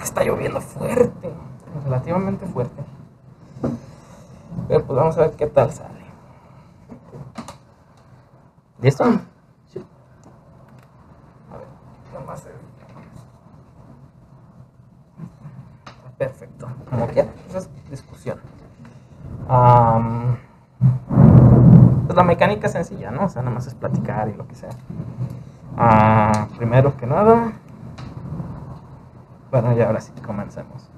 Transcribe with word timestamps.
porque 0.00 0.08
está 0.08 0.24
lloviendo 0.24 0.62
fuerte, 0.62 1.30
relativamente 1.84 2.46
fuerte. 2.46 2.82
Pero 4.66 4.84
pues 4.86 4.96
vamos 4.96 5.18
a 5.18 5.20
ver 5.22 5.32
qué 5.32 5.46
tal 5.46 5.70
sale. 5.72 6.00
¿Listo? 8.80 9.04
Sí. 9.68 9.84
A 11.52 11.56
ver, 11.58 11.66
nomás 12.18 12.40
se- 12.40 12.50
Perfecto. 16.16 16.66
Como 16.88 17.06
quiera, 17.08 17.28
esa 17.50 17.58
es 17.58 17.68
discusión. 17.90 18.40
Pues 22.06 22.16
la 22.16 22.24
mecánica 22.24 22.68
es 22.68 22.72
sencilla, 22.72 23.10
¿no? 23.10 23.26
O 23.26 23.28
sea, 23.28 23.42
nada 23.42 23.54
más 23.54 23.66
es 23.66 23.74
platicar 23.74 24.30
y 24.30 24.34
lo 24.34 24.46
que 24.48 24.54
sea. 24.54 24.70
Ah, 25.76 26.48
primero 26.56 26.96
que 26.96 27.06
nada. 27.06 27.52
Bueno, 29.50 29.76
y 29.76 29.80
ahora 29.80 30.00
sí, 30.00 30.12
comencemos. 30.24 30.88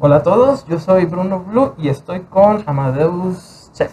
Hola 0.00 0.16
a 0.16 0.22
todos, 0.22 0.64
yo 0.66 0.78
soy 0.78 1.06
Bruno 1.06 1.40
Blue 1.40 1.74
y 1.76 1.88
estoy 1.88 2.20
con 2.20 2.62
Amadeus 2.66 3.70
Chef. 3.72 3.92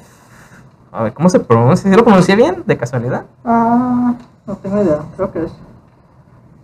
A 0.92 1.04
ver, 1.04 1.14
¿cómo 1.14 1.30
se 1.30 1.40
pronuncia? 1.40 1.90
¿Sí 1.90 1.96
lo 1.96 2.04
pronuncié 2.04 2.36
bien? 2.36 2.64
¿De 2.66 2.78
casualidad? 2.78 3.26
Ah, 3.46 4.14
no 4.46 4.56
tengo 4.58 4.82
idea, 4.82 5.00
creo 5.16 5.32
que 5.32 5.44
es. 5.46 5.52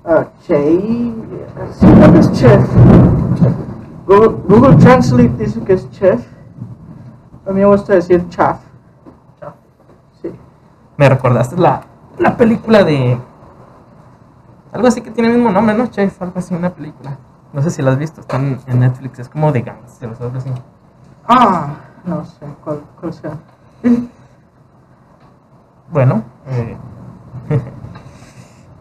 Ah, 0.04 0.26
Che. 0.46 0.56
Sí, 1.74 1.88
creo 1.88 2.14
que 2.14 2.20
es 2.20 2.32
chef. 2.34 2.70
Google, 4.08 4.38
Google 4.48 4.76
Translate 4.76 5.30
dice 5.38 5.62
que 5.62 5.74
es 5.74 5.90
chef. 5.92 6.26
A 7.48 7.52
mí 7.52 7.60
me 7.60 7.66
gusta 7.66 7.94
decir 7.94 8.28
chaf. 8.30 8.60
Chaf. 9.40 9.54
Sí. 10.22 10.32
Me 10.98 11.10
recordaste 11.10 11.56
la, 11.58 11.82
la 12.20 12.38
película 12.38 12.84
de. 12.84 13.18
Algo 14.76 14.90
así 14.90 15.00
que 15.00 15.10
tiene 15.10 15.30
el 15.30 15.36
mismo 15.36 15.54
nombre, 15.54 15.74
¿no? 15.74 15.88
Chef, 15.88 16.22
algo 16.22 16.38
así, 16.38 16.54
una 16.54 16.70
película. 16.70 17.18
No 17.54 17.62
sé 17.62 17.70
si 17.70 17.82
la 17.82 17.92
has 17.92 17.98
visto, 17.98 18.20
está 18.20 18.36
en, 18.36 18.60
en 18.68 18.82
Netflix, 18.82 19.20
es 19.20 19.30
como 19.30 19.54
de 19.54 19.62
gangsters, 19.62 20.20
algo 20.20 20.38
así. 20.38 20.52
Ah, 21.26 21.76
no 22.04 22.26
sé 22.26 22.46
cuál, 22.62 22.82
cuál 23.00 23.14
sea. 23.14 23.38
Bueno, 25.90 26.24
eh, 26.48 26.76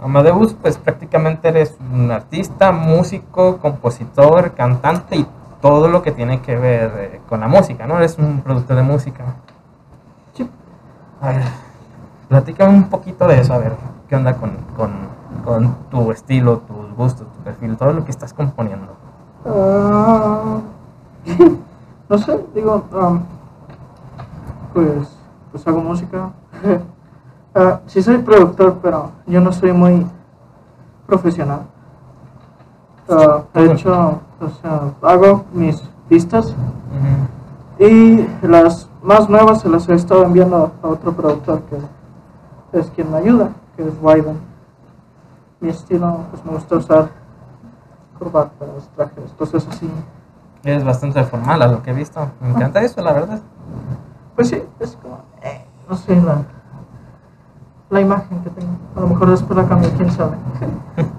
Amadeus, 0.02 0.55
pues 0.55 0.78
prácticamente 0.78 1.46
eres 1.46 1.77
un 1.78 2.11
artista, 2.11 2.72
músico, 2.72 3.58
compositor, 3.58 4.52
cantante 4.55 5.14
y 5.14 5.27
todo 5.62 5.86
lo 5.86 6.02
que 6.02 6.11
tiene 6.11 6.42
que 6.42 6.56
ver 6.56 6.92
eh, 6.96 7.20
con 7.28 7.38
la 7.38 7.46
música, 7.46 7.86
¿no? 7.86 7.98
Eres 7.98 8.18
un 8.18 8.40
productor 8.40 8.74
de 8.74 8.83
música. 8.83 9.24
Sí. 10.33 10.50
A 11.20 11.28
ver, 11.28 11.42
platícame 12.28 12.74
un 12.74 12.88
poquito 12.88 13.28
de 13.28 13.38
eso, 13.38 13.55
a 13.55 13.58
ver, 13.58 13.77
¿qué 14.08 14.16
onda 14.16 14.34
con, 14.34 14.56
con, 14.77 15.13
con 15.44 15.74
tu 15.90 16.10
estilo, 16.10 16.58
tus 16.58 16.96
gustos, 16.96 17.27
tu 17.32 17.38
perfil, 17.42 17.77
todo 17.77 17.92
lo 17.92 18.04
que 18.04 18.10
estás 18.10 18.32
componiendo? 18.32 18.92
Ah, 19.46 20.60
no 22.08 22.18
sé, 22.18 22.44
digo, 22.54 22.84
um, 22.92 23.20
pues, 24.72 25.08
pues 25.50 25.66
hago 25.66 25.80
música. 25.80 26.30
Ah, 27.56 27.78
sí 27.86 28.02
soy 28.02 28.18
productor, 28.18 28.80
pero 28.82 29.12
yo 29.28 29.40
no 29.40 29.52
soy 29.52 29.72
muy 29.72 30.05
profesional. 31.06 31.60
Ah, 33.08 33.42
de 33.55 33.70
hecho, 33.70 34.18
o 34.40 34.48
sea, 34.60 34.90
hago 35.02 35.44
mis 35.52 35.80
pistas 36.08 36.52
y 37.78 38.27
las 38.42 38.88
más 39.02 39.28
nuevas 39.28 39.60
se 39.60 39.68
las 39.68 39.88
he 39.88 39.94
estado 39.94 40.24
enviando 40.24 40.72
a 40.82 40.88
otro 40.88 41.12
productor 41.12 41.62
que 41.70 42.78
es 42.78 42.90
quien 42.90 43.12
me 43.12 43.18
ayuda, 43.18 43.50
que 43.77 43.86
es 43.86 43.94
Wyden. 44.02 44.53
Mi 45.60 45.70
estilo, 45.70 46.24
pues 46.30 46.44
me 46.44 46.52
gusta 46.52 46.77
usar 46.77 47.08
corbatas, 48.19 48.91
trajes, 48.94 49.33
cosas 49.38 49.66
así. 49.69 49.91
Eres 50.62 50.84
bastante 50.84 51.22
formal 51.24 51.62
a 51.62 51.69
lo 51.69 51.83
que 51.83 51.91
he 51.91 51.94
visto. 51.94 52.30
Me 52.40 52.51
encanta 52.51 52.83
eso, 52.83 53.02
la 53.02 53.12
verdad. 53.12 53.40
Pues 54.34 54.48
sí, 54.48 54.62
es 54.80 54.96
como, 55.01 55.20
eh, 55.42 55.64
no 55.89 55.96
sé, 55.96 56.17
la, 56.20 56.42
la 57.90 58.01
imagen 58.01 58.42
que 58.42 58.51
tengo. 58.51 58.73
A 58.96 59.01
lo 59.01 59.08
mejor 59.08 59.30
después 59.30 59.56
la 59.56 59.68
cambio, 59.68 59.90
quién 59.96 60.11
sabe. 60.11 60.36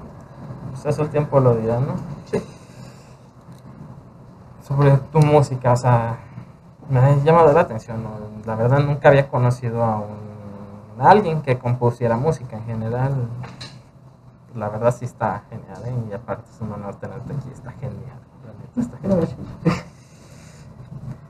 Pues 0.72 0.94
eso 0.94 1.04
el 1.04 1.10
tiempo 1.10 1.40
lo 1.40 1.56
dirá, 1.56 1.80
¿no? 1.80 1.94
Sí. 2.30 2.44
Sobre 4.62 4.92
tu 4.98 5.20
música, 5.20 5.72
o 5.72 5.78
sea, 5.78 6.18
me 6.90 7.00
ha 7.00 7.16
llamado 7.24 7.54
la 7.54 7.62
atención. 7.62 8.04
¿no? 8.04 8.10
La 8.46 8.56
verdad 8.56 8.80
nunca 8.80 9.08
había 9.08 9.30
conocido 9.30 9.84
a, 9.84 10.00
un, 10.00 11.02
a 11.02 11.10
alguien 11.10 11.42
que 11.42 11.58
compusiera 11.58 12.18
música 12.18 12.58
en 12.58 12.66
general. 12.66 13.14
La 14.56 14.70
verdad 14.70 14.96
sí 14.98 15.06
está 15.06 15.44
genial, 15.50 15.82
¿eh? 15.86 15.94
Y 16.10 16.14
aparte 16.14 16.50
es 16.50 16.62
un 16.62 16.72
honor 16.72 16.96
tenerte 16.96 17.34
aquí, 17.34 17.50
está 17.52 17.72
genial. 17.72 18.20
Está 18.78 18.98
genial. 18.98 19.28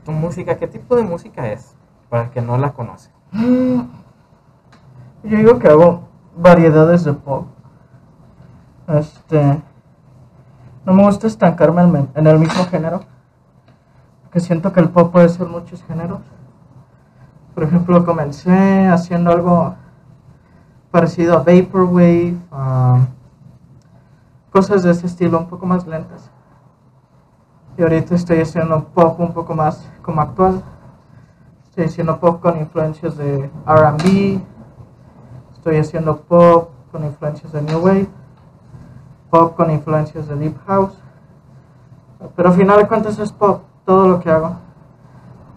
¿Tu 0.04 0.12
música, 0.12 0.56
qué 0.56 0.68
tipo 0.68 0.94
de 0.94 1.02
música 1.02 1.48
es? 1.50 1.74
Para 2.08 2.24
el 2.24 2.30
que 2.30 2.40
no 2.40 2.56
la 2.56 2.72
conoce. 2.72 3.10
Mm, 3.32 3.80
Yo 5.24 5.36
digo 5.38 5.58
que 5.58 5.68
hago 5.68 6.02
variedades 6.36 7.02
de 7.02 7.12
pop. 7.14 7.46
Este. 8.86 9.60
No 10.84 10.92
me 10.94 11.02
gusta 11.04 11.26
estancarme 11.26 11.82
en 11.82 11.96
el- 11.96 12.08
en 12.14 12.26
el 12.28 12.38
mismo 12.38 12.64
género. 12.66 13.00
Porque 14.22 14.38
siento 14.38 14.72
que 14.72 14.78
el 14.78 14.88
pop 14.90 15.10
puede 15.10 15.28
ser 15.28 15.48
muchos 15.48 15.82
géneros. 15.82 16.20
Por 17.54 17.64
ejemplo, 17.64 18.04
comencé 18.04 18.86
haciendo 18.86 19.32
algo 19.32 19.74
parecido 20.92 21.34
a 21.34 21.38
Vaporwave. 21.42 22.36
a 22.52 23.00
cosas 24.56 24.82
de 24.82 24.90
ese 24.90 25.06
estilo, 25.06 25.38
un 25.38 25.48
poco 25.48 25.66
más 25.66 25.86
lentas. 25.86 26.30
Y 27.76 27.82
ahorita 27.82 28.14
estoy 28.14 28.40
haciendo 28.40 28.84
pop 28.84 29.20
un 29.20 29.34
poco 29.34 29.54
más 29.54 29.86
como 30.00 30.22
actual. 30.22 30.62
Estoy 31.68 31.84
haciendo 31.84 32.18
pop 32.18 32.40
con 32.40 32.56
influencias 32.56 33.18
de 33.18 33.50
RB. 33.66 34.40
Estoy 35.52 35.76
haciendo 35.76 36.16
pop 36.22 36.70
con 36.90 37.04
influencias 37.04 37.52
de 37.52 37.60
New 37.60 37.80
Wave. 37.80 38.08
Pop 39.28 39.54
con 39.56 39.70
influencias 39.70 40.26
de 40.26 40.36
Deep 40.36 40.56
House. 40.66 40.94
Pero 42.34 42.48
al 42.48 42.54
final 42.54 42.78
de 42.78 42.88
cuentas 42.88 43.18
es 43.18 43.32
pop, 43.32 43.60
todo 43.84 44.08
lo 44.08 44.20
que 44.20 44.30
hago. 44.30 44.56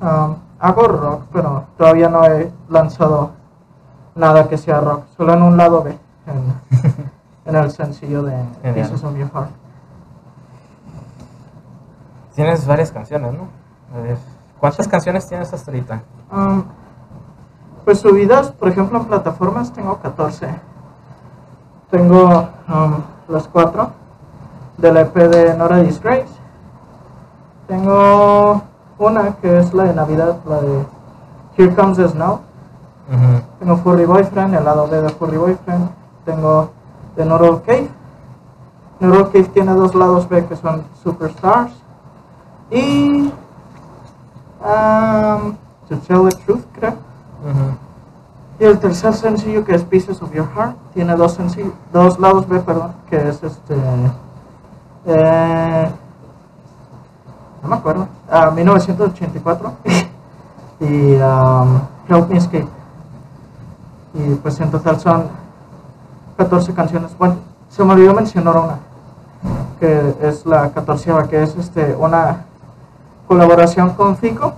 Um, 0.01 0.35
hago 0.59 0.87
rock, 0.89 1.21
pero 1.31 1.63
todavía 1.77 2.09
no 2.09 2.25
he 2.25 2.51
lanzado 2.67 3.31
nada 4.13 4.49
que 4.49 4.57
sea 4.57 4.81
rock. 4.81 5.05
Solo 5.15 5.35
en 5.35 5.43
un 5.43 5.55
lado 5.55 5.83
B, 5.83 5.97
en 7.49 7.55
el 7.55 7.71
sencillo 7.71 8.23
de 8.23 8.31
Genial. 8.61 8.73
Pieces 8.73 9.03
of 9.03 9.17
Your 9.17 9.29
Heart. 9.31 9.51
Tienes 12.35 12.65
varias 12.65 12.91
canciones, 12.91 13.33
¿no? 13.33 13.47
A 13.93 14.01
ver, 14.01 14.17
¿cuántas 14.59 14.87
canciones 14.87 15.27
tienes 15.27 15.51
hasta 15.51 15.71
ahorita? 15.71 16.01
Um, 16.31 16.63
pues 17.83 17.99
subidas, 17.99 18.51
por 18.51 18.69
ejemplo, 18.69 18.99
en 18.99 19.05
plataformas 19.05 19.73
tengo 19.73 19.97
14. 19.97 20.47
Tengo 21.89 22.49
um, 22.67 22.93
las 23.27 23.47
cuatro 23.47 23.91
del 24.77 24.97
EP 24.97 25.15
de 25.15 25.55
Nora 25.55 25.77
Disgrace. 25.77 26.27
Tengo 27.67 28.61
una 28.99 29.35
que 29.37 29.59
es 29.59 29.73
la 29.73 29.85
de 29.85 29.93
Navidad, 29.93 30.37
la 30.45 30.61
de 30.61 30.85
Here 31.57 31.75
Comes 31.75 31.97
the 31.97 32.07
Snow. 32.07 32.41
Ujú. 33.11 33.41
Tengo 33.59 33.77
Furry 33.77 34.05
Boyfriend, 34.05 34.53
el 34.53 34.63
lado 34.63 34.87
B 34.87 35.01
de 35.01 35.09
Furry 35.09 35.37
Boyfriend. 35.37 35.89
Tengo 36.25 36.69
The 37.19 37.25
Neural 37.25 37.61
Cave. 37.63 37.89
Neural 39.01 39.25
Cave 39.25 39.49
tiene 39.53 39.73
dos 39.73 39.93
lados 39.93 40.29
B 40.29 40.45
que 40.45 40.55
son 40.55 40.85
Superstars. 41.03 41.73
Y. 42.71 43.33
um, 44.63 45.57
to 45.89 45.97
Tell 46.07 46.23
the 46.29 46.33
Truth, 46.45 46.63
creo. 46.71 46.93
Y 48.57 48.63
el 48.63 48.79
tercer 48.79 49.13
sencillo 49.13 49.65
que 49.65 49.75
es 49.75 49.83
Pieces 49.83 50.21
of 50.21 50.33
Your 50.33 50.47
Heart 50.55 50.77
tiene 50.93 51.13
dos 51.17 51.33
sencillos, 51.33 51.73
dos 51.91 52.17
lados 52.19 52.47
B, 52.47 52.57
perdón, 52.61 52.93
que 53.09 53.17
es 53.17 53.43
este. 53.43 53.75
eh, 55.05 55.91
no 57.61 57.67
me 57.67 57.75
acuerdo. 57.75 58.07
ah, 58.31 58.49
1984 58.49 59.73
y 60.79 61.15
um, 61.15 61.81
Help 62.07 62.29
Me 62.29 62.37
Escape. 62.37 62.67
Y 64.13 64.35
pues 64.35 64.57
en 64.61 64.71
total 64.71 64.97
son 65.01 65.38
14 66.39 66.73
canciones. 66.73 67.11
Bueno, 67.19 67.35
se 67.67 67.83
me 67.83 67.91
olvidó 67.91 68.13
mencionar 68.13 68.55
una, 68.57 68.79
que 69.77 70.15
es 70.21 70.45
la 70.45 70.69
14 70.69 71.11
que 71.29 71.43
es 71.43 71.53
este 71.57 71.93
una 71.99 72.45
colaboración 73.27 73.89
con 73.89 74.15
Fico, 74.15 74.53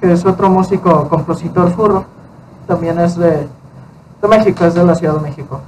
que 0.00 0.10
es 0.10 0.24
otro 0.24 0.48
músico, 0.48 1.08
compositor 1.10 1.70
furro. 1.72 2.06
También 2.66 2.98
es 3.00 3.16
de, 3.16 3.46
de 4.22 4.28
México, 4.28 4.64
es 4.64 4.74
de 4.74 4.82
la 4.82 4.94
Ciudad 4.94 5.16
de 5.16 5.20
México. 5.20 5.60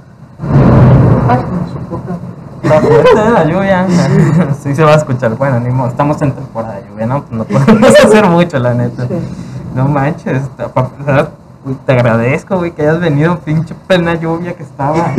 Ay, 1.29 1.45
su 1.71 1.79
puta. 1.87 2.17
La 2.63 3.45
lluvia. 3.45 3.87
sí 4.59 4.73
se 4.73 4.83
va 4.83 4.93
a 4.93 4.95
escuchar. 4.95 5.35
Bueno, 5.35 5.59
ni 5.59 5.69
modo, 5.69 5.89
estamos 5.89 6.19
en 6.23 6.31
temporada 6.31 6.77
de 6.77 6.89
lluvia, 6.89 7.05
¿no? 7.05 7.23
No 7.29 7.43
podemos 7.43 7.93
hacer 8.05 8.27
mucho, 8.27 8.57
la 8.57 8.73
neta. 8.73 9.07
Sí. 9.07 9.13
No 9.75 9.87
manches. 9.87 10.41
Uy, 11.65 11.75
te 11.85 11.91
agradezco, 11.93 12.57
güey, 12.57 12.71
que 12.71 12.83
hayas 12.83 12.99
venido, 12.99 13.39
pinche 13.39 13.73
plena 13.87 14.13
lluvia 14.15 14.53
que 14.55 14.63
estaba. 14.63 15.13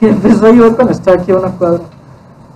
Y 0.00 0.06
empezó 0.06 0.46
a 0.46 0.50
llover 0.50 0.74
cuando 0.74 0.92
estaba 0.92 1.16
aquí 1.20 1.32
a 1.32 1.36
una 1.36 1.50
cuadra. 1.50 1.80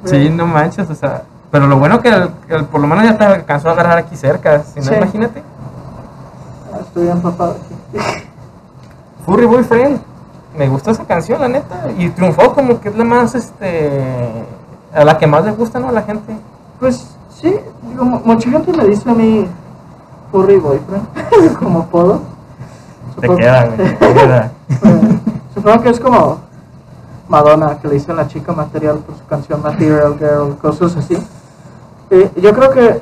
Sí, 0.05 0.29
no 0.31 0.47
manches, 0.47 0.89
o 0.91 0.95
sea. 0.95 1.23
Pero 1.51 1.67
lo 1.67 1.79
bueno 1.79 2.01
que 2.01 2.09
el- 2.09 2.31
el- 2.49 2.65
por 2.67 2.81
lo 2.81 2.87
menos 2.87 3.05
ya 3.05 3.17
te 3.17 3.25
alcanzó 3.25 3.69
a 3.71 3.73
agarrar 3.73 3.99
aquí 3.99 4.17
cerca. 4.17 4.63
Si 4.65 4.81
no, 4.81 4.87
Sí. 4.87 4.95
imagínate. 4.95 5.43
Ah, 6.73 6.79
Estoy 6.81 7.09
empapado 7.09 7.53
aquí. 7.53 7.99
Furry 9.25 9.47
Boyfriend. 9.47 10.01
Me 10.57 10.69
gustó 10.69 10.91
esa 10.91 11.05
canción, 11.05 11.41
la 11.41 11.49
neta. 11.49 11.89
Y 11.99 12.09
triunfó 12.11 12.53
como 12.55 12.81
que 12.81 12.89
es 12.89 12.97
la 12.97 13.05
más, 13.05 13.35
este. 13.35 14.45
A 14.95 15.05
la 15.05 15.19
que 15.19 15.27
más 15.27 15.45
le 15.45 15.53
gusta, 15.53 15.79
¿no? 15.79 15.89
A 15.89 15.93
la 15.93 16.03
gente. 16.03 16.35
Pues 16.81 17.07
sí, 17.41 17.55
digo, 17.91 18.05
mu- 18.05 18.21
mucha 18.25 18.51
gente 18.51 18.73
me 18.73 18.85
dice 18.85 19.09
a 19.11 19.15
mí 19.15 19.47
furry 20.33 20.57
boyfriend, 20.59 21.57
como 21.59 21.81
apodo. 21.81 22.21
Te 23.21 23.29
queda, 23.35 23.65
güey. 23.67 23.95
Te 23.99 24.15
queda. 24.15 24.53
Supongo 25.55 25.83
que 25.83 25.89
es 25.91 26.01
como 26.01 26.39
Madonna, 27.29 27.79
que 27.79 27.89
le 27.89 27.97
hizo 27.97 28.13
la 28.15 28.29
chica 28.29 28.53
material 28.53 28.99
por 28.99 29.17
su 29.17 29.25
canción 29.27 29.63
Material 29.63 30.17
Girl, 30.19 30.57
cosas 30.59 30.97
así. 30.97 31.17
Y 32.11 32.41
yo 32.41 32.53
creo 32.55 32.71
que 32.71 33.01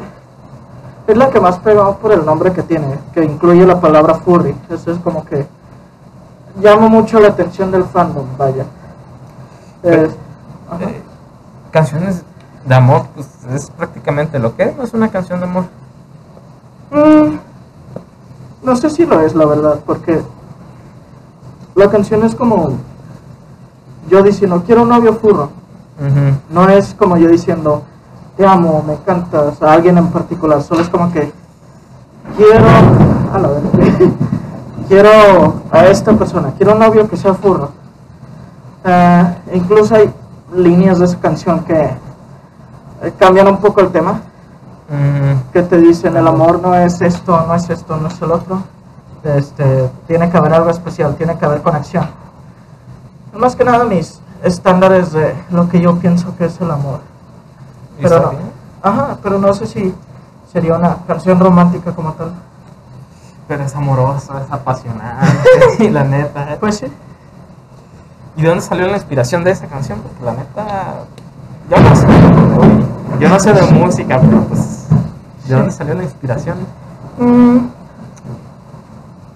es 1.07 1.17
la 1.17 1.29
que 1.31 1.41
más 1.41 1.59
pegó 1.59 1.97
por 1.99 2.13
el 2.13 2.25
nombre 2.25 2.53
que 2.53 2.63
tiene, 2.63 2.99
que 3.13 3.25
incluye 3.25 3.67
la 3.67 3.81
palabra 3.81 4.15
furry. 4.15 4.55
Eso 4.71 4.93
es 4.93 4.99
como 4.99 5.25
que 5.25 5.47
llama 6.61 6.89
mucho 6.89 7.19
la 7.21 7.29
atención 7.29 7.71
del 7.71 7.85
fandom, 7.85 8.25
vaya. 8.39 8.65
Pero- 9.83 10.03
Es- 10.07 10.17
ajá. 10.71 10.85
Eh, 10.85 11.03
canciones 11.71 12.23
de 12.65 12.75
amor, 12.75 13.03
pues 13.15 13.29
es 13.53 13.71
prácticamente 13.71 14.39
lo 14.39 14.57
que 14.57 14.63
es, 14.63 14.77
no 14.77 14.85
es 14.85 14.95
una 14.95 15.11
canción 15.11 15.41
de 15.41 15.45
amor. 15.47 15.65
Mm, 16.91 17.37
no 18.65 18.75
sé 18.77 18.91
si 18.91 19.05
lo 19.05 19.21
es, 19.21 19.35
la 19.35 19.45
verdad, 19.45 19.81
porque 19.85 20.23
la 21.75 21.91
canción 21.91 22.25
es 22.25 22.35
como 22.35 22.73
yo 24.09 24.23
diciendo, 24.23 24.63
quiero 24.65 24.83
un 24.83 24.89
novio 24.89 25.15
furro. 25.15 25.51
No 26.51 26.69
es 26.69 26.95
como 26.95 27.17
yo 27.17 27.29
diciendo, 27.29 27.83
te 28.37 28.47
amo, 28.47 28.83
me 28.87 28.95
encantas, 28.95 29.63
a 29.63 29.73
alguien 29.73 29.99
en 29.99 30.09
particular. 30.09 30.63
Solo 30.63 30.81
es 30.81 30.89
como 30.89 31.13
que 31.13 31.33
quiero, 32.37 32.67
a 33.33 33.39
la 33.39 33.49
verga, 33.49 33.71
quiero 34.89 35.63
a 35.71 35.87
esta 35.87 36.13
persona, 36.15 36.53
quiero 36.57 36.73
un 36.73 36.81
novio 36.81 37.09
que 37.09 37.17
sea 37.17 37.35
furro. 37.35 37.71
Eh, 38.85 39.35
incluso 39.55 39.95
hay 39.95 40.13
líneas 40.55 40.99
de 40.99 41.07
esa 41.07 41.19
canción 41.21 41.65
que 41.65 41.81
eh, 43.03 43.13
cambian 43.19 43.47
un 43.49 43.59
poco 43.59 43.81
el 43.81 43.91
tema 43.91 44.21
que 45.53 45.63
te 45.63 45.79
dicen 45.79 46.17
el 46.17 46.27
amor 46.27 46.61
no 46.61 46.75
es 46.75 47.01
esto, 47.01 47.45
no 47.47 47.55
es 47.55 47.71
esto, 47.71 47.97
no 47.97 48.09
es 48.09 48.21
el 48.21 48.33
otro. 48.33 48.63
Este, 49.23 49.89
tiene 50.07 50.31
que 50.31 50.37
haber 50.37 50.53
algo 50.53 50.71
especial, 50.71 51.17
tiene 51.17 51.39
que 51.39 51.45
haber 51.45 51.63
conexión. 51.63 52.07
Más 53.33 53.57
que 53.57 53.65
nada 53.65 53.85
mis 53.85 54.21
estándares 54.43 55.13
de 55.13 55.35
lo 55.51 55.69
que 55.69 55.81
yo 55.81 55.97
pienso 55.97 56.37
que 56.37 56.45
es 56.45 56.61
el 56.61 56.71
amor. 56.71 57.01
¿y 57.99 58.03
Pero 58.03 58.21
no, 58.21 58.39
ajá, 58.83 59.17
pero 59.23 59.39
no 59.39 59.55
sé 59.55 59.67
si 59.67 59.95
sería 60.53 60.77
una 60.77 60.99
canción 61.07 61.41
romántica 61.41 61.93
como 61.93 62.13
tal. 62.13 62.33
Pero 63.49 63.65
es 63.65 63.75
amoroso, 63.75 64.39
es 64.39 64.51
apasionante, 64.51 65.39
y 65.79 65.89
la 65.91 66.05
neta. 66.05 66.57
Pues 66.61 66.79
sí. 66.79 66.87
¿Y 68.37 68.43
de 68.43 68.49
dónde 68.49 68.65
salió 68.65 68.87
la 68.87 68.97
inspiración 68.97 69.45
de 69.45 69.53
esa 69.53 69.67
canción? 69.67 70.01
Porque 70.01 70.25
la 70.25 70.33
neta, 70.33 70.95
yo 71.71 71.81
no 71.81 71.97
sé, 71.97 72.07
yo 73.21 73.29
no 73.29 73.39
sé 73.41 73.53
de 73.53 73.63
música, 73.63 74.21
pero 74.21 74.43
pues, 74.43 74.87
¿de 75.47 75.55
dónde 75.55 75.71
salió 75.71 75.95
la 75.95 76.03
inspiración? 76.05 76.59
Mm, 77.19 77.59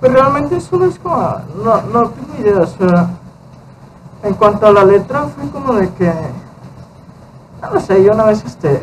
pero 0.00 0.14
realmente 0.14 0.60
solo 0.60 0.86
es 0.86 0.98
como, 0.98 1.16
no, 1.64 1.82
no 1.92 2.08
tengo 2.10 2.34
idea, 2.40 2.60
o 2.60 2.66
sea, 2.66 3.08
en 4.22 4.34
cuanto 4.34 4.66
a 4.66 4.72
la 4.72 4.84
letra 4.84 5.26
fue 5.28 5.48
como 5.50 5.74
de 5.74 5.88
que, 5.90 6.12
no 7.62 7.70
lo 7.74 7.80
sé, 7.80 8.02
yo 8.02 8.12
una 8.12 8.24
vez 8.24 8.44
este, 8.44 8.80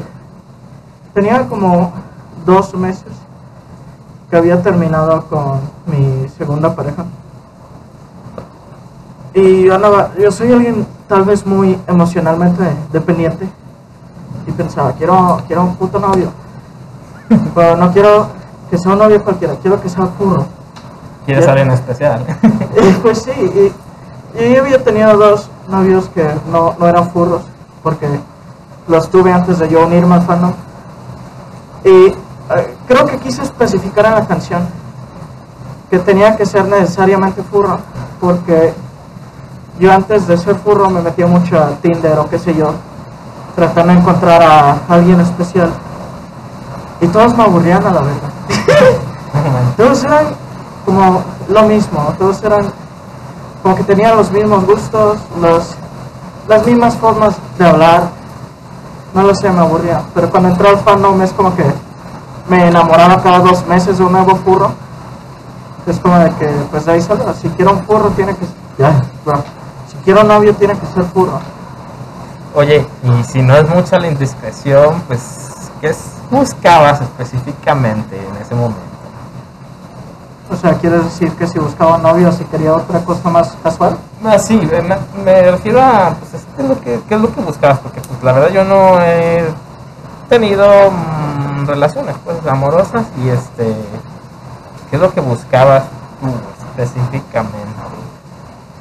tenía 1.14 1.48
como 1.48 1.92
dos 2.46 2.74
meses 2.76 3.12
que 4.30 4.38
había 4.38 4.62
terminado 4.62 5.26
con 5.28 5.60
mi 5.86 6.28
segunda 6.30 6.76
pareja. 6.76 7.06
Y 9.34 9.64
yo, 9.66 9.76
andaba- 9.76 10.12
yo 10.18 10.32
soy 10.32 10.52
alguien 10.52 10.86
tal 11.08 11.24
vez 11.24 11.46
muy 11.46 11.78
emocionalmente 11.88 12.64
dependiente 12.92 13.48
y 14.48 14.52
pensaba, 14.52 14.94
quiero, 14.94 15.42
quiero 15.48 15.64
un 15.64 15.76
puto 15.76 16.00
novio. 16.00 16.32
Pero 17.54 17.78
no 17.78 17.92
quiero 17.92 18.28
que 18.70 18.78
sea 18.78 18.94
un 18.94 19.00
novio 19.00 19.24
cualquiera, 19.24 19.56
quiero 19.62 19.82
que 19.82 19.90
sea 19.90 20.06
furro. 20.06 20.46
¿Quieres 21.26 21.48
alguien 21.48 21.72
especial? 21.72 22.26
Y 22.82 22.92
pues 23.02 23.24
sí, 23.24 23.32
y, 23.32 24.44
y 24.44 24.54
yo 24.54 24.62
había 24.62 24.84
tenido 24.84 25.16
dos 25.18 25.50
novios 25.70 26.10
que 26.14 26.28
no, 26.52 26.76
no 26.78 26.88
eran 26.88 27.10
furros, 27.10 27.44
porque 27.82 28.08
los 28.88 29.10
tuve 29.10 29.32
antes 29.32 29.60
de 29.60 29.70
yo 29.70 29.86
unirme 29.86 30.16
al 30.16 30.22
fandom. 30.24 30.54
Y 31.84 31.90
eh, 31.90 32.16
creo 32.88 33.06
que 33.06 33.18
quise 33.18 33.44
especificar 33.44 34.06
en 34.06 34.16
la 34.16 34.28
canción 34.28 34.68
que 35.90 36.00
tenía 36.00 36.36
que 36.36 36.46
ser 36.46 36.66
necesariamente 36.66 37.42
furro, 37.44 37.80
porque 38.20 38.74
yo 39.80 39.92
antes 39.92 40.28
de 40.28 40.38
ser 40.38 40.56
furro 40.56 40.90
me 40.90 41.02
metía 41.02 41.28
mucho 41.28 41.58
a 41.60 41.70
Tinder 41.82 42.20
o 42.20 42.30
qué 42.30 42.40
sé 42.40 42.54
yo, 42.56 42.74
tratando 43.56 43.94
de 43.94 44.00
encontrar 44.00 44.42
a 44.42 44.78
alguien 44.90 45.20
especial. 45.20 45.70
Y 47.02 47.08
todos 47.08 47.36
me 47.36 47.44
aburrían 47.44 47.86
a 47.86 47.92
la 47.92 48.02
verdad. 48.02 48.30
Todos 49.78 50.04
eran 50.04 50.28
como 50.86 51.22
lo 51.50 51.64
mismo, 51.64 52.14
todos 52.18 52.42
eran 52.44 52.72
como 53.62 53.76
que 53.76 53.84
tenían 53.84 54.16
los 54.16 54.32
mismos 54.32 54.66
gustos, 54.66 55.18
los, 55.42 55.76
las 56.48 56.66
mismas 56.66 56.96
formas 56.96 57.36
de 57.58 57.68
hablar. 57.68 58.04
No 59.14 59.24
lo 59.24 59.36
sé, 59.36 59.50
me 59.52 59.60
aburría. 59.60 60.04
Pero 60.14 60.30
cuando 60.30 60.50
entré 60.50 60.70
al 60.70 60.78
fandom 60.78 61.22
es 61.22 61.34
como 61.34 61.56
que 61.56 61.66
me 62.48 62.68
enamoraba 62.68 63.22
cada 63.22 63.40
dos 63.40 63.66
meses 63.68 63.98
de 63.98 64.04
un 64.04 64.12
nuevo 64.12 64.36
furro. 64.36 64.72
Es 65.88 66.00
como 66.00 66.18
de 66.20 66.32
que, 66.36 66.48
pues 66.72 66.86
de 66.86 66.94
ahí 66.94 67.02
salió. 67.02 67.34
Si 67.34 67.50
quiero 67.50 67.72
un 67.72 67.84
furro, 67.84 68.10
tiene 68.12 68.36
que. 68.36 68.46
Bro. 69.26 69.44
Si 69.90 69.98
quiero 70.04 70.22
un 70.22 70.28
novio, 70.28 70.54
tiene 70.56 70.78
que 70.78 70.86
ser 70.88 71.04
furro. 71.06 71.40
Oye, 72.56 72.88
y 73.04 73.24
si 73.26 73.42
no 73.42 73.54
es 73.54 73.68
mucha 73.68 74.00
la 74.00 74.08
indiscreción, 74.08 75.02
pues, 75.08 75.22
¿qué 75.82 75.94
buscabas 76.32 77.02
específicamente 77.02 78.16
en 78.16 78.42
ese 78.42 78.56
momento? 78.56 78.80
O 80.50 80.56
sea, 80.56 80.74
¿quieres 80.76 81.04
decir 81.04 81.34
que 81.34 81.48
si 81.48 81.60
buscaba 81.60 81.98
novio, 81.98 82.32
si 82.32 82.46
quería 82.46 82.74
otra 82.74 83.04
cosa 83.04 83.30
más 83.30 83.58
casual? 83.62 83.98
Ah, 84.24 84.40
sí, 84.40 84.56
me, 84.56 84.98
me 85.22 85.52
refiero 85.52 85.82
a, 85.82 86.16
pues, 86.18 86.44
¿qué 86.56 86.62
es, 86.62 86.70
lo 86.70 86.80
que, 86.80 87.00
qué 87.10 87.16
es 87.16 87.22
lo 87.22 87.36
que 87.36 87.42
buscabas? 87.42 87.80
Porque, 87.80 88.00
pues, 88.00 88.24
la 88.24 88.32
verdad 88.32 88.50
yo 88.50 88.64
no 88.64 89.02
he 89.02 89.44
tenido 90.30 90.92
mm, 90.92 91.66
relaciones, 91.66 92.16
pues, 92.24 92.38
amorosas 92.48 93.06
y, 93.22 93.28
este, 93.28 93.76
¿qué 94.90 94.96
es 94.96 95.02
lo 95.02 95.14
que 95.14 95.20
buscabas 95.20 95.84
tú 96.22 96.32
específicamente? 96.78 97.68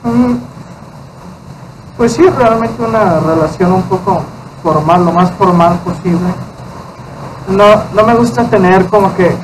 Mm, 0.04 0.53
Pues 1.96 2.12
sí, 2.12 2.22
realmente 2.28 2.82
una 2.82 3.20
relación 3.20 3.72
un 3.72 3.82
poco 3.82 4.22
formal, 4.62 5.04
lo 5.04 5.12
más 5.12 5.30
formal 5.32 5.78
posible. 5.84 6.34
No, 7.48 7.64
no 7.94 8.04
me 8.04 8.14
gusta 8.14 8.44
tener 8.44 8.86
como 8.86 9.14
que 9.14 9.36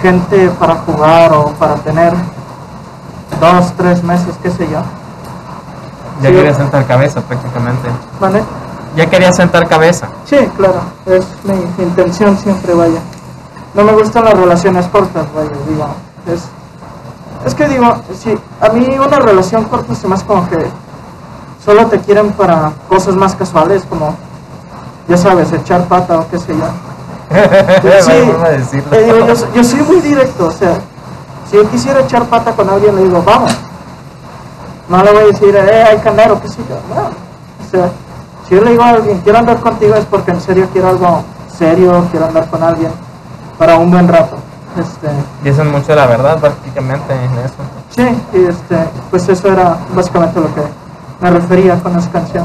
gente 0.00 0.48
para 0.58 0.76
jugar 0.76 1.32
o 1.34 1.48
para 1.58 1.74
tener 1.76 2.14
dos, 3.40 3.72
tres 3.76 4.02
meses, 4.02 4.34
qué 4.42 4.50
sé 4.50 4.68
yo. 4.70 4.78
Ya 6.22 6.30
Sí. 6.30 6.34
querías 6.34 6.56
sentar 6.56 6.86
cabeza 6.86 7.20
prácticamente. 7.20 7.88
¿Vale? 8.20 8.42
Ya 8.96 9.06
querías 9.06 9.36
sentar 9.36 9.68
cabeza. 9.68 10.08
Sí, 10.24 10.36
claro, 10.56 10.80
es 11.06 11.24
mi 11.44 11.84
intención 11.84 12.36
siempre, 12.38 12.74
vaya. 12.74 13.00
No 13.74 13.84
me 13.84 13.92
gustan 13.92 14.24
las 14.24 14.34
relaciones 14.34 14.86
cortas, 14.86 15.26
vaya, 15.34 15.50
digo. 15.68 15.86
Es, 16.26 16.44
es 17.46 17.54
que 17.54 17.68
digo, 17.68 17.94
si 18.18 18.36
a 18.60 18.68
mí 18.70 18.98
una 18.98 19.18
relación 19.18 19.64
corta 19.64 19.94
se 19.94 20.08
me 20.08 20.14
hace 20.14 20.24
como 20.24 20.48
que 20.48 20.56
solo 21.68 21.86
te 21.86 21.98
quieren 21.98 22.32
para 22.32 22.72
cosas 22.88 23.14
más 23.14 23.34
casuales, 23.34 23.82
como, 23.86 24.16
ya 25.06 25.18
sabes, 25.18 25.52
echar 25.52 25.84
pata 25.84 26.18
o 26.18 26.26
qué 26.30 26.38
sé 26.38 26.54
yo. 26.56 26.64
Decirlo. 27.82 28.96
eh, 28.96 29.04
digo, 29.04 29.26
yo, 29.26 29.34
yo 29.54 29.62
soy 29.62 29.82
muy 29.82 30.00
directo, 30.00 30.46
o 30.46 30.50
sea, 30.50 30.78
si 31.50 31.56
yo 31.56 31.68
quisiera 31.68 32.00
echar 32.00 32.24
pata 32.24 32.52
con 32.52 32.70
alguien, 32.70 32.96
le 32.96 33.02
digo, 33.02 33.22
vamos. 33.22 33.54
No 34.88 35.04
le 35.04 35.12
voy 35.12 35.24
a 35.24 35.26
decir, 35.26 35.54
eh, 35.54 35.84
hay 35.90 35.98
canero, 35.98 36.40
qué 36.40 36.48
sé 36.48 36.62
yo. 36.70 36.76
No. 36.88 37.02
O 37.02 37.70
sea, 37.70 37.90
si 38.48 38.54
yo 38.54 38.62
le 38.64 38.70
digo 38.70 38.82
a 38.82 38.88
alguien, 38.88 39.20
quiero 39.20 39.38
andar 39.38 39.60
contigo, 39.60 39.94
es 39.94 40.06
porque 40.06 40.30
en 40.30 40.40
serio 40.40 40.68
quiero 40.72 40.88
algo 40.88 41.22
serio, 41.54 42.06
quiero 42.10 42.28
andar 42.28 42.48
con 42.48 42.62
alguien 42.62 42.92
para 43.58 43.76
un 43.76 43.90
buen 43.90 44.08
rato. 44.08 44.38
Este, 44.74 45.08
Dicen 45.44 45.70
mucho 45.70 45.94
la 45.94 46.06
verdad 46.06 46.38
prácticamente 46.38 47.12
en 47.12 47.32
eso. 47.40 47.56
sí, 47.90 48.22
y 48.32 48.46
este, 48.46 48.88
pues 49.10 49.28
eso 49.28 49.52
era 49.52 49.76
básicamente 49.94 50.40
lo 50.40 50.54
que 50.54 50.87
me 51.20 51.30
refería 51.30 51.80
con 51.80 51.96
esa 51.98 52.10
canción. 52.10 52.44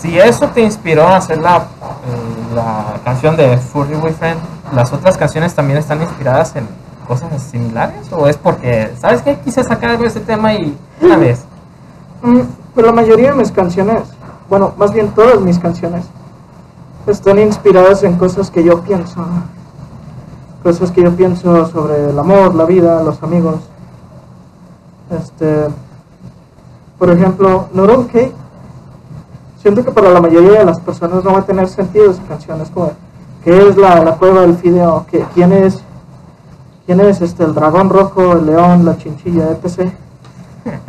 Si 0.00 0.18
eso 0.18 0.48
te 0.48 0.60
inspiró 0.60 1.06
a 1.06 1.16
hacer 1.16 1.38
la, 1.38 1.56
eh, 1.56 2.54
la 2.54 3.00
canción 3.04 3.36
de 3.36 3.56
Furry 3.56 3.94
Boyfriend, 3.94 4.38
¿las 4.74 4.92
otras 4.92 5.16
canciones 5.16 5.54
también 5.54 5.78
están 5.78 6.02
inspiradas 6.02 6.54
en 6.56 6.68
cosas 7.08 7.42
similares? 7.42 8.12
¿O 8.12 8.26
es 8.26 8.36
porque, 8.36 8.92
sabes 8.98 9.22
qué? 9.22 9.38
Quise 9.38 9.64
sacar 9.64 10.02
ese 10.02 10.20
tema 10.20 10.52
y 10.54 10.76
una 11.00 11.16
vez. 11.16 11.44
Mm, 12.22 12.40
Pero 12.74 12.88
la 12.88 12.92
mayoría 12.92 13.30
de 13.30 13.36
mis 13.36 13.52
canciones, 13.52 14.02
bueno, 14.48 14.74
más 14.76 14.92
bien 14.92 15.08
todas 15.08 15.40
mis 15.40 15.58
canciones, 15.58 16.04
están 17.06 17.38
inspiradas 17.38 18.02
en 18.02 18.16
cosas 18.16 18.50
que 18.50 18.64
yo 18.64 18.80
pienso. 18.82 19.24
Cosas 20.62 20.90
que 20.90 21.02
yo 21.02 21.14
pienso 21.14 21.66
sobre 21.68 22.10
el 22.10 22.18
amor, 22.18 22.54
la 22.54 22.64
vida, 22.64 23.02
los 23.02 23.22
amigos. 23.22 23.56
Este, 25.10 25.68
por 26.98 27.10
ejemplo, 27.10 27.68
Cake. 28.12 28.32
Siento 29.60 29.84
que 29.84 29.90
para 29.90 30.10
la 30.10 30.20
mayoría 30.20 30.58
de 30.58 30.64
las 30.64 30.78
personas 30.80 31.24
no 31.24 31.32
va 31.32 31.38
a 31.40 31.46
tener 31.46 31.68
sentido 31.68 32.10
esa 32.10 32.22
canción. 32.24 32.60
Es 32.60 32.70
como, 32.70 32.92
¿qué 33.42 33.68
es 33.68 33.76
la, 33.76 34.04
la 34.04 34.16
cueva 34.16 34.42
del 34.42 34.56
fideo? 34.56 35.06
¿Qué, 35.10 35.24
¿Quién 35.32 35.52
es, 35.52 35.82
quién 36.84 37.00
es 37.00 37.20
este, 37.22 37.44
el 37.44 37.54
dragón 37.54 37.88
rojo, 37.88 38.34
el 38.34 38.46
león, 38.46 38.84
la 38.84 38.96
chinchilla, 38.98 39.50
etc.? 39.50 39.90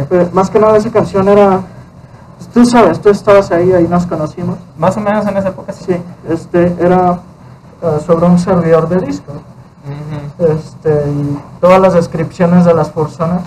Pero 0.10 0.30
más 0.34 0.50
que 0.50 0.60
nada 0.60 0.78
esa 0.78 0.92
canción 0.92 1.28
era 1.30 1.62
tú 2.54 2.66
sabes, 2.66 3.02
tú 3.02 3.10
estabas 3.10 3.52
ahí, 3.52 3.72
ahí 3.74 3.88
nos 3.88 4.06
conocimos. 4.06 4.58
Más 4.78 4.96
o 4.98 5.02
menos 5.02 5.26
en 5.28 5.38
esa 5.38 5.50
época 5.50 5.74
sí. 5.74 5.86
Sí, 5.86 5.98
este 6.30 6.74
era 6.80 7.20
eh, 7.82 8.00
sobre 8.06 8.26
un 8.26 8.40
servidor 8.40 8.88
de 8.88 9.06
disco. 9.06 9.34
Este, 10.40 10.90
y 10.90 11.40
todas 11.62 11.80
las 11.80 11.94
descripciones 11.94 12.66
de 12.66 12.74
las 12.74 12.90
personas, 12.90 13.44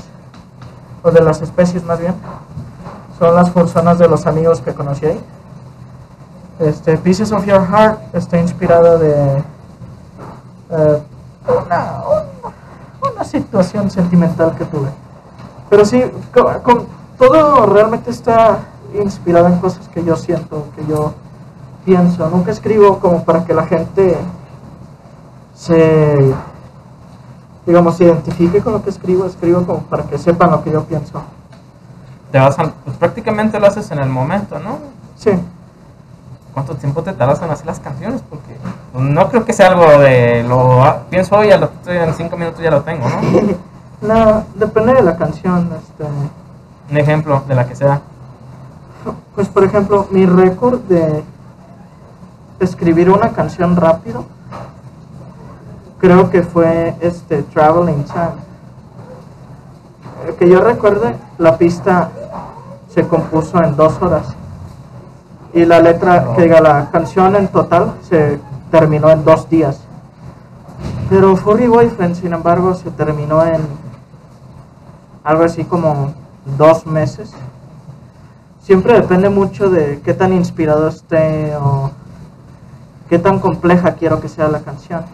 o 1.02 1.10
de 1.10 1.20
las 1.20 1.42
especies 1.42 1.84
más 1.84 1.98
bien, 1.98 2.14
son 3.18 3.34
las 3.34 3.50
personas 3.50 3.98
de 3.98 4.08
los 4.08 4.26
amigos 4.26 4.60
que 4.60 4.74
conocí 4.74 5.06
ahí. 5.06 5.20
Este, 6.60 6.96
Pieces 6.98 7.32
of 7.32 7.44
Your 7.46 7.66
Heart 7.66 8.14
está 8.14 8.38
inspirada 8.38 8.96
de 8.98 9.38
eh, 10.70 11.02
una, 11.64 12.02
una, 13.14 13.24
situación 13.24 13.90
sentimental 13.90 14.54
que 14.56 14.64
tuve. 14.64 14.88
Pero 15.70 15.84
sí, 15.84 16.02
co- 16.34 16.62
con, 16.62 16.86
todo 17.16 17.66
realmente 17.66 18.10
está 18.10 18.58
inspirado 19.00 19.46
en 19.48 19.58
cosas 19.58 19.88
que 19.88 20.02
yo 20.04 20.16
siento, 20.16 20.66
que 20.76 20.86
yo 20.86 21.12
pienso. 21.84 22.28
Nunca 22.28 22.50
escribo 22.50 22.98
como 22.98 23.24
para 23.24 23.44
que 23.44 23.54
la 23.54 23.66
gente 23.66 24.16
se, 25.54 26.34
digamos, 27.66 27.96
se 27.96 28.04
identifique 28.04 28.60
con 28.60 28.72
lo 28.74 28.82
que 28.82 28.90
escribo. 28.90 29.26
Escribo 29.26 29.64
como 29.64 29.80
para 29.82 30.04
que 30.04 30.18
sepan 30.18 30.50
lo 30.50 30.62
que 30.62 30.70
yo 30.72 30.84
pienso. 30.84 31.22
Te 32.32 32.38
vas 32.38 32.58
a- 32.58 32.72
pues 32.84 32.96
prácticamente 32.96 33.58
lo 33.58 33.66
haces 33.66 33.90
en 33.90 33.98
el 33.98 34.08
momento, 34.08 34.58
¿no? 34.58 34.78
Sí, 35.16 35.30
¿Cuánto 36.54 36.74
tiempo 36.74 37.02
te 37.02 37.12
tardas 37.12 37.40
en 37.42 37.50
hacer 37.50 37.66
las 37.66 37.78
canciones? 37.78 38.20
Porque 38.28 38.56
pues, 38.92 39.04
no 39.04 39.28
creo 39.28 39.44
que 39.44 39.52
sea 39.52 39.68
algo 39.68 39.86
de 40.00 40.42
lo 40.42 40.82
ah, 40.82 41.02
pienso 41.08 41.36
hoy, 41.36 41.52
a 41.52 41.56
lo- 41.58 41.70
en 41.86 42.14
cinco 42.14 42.36
minutos 42.36 42.60
ya 42.60 42.70
lo 42.70 42.82
tengo, 42.82 43.08
¿no? 43.08 43.20
no, 44.14 44.44
depende 44.56 44.94
de 44.94 45.02
la 45.02 45.16
canción. 45.16 45.70
Este, 45.80 46.04
Un 46.90 46.96
ejemplo 46.96 47.44
de 47.46 47.54
la 47.54 47.68
que 47.68 47.76
sea. 47.76 48.00
Pues 49.36 49.48
por 49.48 49.62
ejemplo, 49.62 50.08
mi 50.10 50.26
récord 50.26 50.80
de 50.80 51.22
escribir 52.58 53.08
una 53.10 53.30
canción 53.30 53.76
rápido, 53.76 54.24
creo 56.00 56.28
que 56.30 56.42
fue 56.42 56.96
este 57.00 57.42
Traveling 57.44 58.04
Time. 58.04 58.48
Que 60.38 60.48
yo 60.48 60.60
recuerde, 60.60 61.14
la 61.38 61.56
pista 61.56 62.10
se 62.88 63.06
compuso 63.06 63.62
en 63.62 63.76
dos 63.76 64.00
horas. 64.02 64.34
Y 65.52 65.64
la 65.64 65.80
letra, 65.80 66.34
que 66.34 66.42
diga, 66.42 66.60
la 66.60 66.90
canción 66.90 67.34
en 67.36 67.48
total 67.48 67.94
se 68.02 68.38
terminó 68.70 69.10
en 69.10 69.24
dos 69.24 69.48
días. 69.48 69.80
Pero 71.08 71.36
Furry 71.36 71.66
Boyfriend, 71.68 72.14
sin 72.14 72.32
embargo, 72.32 72.74
se 72.74 72.90
terminó 72.90 73.44
en 73.44 73.62
algo 75.24 75.44
así 75.44 75.64
como 75.64 76.12
dos 76.56 76.86
meses 76.86 77.32
siempre 78.68 78.92
depende 78.92 79.30
mucho 79.30 79.70
de 79.70 80.00
qué 80.04 80.12
tan 80.12 80.30
inspirado 80.34 80.88
esté 80.88 81.56
o 81.56 81.90
qué 83.08 83.18
tan 83.18 83.38
compleja 83.38 83.94
quiero 83.94 84.20
que 84.20 84.28
sea 84.28 84.46
la 84.48 84.60
canción. 84.60 85.06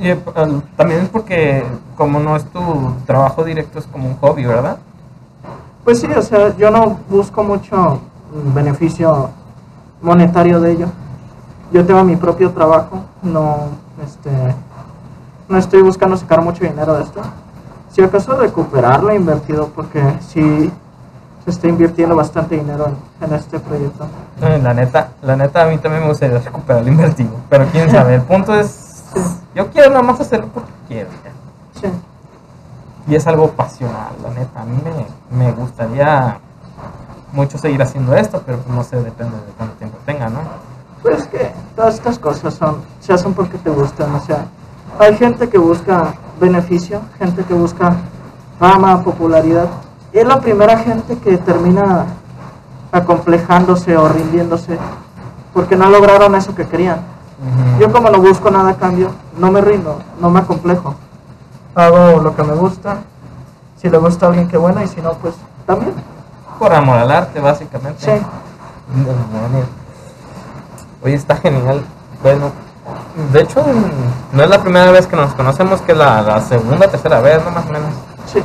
Y 0.00 0.08
eh, 0.08 0.18
el- 0.34 0.60
también 0.76 1.02
es 1.02 1.08
porque 1.10 1.64
como 1.96 2.18
no 2.18 2.34
es 2.34 2.44
tu 2.46 2.60
trabajo 3.06 3.44
directo, 3.44 3.78
es 3.78 3.86
como 3.86 4.08
un 4.08 4.16
hobby, 4.16 4.44
¿verdad? 4.44 4.78
Pues 5.86 6.00
sí, 6.00 6.08
o 6.08 6.20
sea, 6.20 6.56
yo 6.56 6.68
no 6.72 6.98
busco 7.08 7.44
mucho 7.44 8.00
beneficio 8.52 9.30
monetario 10.02 10.60
de 10.60 10.72
ello. 10.72 10.88
Yo 11.70 11.86
tengo 11.86 12.02
mi 12.02 12.16
propio 12.16 12.50
trabajo, 12.50 13.04
no, 13.22 13.68
este, 14.04 14.30
no 15.48 15.56
estoy 15.56 15.82
buscando 15.82 16.16
sacar 16.16 16.42
mucho 16.42 16.64
dinero 16.64 16.94
de 16.94 17.04
esto. 17.04 17.20
Si 17.92 18.02
acaso 18.02 18.36
recuperar 18.36 19.04
lo 19.04 19.14
invertido, 19.14 19.68
porque 19.76 20.02
sí 20.26 20.72
se 21.44 21.50
está 21.50 21.68
invirtiendo 21.68 22.16
bastante 22.16 22.56
dinero 22.56 22.88
en, 23.20 23.28
en 23.28 23.34
este 23.36 23.60
proyecto. 23.60 24.08
La 24.40 24.74
neta, 24.74 25.10
la 25.22 25.36
neta 25.36 25.62
a 25.62 25.66
mí 25.66 25.78
también 25.78 26.02
me 26.02 26.08
gustaría 26.08 26.40
recuperar 26.40 26.82
lo 26.82 26.88
invertido. 26.88 27.30
Pero 27.48 27.64
quién 27.70 27.88
sabe, 27.92 28.16
el 28.16 28.22
punto 28.22 28.52
es, 28.56 29.04
yo 29.54 29.68
quiero 29.68 29.90
nada 29.90 30.02
más 30.02 30.18
hacerlo 30.18 30.48
porque 30.52 30.72
quiero. 30.88 31.10
ya. 31.24 31.35
Y 33.08 33.14
es 33.14 33.26
algo 33.26 33.50
pasional, 33.52 34.12
la 34.22 34.30
neta. 34.30 34.62
A 34.62 34.64
mí 34.64 34.78
me, 34.84 35.44
me 35.44 35.52
gustaría 35.52 36.38
mucho 37.32 37.58
seguir 37.58 37.82
haciendo 37.82 38.14
esto, 38.14 38.42
pero 38.44 38.58
no 38.68 38.82
sé, 38.82 38.96
depende 38.96 39.36
de 39.36 39.52
cuánto 39.56 39.76
tiempo 39.76 39.98
tenga, 40.06 40.28
¿no? 40.28 40.40
Pues 41.02 41.18
es 41.18 41.26
que 41.28 41.52
todas 41.76 41.94
estas 41.94 42.18
cosas 42.18 42.54
son, 42.54 42.78
se 43.00 43.12
hacen 43.12 43.34
porque 43.34 43.58
te 43.58 43.70
gustan, 43.70 44.14
o 44.14 44.20
sea, 44.20 44.46
hay 44.98 45.16
gente 45.16 45.48
que 45.48 45.58
busca 45.58 46.14
beneficio, 46.40 47.00
gente 47.18 47.44
que 47.44 47.54
busca 47.54 47.96
fama, 48.58 49.02
popularidad, 49.02 49.68
y 50.12 50.18
es 50.18 50.26
la 50.26 50.40
primera 50.40 50.78
gente 50.78 51.18
que 51.18 51.36
termina 51.36 52.06
acomplejándose 52.90 53.96
o 53.96 54.08
rindiéndose 54.08 54.78
porque 55.52 55.76
no 55.76 55.88
lograron 55.90 56.34
eso 56.34 56.54
que 56.54 56.66
querían. 56.66 57.00
Yo 57.78 57.92
como 57.92 58.10
no 58.10 58.20
busco 58.20 58.50
nada 58.50 58.70
a 58.70 58.74
cambio, 58.76 59.10
no 59.38 59.50
me 59.50 59.60
rindo, 59.60 60.00
no 60.20 60.30
me 60.30 60.40
acomplejo. 60.40 60.94
Hago 61.76 62.22
lo 62.22 62.34
que 62.34 62.42
me 62.42 62.54
gusta, 62.54 63.00
si 63.76 63.90
le 63.90 63.98
gusta 63.98 64.24
a 64.24 64.28
alguien 64.30 64.48
que 64.48 64.56
bueno 64.56 64.82
y 64.82 64.88
si 64.88 65.02
no, 65.02 65.12
pues 65.12 65.34
también. 65.66 65.92
Por 66.58 66.72
amor 66.72 66.96
al 66.96 67.10
arte, 67.10 67.38
básicamente. 67.38 68.02
Sí. 68.02 68.26
Oye, 71.04 71.14
está 71.14 71.36
genial. 71.36 71.84
Bueno, 72.22 72.50
de 73.30 73.42
hecho, 73.42 73.62
no 74.32 74.42
es 74.42 74.48
la 74.48 74.62
primera 74.62 74.90
vez 74.90 75.06
que 75.06 75.16
nos 75.16 75.34
conocemos, 75.34 75.82
que 75.82 75.92
es 75.92 75.98
la, 75.98 76.22
la 76.22 76.40
segunda, 76.40 76.88
tercera 76.88 77.20
vez, 77.20 77.44
¿no? 77.44 77.50
Más 77.50 77.66
o 77.66 77.72
menos. 77.72 77.90
Sí, 78.32 78.42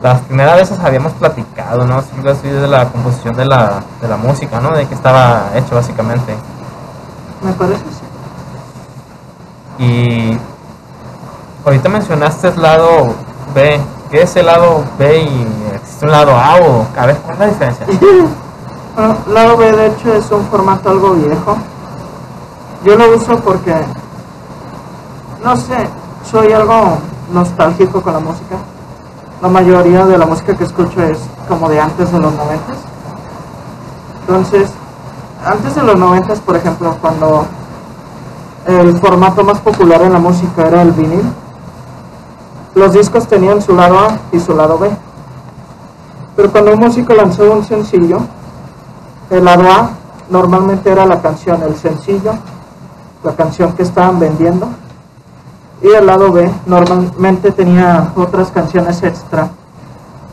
Las 0.00 0.20
primeras 0.20 0.56
veces 0.58 0.78
habíamos 0.78 1.12
platicado, 1.14 1.84
¿no? 1.86 1.96
Así 1.96 2.48
de 2.48 2.68
la 2.68 2.88
composición 2.88 3.34
de 3.34 3.46
la, 3.46 3.82
de 4.00 4.06
la 4.06 4.16
música, 4.16 4.60
¿no? 4.60 4.70
De 4.70 4.86
que 4.86 4.94
estaba 4.94 5.50
hecho, 5.56 5.74
básicamente. 5.74 6.36
me 7.42 7.52
parece 7.52 7.82
sí. 9.78 9.84
Y 9.84 10.38
ahorita 11.66 11.88
mencionaste 11.88 12.48
el 12.48 12.62
lado 12.62 13.14
B. 13.52 13.80
¿Qué 14.08 14.22
es 14.22 14.36
el 14.36 14.46
lado 14.46 14.84
B 14.98 15.18
y 15.18 15.46
existe 15.74 16.06
un 16.06 16.12
lado 16.12 16.30
A 16.30 16.56
o 16.58 16.82
a 16.82 16.86
¿cuál 16.94 17.10
es 17.10 17.38
la 17.38 17.46
diferencia? 17.46 17.86
Bueno, 18.96 19.14
lado 19.28 19.58
B 19.58 19.72
de 19.72 19.88
hecho 19.88 20.14
es 20.14 20.30
un 20.30 20.46
formato 20.46 20.88
algo 20.88 21.10
viejo. 21.10 21.58
Yo 22.82 22.96
lo 22.96 23.14
uso 23.14 23.36
porque, 23.40 23.74
no 25.44 25.54
sé, 25.54 25.86
soy 26.30 26.50
algo 26.54 26.96
nostálgico 27.30 28.00
con 28.00 28.14
la 28.14 28.20
música. 28.20 28.56
La 29.42 29.48
mayoría 29.48 30.06
de 30.06 30.16
la 30.16 30.24
música 30.24 30.56
que 30.56 30.64
escucho 30.64 31.02
es 31.02 31.18
como 31.46 31.68
de 31.68 31.78
antes 31.78 32.10
de 32.10 32.18
los 32.18 32.32
noventas. 32.32 32.78
Entonces, 34.20 34.70
antes 35.44 35.74
de 35.74 35.82
los 35.82 35.98
noventas, 35.98 36.40
por 36.40 36.56
ejemplo, 36.56 36.96
cuando 36.98 37.44
el 38.66 38.96
formato 38.98 39.44
más 39.44 39.58
popular 39.58 40.00
en 40.00 40.14
la 40.14 40.18
música 40.18 40.68
era 40.68 40.80
el 40.80 40.92
vinil, 40.92 41.34
los 42.76 42.92
discos 42.92 43.26
tenían 43.26 43.62
su 43.62 43.74
lado 43.74 43.98
A 43.98 44.18
y 44.32 44.38
su 44.38 44.54
lado 44.54 44.78
B. 44.78 44.90
Pero 46.36 46.52
cuando 46.52 46.74
un 46.74 46.78
músico 46.78 47.14
lanzó 47.14 47.50
un 47.50 47.64
sencillo, 47.64 48.18
el 49.30 49.44
lado 49.46 49.64
A 49.70 49.90
normalmente 50.28 50.90
era 50.90 51.06
la 51.06 51.22
canción, 51.22 51.62
el 51.62 51.74
sencillo, 51.74 52.34
la 53.24 53.34
canción 53.34 53.72
que 53.72 53.82
estaban 53.82 54.20
vendiendo. 54.20 54.68
Y 55.80 55.88
el 55.88 56.04
lado 56.04 56.30
B 56.30 56.52
normalmente 56.66 57.50
tenía 57.50 58.12
otras 58.14 58.50
canciones 58.50 59.02
extra 59.02 59.48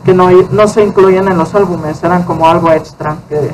que 0.04 0.12
no, 0.12 0.28
no 0.50 0.68
se 0.68 0.84
incluían 0.84 1.28
en 1.28 1.38
los 1.38 1.54
álbumes, 1.54 2.04
eran 2.04 2.24
como 2.24 2.46
algo 2.46 2.70
extra 2.72 3.16
que 3.26 3.52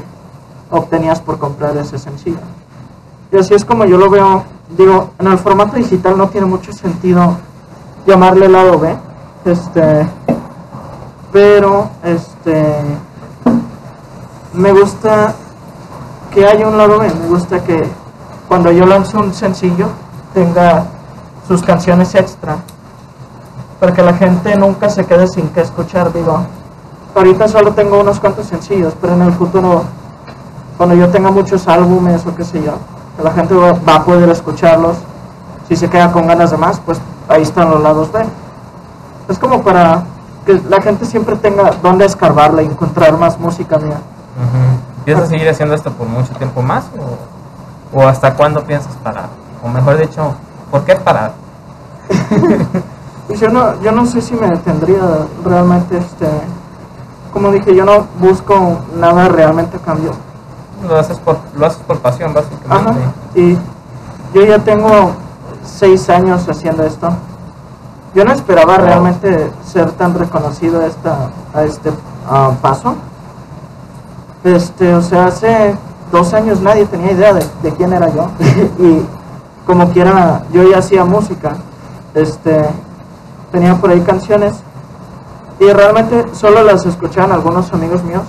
obtenías 0.69 1.21
por 1.21 1.39
comprar 1.39 1.77
ese 1.77 1.97
sencillo. 1.97 2.41
Y 3.31 3.39
así 3.39 3.55
es 3.55 3.65
como 3.65 3.85
yo 3.85 3.99
lo 3.99 4.11
veo. 4.11 4.43
Digo, 4.77 5.11
en 5.21 5.29
el 5.29 5.39
formato 5.39 5.77
digital 5.77 6.19
no 6.19 6.29
tiene 6.29 6.49
mucho 6.49 6.73
sentido 6.73 7.37
llamarle 8.07 8.49
lado 8.49 8.79
B. 8.79 8.97
Este, 9.45 10.07
pero 11.33 11.89
este 12.03 12.85
me 14.53 14.73
gusta 14.73 15.35
que 16.31 16.47
haya 16.47 16.67
un 16.67 16.77
lado 16.77 16.99
B, 16.99 17.09
me 17.09 17.29
gusta 17.29 17.63
que 17.63 17.89
cuando 18.49 18.71
yo 18.73 18.85
lanzo 18.85 19.21
un 19.21 19.33
sencillo 19.33 19.87
tenga 20.35 20.85
sus 21.47 21.63
canciones 21.63 22.15
extra 22.15 22.57
para 23.79 23.93
que 23.93 24.03
la 24.03 24.15
gente 24.15 24.57
nunca 24.57 24.91
se 24.91 25.07
quede 25.07 25.27
sin 25.27 25.49
que 25.49 25.61
escuchar, 25.61 26.13
digo, 26.13 26.41
ahorita 27.15 27.49
solo 27.49 27.73
tengo 27.73 28.01
unos 28.01 28.21
cuantos 28.21 28.47
sencillos, 28.47 28.95
pero 29.01 29.15
en 29.15 29.23
el 29.23 29.33
futuro 29.33 29.85
cuando 30.77 30.95
yo 30.95 31.11
tenga 31.11 31.31
muchos 31.31 31.69
álbumes 31.69 32.25
o 32.27 32.35
qué 32.35 32.43
sé 32.43 32.63
yo, 32.63 32.73
la 33.23 33.33
gente 33.33 33.55
va 33.55 33.95
a 33.95 34.03
poder 34.03 34.31
escucharlos. 34.31 34.97
Si 35.69 35.77
se 35.77 35.91
queda 35.91 36.11
con 36.11 36.27
ganas 36.27 36.51
de 36.51 36.57
más, 36.57 36.81
pues 36.81 36.99
ahí 37.31 37.43
están 37.43 37.71
los 37.71 37.81
lados 37.83 38.13
B. 38.13 38.21
Es 39.29 39.39
como 39.39 39.63
para 39.63 40.05
que 40.45 40.61
la 40.69 40.81
gente 40.83 41.07
siempre 41.07 41.37
tenga 41.37 41.71
dónde 41.83 42.05
escarbarla 42.05 42.63
y 42.63 42.67
encontrar 42.67 43.17
más 43.17 43.39
música 43.39 43.79
mía. 43.79 43.97
Ujú. 43.97 45.05
¿Piensas 45.05 45.29
seguir 45.29 45.49
haciendo 45.49 45.75
esto 45.75 45.93
por 45.93 46.07
mucho 46.07 46.33
tiempo 46.35 46.61
más? 46.61 46.85
¿O, 47.95 47.99
o 47.99 48.07
hasta 48.07 48.35
cuándo 48.35 48.63
piensas 48.65 48.95
parar? 48.97 49.29
O 49.63 49.69
mejor 49.69 49.97
dicho, 49.97 50.35
¿por 50.71 50.85
qué 50.85 50.97
parar? 50.97 51.33
Pues 53.31 53.39
yo 53.39 53.49
no, 53.49 53.81
yo 53.81 53.93
no 53.93 54.07
sé 54.07 54.21
si 54.21 54.35
me 54.35 54.49
detendría 54.49 54.99
realmente, 55.45 55.97
este, 55.97 56.27
como 57.33 57.53
dije, 57.53 57.77
yo 57.77 57.85
no 57.85 58.09
busco 58.19 58.81
nada 58.97 59.29
realmente 59.29 59.77
a 59.77 59.81
cambio. 59.81 60.11
Lo 60.83 60.97
haces 60.99 61.17
por, 61.21 61.39
lo 61.55 61.65
haces 61.65 61.81
por 61.87 62.01
pasión, 62.01 62.33
Ajá. 62.33 62.41
básicamente. 62.41 63.01
Y 63.37 63.57
yo 64.35 64.45
ya 64.45 64.59
tengo 64.59 65.13
seis 65.65 66.09
años 66.11 66.49
haciendo 66.49 66.85
esto. 66.85 67.11
Yo 68.15 68.25
no 68.25 68.33
esperaba 68.33 68.77
Wow. 68.77 68.87
realmente 68.87 69.51
ser 69.65 69.93
tan 69.93 70.15
reconocido 70.15 70.81
a, 70.81 70.87
esta, 70.87 71.31
a 71.55 71.63
este 71.63 71.93
paso. 72.61 72.95
Este, 74.43 74.95
o 74.95 75.03
sea, 75.03 75.27
hace 75.27 75.77
dos 76.11 76.33
años 76.35 76.61
nadie 76.61 76.87
tenía 76.87 77.13
idea 77.13 77.35
de, 77.35 77.45
de 77.63 77.73
quién 77.73 77.93
era 77.93 78.09
yo. 78.09 78.29
y 78.79 79.05
como 79.67 79.91
quiera, 79.91 80.43
yo 80.53 80.63
ya 80.69 80.79
hacía 80.79 81.05
música. 81.05 81.57
Este, 82.15 82.65
tenía 83.53 83.77
por 83.77 83.91
ahí 83.91 84.01
canciones. 84.01 84.55
Y 85.61 85.71
realmente 85.73 86.27
solo 86.33 86.63
las 86.65 86.87
escuchaban 86.87 87.33
algunos 87.33 87.73
amigos 87.73 88.03
míos. 88.03 88.23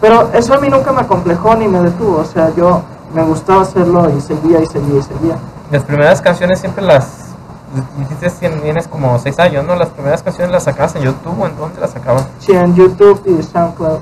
Pero 0.00 0.30
eso 0.34 0.54
a 0.54 0.58
mí 0.58 0.68
nunca 0.68 0.92
me 0.92 1.00
acomplejó 1.00 1.56
ni 1.56 1.66
me 1.66 1.80
detuvo. 1.80 2.18
O 2.18 2.24
sea, 2.24 2.54
yo 2.54 2.82
me 3.14 3.22
gustaba 3.24 3.62
hacerlo 3.62 4.08
y 4.16 4.20
seguía 4.20 4.60
y 4.60 4.66
seguía 4.66 5.00
y 5.00 5.02
seguía. 5.02 5.36
Las 5.70 5.84
primeras 5.84 6.20
canciones 6.20 6.60
siempre 6.60 6.84
las... 6.84 7.26
Dijiste 7.98 8.48
tienes 8.48 8.88
como 8.88 9.18
seis 9.18 9.38
años, 9.38 9.64
¿no? 9.66 9.76
Las 9.76 9.90
primeras 9.90 10.22
canciones 10.22 10.50
las 10.50 10.64
sacabas 10.64 10.96
en 10.96 11.02
YouTube 11.02 11.38
o 11.38 11.46
en 11.46 11.56
dónde 11.56 11.80
las 11.80 11.90
sacabas? 11.90 12.26
Sí, 12.38 12.52
en 12.52 12.74
YouTube 12.74 13.22
y 13.26 13.42
SoundCloud. 13.42 13.98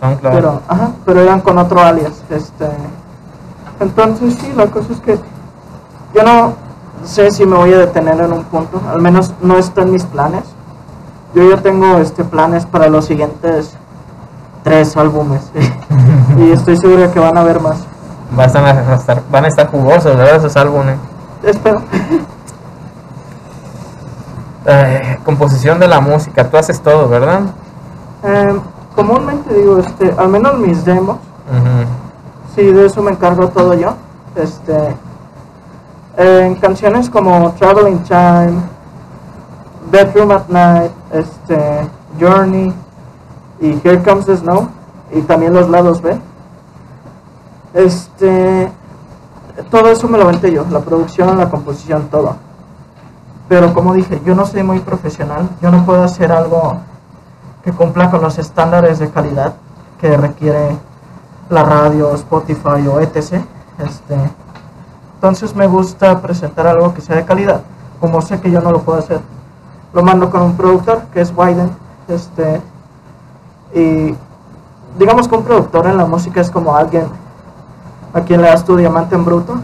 SoundCloud. 0.00 0.32
Pero, 0.32 0.62
ajá, 0.66 0.92
pero 1.04 1.20
eran 1.20 1.40
con 1.42 1.58
otro 1.58 1.80
alias. 1.80 2.22
Este, 2.30 2.66
entonces 3.80 4.36
sí, 4.40 4.52
la 4.56 4.66
cosa 4.68 4.92
es 4.94 5.00
que 5.00 5.18
yo 6.14 6.22
no 6.22 6.54
sé 7.04 7.30
si 7.30 7.44
me 7.44 7.56
voy 7.56 7.74
a 7.74 7.78
detener 7.78 8.20
en 8.20 8.32
un 8.32 8.44
punto. 8.44 8.80
Al 8.88 9.02
menos 9.02 9.34
no 9.42 9.58
está 9.58 9.82
en 9.82 9.92
mis 9.92 10.04
planes. 10.04 10.44
Yo 11.34 11.50
ya 11.50 11.60
tengo 11.60 11.98
este 11.98 12.24
planes 12.24 12.64
para 12.64 12.88
los 12.88 13.04
siguientes 13.04 13.76
tres 14.62 14.96
álbumes. 14.96 15.42
y 16.38 16.50
estoy 16.52 16.78
seguro 16.78 17.02
de 17.02 17.10
que 17.10 17.20
van 17.20 17.36
a 17.36 17.42
haber 17.42 17.60
más. 17.60 17.78
Van 18.30 18.56
a 18.56 18.94
estar, 18.94 19.22
van 19.30 19.44
a 19.44 19.48
estar 19.48 19.70
jugosos, 19.70 20.16
¿verdad? 20.16 20.36
Esos 20.36 20.56
álbumes. 20.56 20.96
Espero. 21.42 21.82
Eh, 24.66 25.18
composición 25.24 25.78
de 25.80 25.88
la 25.88 26.00
música, 26.00 26.48
tú 26.50 26.58
haces 26.58 26.80
todo, 26.80 27.08
¿verdad? 27.08 27.40
Eh, 28.22 28.60
comúnmente 28.94 29.54
digo, 29.54 29.78
este, 29.78 30.14
al 30.18 30.28
menos 30.28 30.58
mis 30.58 30.84
demos, 30.84 31.16
Ujú. 31.16 31.86
sí, 32.54 32.64
de 32.64 32.84
eso 32.84 33.02
me 33.02 33.12
encargo 33.12 33.48
todo 33.48 33.72
yo. 33.72 33.94
Este, 34.36 34.76
eh, 36.18 36.42
en 36.44 36.54
canciones 36.56 37.08
como 37.08 37.52
Traveling 37.52 38.00
Time, 38.02 38.60
Bedroom 39.90 40.32
at 40.32 40.48
Night, 40.48 40.90
este, 41.12 41.88
Journey 42.20 42.74
y 43.60 43.80
Here 43.82 44.02
Comes 44.02 44.26
the 44.26 44.36
Snow, 44.36 44.68
y 45.12 45.22
también 45.22 45.54
los 45.54 45.70
lados 45.70 46.02
B. 46.02 46.20
Este, 47.78 48.72
todo 49.70 49.88
eso 49.88 50.08
me 50.08 50.18
lo 50.18 50.24
aventé 50.24 50.50
yo, 50.50 50.66
la 50.68 50.80
producción, 50.80 51.38
la 51.38 51.48
composición, 51.48 52.08
todo. 52.08 52.34
Pero 53.48 53.72
como 53.72 53.94
dije, 53.94 54.20
yo 54.24 54.34
no 54.34 54.46
soy 54.46 54.64
muy 54.64 54.80
profesional, 54.80 55.48
yo 55.62 55.70
no 55.70 55.86
puedo 55.86 56.02
hacer 56.02 56.32
algo 56.32 56.78
que 57.62 57.70
cumpla 57.70 58.10
con 58.10 58.20
los 58.20 58.36
estándares 58.36 58.98
de 58.98 59.10
calidad 59.10 59.54
que 60.00 60.16
requiere 60.16 60.76
la 61.50 61.62
radio, 61.62 62.12
Spotify 62.14 62.84
o 62.92 63.00
etc. 63.00 63.44
Este, 63.78 64.16
entonces 65.14 65.54
me 65.54 65.68
gusta 65.68 66.20
presentar 66.20 66.66
algo 66.66 66.92
que 66.92 67.00
sea 67.00 67.14
de 67.14 67.24
calidad. 67.24 67.62
Como 68.00 68.20
sé 68.22 68.40
que 68.40 68.50
yo 68.50 68.60
no 68.60 68.72
lo 68.72 68.82
puedo 68.82 68.98
hacer, 68.98 69.20
lo 69.92 70.02
mando 70.02 70.30
con 70.30 70.42
un 70.42 70.56
productor 70.56 71.02
que 71.14 71.20
es 71.20 71.32
Wyden. 71.32 71.70
Este, 72.08 72.60
y 73.72 74.16
digamos 74.98 75.28
que 75.28 75.36
un 75.36 75.44
productor 75.44 75.86
en 75.86 75.96
la 75.96 76.06
música 76.06 76.40
es 76.40 76.50
como 76.50 76.74
alguien 76.74 77.06
a 78.18 78.24
quien 78.24 78.42
le 78.42 78.48
das 78.48 78.64
tu 78.64 78.76
diamante 78.76 79.14
en 79.14 79.24
bruto 79.24 79.56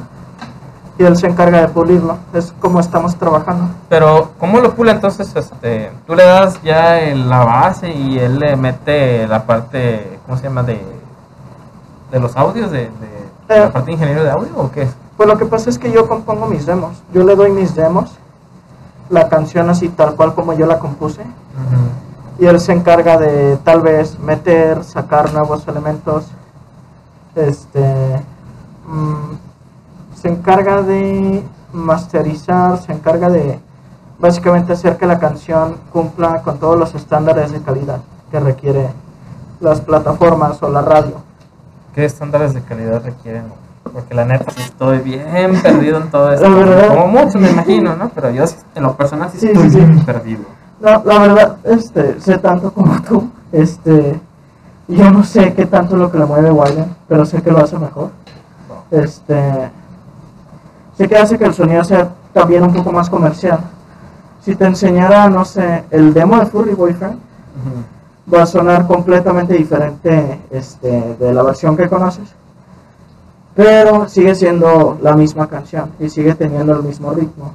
y 0.99 1.03
él 1.05 1.17
se 1.17 1.27
encarga 1.27 1.61
de 1.61 1.69
pulirlo. 1.69 2.17
Es 2.33 2.55
como 2.61 2.81
estamos 2.81 3.17
trabajando. 3.17 3.67
Pero, 3.89 4.31
¿cómo 4.39 4.61
lo 4.61 4.75
pula 4.75 4.93
entonces? 4.93 5.35
Este, 5.35 5.91
tú 6.07 6.15
le 6.15 6.25
das 6.25 6.61
ya 6.63 7.01
el- 7.01 7.29
la 7.29 7.45
base 7.45 7.91
y 7.93 8.19
él 8.19 8.39
le 8.39 8.57
mete 8.57 9.27
la 9.27 9.45
parte, 9.45 10.19
¿cómo 10.25 10.37
se 10.39 10.45
llama? 10.45 10.63
De, 10.63 10.81
de 12.13 12.21
los 12.21 12.37
audios, 12.37 12.71
de, 12.71 12.79
de- 12.83 13.25
de 13.49 13.59
la 13.61 13.67
Eh. 13.67 13.71
parte 13.71 13.87
de 13.87 13.93
ingeniero 13.93 14.23
de 14.25 14.31
audio 14.31 14.53
o 14.57 14.71
qué? 14.71 14.89
Pues 15.17 15.29
lo 15.29 15.37
que 15.37 15.47
pasa 15.47 15.69
es 15.71 15.79
que 15.79 15.91
yo 15.93 16.09
compongo 16.09 16.47
mis 16.47 16.65
demos. 16.67 17.03
Yo 17.13 17.23
le 17.25 17.35
doy 17.37 17.51
mis 17.51 17.75
demos, 17.75 18.13
la 19.11 19.29
canción 19.29 19.69
así 19.71 19.89
tal 19.89 20.15
cual 20.15 20.35
como 20.35 20.53
yo 20.55 20.67
la 20.67 20.79
compuse. 20.79 21.23
Y 22.39 22.47
él 22.47 22.59
se 22.61 22.73
encarga 22.73 23.17
de 23.17 23.57
tal 23.59 23.81
vez 23.81 24.19
meter, 24.19 24.83
sacar 24.83 25.33
nuevos 25.33 25.67
elementos. 25.69 26.25
Este. 27.37 28.23
Mm, 28.87 30.15
se 30.17 30.29
encarga 30.29 30.83
de 30.83 31.43
masterizar, 31.73 32.79
se 32.79 32.93
encarga 32.93 33.29
de 33.29 33.59
básicamente 34.19 34.73
hacer 34.73 34.97
que 34.97 35.07
la 35.07 35.19
canción 35.19 35.77
cumpla 35.93 36.43
con 36.43 36.59
todos 36.59 36.79
los 36.79 36.95
estándares 36.95 37.53
de 37.53 37.61
calidad 37.61 38.01
que 38.31 38.41
requiere 38.41 38.89
las 39.61 39.81
plataformas 39.81 40.63
o 40.63 40.69
la 40.69 40.83
radio. 40.83 41.15
¿Qué 41.95 42.05
estándares 42.05 42.55
de 42.55 42.63
calidad 42.63 43.03
requieren? 43.05 43.45
Porque 43.93 44.15
la 44.15 44.25
neta 44.25 44.51
sí 44.51 44.63
estoy 44.63 44.99
bien 44.99 45.61
perdido 45.63 45.99
en 46.01 46.11
todo 46.11 46.33
esto. 46.33 46.49
La 46.49 46.55
verdad. 46.57 46.89
Como 46.89 47.07
muchos 47.09 47.37
me 47.37 47.51
imagino, 47.51 47.95
¿no? 47.97 48.09
Pero 48.15 48.31
yo 48.31 48.45
en 48.75 48.83
lo 48.83 48.97
personal 48.97 49.31
sí 49.31 49.39
Sí, 49.41 49.47
estoy 49.49 49.65
sí, 49.71 49.71
sí. 49.71 49.85
bien 49.85 50.05
perdido. 50.05 50.43
No, 50.81 51.03
la 51.05 51.19
verdad, 51.19 51.57
este, 51.65 52.21
sé 52.21 52.39
tanto 52.39 52.73
como 52.73 53.01
tú. 53.03 53.31
Este, 53.53 54.19
yo 54.89 55.11
no 55.11 55.23
sé 55.23 55.55
qué 55.55 55.67
tanto 55.67 55.95
es 55.95 56.01
lo 56.01 56.11
que 56.11 56.19
le 56.19 56.25
mueve 56.25 56.51
Wyden, 56.51 56.95
pero 57.09 57.25
sé 57.25 57.41
que 57.43 57.51
lo 57.53 57.59
hace 57.59 57.79
mejor. 57.79 58.11
Este, 58.91 59.71
sé 60.97 61.09
que 61.09 61.17
hace 61.17 61.39
que 61.39 61.45
el 61.45 61.55
sonido 61.55 61.85
sea 61.85 62.11
también 62.33 62.63
un 62.63 62.73
poco 62.73 62.93
más 62.93 63.09
comercial. 63.09 63.61
Si 64.43 64.55
te 64.55 64.67
enseñara, 64.67 65.29
no 65.31 65.45
sé, 65.45 65.85
el 65.91 66.13
demo 66.13 66.39
de 66.39 66.47
Furry 66.47 66.75
Boyfriend, 66.75 67.19
va 68.33 68.43
a 68.43 68.47
sonar 68.47 68.87
completamente 68.87 69.55
diferente 69.55 70.41
este, 70.51 71.17
de 71.19 71.33
la 71.33 71.43
versión 71.43 71.77
que 71.77 71.89
conoces. 71.89 72.35
Pero 73.55 74.09
sigue 74.09 74.35
siendo 74.35 74.99
la 75.01 75.15
misma 75.15 75.49
canción 75.49 75.93
y 76.01 76.09
sigue 76.09 76.35
teniendo 76.35 76.75
el 76.75 76.83
mismo 76.83 77.13
ritmo. 77.13 77.55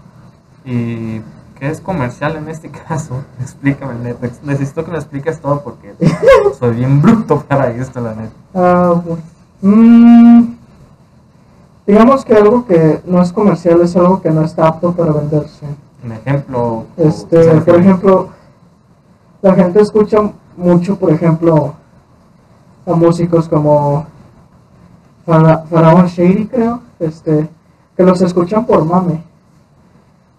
¿Y 0.63 1.19
qué 1.59 1.69
es 1.69 1.81
comercial 1.81 2.37
en 2.37 2.47
este 2.47 2.69
caso? 2.69 3.15
Explícame, 3.41 3.95
neta. 4.01 4.29
Necesito 4.43 4.85
que 4.85 4.91
me 4.91 4.97
expliques 4.97 5.39
todo 5.39 5.61
porque 5.61 5.93
soy 6.59 6.75
bien 6.75 7.01
bruto 7.01 7.41
para 7.41 7.69
esto, 7.71 7.99
la 7.99 8.13
neta. 8.15 8.33
Ah, 8.55 9.01
bueno. 9.03 9.21
Mm, 9.61 10.53
digamos 11.89 12.23
que 12.23 12.35
algo 12.35 12.65
que 12.67 13.01
no 13.05 13.19
es 13.21 13.33
comercial 13.33 13.81
es 13.81 13.95
algo 13.95 14.21
que 14.21 14.29
no 14.29 14.43
está 14.43 14.67
apto 14.67 14.91
para 14.91 15.11
venderse. 15.11 15.65
Un 16.05 16.11
ejemplo. 16.11 16.85
Este, 16.97 17.37
¿qué 17.37 17.43
se 17.43 17.61
por 17.61 17.75
ejemplo, 17.79 18.27
la 19.41 19.55
gente 19.55 19.81
escucha 19.81 20.17
mucho, 20.55 20.95
por 20.97 21.11
ejemplo, 21.11 21.73
a 22.85 22.93
músicos 22.93 23.49
como 23.49 24.05
Fara- 25.25 25.63
Faraón 25.69 26.05
Shady, 26.07 26.45
creo, 26.47 26.79
este, 26.99 27.49
que 27.97 28.03
los 28.03 28.21
escuchan 28.21 28.65
por 28.65 28.85
mame. 28.85 29.23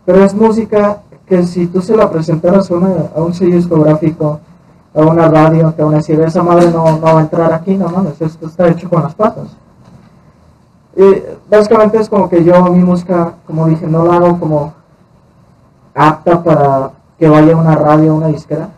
Pero 0.06 0.24
es 0.24 0.32
música 0.34 1.02
que 1.26 1.44
si 1.46 1.66
tú 1.66 1.80
se 1.82 1.96
la 1.96 2.10
presentaras 2.10 2.70
a, 2.70 2.74
una- 2.74 3.06
a 3.16 3.20
un 3.22 3.34
sello 3.34 3.56
discográfico, 3.56 4.38
a 4.94 5.00
una 5.00 5.28
radio, 5.28 5.74
que 5.74 5.82
aún 5.82 5.94
así 5.94 6.12
esa 6.12 6.42
madre 6.42 6.70
no, 6.70 6.84
no 6.92 7.00
va 7.00 7.18
a 7.18 7.22
entrar 7.22 7.52
aquí, 7.52 7.76
no 7.76 7.88
mames, 7.88 8.20
esto 8.20 8.46
está 8.46 8.68
hecho 8.68 8.88
con 8.88 9.02
las 9.02 9.14
patas. 9.14 9.48
Y 10.96 11.22
básicamente 11.48 11.98
es 11.98 12.08
como 12.08 12.28
que 12.28 12.42
yo 12.42 12.64
mi 12.64 12.82
música, 12.82 13.34
como 13.46 13.66
dije, 13.66 13.86
no 13.86 14.04
la 14.04 14.16
hago 14.16 14.38
como 14.38 14.74
apta 15.94 16.42
para 16.42 16.90
que 17.18 17.28
vaya 17.28 17.52
a 17.52 17.56
una 17.56 17.74
radio, 17.74 18.12
a 18.12 18.14
una 18.14 18.26
disquera. 18.28 18.70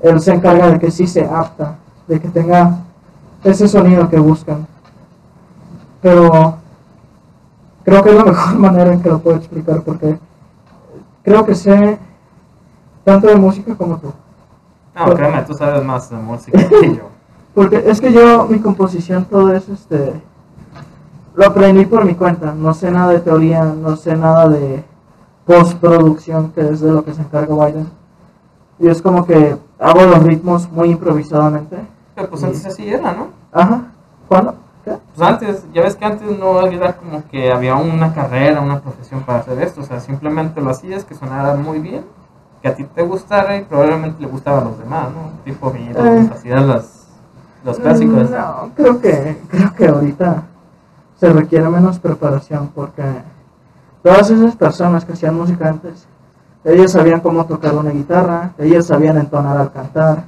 Él 0.00 0.20
se 0.20 0.32
encarga 0.32 0.70
de 0.70 0.78
que 0.78 0.90
sí 0.90 1.06
se 1.06 1.24
apta, 1.24 1.76
de 2.06 2.20
que 2.20 2.28
tenga 2.28 2.78
ese 3.44 3.68
sonido 3.68 4.08
que 4.08 4.18
buscan. 4.18 4.66
Pero 6.00 6.56
creo 7.84 8.02
que 8.02 8.10
es 8.10 8.16
la 8.16 8.24
mejor 8.32 8.54
manera 8.58 8.92
en 8.92 9.02
que 9.02 9.08
lo 9.08 9.18
puedo 9.18 9.36
explicar 9.36 9.82
porque 9.82 10.18
creo 11.22 11.44
que 11.44 11.54
sé 11.54 11.98
tanto 13.04 13.26
de 13.26 13.36
música 13.36 13.74
como 13.74 13.98
tú. 13.98 14.12
No, 14.94 15.14
créeme, 15.14 15.42
tú 15.42 15.54
sabes 15.54 15.84
más 15.84 16.10
de 16.10 16.16
música 16.16 16.68
que 16.68 16.96
yo. 16.96 17.02
Porque 17.54 17.82
es 17.86 18.00
que 18.00 18.12
yo, 18.12 18.46
mi 18.46 18.60
composición, 18.60 19.24
todo 19.24 19.52
eso, 19.52 19.72
este, 19.72 20.20
lo 21.38 21.46
aprendí 21.46 21.86
por 21.86 22.04
mi 22.04 22.16
cuenta. 22.16 22.52
No 22.52 22.74
sé 22.74 22.90
nada 22.90 23.12
de 23.12 23.20
teoría, 23.20 23.62
no 23.62 23.94
sé 23.94 24.16
nada 24.16 24.48
de 24.48 24.82
postproducción, 25.46 26.50
que 26.50 26.62
es 26.62 26.80
de 26.80 26.90
lo 26.90 27.04
que 27.04 27.14
se 27.14 27.22
encarga 27.22 27.54
Biden. 27.54 27.88
Y 28.80 28.88
es 28.88 29.00
como 29.00 29.24
que 29.24 29.56
hago 29.78 30.02
los 30.02 30.24
ritmos 30.24 30.68
muy 30.72 30.90
improvisadamente. 30.90 31.78
Pero 32.16 32.28
pues 32.28 32.42
antes 32.42 32.66
así 32.66 32.88
era, 32.88 33.12
¿no? 33.12 33.28
Ajá. 33.52 33.82
¿Cuándo? 34.26 34.56
¿Qué? 34.84 34.98
Pues 35.14 35.28
antes, 35.28 35.64
ya 35.72 35.82
ves 35.82 35.94
que 35.94 36.04
antes 36.04 36.36
no 36.36 36.66
era 36.66 36.96
como 36.96 37.22
que 37.28 37.52
había 37.52 37.76
una 37.76 38.12
carrera, 38.12 38.60
una 38.60 38.80
profesión 38.80 39.20
para 39.22 39.38
hacer 39.38 39.62
esto. 39.62 39.82
O 39.82 39.84
sea, 39.84 40.00
simplemente 40.00 40.60
lo 40.60 40.70
hacías, 40.70 41.04
que 41.04 41.14
sonara 41.14 41.54
muy 41.54 41.78
bien, 41.78 42.04
que 42.62 42.68
a 42.68 42.74
ti 42.74 42.82
te 42.82 43.02
gustara 43.02 43.56
y 43.56 43.62
probablemente 43.62 44.20
le 44.20 44.26
gustaba 44.26 44.62
a 44.62 44.64
los 44.64 44.76
demás, 44.76 45.10
¿no? 45.12 45.30
Tipo 45.44 45.70
Beatles, 45.70 46.26
Eh. 46.26 46.30
hacías 46.32 46.66
las, 46.66 47.06
los 47.62 47.78
clásicos. 47.78 48.28
No, 48.28 48.70
creo 48.74 49.00
que, 49.00 49.40
creo 49.48 49.72
que 49.72 49.86
ahorita 49.86 50.42
se 51.18 51.32
requiere 51.32 51.68
menos 51.68 51.98
preparación 51.98 52.70
porque 52.74 53.02
todas 54.02 54.30
esas 54.30 54.56
personas 54.56 55.04
que 55.04 55.12
hacían 55.12 55.36
música 55.36 55.68
antes, 55.68 56.06
ellas 56.64 56.92
sabían 56.92 57.20
cómo 57.20 57.44
tocar 57.46 57.74
una 57.74 57.90
guitarra, 57.90 58.52
ellas 58.58 58.86
sabían 58.86 59.16
entonar 59.18 59.56
al 59.56 59.72
cantar. 59.72 60.24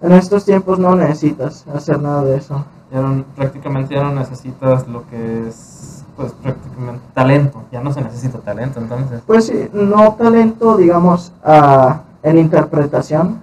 En 0.00 0.12
estos 0.12 0.44
tiempos 0.44 0.78
no 0.78 0.94
necesitas 0.96 1.64
hacer 1.74 2.00
nada 2.00 2.24
de 2.24 2.36
eso. 2.36 2.64
Ya 2.92 3.00
no- 3.00 3.24
prácticamente 3.36 3.94
ya 3.94 4.02
no 4.02 4.12
necesitas 4.12 4.86
lo 4.88 5.06
que 5.08 5.48
es, 5.48 6.04
pues 6.16 6.32
prácticamente 6.32 7.02
talento. 7.14 7.62
Ya 7.72 7.80
no 7.80 7.92
se 7.92 8.02
necesita 8.02 8.38
talento, 8.38 8.80
entonces. 8.80 9.22
Pues 9.26 9.46
sí, 9.46 9.68
no 9.72 10.12
talento, 10.14 10.76
digamos, 10.76 11.32
ah, 11.44 12.00
en 12.22 12.38
interpretación, 12.38 13.40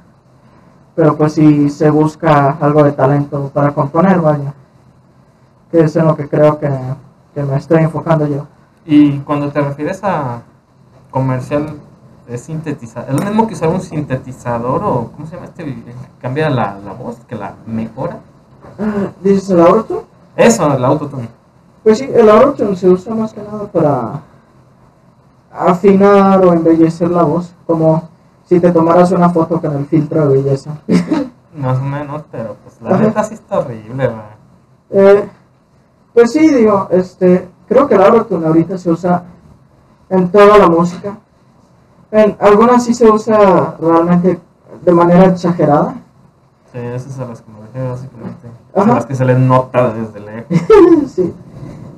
pero 0.95 1.15
pues 1.17 1.33
sí 1.33 1.69
se 1.69 1.89
busca 1.89 2.57
algo 2.59 2.83
de 2.83 2.91
talento 2.91 3.49
para 3.53 3.71
componer, 3.71 4.19
vaya. 4.19 4.53
Que 5.71 5.81
es 5.81 5.95
en 5.95 6.07
lo 6.07 6.15
que 6.15 6.27
creo 6.27 6.59
que, 6.59 6.69
que 7.33 7.43
me 7.43 7.57
estoy 7.57 7.83
enfocando 7.83 8.27
yo. 8.27 8.47
Y 8.85 9.19
cuando 9.19 9.51
te 9.51 9.61
refieres 9.61 10.03
a 10.03 10.41
comercial, 11.11 11.75
es 12.27 12.41
sintetizador. 12.41 13.09
¿Es 13.09 13.19
lo 13.19 13.25
mismo 13.25 13.47
que 13.47 13.53
usar 13.53 13.69
un 13.69 13.81
sintetizador 13.81 14.83
o 14.83 15.11
cómo 15.11 15.27
se 15.27 15.35
llama 15.35 15.47
este? 15.47 15.83
Cambia 16.21 16.49
la, 16.49 16.77
la 16.83 16.93
voz, 16.93 17.17
que 17.27 17.35
la 17.35 17.55
mejora. 17.65 18.19
¿Dices 19.21 19.49
el 19.49 19.61
autotune? 19.61 20.01
Eso, 20.35 20.73
el 20.73 20.85
autotune. 20.85 21.29
Pues 21.83 21.97
sí, 21.97 22.09
el 22.13 22.29
autotune 22.29 22.75
se 22.75 22.87
usa 22.87 23.15
más 23.15 23.33
que 23.33 23.41
nada 23.41 23.65
para 23.65 24.21
afinar 25.51 26.45
o 26.45 26.53
embellecer 26.53 27.09
la 27.09 27.23
voz, 27.23 27.53
como 27.65 28.07
si 28.45 28.59
te 28.59 28.71
tomaras 28.71 29.11
una 29.11 29.29
foto 29.29 29.59
con 29.59 29.75
el 29.75 29.85
filtro 29.85 30.27
de 30.27 30.41
belleza. 30.41 30.77
Más 31.55 31.79
o 31.79 31.83
menos, 31.83 32.23
pero 32.31 32.55
pues 32.63 32.79
la 32.81 32.97
neta 32.97 33.23
sí 33.23 33.33
está 33.33 33.59
horrible, 33.59 34.07
¿verdad? 34.07 34.29
Eh, 34.91 35.29
pues 36.13 36.31
sí, 36.31 36.47
digo, 36.49 36.87
este, 36.91 37.47
creo 37.67 37.87
que 37.87 37.95
el 37.95 38.03
autotune 38.03 38.47
ahorita 38.47 38.77
se 38.77 38.89
usa 38.89 39.23
en 40.09 40.29
toda 40.29 40.57
la 40.57 40.67
música. 40.67 41.17
En 42.11 42.35
algunas 42.39 42.83
sí 42.83 42.93
se 42.93 43.09
usa 43.09 43.75
realmente 43.79 44.39
de 44.83 44.91
manera 44.91 45.25
exagerada. 45.25 45.95
Sí, 46.71 46.79
esas 46.79 47.13
son 47.13 47.29
las 47.29 47.41
que 47.41 47.51
me 47.51 47.59
refiero 47.61 47.89
básicamente. 47.89 48.47
Ajá. 48.73 48.85
Son 48.85 48.95
las 48.95 49.05
que 49.05 49.15
se 49.15 49.25
les 49.25 49.37
nota 49.37 49.93
desde 49.93 50.19
lejos. 50.19 51.07
sí. 51.13 51.33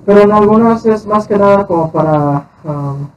Pero 0.06 0.22
en 0.22 0.32
algunas 0.32 0.86
es 0.86 1.06
más 1.06 1.28
que 1.28 1.38
nada 1.38 1.66
como 1.66 1.92
para 1.92 2.48
um, 2.64 3.08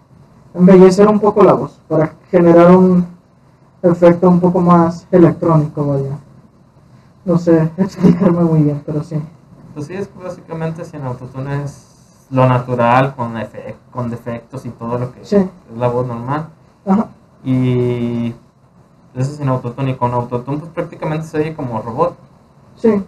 embellecer 0.54 1.08
un 1.08 1.18
poco 1.18 1.42
la 1.42 1.54
voz, 1.54 1.80
para 1.88 2.12
generar 2.30 2.76
un 2.76 3.06
efecto 3.82 4.28
un 4.28 4.40
poco 4.40 4.60
más 4.60 5.06
electrónico, 5.10 5.86
vaya. 5.86 6.18
No 7.24 7.38
sé 7.38 7.70
explicarme 7.76 8.44
muy 8.44 8.62
bien, 8.62 8.82
pero 8.84 9.02
sí. 9.02 9.20
Pues 9.74 9.86
sí, 9.86 9.94
es 9.94 10.08
que 10.08 10.22
básicamente 10.22 10.84
sin 10.84 11.02
autotune 11.02 11.64
es 11.64 12.26
lo 12.30 12.46
natural, 12.46 13.14
con, 13.16 13.34
con 13.92 14.10
defectos 14.10 14.64
y 14.64 14.70
todo 14.70 14.98
lo 14.98 15.12
que 15.12 15.24
Sí. 15.24 15.36
es 15.36 15.76
la 15.76 15.88
voz 15.88 16.06
normal. 16.06 16.46
Ajá. 16.86 17.08
Y 17.44 18.34
eso 19.14 19.32
sin 19.36 19.48
autotune 19.48 19.90
y 19.90 19.94
con 19.94 20.12
autotune 20.14 20.58
pues 20.58 20.70
prácticamente 20.70 21.26
se 21.26 21.38
oye 21.38 21.54
como 21.54 21.80
robot. 21.82 22.16
Sí. 22.76 23.02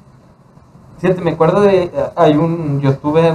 Fíjate, 0.99 1.21
me 1.21 1.33
acuerdo 1.33 1.61
de, 1.63 1.85
eh, 1.85 1.93
hay 2.17 2.37
un 2.37 2.81
youtuber 2.81 3.35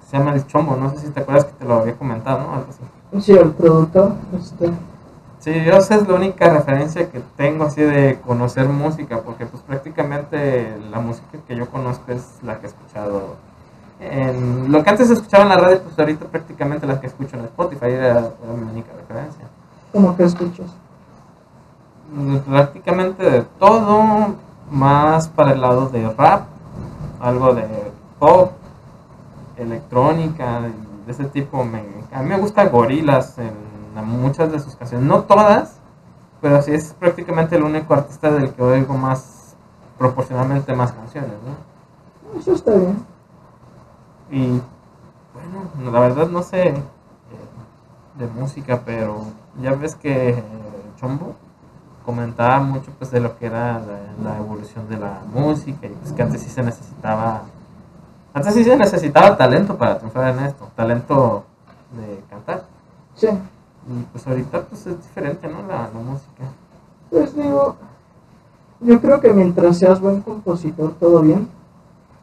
que 0.00 0.06
se 0.06 0.18
llama 0.18 0.34
El 0.34 0.46
Chombo, 0.46 0.76
no 0.76 0.90
sé 0.90 0.98
si 0.98 1.08
te 1.10 1.20
acuerdas 1.20 1.44
que 1.46 1.52
te 1.52 1.64
lo 1.64 1.74
había 1.74 1.96
comentado, 1.96 2.38
¿no? 2.40 2.54
Algo 2.54 2.66
así. 2.70 3.20
Sí, 3.20 3.32
el 3.32 3.50
productor, 3.50 4.14
este, 4.38 4.70
Sí, 5.42 5.52
yo 5.64 5.72
esa 5.72 5.96
es 5.96 6.06
la 6.06 6.14
única 6.14 6.48
referencia 6.54 7.10
que 7.10 7.20
tengo 7.36 7.64
así 7.64 7.82
de 7.82 8.20
conocer 8.24 8.68
música, 8.68 9.22
porque 9.22 9.44
pues 9.44 9.60
prácticamente 9.64 10.76
la 10.88 11.00
música 11.00 11.36
que 11.48 11.56
yo 11.56 11.68
conozco 11.68 12.12
es 12.12 12.38
la 12.44 12.60
que 12.60 12.66
he 12.66 12.68
escuchado 12.68 13.34
en 13.98 14.70
lo 14.70 14.84
que 14.84 14.90
antes 14.90 15.10
escuchaba 15.10 15.42
en 15.42 15.48
la 15.48 15.56
radio, 15.56 15.82
pues 15.82 15.98
ahorita 15.98 16.26
prácticamente 16.26 16.86
la 16.86 17.00
que 17.00 17.08
escucho 17.08 17.36
en 17.36 17.46
Spotify 17.46 17.86
era, 17.86 18.10
era 18.10 18.52
mi 18.56 18.70
única 18.70 18.92
referencia. 18.96 19.44
como 19.90 20.16
que 20.16 20.22
escuchas. 20.22 20.70
Mm, 22.14 22.36
Prácticamente 22.36 23.28
de 23.28 23.42
todo, 23.58 24.36
más 24.70 25.26
para 25.26 25.54
el 25.54 25.60
lado 25.60 25.88
de 25.88 26.08
rap, 26.10 26.46
algo 27.20 27.52
de 27.52 27.66
pop, 28.20 28.52
electrónica, 29.56 30.60
de 31.04 31.10
ese 31.10 31.24
tipo. 31.24 31.64
Me, 31.64 31.82
a 32.12 32.22
mí 32.22 32.28
me 32.28 32.36
gusta 32.36 32.68
Gorilas 32.68 33.38
en 33.38 33.71
muchas 34.00 34.50
de 34.50 34.58
sus 34.58 34.76
canciones, 34.76 35.06
no 35.06 35.24
todas, 35.24 35.80
pero 36.40 36.62
sí 36.62 36.72
es 36.72 36.94
prácticamente 36.94 37.56
el 37.56 37.62
único 37.62 37.92
artista 37.92 38.30
del 38.30 38.52
que 38.54 38.62
oigo 38.62 38.94
más, 38.94 39.54
proporcionalmente 39.98 40.74
más 40.74 40.92
canciones, 40.92 41.32
¿no? 41.44 42.38
Eso 42.38 42.52
está 42.52 42.74
bien. 42.74 43.04
Y 44.30 44.60
bueno, 45.34 45.92
la 45.92 46.00
verdad 46.00 46.28
no 46.28 46.42
sé 46.42 46.68
eh, 46.68 46.84
de 48.14 48.26
música, 48.28 48.80
pero 48.84 49.26
ya 49.60 49.74
ves 49.74 49.94
que 49.94 50.30
eh, 50.30 50.42
Chombo 50.96 51.34
comentaba 52.06 52.60
mucho 52.60 52.90
pues 52.98 53.10
de 53.10 53.20
lo 53.20 53.36
que 53.36 53.46
era 53.46 53.80
la, 53.80 54.30
la 54.30 54.38
evolución 54.38 54.88
de 54.88 54.96
la 54.96 55.20
música 55.32 55.86
y 55.86 55.90
pues 55.90 56.12
que 56.12 56.22
antes 56.22 56.40
sí 56.40 56.48
se 56.48 56.62
necesitaba 56.62 57.42
antes 58.34 58.54
sí 58.54 58.64
se 58.64 58.76
necesitaba 58.76 59.36
talento 59.36 59.76
para 59.76 59.98
triunfar 59.98 60.34
en 60.34 60.46
esto, 60.46 60.68
talento 60.74 61.44
de 61.92 62.24
cantar. 62.30 62.64
Sí. 63.14 63.28
Y 63.88 64.02
pues 64.12 64.26
ahorita 64.26 64.62
pues 64.62 64.86
es 64.86 65.02
diferente, 65.02 65.48
¿no? 65.48 65.66
La, 65.66 65.88
la 65.92 66.00
música. 66.00 66.44
Pues 67.10 67.34
digo, 67.34 67.76
yo 68.80 69.00
creo 69.00 69.20
que 69.20 69.32
mientras 69.32 69.78
seas 69.78 70.00
buen 70.00 70.22
compositor, 70.22 70.92
todo 71.00 71.20
bien. 71.20 71.48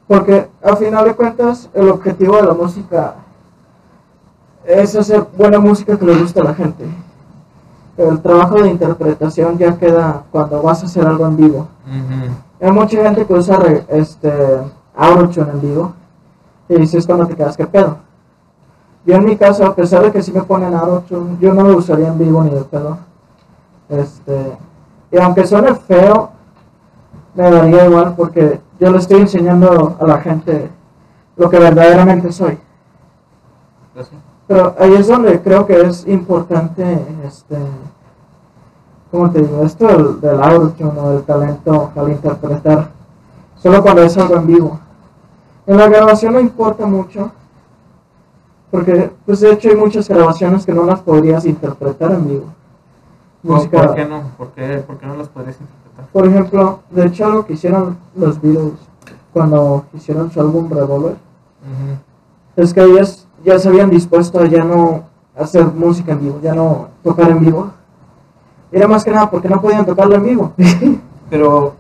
Porque 0.08 0.50
al 0.64 0.78
final 0.78 1.06
de 1.06 1.16
cuentas, 1.16 1.70
el 1.74 1.90
objetivo 1.90 2.38
de 2.38 2.44
la 2.44 2.54
música 2.54 3.16
es 4.66 4.96
hacer 4.96 5.26
buena 5.38 5.60
música 5.60 5.98
que 5.98 6.06
le 6.06 6.18
guste 6.18 6.40
a 6.40 6.44
la 6.46 6.54
gente. 6.54 6.86
El 7.98 8.22
trabajo 8.22 8.62
de 8.62 8.70
interpretación 8.70 9.58
ya 9.58 9.78
queda 9.78 10.24
cuando 10.32 10.62
vas 10.62 10.82
a 10.84 10.86
hacer 10.86 11.06
algo 11.06 11.28
en 11.28 11.36
vivo. 11.38 11.68
Hay 12.62 12.72
mucha 12.72 13.02
gente 13.04 13.26
que 13.26 13.34
usa 13.34 13.58
re- 13.58 13.86
este 13.90 14.32
Autotune 14.96 15.52
en 15.52 15.62
vivo 15.62 15.94
y 16.68 16.76
dices 16.76 17.06
cuando 17.06 17.26
te 17.28 17.36
quedas 17.36 17.56
que 17.58 17.68
pedo. 17.68 17.98
Yo 19.10 19.16
en 19.16 19.26
mi 19.26 19.38
caso, 19.38 19.66
a 19.66 19.74
pesar 19.74 20.04
de 20.04 20.12
que 20.12 20.22
sí 20.22 20.32
me 20.32 20.44
ponen 20.44 20.76
Autotune, 20.76 21.36
yo 21.42 21.52
no 21.52 21.64
lo 21.64 21.78
usaría 21.78 22.10
en 22.10 22.20
vivo 22.20 22.44
ni 22.44 22.52
de 22.52 22.62
pedo. 22.62 23.00
Este, 23.90 24.56
y 25.12 25.18
aunque 25.18 25.48
suene 25.48 25.74
feo, 25.74 26.30
me 27.34 27.50
daría 27.50 27.88
igual 27.88 28.14
porque 28.16 28.62
yo 28.80 28.92
le 28.92 29.00
estoy 29.00 29.22
enseñando 29.22 29.98
a 30.00 30.06
la 30.06 30.20
gente 30.20 30.70
lo 31.38 31.50
que 31.50 31.58
verdaderamente 31.58 32.32
soy. 32.32 32.60
Pero 34.48 34.76
ahí 34.78 34.94
es 34.94 35.08
donde 35.08 35.42
creo 35.42 35.66
que 35.66 35.82
es 35.82 36.06
importante, 36.06 37.04
este, 37.26 37.58
¿cómo 39.10 39.32
te 39.32 39.42
digo? 39.42 39.64
Esto 39.64 39.88
del, 39.88 40.22
del 40.22 40.44
autotune 40.44 41.00
o 41.00 41.10
del 41.14 41.24
talento 41.24 41.92
al 41.96 42.12
interpretar, 42.12 42.90
solo 43.56 43.82
cuando 43.82 44.04
es 44.04 44.16
algo 44.20 44.36
en 44.36 44.46
vivo. 44.46 44.80
En 45.66 45.78
la 45.78 45.88
grabación 45.88 46.34
no 46.34 46.40
importa 46.40 46.86
mucho, 46.86 47.32
porque 48.72 49.12
pues 49.26 49.40
de 49.40 49.52
hecho 49.54 49.70
hay 49.70 49.76
muchas 49.76 50.08
grabaciones 50.08 50.66
que 50.66 50.74
no 50.74 50.84
las 50.86 51.00
podrías 51.02 51.46
interpretar 51.46 52.12
en 52.12 52.28
vivo. 52.28 52.46
¿Por, 53.44 53.56
Música- 53.56 53.82
por 53.88 53.96
qué 53.96 54.06
no? 54.06 54.22
¿Por 54.38 54.48
qué, 54.50 54.84
por 54.86 54.98
qué 54.98 55.06
no 55.06 55.16
las 55.16 55.28
podrías 55.30 55.56
interpretar? 55.60 56.06
por 56.14 56.26
ejemplo, 56.26 56.80
de 56.92 57.06
hecho 57.06 57.26
algo 57.26 57.46
que 57.46 57.54
hicieron 57.54 57.98
los 58.16 58.42
Beatles 58.42 58.74
cuando 59.34 59.86
hicieron 59.94 60.32
su 60.32 60.40
álbum 60.40 60.70
Revolver, 60.70 61.16
es 62.56 62.74
que 62.74 62.82
ellos 62.84 63.28
ya 63.44 63.58
se 63.60 63.70
habían 63.70 63.90
dispuesto 63.90 64.40
a 64.40 64.46
ya 64.46 64.64
no 64.64 65.04
hacer 65.38 65.66
música 65.66 66.12
en 66.14 66.20
vivo, 66.22 66.40
ya 66.42 66.54
no 66.54 66.88
tocar 67.04 67.30
en 67.30 67.40
vivo. 67.40 67.72
Era 68.72 68.88
más 68.88 69.04
que 69.04 69.12
nada 69.12 69.30
porque 69.30 69.50
no 69.50 69.62
podían 69.62 69.86
tocarlo 69.86 70.16
en 70.16 70.24
vivo. 70.24 70.54
Pero 71.30 71.74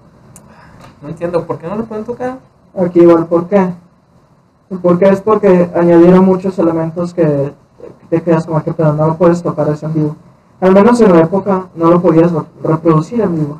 no 1.01 1.09
entiendo, 1.09 1.45
¿por 1.45 1.57
qué 1.57 1.67
no 1.67 1.75
lo 1.75 1.85
pueden 1.85 2.05
tocar? 2.05 2.37
Aquí 2.77 2.99
igual, 2.99 3.25
¿por 3.27 3.47
qué? 3.47 3.73
Porque 4.81 5.09
es 5.09 5.21
porque 5.21 5.69
añadieron 5.75 6.25
muchos 6.25 6.57
elementos 6.59 7.13
que 7.13 7.51
te 8.09 8.21
quedas 8.21 8.45
como 8.45 8.63
que, 8.63 8.71
pero 8.73 8.93
no 8.93 9.07
lo 9.07 9.15
puedes 9.17 9.41
tocar 9.41 9.67
eso 9.69 9.87
en 9.87 9.93
vivo. 9.93 10.15
Al 10.61 10.73
menos 10.73 10.99
en 11.01 11.11
la 11.13 11.19
época 11.21 11.67
no 11.75 11.89
lo 11.89 12.01
podías 12.01 12.31
re- 12.31 12.41
reproducir 12.63 13.21
en 13.21 13.35
vivo. 13.35 13.59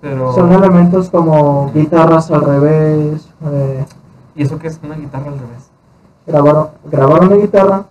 Pero... 0.00 0.32
Son 0.32 0.52
elementos 0.52 1.10
como 1.10 1.70
guitarras 1.72 2.30
al 2.30 2.42
revés, 2.42 3.28
eh, 3.50 3.84
¿Y 4.34 4.42
eso 4.42 4.58
qué 4.58 4.68
es 4.68 4.78
una 4.82 4.94
guitarra 4.96 5.26
al 5.28 5.38
revés? 5.38 5.70
grabar, 6.26 6.72
grabar 6.84 7.22
una 7.24 7.36
guitarra, 7.36 7.84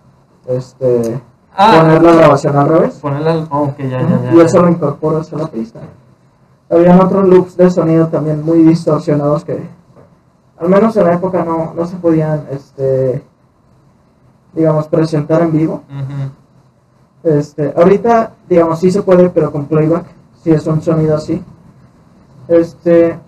este, 0.46 1.20
Ah, 1.58 1.78
poner 1.80 2.02
la 2.02 2.12
grabación 2.14 2.56
al 2.56 2.68
revés. 2.68 2.94
Ponerla. 2.96 3.46
Oh, 3.50 3.62
ok, 3.62 3.78
ya, 3.78 4.02
ya, 4.02 4.20
ya. 4.24 4.34
y 4.34 4.40
eso 4.40 4.60
lo 4.60 4.68
incorporas 4.68 5.32
a 5.32 5.36
la 5.36 5.46
pista. 5.46 5.80
Habían 6.70 7.00
otros 7.00 7.26
loops 7.28 7.56
de 7.56 7.70
sonido 7.70 8.08
también 8.08 8.44
muy 8.44 8.58
distorsionados 8.62 9.44
que, 9.44 9.66
al 10.58 10.68
menos 10.68 10.96
en 10.96 11.04
la 11.04 11.14
época, 11.14 11.44
no, 11.44 11.74
no 11.74 11.86
se 11.86 11.96
podían, 11.96 12.46
este, 12.50 13.22
digamos, 14.54 14.88
presentar 14.88 15.42
en 15.42 15.52
vivo. 15.52 15.82
Este, 17.22 17.74
ahorita, 17.76 18.32
digamos, 18.48 18.78
sí 18.78 18.90
se 18.90 19.02
puede, 19.02 19.28
pero 19.30 19.52
con 19.52 19.66
playback, 19.66 20.06
si 20.42 20.52
es 20.52 20.66
un 20.66 20.80
sonido 20.80 21.16
así. 21.16 21.42
Este, 22.48 23.18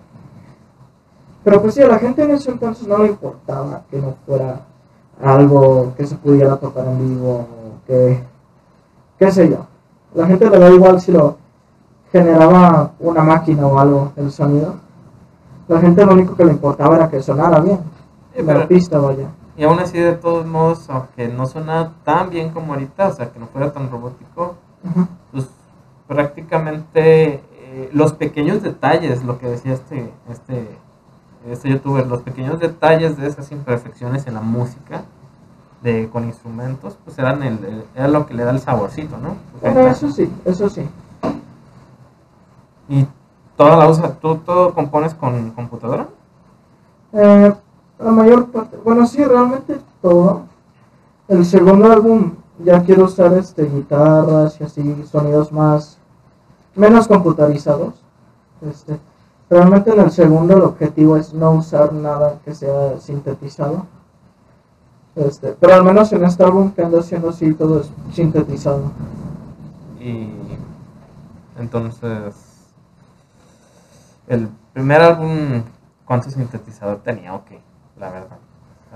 pero 1.45 1.61
pues 1.63 1.75
sí, 1.75 1.83
a 1.83 1.89
la 1.89 1.99
gente 1.99 2.23
en 2.23 2.31
ese 2.31 2.51
entonces 2.51 2.87
no 2.87 2.99
le 2.99 3.09
importaba 3.09 3.83
que 3.91 3.99
no 3.99 4.15
fuera 4.27 4.61
algo 5.23 5.95
que 5.97 6.07
se 6.07 6.15
pudiera 6.17 6.57
tocar 6.57 6.87
en 6.87 6.99
vivo, 6.99 7.47
que, 7.87 8.23
qué 9.19 9.33
sé 9.33 9.49
yo. 9.49 9.67
La 10.15 10.27
gente 10.27 10.49
le 10.49 10.59
da 10.59 10.71
igual 10.71 11.01
si 11.01 11.13
lo 11.13 11.37
generaba 12.13 12.93
una 13.01 13.23
máquina 13.23 13.67
o 13.67 13.79
algo, 13.79 14.13
el 14.17 14.31
sonido. 14.31 14.75
La 15.69 15.81
gente 15.81 16.05
lo 16.05 16.13
único 16.15 16.35
que 16.35 16.45
le 16.45 16.53
importaba 16.53 16.97
era 16.97 17.09
que 17.11 17.23
sonara 17.23 17.61
bien. 17.61 17.79
La 18.37 18.45
pero- 18.55 18.69
pista, 18.69 18.99
vaya. 18.99 19.29
Y 19.57 19.65
aún 19.65 19.79
así, 19.81 19.99
de 19.99 20.13
todos 20.13 20.47
modos, 20.47 20.89
aunque 20.89 21.27
no 21.29 21.45
suena 21.47 21.93
tan 22.05 22.31
bien 22.31 22.51
como 22.51 22.75
ahorita, 22.75 23.09
o 23.09 23.13
sea, 23.13 23.31
que 23.33 23.39
no 23.41 23.47
fuera 23.49 23.73
tan 23.73 23.91
robótico, 23.91 24.55
pues 25.33 25.49
prácticamente 26.07 27.35
eh, 27.61 27.91
los 27.93 28.13
pequeños 28.13 28.63
detalles, 28.63 29.25
lo 29.25 29.39
que 29.39 29.49
decía 29.49 29.73
este, 29.73 30.13
este, 30.31 30.69
este 31.51 31.69
youtuber, 31.71 32.07
los 32.07 32.23
pequeños 32.23 32.61
detalles 32.61 33.17
de 33.17 33.27
esas 33.27 33.51
imperfecciones 33.51 34.27
en 34.29 34.35
la 34.35 34.41
música 34.41 35.03
de, 35.83 36.09
con 36.09 36.25
instrumentos, 36.25 36.97
pues 37.05 37.19
eran 37.19 37.43
el, 37.43 37.65
el- 37.65 37.85
era 37.97 38.09
lo 38.09 38.27
que 38.27 38.35
le 38.35 38.45
da 38.45 38.51
el 38.53 38.61
saborcito, 38.61 39.17
¿no? 39.19 39.37
Porque 39.61 39.89
eso 39.89 40.11
sí, 40.13 40.31
eso 40.45 40.69
sí. 40.69 40.89
y 42.89 43.07
toda 43.59 43.77
la 43.77 43.89
usa, 43.89 44.13
¿tú 44.21 44.37
todo 44.37 44.73
compones 44.73 45.15
con 45.15 45.51
computadora? 45.51 46.07
Eh, 47.13 47.53
la 47.99 48.11
mayor 48.13 48.47
parte, 48.47 48.79
bueno, 48.85 49.05
sí, 49.05 49.23
realmente 49.25 49.81
todo. 50.01 50.43
El 51.27 51.45
segundo 51.45 51.91
álbum 51.91 52.35
ya 52.65 52.83
quiero 52.85 53.05
usar 53.05 53.33
este 53.35 53.65
guitarras 53.65 54.61
y 54.61 54.65
así 54.65 55.05
sonidos 55.11 55.51
más 55.51 55.99
menos 56.77 57.09
computarizados. 57.09 57.95
Este, 58.63 59.01
realmente 59.51 59.93
en 59.93 60.01
el 60.01 60.13
segundo 60.13 60.57
el 60.57 60.63
objetivo 60.63 61.17
es 61.17 61.35
no 61.35 61.51
usar 61.51 61.93
nada 61.93 62.39
que 62.45 62.55
sea 62.55 63.01
sintetizado. 63.01 63.87
Este, 65.17 65.57
pero 65.59 65.75
al 65.75 65.83
menos 65.83 66.13
en 66.13 66.25
este 66.25 66.45
álbum 66.45 66.71
que 66.71 66.83
ando 66.83 67.01
haciendo 67.01 67.33
sí 67.33 67.53
todo 67.55 67.81
es 67.81 67.91
sintetizado. 68.13 68.93
Y 70.01 70.31
entonces, 71.59 72.48
el 74.29 74.49
primer 74.73 75.01
álbum, 75.01 75.63
¿cuánto 76.05 76.31
sintetizador 76.31 76.99
tenía 76.99 77.35
o 77.35 77.45
qué? 77.45 77.61
La 77.99 78.11
verdad, 78.11 78.39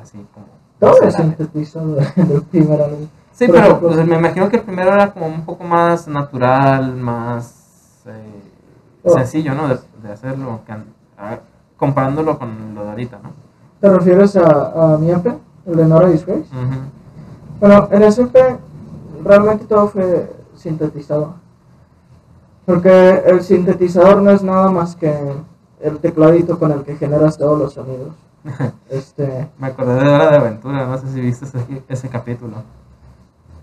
así 0.01 0.25
como... 0.35 0.47
Todo 0.79 0.91
no 1.01 1.07
es 1.07 1.15
sé, 1.15 1.23
la- 1.23 1.29
sintetizado 1.29 1.97
en 2.17 2.31
el 2.33 2.43
primer 2.43 2.81
álbum. 2.83 3.07
Sí, 3.33 3.47
pero 3.47 3.59
ejemplo, 3.59 3.89
pues, 3.89 4.07
me 4.07 4.17
imagino 4.17 4.49
que 4.49 4.57
el 4.57 4.63
primero 4.63 4.93
era 4.93 5.13
como 5.13 5.27
un 5.27 5.45
poco 5.45 5.65
más 5.65 6.07
natural, 6.09 6.97
más 6.97 8.03
eh, 8.07 8.43
Oh. 9.05 9.15
sencillo, 9.17 9.53
¿no? 9.55 9.67
De, 9.67 9.81
de 10.01 10.13
hacerlo, 10.13 10.61
a- 11.19 11.39
comparándolo 11.77 12.39
con 12.39 12.73
lo 12.73 12.85
de 12.85 12.91
ahorita, 12.91 13.19
¿no? 13.21 13.31
¿Te 13.81 13.89
refieres 13.91 14.37
a, 14.37 14.95
a 14.95 14.99
mi 14.99 15.11
EP, 15.11 15.27
el 15.67 15.77
de 15.77 15.87
Nora 15.87 16.07
Disgrace? 16.09 16.43
Ujú. 16.43 16.79
Bueno, 17.59 17.89
en 17.91 18.03
SP 18.07 18.39
realmente 19.25 19.65
todo 19.65 19.89
fue 19.89 20.33
sintetizado. 20.55 21.35
Porque 22.65 23.23
el 23.27 23.43
sintetizador 23.43 24.23
no 24.23 24.31
es 24.31 24.43
nada 24.43 24.71
más 24.71 24.95
que 24.97 25.13
el 25.81 25.99
tecladito 25.99 26.59
con 26.59 26.71
el 26.73 26.83
que 26.85 26.97
generas 26.97 27.37
todos 27.39 27.59
los 27.59 27.73
sonidos. 27.75 28.15
Este, 28.91 29.49
Me 29.59 29.69
acordé 29.69 29.95
de 30.03 30.09
Hora 30.09 30.31
de 30.31 30.37
Aventura, 30.37 30.87
no 30.87 30.99
sé 30.99 31.09
si 31.09 31.21
viste 31.21 31.45
ese, 31.45 31.59
ese 31.89 32.09
capítulo. 32.09 32.57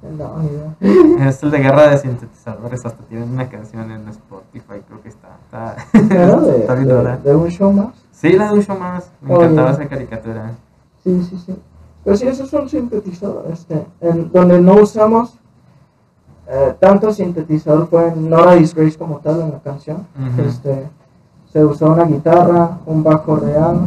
no, 0.02 0.44
idea. 0.44 1.28
Es 1.30 1.44
el 1.44 1.52
de 1.52 1.60
guerra 1.60 1.90
de 1.90 1.98
sintetizadores, 1.98 2.86
hasta 2.86 3.04
tienen 3.06 3.30
una 3.30 3.50
canción 3.50 3.92
en 3.92 4.08
Spotify, 4.10 4.82
creo 4.88 5.02
que 5.02 5.10
está. 5.10 5.28
Está, 5.46 5.76
¿Era 6.16 6.38
de, 6.38 6.58
está 6.60 6.76
de- 6.76 7.36
un 7.36 7.50
show 7.50 7.72
más? 7.74 7.94
Sí, 8.12 8.32
la 8.34 8.48
de 8.48 8.54
un 8.54 8.62
show 8.64 8.78
más. 8.78 9.12
Me 9.22 9.34
Oye. 9.36 9.44
encantaba 9.46 9.72
esa 9.72 9.88
caricatura. 9.88 10.52
Sí, 11.04 11.24
sí, 11.30 11.38
sí. 11.46 11.56
Pero 12.04 12.16
sí, 12.16 12.28
esos 12.28 12.50
son 12.50 12.70
sintetizadores. 12.70 13.60
Este, 13.60 13.86
en, 14.02 14.32
donde 14.32 14.62
no 14.62 14.76
usamos 14.76 15.38
eh, 16.52 16.76
tanto 16.80 17.14
sintetizador 17.14 17.88
fue 17.88 18.08
en 18.08 18.30
Nora 18.30 18.56
Disgrace 18.56 18.98
como 18.98 19.20
tal 19.20 19.42
en 19.42 19.52
la 19.52 19.60
canción. 19.60 20.08
Este, 20.38 20.90
se 21.52 21.64
usó 21.64 21.92
una 21.92 22.06
guitarra, 22.06 22.80
un 22.86 23.04
bajo 23.04 23.36
real, 23.36 23.80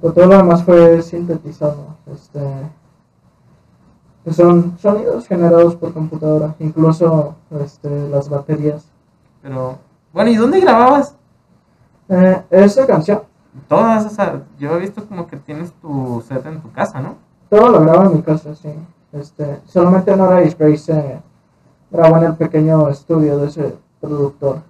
pero 0.00 0.12
todo 0.12 0.26
lo 0.26 0.36
demás 0.38 0.64
fue 0.64 1.00
sintetizado. 1.02 1.96
Este, 2.12 2.40
que 4.24 4.32
son 4.32 4.76
sonidos 4.78 5.26
generados 5.26 5.76
por 5.76 5.92
computadora, 5.92 6.54
incluso 6.58 7.36
este, 7.62 8.08
las 8.08 8.28
baterías. 8.28 8.84
Pero, 9.40 9.78
bueno, 10.12 10.30
¿y 10.30 10.36
dónde 10.36 10.60
grababas? 10.60 11.14
Eh, 12.08 12.42
esa 12.50 12.86
canción, 12.86 13.22
Todas 13.66 14.06
esas. 14.06 14.42
Yo 14.58 14.76
he 14.76 14.78
visto 14.80 15.04
como 15.06 15.26
que 15.26 15.36
tienes 15.36 15.72
tu 15.80 16.22
set 16.26 16.44
en 16.46 16.60
tu 16.60 16.70
casa, 16.70 17.00
¿no? 17.00 17.16
todo 17.48 17.70
lo 17.70 17.80
grabo 17.80 18.04
en 18.04 18.16
mi 18.16 18.22
casa, 18.22 18.54
sí. 18.54 18.68
Este, 19.12 19.60
solamente 19.64 20.14
Nora 20.14 20.40
Disgrace 20.40 20.78
se 20.78 21.22
grabó 21.90 22.16
en 22.18 22.24
el 22.24 22.34
pequeño 22.36 22.88
estudio 22.88 23.38
de 23.38 23.48
ese 23.48 23.76
productor. 24.00 24.60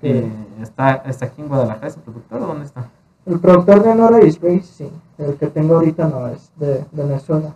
que- 0.00 0.30
Y 0.58 0.62
está, 0.62 0.96
está 0.96 1.26
aquí 1.26 1.40
en 1.42 1.48
Guadalajara 1.48 1.86
ese 1.88 1.98
productor 2.00 2.42
o 2.42 2.46
dónde 2.46 2.64
está? 2.66 2.88
El 3.26 3.40
productor 3.40 3.82
de 3.82 3.94
Nora 3.94 4.18
Disgrace, 4.18 4.62
sí. 4.64 4.90
El 5.18 5.36
que 5.36 5.46
tengo 5.46 5.76
ahorita 5.76 6.06
no 6.08 6.26
es 6.28 6.50
de 6.56 6.84
Venezuela. 6.92 7.54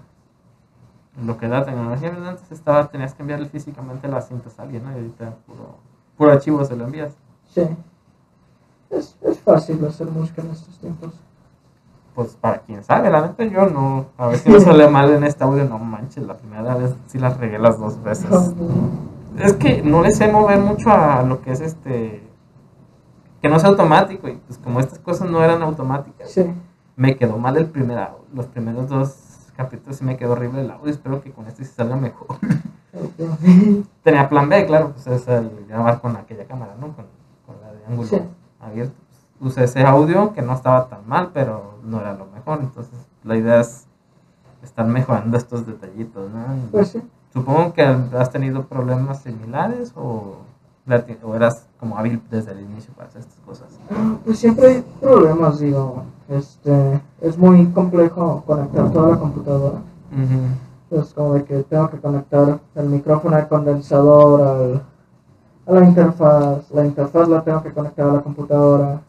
Lo 1.22 1.36
que 1.36 1.46
la 1.48 1.64
tecnología. 1.64 2.08
Antes 2.26 2.50
estaba, 2.52 2.86
tenías 2.88 3.12
que 3.12 3.22
enviarle 3.22 3.48
físicamente 3.48 4.08
las 4.08 4.28
cintas 4.28 4.58
a 4.58 4.62
alguien, 4.62 4.84
¿no? 4.84 4.92
Y 4.92 4.94
ahorita 4.94 5.34
puro, 5.46 5.74
puro 6.16 6.32
archivo 6.32 6.64
se 6.64 6.74
lo 6.76 6.84
envías. 6.84 7.12
Sí. 7.52 7.62
Es, 8.90 9.16
es 9.22 9.38
fácil 9.40 9.84
hacer 9.84 10.06
música 10.10 10.40
en 10.40 10.50
estos 10.52 10.78
tiempos. 10.78 11.12
Pues 12.18 12.34
para 12.34 12.58
quien 12.62 12.82
sabe, 12.82 13.10
la 13.10 13.20
neta 13.28 13.44
yo 13.44 13.66
no. 13.66 14.06
A 14.18 14.26
ver 14.26 14.38
si 14.38 14.50
no 14.50 14.58
sale 14.58 14.88
mal 14.90 15.08
en 15.12 15.22
este 15.22 15.44
audio, 15.44 15.64
no 15.66 15.78
manches, 15.78 16.26
la 16.26 16.36
primera 16.36 16.74
vez 16.74 16.92
sí 17.06 17.16
las 17.16 17.36
regué 17.36 17.60
las 17.60 17.78
dos 17.78 18.02
veces. 18.02 18.28
Es 19.38 19.52
que 19.52 19.82
no 19.84 20.02
le 20.02 20.10
sé 20.10 20.26
mover 20.26 20.58
mucho 20.58 20.90
a 20.90 21.22
lo 21.22 21.40
que 21.42 21.52
es 21.52 21.60
este. 21.60 22.24
Que 23.40 23.48
no 23.48 23.54
es 23.54 23.62
automático, 23.62 24.26
y 24.28 24.32
pues 24.34 24.58
como 24.58 24.80
estas 24.80 24.98
cosas 24.98 25.30
no 25.30 25.44
eran 25.44 25.62
automáticas, 25.62 26.28
Sí. 26.32 26.44
me 26.96 27.16
quedó 27.16 27.38
mal 27.38 27.56
el 27.56 27.66
primer 27.66 27.98
au- 27.98 28.16
Los 28.34 28.46
primeros 28.46 28.88
dos 28.88 29.14
capítulos 29.56 29.98
sí 29.98 30.04
me 30.04 30.16
quedó 30.16 30.32
horrible 30.32 30.62
el 30.62 30.70
audio. 30.72 30.90
Espero 30.90 31.20
que 31.20 31.30
con 31.30 31.46
este 31.46 31.64
sí 31.64 31.72
salga 31.72 31.94
mejor. 31.94 32.36
Tenía 34.02 34.28
plan 34.28 34.48
B, 34.48 34.66
claro, 34.66 34.90
pues 34.92 35.06
es 35.06 35.28
el 35.28 35.66
grabar 35.68 36.00
con 36.00 36.16
aquella 36.16 36.46
cámara, 36.46 36.74
¿no? 36.80 36.88
Con, 36.96 37.04
con 37.46 37.60
la 37.62 37.72
de 37.72 37.86
ángulo 37.86 38.08
Sí. 38.08 38.20
abierto. 38.60 38.94
Usé 39.40 39.64
ese 39.64 39.84
audio 39.84 40.32
que 40.32 40.42
no 40.42 40.52
estaba 40.52 40.88
tan 40.88 41.06
mal, 41.06 41.30
pero 41.32 41.74
no 41.84 42.00
era 42.00 42.14
lo 42.14 42.26
mejor. 42.26 42.58
Entonces, 42.60 42.98
la 43.24 43.36
idea 43.36 43.60
es 43.60 43.86
estar 44.62 44.86
mejorando 44.86 45.36
estos 45.36 45.66
detallitos, 45.66 46.30
¿no? 46.30 46.44
Pues 46.70 46.88
sí. 46.88 47.02
Supongo 47.32 47.72
que 47.72 47.82
has 47.82 48.30
tenido 48.30 48.64
problemas 48.64 49.22
similares 49.22 49.92
o, 49.94 50.38
eras 51.34 51.66
como 51.78 51.98
hábil 51.98 52.22
desde 52.30 52.52
el 52.52 52.60
inicio 52.60 52.92
para 52.94 53.08
hacer 53.08 53.20
estas 53.20 53.38
cosas. 53.40 53.68
Pues 54.24 54.38
siempre 54.38 54.66
hay 54.66 54.84
problemas, 55.00 55.60
digo. 55.60 56.04
Este, 56.28 57.00
es 57.20 57.36
muy 57.36 57.66
complejo 57.66 58.42
conectar 58.46 58.90
toda 58.92 59.10
la 59.10 59.18
computadora. 59.18 59.78
Pues 60.88 61.12
como 61.12 61.34
de 61.34 61.44
que 61.44 61.62
tengo 61.64 61.90
que 61.90 61.98
conectar 61.98 62.58
el 62.74 62.88
micrófono 62.88 63.36
al 63.36 63.46
condensador, 63.46 64.40
al, 64.40 64.82
a 65.66 65.80
la 65.80 65.86
interfaz. 65.86 66.70
La 66.70 66.86
interfaz 66.86 67.28
la 67.28 67.42
tengo 67.42 67.62
que 67.62 67.72
conectar 67.72 68.08
a 68.08 68.14
la 68.14 68.20
computadora. 68.22 69.02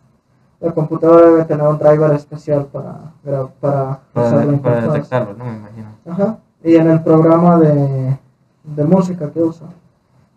La 0.59 0.71
computadora 0.73 1.27
debe 1.27 1.45
tener 1.45 1.65
un 1.65 1.77
driver 1.77 2.11
especial 2.13 2.65
para, 2.65 3.13
para 3.23 3.99
Para, 4.13 4.57
para 4.61 4.81
detectarlo, 4.81 5.33
¿no? 5.33 5.45
Me 5.45 5.55
imagino. 5.55 5.87
Ajá. 6.05 6.37
Y 6.63 6.75
en 6.75 6.89
el 6.91 7.01
programa 7.01 7.57
de, 7.57 8.19
de 8.63 8.83
música 8.85 9.31
que 9.31 9.41
uso, 9.41 9.65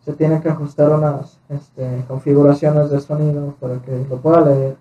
se 0.05 0.13
tienen 0.13 0.41
que 0.41 0.49
ajustar 0.49 0.91
unas 0.91 1.39
este, 1.49 2.05
configuraciones 2.07 2.91
de 2.91 3.01
sonido 3.01 3.55
para 3.61 3.77
que 3.79 4.07
lo 4.09 4.17
pueda 4.19 4.43
leer. 4.43 4.77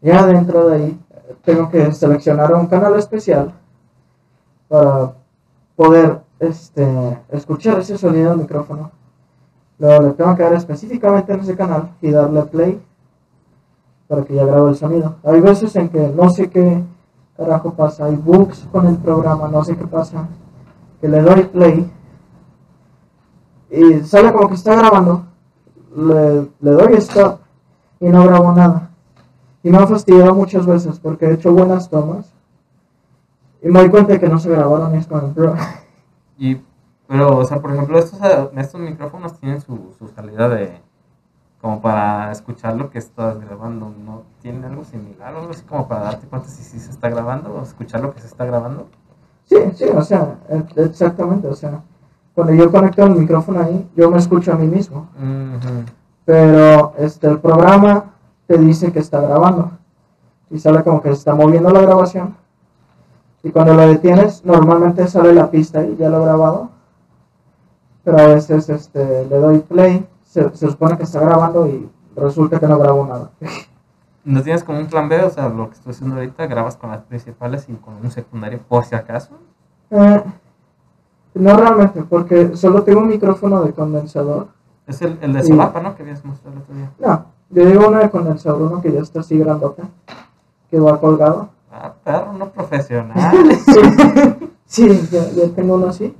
Ya 0.00 0.24
dentro 0.26 0.68
de 0.68 0.76
ahí, 0.76 1.00
tengo 1.44 1.70
que 1.70 1.92
seleccionar 1.92 2.52
un 2.54 2.66
canal 2.66 2.94
especial 2.96 3.52
para 4.68 5.12
poder 5.76 6.20
este, 6.38 7.18
escuchar 7.30 7.78
ese 7.80 7.98
sonido 7.98 8.30
del 8.30 8.40
micrófono. 8.40 8.90
Luego 9.78 10.02
le 10.08 10.12
tengo 10.12 10.34
que 10.36 10.42
dar 10.42 10.54
específicamente 10.54 11.32
en 11.32 11.40
ese 11.40 11.56
canal 11.56 11.90
y 12.00 12.10
darle 12.10 12.42
play. 12.42 12.82
Para 14.10 14.24
que 14.24 14.34
ya 14.34 14.44
grabe 14.44 14.70
el 14.70 14.74
sonido. 14.74 15.14
Hay 15.22 15.40
veces 15.40 15.76
en 15.76 15.88
que 15.88 16.08
no 16.08 16.30
sé 16.30 16.50
qué 16.50 16.82
carajo 17.36 17.74
pasa, 17.74 18.06
hay 18.06 18.16
bugs 18.16 18.66
con 18.72 18.88
el 18.88 18.96
programa, 18.96 19.46
no 19.46 19.62
sé 19.62 19.76
qué 19.76 19.86
pasa, 19.86 20.26
que 21.00 21.06
le 21.06 21.22
doy 21.22 21.44
play 21.44 21.88
y 23.70 24.00
sale 24.00 24.32
como 24.32 24.48
que 24.48 24.56
está 24.56 24.74
grabando, 24.74 25.26
le, 25.94 26.72
doy 26.72 26.94
stop 26.94 27.38
y 28.00 28.08
no 28.08 28.24
grabo 28.24 28.52
nada. 28.52 28.90
Y 29.62 29.70
me 29.70 29.78
ha 29.78 29.86
fastidiado 29.86 30.34
muchas 30.34 30.66
veces 30.66 30.98
porque 30.98 31.26
he 31.26 31.34
hecho 31.34 31.52
buenas 31.52 31.88
tomas 31.88 32.32
y 33.62 33.68
me 33.68 33.78
doy 33.78 33.90
cuenta 33.90 34.14
de 34.14 34.18
que 34.18 34.28
no 34.28 34.40
se 34.40 34.50
grabaron 34.50 34.92
y 34.92 34.98
es 34.98 35.06
como, 35.06 35.28
bro. 35.28 35.54
Y, 36.36 36.58
pero, 37.06 37.36
o 37.36 37.44
sea, 37.44 37.60
por 37.60 37.70
ejemplo, 37.72 37.98
estos, 37.98 38.18
eh, 38.22 38.50
estos 38.56 38.80
micrófonos 38.80 39.38
tienen 39.38 39.60
su, 39.60 39.94
salida 40.16 40.48
de, 40.48 40.80
como 41.60 41.80
para 41.80 42.32
escuchar 42.32 42.76
lo 42.76 42.90
que 42.90 42.98
estás 42.98 43.38
grabando, 43.40 43.92
¿no? 44.04 44.22
¿Tiene 44.40 44.66
algo 44.66 44.84
similar 44.84 45.34
o 45.34 45.40
algo 45.40 45.50
así 45.50 45.62
como 45.62 45.86
para 45.86 46.02
darte 46.02 46.26
cuenta 46.26 46.48
si 46.48 46.62
sí 46.62 46.78
se 46.78 46.90
está 46.90 47.10
grabando 47.10 47.54
o 47.54 47.62
escuchar 47.62 48.00
lo 48.00 48.14
que 48.14 48.20
se 48.20 48.28
está 48.28 48.44
grabando? 48.46 48.86
Sí, 49.44 49.56
sí, 49.74 49.84
o 49.94 50.02
sea, 50.02 50.38
e- 50.48 50.82
exactamente, 50.82 51.48
o 51.48 51.54
sea, 51.54 51.82
cuando 52.34 52.54
yo 52.54 52.70
conecto 52.70 53.04
el 53.04 53.14
micrófono 53.14 53.60
ahí, 53.60 53.88
yo 53.96 54.10
me 54.10 54.18
escucho 54.18 54.52
a 54.52 54.56
mí 54.56 54.66
mismo, 54.66 55.08
pero 56.24 56.94
este, 56.96 57.26
el 57.26 57.38
programa 57.40 58.04
te 58.46 58.56
dice 58.56 58.92
que 58.92 59.00
está 59.00 59.20
grabando 59.20 59.72
y 60.50 60.58
sale 60.58 60.82
como 60.82 61.02
que 61.02 61.08
se 61.08 61.14
está 61.14 61.34
moviendo 61.34 61.70
la 61.70 61.80
grabación 61.80 62.36
y 63.42 63.50
cuando 63.50 63.74
lo 63.74 63.86
detienes, 63.88 64.44
normalmente 64.44 65.06
sale 65.08 65.34
la 65.34 65.50
pista 65.50 65.84
y 65.84 65.96
ya 65.96 66.08
lo 66.08 66.22
he 66.22 66.24
grabado, 66.24 66.70
pero 68.04 68.18
a 68.18 68.26
veces 68.26 68.68
este, 68.68 69.26
le 69.26 69.36
doy 69.36 69.58
play, 69.60 70.06
se, 70.30 70.48
se 70.56 70.70
supone 70.70 70.96
que 70.96 71.02
está 71.02 71.18
grabando 71.20 71.66
y 71.66 71.90
resulta 72.14 72.60
que 72.60 72.68
no 72.68 72.78
grabo 72.78 73.04
nada. 73.04 73.30
¿No 74.24 74.42
tienes 74.42 74.62
como 74.62 74.78
un 74.78 74.86
plan 74.86 75.08
B? 75.08 75.20
O 75.24 75.30
sea, 75.30 75.48
lo 75.48 75.68
que 75.68 75.74
estoy 75.74 75.90
haciendo 75.90 76.14
ahorita, 76.16 76.46
grabas 76.46 76.76
con 76.76 76.90
las 76.90 77.02
principales 77.02 77.68
y 77.68 77.74
con 77.74 77.96
un 77.96 78.10
secundario 78.12 78.60
por 78.68 78.84
si 78.84 78.94
acaso. 78.94 79.30
Eh, 79.90 80.22
no 81.34 81.56
realmente, 81.56 82.02
porque 82.04 82.56
solo 82.56 82.84
tengo 82.84 83.00
un 83.00 83.08
micrófono 83.08 83.62
de 83.62 83.72
condensador. 83.72 84.48
Es 84.86 85.02
el, 85.02 85.18
el 85.20 85.32
de 85.32 85.42
solapa, 85.42 85.80
¿no? 85.80 85.96
Que 85.96 86.02
habías 86.02 86.24
mostrado 86.24 86.56
el 86.56 86.62
otro 86.62 86.74
día. 86.76 86.90
No, 87.00 87.24
yo 87.50 87.66
digo 87.66 87.88
uno 87.88 87.98
de 87.98 88.10
condensador, 88.10 88.62
uno 88.62 88.80
que 88.80 88.92
ya 88.92 89.00
está 89.00 89.20
así 89.20 89.36
grandote, 89.36 89.82
que 90.70 90.78
va 90.78 91.00
colgado. 91.00 91.48
Ah, 91.72 91.92
perro, 92.04 92.32
no 92.34 92.50
profesional. 92.50 93.18
Sí, 94.70 94.88
sí 94.88 95.08
ya, 95.10 95.28
ya 95.30 95.52
tengo 95.52 95.74
uno 95.74 95.88
así. 95.88 96.14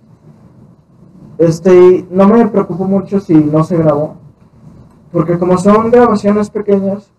Este, 1.40 2.06
no 2.10 2.28
me 2.28 2.46
preocupo 2.48 2.84
mucho 2.84 3.18
si 3.18 3.32
no 3.32 3.64
se 3.64 3.78
grabó, 3.78 4.16
porque 5.10 5.38
como 5.38 5.56
son 5.56 5.90
grabaciones 5.90 6.50
pequeñas, 6.50 7.10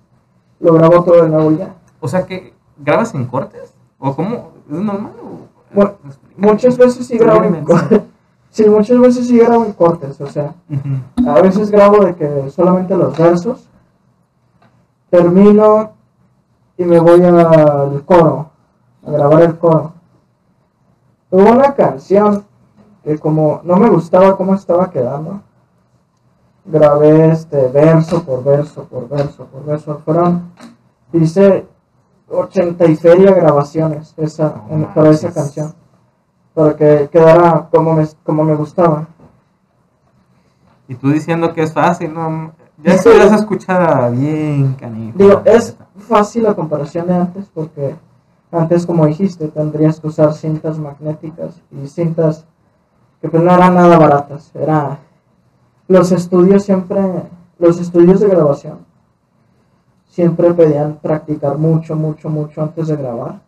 lo 0.59 0.73
grabo 0.73 1.03
todo 1.03 1.23
de 1.23 1.29
nuevo 1.29 1.49
ya. 1.57 1.73
o 1.99 2.07
sea, 2.07 2.27
que 2.27 2.53
grabas 2.77 3.15
en 3.15 3.25
cortes? 3.25 3.73
¿O 3.97 4.15
cómo? 4.15 4.51
¿Es 4.69 4.77
normal? 4.77 5.13
O... 5.23 5.73
Bueno, 5.73 5.93
Muchas 6.37 6.77
veces 6.77 7.07
sí 7.07 7.17
grabo 7.17 7.43
en 7.43 7.65
cortes. 7.65 8.01
Sí, 8.51 8.65
muchas 8.69 8.99
veces 8.99 9.27
sí 9.27 9.37
grabo 9.39 9.63
en 9.63 9.71
cortes, 9.71 10.19
o 10.19 10.27
sea. 10.27 10.53
A 11.25 11.41
veces 11.41 11.71
grabo 11.71 12.03
de 12.03 12.13
que 12.15 12.49
solamente 12.49 12.97
los 12.97 13.17
versos. 13.17 13.69
Termino 15.09 15.93
y 16.77 16.83
me 16.83 16.99
voy 16.99 17.23
al 17.23 18.03
coro, 18.03 18.49
a 19.07 19.11
grabar 19.11 19.43
el 19.43 19.57
coro. 19.57 19.93
Hubo 21.29 21.49
una 21.49 21.73
canción 21.75 22.43
que 23.03 23.17
como 23.17 23.61
no 23.63 23.77
me 23.77 23.89
gustaba 23.89 24.35
cómo 24.37 24.53
estaba 24.55 24.89
quedando, 24.89 25.41
grabé 26.65 27.31
este 27.31 27.67
verso 27.69 28.23
por 28.23 28.43
verso, 28.43 28.83
por 28.85 29.09
verso, 29.09 29.45
por 29.45 29.65
verso. 29.65 30.01
Fueron, 30.05 30.51
hice 31.13 31.65
80 32.29 32.85
y 32.85 32.95
feria 32.95 33.31
grabaciones 33.33 34.13
esa, 34.17 34.61
en- 34.69 34.85
para 34.93 35.09
esa 35.09 35.33
canción, 35.33 35.73
para 36.53 36.75
que 36.75 37.09
quedara 37.11 37.67
como 37.71 37.93
me, 37.93 38.07
como 38.23 38.43
me 38.43 38.55
gustaba. 38.55 39.07
Y 40.87 40.95
tú 40.95 41.09
diciendo 41.09 41.53
que 41.53 41.63
es 41.63 41.73
fácil, 41.73 42.13
¿no? 42.13 42.51
Ya 42.83 42.95
ya 42.95 43.29
se 43.29 43.35
escucha 43.35 44.09
bien, 44.09 44.73
canijo. 44.73 45.17
Digo, 45.17 45.41
es 45.45 45.75
fácil 45.99 46.43
la 46.43 46.55
comparación 46.55 47.07
de 47.07 47.13
antes 47.15 47.49
porque 47.53 47.95
antes, 48.51 48.85
como 48.85 49.05
dijiste, 49.05 49.47
tendrías 49.49 49.99
que 49.99 50.07
usar 50.07 50.33
cintas 50.33 50.77
magnéticas 50.79 51.61
y 51.71 51.87
cintas 51.87 52.45
que 53.21 53.29
pues 53.29 53.43
no 53.43 53.53
eran 53.53 53.75
nada 53.75 53.97
baratas. 53.97 54.51
Era 54.55 54.99
los 55.87 56.11
estudios 56.11 56.63
siempre, 56.63 56.99
los 57.59 57.79
estudios 57.79 58.19
de 58.19 58.27
grabación 58.27 58.79
siempre 60.07 60.53
pedían 60.53 60.97
practicar 61.01 61.57
mucho, 61.57 61.95
mucho, 61.95 62.29
mucho 62.29 62.61
antes 62.61 62.87
de 62.87 62.97
grabar 62.97 63.39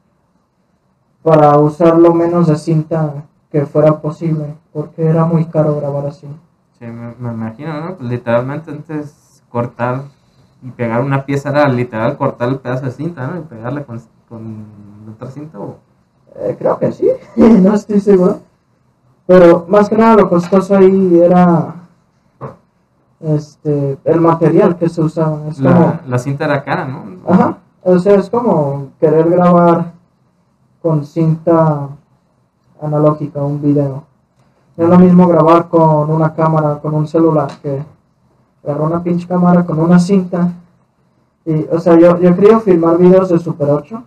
para 1.21 1.57
usar 1.57 1.97
lo 1.97 2.13
menos 2.13 2.47
de 2.47 2.55
cinta 2.55 3.25
que 3.51 3.65
fuera 3.65 3.99
posible 3.99 4.55
porque 4.71 5.05
era 5.05 5.25
muy 5.25 5.45
caro 5.45 5.75
grabar 5.77 6.07
así. 6.07 6.27
Sí, 6.79 6.85
me, 6.85 7.13
me 7.17 7.33
imagino, 7.33 7.79
¿no? 7.81 7.95
Pues 7.95 8.09
literalmente 8.09 8.71
antes 8.71 9.43
cortar 9.49 10.03
y 10.61 10.71
pegar 10.71 11.01
una 11.01 11.25
pieza 11.25 11.49
era 11.49 11.67
literal 11.67 12.17
cortar 12.17 12.49
el 12.49 12.59
pedazo 12.59 12.85
de 12.85 12.91
cinta, 12.91 13.27
¿no? 13.27 13.39
Y 13.39 13.41
pegarla 13.41 13.83
con, 13.83 14.01
con 14.29 14.65
otra 15.13 15.29
cinta 15.29 15.59
o... 15.59 15.77
Eh, 16.35 16.55
creo 16.57 16.79
que 16.79 16.91
sí, 16.91 17.07
no 17.35 17.73
estoy 17.73 17.99
seguro. 17.99 18.39
Pero 19.25 19.65
más 19.69 19.89
que 19.89 19.97
nada 19.97 20.15
lo 20.15 20.29
costoso 20.29 20.75
ahí 20.75 21.19
era 21.19 21.75
este 23.21 23.97
el 24.03 24.21
material 24.21 24.75
que 24.77 24.89
se 24.89 25.01
usaba. 25.01 25.47
Es 25.47 25.59
La, 25.59 26.01
la 26.05 26.19
cinta 26.19 26.45
era 26.45 26.63
cara, 26.63 26.85
¿no? 26.85 27.03
ajá, 27.27 27.57
o 27.83 27.97
sea, 27.99 28.15
es 28.15 28.29
como 28.29 28.89
querer 28.99 29.29
grabar 29.29 29.93
con 30.81 31.05
cinta 31.05 31.87
analógica 32.81 33.41
un 33.41 33.61
video. 33.61 34.03
No 34.75 34.83
es 34.83 34.89
lo 34.89 34.99
mismo 34.99 35.27
grabar 35.27 35.69
con 35.69 36.09
una 36.09 36.33
cámara, 36.33 36.79
con 36.79 36.93
un 36.93 37.07
celular, 37.07 37.47
que 37.61 37.83
agarrar 38.63 38.87
una 38.87 39.03
pinche 39.03 39.27
cámara 39.27 39.65
con 39.65 39.79
una 39.79 39.99
cinta. 39.99 40.51
Y, 41.45 41.65
o 41.71 41.79
sea, 41.79 41.97
yo, 41.97 42.17
yo 42.19 42.35
querido 42.35 42.59
filmar 42.59 42.97
videos 42.97 43.29
de 43.29 43.39
Super 43.39 43.69
8 43.69 44.03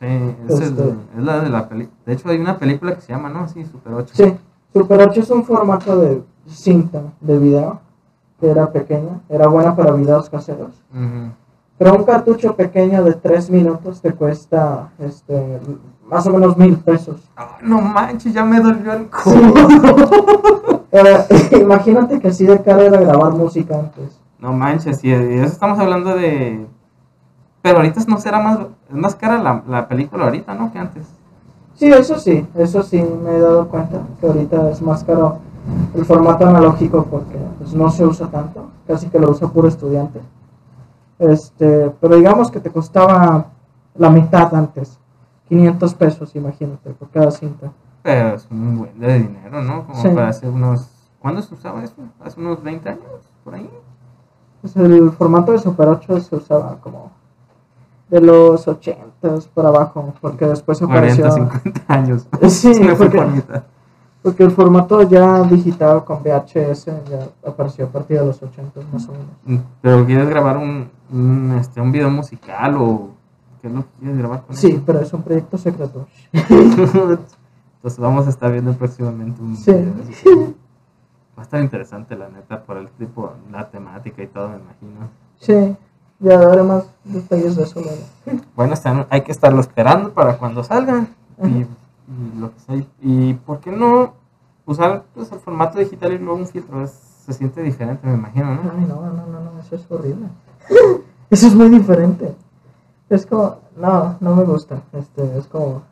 Sí, 0.00 0.06
es, 0.48 0.60
el- 0.60 0.62
Este- 0.62 0.94
es 1.18 1.22
la 1.24 1.40
de 1.40 1.50
la 1.50 1.68
película. 1.68 1.96
De 2.06 2.12
hecho, 2.14 2.28
hay 2.30 2.38
una 2.38 2.58
película 2.58 2.94
que 2.94 3.00
se 3.02 3.12
llama, 3.12 3.28
¿no? 3.28 3.46
Sí, 3.48 3.64
Super 3.64 3.92
8. 3.94 4.14
Sí, 4.14 4.34
Super 4.72 5.00
8 5.02 5.20
es 5.20 5.30
un 5.30 5.44
formato 5.44 5.98
de 5.98 6.22
cinta 6.46 7.02
de 7.20 7.38
video 7.38 7.80
que 8.40 8.50
era 8.50 8.72
pequeña, 8.72 9.20
era 9.28 9.46
buena 9.48 9.76
para 9.76 9.92
videos 9.92 10.30
caseros. 10.30 10.72
Pero 11.76 11.94
un 11.94 12.04
cartucho 12.04 12.56
pequeño 12.56 13.04
de 13.04 13.12
3 13.14 13.50
minutos 13.50 14.00
te 14.00 14.12
cuesta 14.12 14.88
este, 14.98 15.60
más 16.06 16.26
o 16.26 16.30
menos 16.30 16.56
mil 16.56 16.76
pesos. 16.78 17.20
Ay, 17.36 17.46
no 17.62 17.80
manches, 17.82 18.32
ya 18.32 18.44
me 18.44 18.60
dolió 18.60 18.92
el 18.94 19.08
codo. 19.10 19.34
Eh, 20.92 21.24
imagínate 21.60 22.18
que 22.18 22.26
así 22.28 22.44
de 22.44 22.60
caro 22.62 22.80
era 22.82 22.98
grabar 23.00 23.32
música 23.32 23.78
antes. 23.78 24.20
No 24.40 24.52
manches, 24.52 25.04
y 25.04 25.12
eso 25.12 25.44
estamos 25.52 25.78
hablando 25.78 26.16
de... 26.16 26.66
Pero 27.62 27.76
ahorita 27.76 28.00
no 28.08 28.18
será 28.18 28.40
más... 28.40 28.58
Es 28.90 28.96
más 28.96 29.14
cara 29.14 29.38
la, 29.42 29.62
la 29.68 29.88
película 29.88 30.24
ahorita, 30.24 30.54
¿no? 30.54 30.72
Que 30.72 30.78
antes. 30.78 31.06
Sí, 31.74 31.90
eso 31.90 32.18
sí, 32.18 32.46
eso 32.56 32.82
sí 32.82 33.00
me 33.02 33.36
he 33.36 33.40
dado 33.40 33.68
cuenta 33.68 34.00
que 34.20 34.26
ahorita 34.26 34.70
es 34.70 34.82
más 34.82 35.02
caro 35.04 35.38
el 35.94 36.04
formato 36.04 36.46
analógico 36.46 37.04
porque 37.04 37.38
pues, 37.58 37.72
no 37.72 37.90
se 37.90 38.04
usa 38.04 38.26
tanto, 38.28 38.68
casi 38.86 39.08
que 39.08 39.18
lo 39.18 39.30
usa 39.30 39.48
puro 39.48 39.68
estudiante. 39.68 40.20
Este, 41.18 41.90
pero 42.00 42.16
digamos 42.16 42.50
que 42.50 42.60
te 42.60 42.70
costaba 42.70 43.46
la 43.94 44.10
mitad 44.10 44.54
antes, 44.54 44.98
500 45.48 45.94
pesos, 45.94 46.34
imagínate, 46.36 46.90
por 46.90 47.08
cada 47.10 47.30
cinta. 47.30 47.70
Pero 48.02 48.34
es 48.36 48.46
un 48.50 48.78
buen 48.78 48.98
de 48.98 49.18
dinero, 49.18 49.62
¿no? 49.62 49.86
Como 49.86 50.00
Sí. 50.02 50.08
para 50.08 50.28
hace 50.28 50.48
unos... 50.48 50.90
¿Cuándo 51.20 51.42
se 51.42 51.54
usaba 51.54 51.84
eso? 51.84 51.94
¿Hace 52.24 52.40
unos 52.40 52.62
20 52.62 52.88
años? 52.88 53.02
¿Por 53.44 53.54
ahí? 53.54 53.68
Pues 54.62 54.74
el 54.76 55.10
formato 55.12 55.52
de 55.52 55.58
Super 55.58 55.88
8 55.88 56.20
se 56.20 56.36
usaba 56.36 56.76
como 56.80 57.10
de 58.10 58.20
los 58.20 58.66
80 58.66 59.00
para 59.54 59.68
abajo, 59.68 60.12
porque 60.20 60.46
después 60.46 60.80
apareció... 60.82 61.28
40, 61.28 61.50
50 61.60 61.94
años. 61.94 62.26
Sí, 62.48 62.72
porque- 62.98 63.18
por. 63.18 63.62
Porque 64.22 64.42
el 64.42 64.50
formato 64.50 65.00
ya 65.08 65.42
digital 65.44 66.04
con 66.04 66.22
VHS 66.22 66.84
ya 67.08 67.26
apareció 67.46 67.86
a 67.86 67.88
partir 67.88 68.18
de 68.20 68.26
los 68.26 68.42
80 68.42 68.80
más 68.92 69.08
o 69.08 69.12
menos. 69.12 69.64
Pero 69.80 70.04
quieres 70.04 70.28
grabar 70.28 70.58
un, 70.58 70.90
un, 71.10 71.56
este, 71.58 71.80
un 71.80 71.90
video 71.90 72.10
musical 72.10 72.76
o... 72.76 73.08
¿Qué 73.62 73.68
es 73.68 73.74
lo 73.74 73.80
que 73.82 73.88
quieres 74.00 74.18
grabar 74.18 74.42
con 74.46 74.56
Sí, 74.56 74.82
pero 74.84 75.00
es 75.00 75.10
un 75.14 75.22
proyecto 75.22 75.56
secreto. 75.56 76.06
eso? 76.32 77.18
Entonces 77.76 77.98
vamos 77.98 78.26
a 78.26 78.30
estar 78.30 78.52
viendo 78.52 78.72
próximamente 78.74 79.40
un 79.40 79.56
Sí. 79.56 79.72
video 79.72 79.94
de 79.94 80.12
eso. 80.12 80.54
Va 81.38 81.42
a 81.42 81.42
estar 81.42 81.62
interesante, 81.62 82.14
la 82.14 82.28
neta, 82.28 82.62
por 82.62 82.76
el 82.76 82.88
tipo, 82.90 83.32
la 83.50 83.70
temática 83.70 84.22
y 84.22 84.26
todo, 84.26 84.48
me 84.50 84.56
imagino. 84.56 85.08
Sí, 85.38 85.76
ya 86.20 86.38
daré 86.38 86.62
más 86.62 86.84
detalles 87.04 87.56
de 87.56 87.62
eso 87.64 87.80
luego. 87.80 88.42
Bueno, 88.54 88.74
están, 88.74 89.06
hay 89.10 89.22
que 89.22 89.32
estarlo 89.32 89.60
esperando 89.60 90.12
para 90.12 90.36
cuando 90.38 90.62
salga. 90.62 91.06
Y, 91.42 91.48
y 91.48 91.66
lo 92.38 92.52
que 92.52 92.60
sea. 92.60 92.84
Y 93.02 93.34
por 93.34 93.58
qué 93.60 93.72
no 93.72 94.12
usar 94.66 95.02
pues, 95.14 95.32
el 95.32 95.40
formato 95.40 95.78
digital 95.78 96.12
y 96.12 96.18
luego 96.18 96.36
un 96.38 96.46
filtro. 96.46 96.82
Es- 96.82 97.08
se 97.20 97.34
siente 97.34 97.62
diferente, 97.62 98.04
me 98.06 98.14
imagino, 98.14 98.46
¿no? 98.54 98.62
Ay, 98.76 98.86
no, 98.88 98.94
no, 99.02 99.12
no, 99.26 99.40
no, 99.40 99.60
eso 99.60 99.76
es 99.76 99.86
horrible. 99.90 100.26
Eso 101.30 101.46
es 101.46 101.54
muy 101.54 101.68
diferente. 101.68 102.34
Es 103.08 103.24
como, 103.26 103.56
no, 103.76 104.16
no 104.18 104.34
me 104.34 104.42
gusta. 104.42 104.80
Este, 104.94 105.38
es 105.38 105.46
como, 105.46 105.82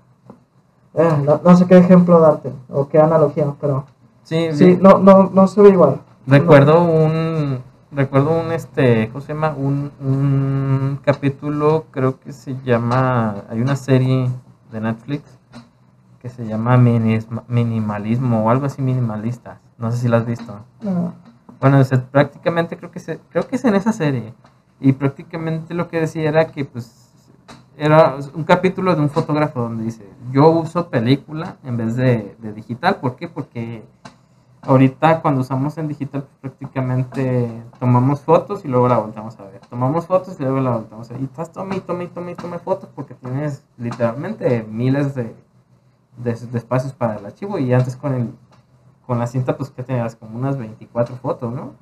eh, 0.94 1.08
no, 1.24 1.40
no 1.44 1.56
sé 1.56 1.66
qué 1.66 1.76
ejemplo 1.78 2.18
darte 2.18 2.50
o 2.70 2.88
qué 2.88 2.98
analogía, 2.98 3.54
pero 3.60 3.84
Sí, 4.24 4.48
sí, 4.52 4.78
no, 4.80 4.98
no, 4.98 5.30
no 5.32 5.46
se 5.46 5.60
ve 5.62 5.68
igual. 5.68 6.00
recuerdo 6.26 6.82
un, 6.82 7.58
recuerdo 7.92 8.38
un, 8.38 8.52
este, 8.52 9.08
¿cómo 9.08 9.20
se 9.20 9.32
llama? 9.34 9.54
Un, 9.56 9.92
un 10.00 11.00
capítulo, 11.04 11.86
creo 11.90 12.20
que 12.20 12.32
se 12.32 12.56
llama, 12.64 13.44
hay 13.48 13.60
una 13.60 13.76
serie 13.76 14.30
de 14.72 14.80
Netflix 14.80 15.38
que 16.20 16.28
se 16.28 16.46
llama 16.46 16.76
Minimalismo 16.76 18.44
o 18.44 18.50
algo 18.50 18.66
así 18.66 18.82
minimalista. 18.82 19.60
No 19.78 19.90
sé 19.92 19.98
si 19.98 20.08
la 20.08 20.18
has 20.18 20.26
visto. 20.26 20.60
No. 20.82 21.14
Bueno, 21.60 21.78
o 21.78 21.84
sea, 21.84 22.04
prácticamente 22.04 22.76
creo 22.76 22.90
que, 22.90 23.00
se, 23.00 23.18
creo 23.30 23.46
que 23.46 23.56
es 23.56 23.64
en 23.64 23.74
esa 23.74 23.92
serie. 23.92 24.34
Y 24.80 24.92
prácticamente 24.92 25.74
lo 25.74 25.88
que 25.88 26.00
decía 26.00 26.28
era 26.28 26.48
que 26.48 26.64
pues 26.64 27.12
era 27.76 28.16
un 28.34 28.44
capítulo 28.44 28.94
de 28.94 29.00
un 29.00 29.08
fotógrafo 29.08 29.60
donde 29.60 29.84
dice, 29.84 30.08
yo 30.32 30.50
uso 30.50 30.88
película 30.88 31.56
en 31.64 31.76
vez 31.76 31.94
de, 31.94 32.36
de 32.40 32.52
digital. 32.52 32.96
¿Por 32.96 33.16
qué? 33.16 33.28
Porque 33.28 33.84
ahorita 34.68 35.22
cuando 35.22 35.40
usamos 35.40 35.78
en 35.78 35.88
digital 35.88 36.22
pues, 36.22 36.52
prácticamente 36.52 37.50
tomamos 37.80 38.20
fotos 38.20 38.64
y 38.64 38.68
luego 38.68 38.86
la 38.86 38.98
volteamos 38.98 39.38
a 39.40 39.44
ver. 39.44 39.60
Tomamos 39.68 40.06
fotos 40.06 40.38
y 40.38 40.42
luego 40.42 40.60
la 40.60 40.72
volteamos 40.72 41.10
a 41.10 41.14
ver. 41.14 41.22
Y 41.22 41.24
estás 41.24 41.50
tome 41.50 41.76
y 41.76 41.80
tome 41.80 42.04
y 42.04 42.08
tome 42.08 42.32
y 42.32 42.34
tome 42.34 42.58
fotos 42.58 42.90
porque 42.94 43.14
tienes 43.14 43.64
literalmente 43.78 44.64
miles 44.70 45.14
de, 45.14 45.34
de, 46.18 46.34
de 46.34 46.58
espacios 46.58 46.92
para 46.92 47.16
el 47.16 47.24
archivo. 47.26 47.58
Y 47.58 47.72
antes 47.72 47.96
con 47.96 48.14
el 48.14 48.34
con 49.06 49.18
la 49.18 49.26
cinta 49.26 49.56
pues 49.56 49.70
que 49.70 49.82
tenías 49.82 50.16
como 50.16 50.38
unas 50.38 50.58
24 50.58 51.16
fotos, 51.16 51.50
¿no? 51.52 51.72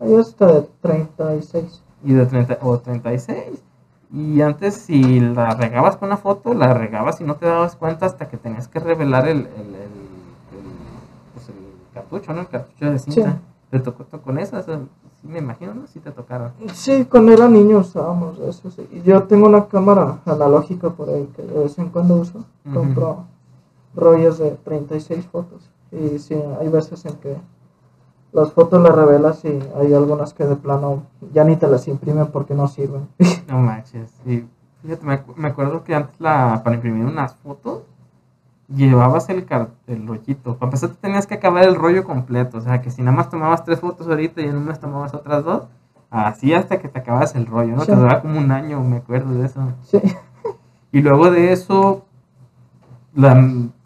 Ahí 0.00 0.14
está 0.14 0.46
de 0.48 0.62
36. 0.80 1.84
y 2.02 2.12
de 2.12 2.26
30 2.26 2.58
o 2.60 2.78
36. 2.80 3.62
Y 4.12 4.40
antes 4.42 4.74
si 4.74 5.20
la 5.20 5.54
regabas 5.54 5.96
con 5.96 6.08
una 6.08 6.16
foto, 6.16 6.54
la 6.54 6.74
regabas 6.74 7.20
y 7.20 7.24
no 7.24 7.36
te 7.36 7.46
dabas 7.46 7.76
cuenta 7.76 8.06
hasta 8.06 8.28
que 8.28 8.36
tenías 8.36 8.66
que 8.66 8.80
revelar 8.80 9.28
el, 9.28 9.46
el, 9.46 9.74
el 9.76 10.01
cartucho, 12.20 12.32
¿no? 12.34 12.40
El 12.42 12.48
cartucho 12.48 12.90
de 12.90 12.98
cinta. 12.98 13.32
Sí. 13.32 13.38
¿Te 13.70 13.78
tocó 13.80 14.04
to- 14.04 14.20
con 14.20 14.38
esas? 14.38 14.66
Sí, 14.66 14.72
me 15.22 15.38
imagino, 15.38 15.74
¿no? 15.74 15.86
Sí 15.86 15.98
te 16.00 16.10
tocaron. 16.10 16.52
Sí, 16.74 17.06
cuando 17.06 17.32
era 17.32 17.48
niño 17.48 17.78
usábamos 17.78 18.38
eso. 18.40 18.70
Sí. 18.70 18.86
Y 18.92 19.02
yo 19.02 19.22
tengo 19.24 19.46
una 19.46 19.66
cámara 19.66 20.18
analógica 20.26 20.90
por 20.90 21.08
ahí 21.08 21.26
que 21.34 21.42
de 21.42 21.58
vez 21.60 21.78
en 21.78 21.88
cuando 21.88 22.16
uso. 22.16 22.44
Ujú. 22.66 22.74
Compro 22.74 23.24
rollos 23.94 24.38
de 24.38 24.50
36 24.52 25.26
fotos. 25.26 25.70
Y 25.90 26.18
sí, 26.18 26.34
hay 26.60 26.68
veces 26.68 27.04
en 27.06 27.14
que 27.14 27.36
las 28.32 28.52
fotos 28.52 28.82
las 28.82 28.94
revelas 28.94 29.44
y 29.44 29.58
hay 29.76 29.92
algunas 29.94 30.32
que 30.34 30.44
de 30.44 30.56
plano 30.56 31.02
ya 31.32 31.44
ni 31.44 31.56
te 31.56 31.66
las 31.68 31.86
imprimen 31.88 32.26
porque 32.28 32.54
no 32.54 32.68
sirven. 32.68 33.08
No 33.48 33.58
manches. 33.58 34.10
Y 34.24 34.44
fíjate, 34.82 35.04
me 35.36 35.48
acuerdo 35.48 35.84
que 35.84 35.94
antes 35.94 36.18
la, 36.18 36.62
para 36.64 36.76
imprimir 36.76 37.04
unas 37.04 37.34
fotos, 37.36 37.82
llevabas 38.74 39.28
el, 39.28 39.46
el 39.86 40.06
rollito. 40.06 40.56
Para 40.56 40.68
empezar, 40.68 40.90
te 40.90 40.96
tenías 40.96 41.26
que 41.26 41.34
acabar 41.34 41.64
el 41.64 41.74
rollo 41.74 42.04
completo. 42.04 42.58
O 42.58 42.60
sea, 42.60 42.80
que 42.82 42.90
si 42.90 43.02
nada 43.02 43.16
más 43.16 43.30
tomabas 43.30 43.64
tres 43.64 43.80
fotos 43.80 44.06
ahorita 44.08 44.40
y 44.40 44.46
en 44.48 44.56
un 44.56 44.64
mes 44.66 44.80
tomabas 44.80 45.14
otras 45.14 45.44
dos, 45.44 45.64
así 46.10 46.52
hasta 46.54 46.78
que 46.78 46.88
te 46.88 46.98
acabas 47.00 47.34
el 47.34 47.46
rollo, 47.46 47.74
¿no? 47.76 47.80
Sí. 47.82 47.86
Te 47.88 47.96
duraba 47.96 48.20
como 48.22 48.38
un 48.38 48.50
año, 48.50 48.80
me 48.82 48.96
acuerdo 48.98 49.32
de 49.34 49.46
eso. 49.46 49.60
sí, 49.82 50.00
Y 50.92 51.00
luego 51.00 51.30
de 51.30 51.52
eso, 51.52 52.04
la, 53.14 53.34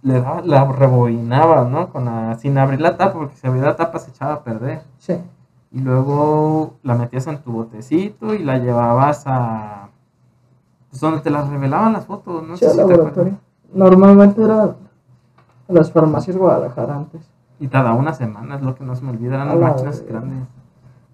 le 0.03 0.21
daba- 0.21 0.43
la 0.43 0.65
rebobinabas, 0.65 1.69
¿no? 1.69 1.91
Con 1.91 2.05
la, 2.07 2.37
sin 2.39 2.57
abrir 2.59 2.81
la 2.81 2.97
tapa, 2.97 3.15
porque 3.15 3.37
si 3.37 3.47
abría 3.47 3.63
la 3.65 3.77
tapa 3.77 3.99
se 3.99 4.11
echaba 4.11 4.35
a 4.35 4.43
perder. 4.45 4.83
sí. 4.99 5.17
Y 5.73 5.81
luego 5.81 6.77
la 6.85 6.95
metías 6.95 7.27
en 7.27 7.43
tu 7.43 7.53
botecito 7.53 8.33
y 8.33 8.39
la 8.39 8.57
llevabas 8.59 9.25
a. 9.27 9.89
Pues 10.89 11.01
donde 11.01 11.21
te 11.21 11.29
las 11.29 11.49
revelaban 11.51 11.93
las 11.93 12.07
fotos, 12.07 12.43
¿no? 12.47 12.57
Sí, 12.57 12.65
sé 12.65 12.71
si 12.71 12.77
laboratorio. 12.79 13.37
Normalmente 13.73 14.43
era 14.43 14.63
a 14.65 14.75
las 15.69 15.91
farmacias 15.93 16.37
Guadalajara 16.37 16.97
antes. 16.97 17.23
Y 17.59 17.67
daba 17.69 17.95
una 17.95 18.13
semana, 18.15 18.57
es 18.57 18.63
lo 18.63 18.75
que 18.75 18.85
no 18.85 18.95
se 18.95 19.03
me 19.05 19.11
olvida, 19.11 19.35
eran 19.37 19.49
A 19.49 19.55
la 19.55 19.69
máquinas 19.69 20.05
grandes. 20.07 20.47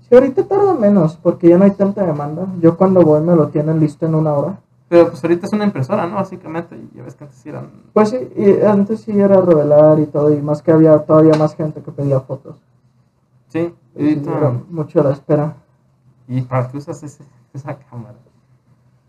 Sí, 0.00 0.14
ahorita 0.14 0.44
tarda 0.44 0.74
menos 0.74 1.16
porque 1.16 1.48
ya 1.48 1.59
no 1.59 1.64
hay 1.64 1.70
tanta 1.70 2.05
demanda. 2.05 2.46
Yo 2.61 2.76
cuando 2.76 3.03
voy 3.03 3.20
me 3.22 3.34
lo 3.36 3.48
tienen 3.48 3.80
listo 3.80 4.05
en 4.07 4.14
una 4.14 4.32
hora. 4.34 4.59
Pero 4.88 5.09
pues 5.09 5.22
ahorita 5.24 5.46
es 5.46 5.53
una 5.55 5.64
impresora, 5.64 6.07
¿no? 6.07 6.16
Básicamente, 6.16 6.76
y 6.76 6.96
ya 6.98 7.03
ves 7.05 7.14
que 7.14 7.24
antes 7.24 7.46
eran. 7.46 7.70
Pues 7.94 8.11
sí, 8.11 8.18
y 8.36 8.61
antes 8.62 9.00
sí 9.00 9.18
era 9.18 9.40
revelar 9.40 9.98
y 10.00 10.07
todo, 10.07 10.30
y 10.34 10.42
más 10.42 10.61
que 10.62 10.70
había 10.72 10.98
todavía 10.98 11.32
más 11.38 11.55
gente 11.57 11.80
que 11.80 11.92
pedía 11.92 12.20
fotos. 12.20 12.57
Sí, 13.48 13.74
y 13.96 14.05
Y 14.05 14.22
era 14.28 14.53
mucho 14.70 15.03
la 15.03 15.12
espera. 15.12 15.55
¿Y 16.28 16.42
para 16.42 16.68
qué 16.68 16.76
usas 16.78 17.03
ese- 17.03 17.24
esa 17.55 17.76
cámara? 17.78 18.16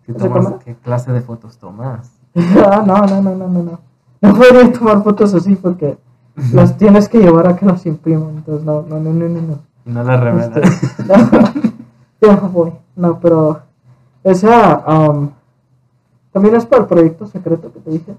¿Qué, 0.05 0.11
¿Esa 0.13 0.27
tomas- 0.27 0.43
cámara? 0.45 0.59
¿Qué 0.63 0.75
clase 0.75 1.11
de 1.11 1.21
fotos 1.21 1.57
tomas? 1.57 2.11
Ah, 2.35 2.83
no, 2.87 2.97
no, 3.05 3.21
no, 3.21 3.35
no, 3.35 3.47
no, 3.47 3.63
no. 3.63 3.79
No 4.21 4.33
podría 4.35 4.71
tomar 4.71 5.03
fotos 5.03 5.33
así 5.33 5.55
porque 5.55 5.97
las 6.53 6.77
tienes 6.77 7.09
que 7.09 7.19
llevar 7.19 7.47
a 7.47 7.55
que 7.55 7.65
las 7.65 7.85
impriman. 7.85 8.37
Entonces, 8.37 8.65
no, 8.65 8.81
no, 8.83 8.99
no, 8.99 9.11
no, 9.13 9.29
no. 9.29 9.41
no. 9.41 9.59
No 9.85 10.03
la 10.03 10.17
revelas. 10.17 10.55
Este, 10.55 11.03
no, 11.07 11.29
ya 12.21 12.35
voy. 12.35 12.71
No, 12.95 13.19
pero 13.19 13.59
esa 14.23 14.83
um, 15.09 15.29
también 16.31 16.55
es 16.55 16.65
para 16.65 16.83
el 16.83 16.87
proyecto 16.87 17.27
secreto 17.27 17.71
que 17.73 17.79
te 17.79 17.89
dije. 17.91 18.15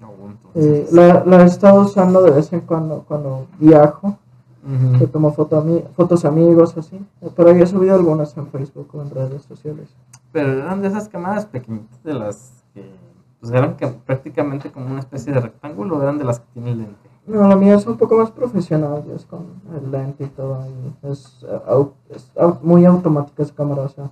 No, 0.00 0.10
Eh, 0.54 0.88
la, 0.92 1.24
la 1.24 1.42
he 1.42 1.46
estado 1.46 1.82
usando 1.82 2.22
de 2.22 2.30
vez 2.30 2.52
en 2.52 2.60
cuando 2.60 3.04
cuando 3.06 3.46
viajo. 3.58 4.16
Ujú. 4.68 4.98
que 4.98 5.06
tomo 5.06 5.32
foto 5.32 5.56
a 5.56 5.62
mí, 5.62 5.82
fotos 5.96 6.24
amigos, 6.26 6.76
así. 6.76 7.00
Pero 7.36 7.48
había 7.48 7.66
subido 7.66 7.94
algunas 7.94 8.36
en 8.36 8.48
Facebook 8.48 8.88
o 8.92 9.00
en 9.00 9.10
redes 9.10 9.42
sociales. 9.44 9.88
Pero 10.30 10.52
eran 10.52 10.82
de 10.82 10.88
esas 10.88 11.08
cámaras 11.08 11.46
pequeñitas 11.46 12.02
de 12.04 12.12
las 12.12 12.52
que 12.74 12.90
pues 13.40 13.52
eran 13.52 13.76
que 13.76 13.86
prácticamente 13.86 14.70
como 14.72 14.86
una 14.86 15.00
especie 15.00 15.32
de 15.32 15.40
rectángulo, 15.40 16.02
eran 16.02 16.18
de 16.18 16.24
las 16.24 16.40
que 16.40 16.46
tienen 16.54 16.78
lente. 16.78 17.08
No, 17.26 17.46
la 17.46 17.56
mía 17.56 17.74
es 17.74 17.86
un 17.86 17.96
poco 17.98 18.16
más 18.16 18.30
profesional, 18.30 19.04
ya 19.06 19.14
es 19.14 19.26
con 19.26 19.46
el 19.74 19.90
lente 19.90 20.24
y 20.24 20.28
todo. 20.28 20.64
y 20.66 21.06
es, 21.06 21.44
eh, 21.46 21.86
es 22.14 22.32
muy 22.62 22.84
automática 22.84 23.42
esa 23.42 23.54
cámara, 23.54 23.82
o 23.82 23.88
sea, 23.88 24.10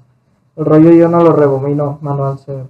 el 0.57 0.65
rollo 0.65 0.91
yo 0.91 1.09
no 1.09 1.23
lo 1.23 1.33
rebobino 1.33 1.99
manual, 2.03 2.39
se 2.39 2.65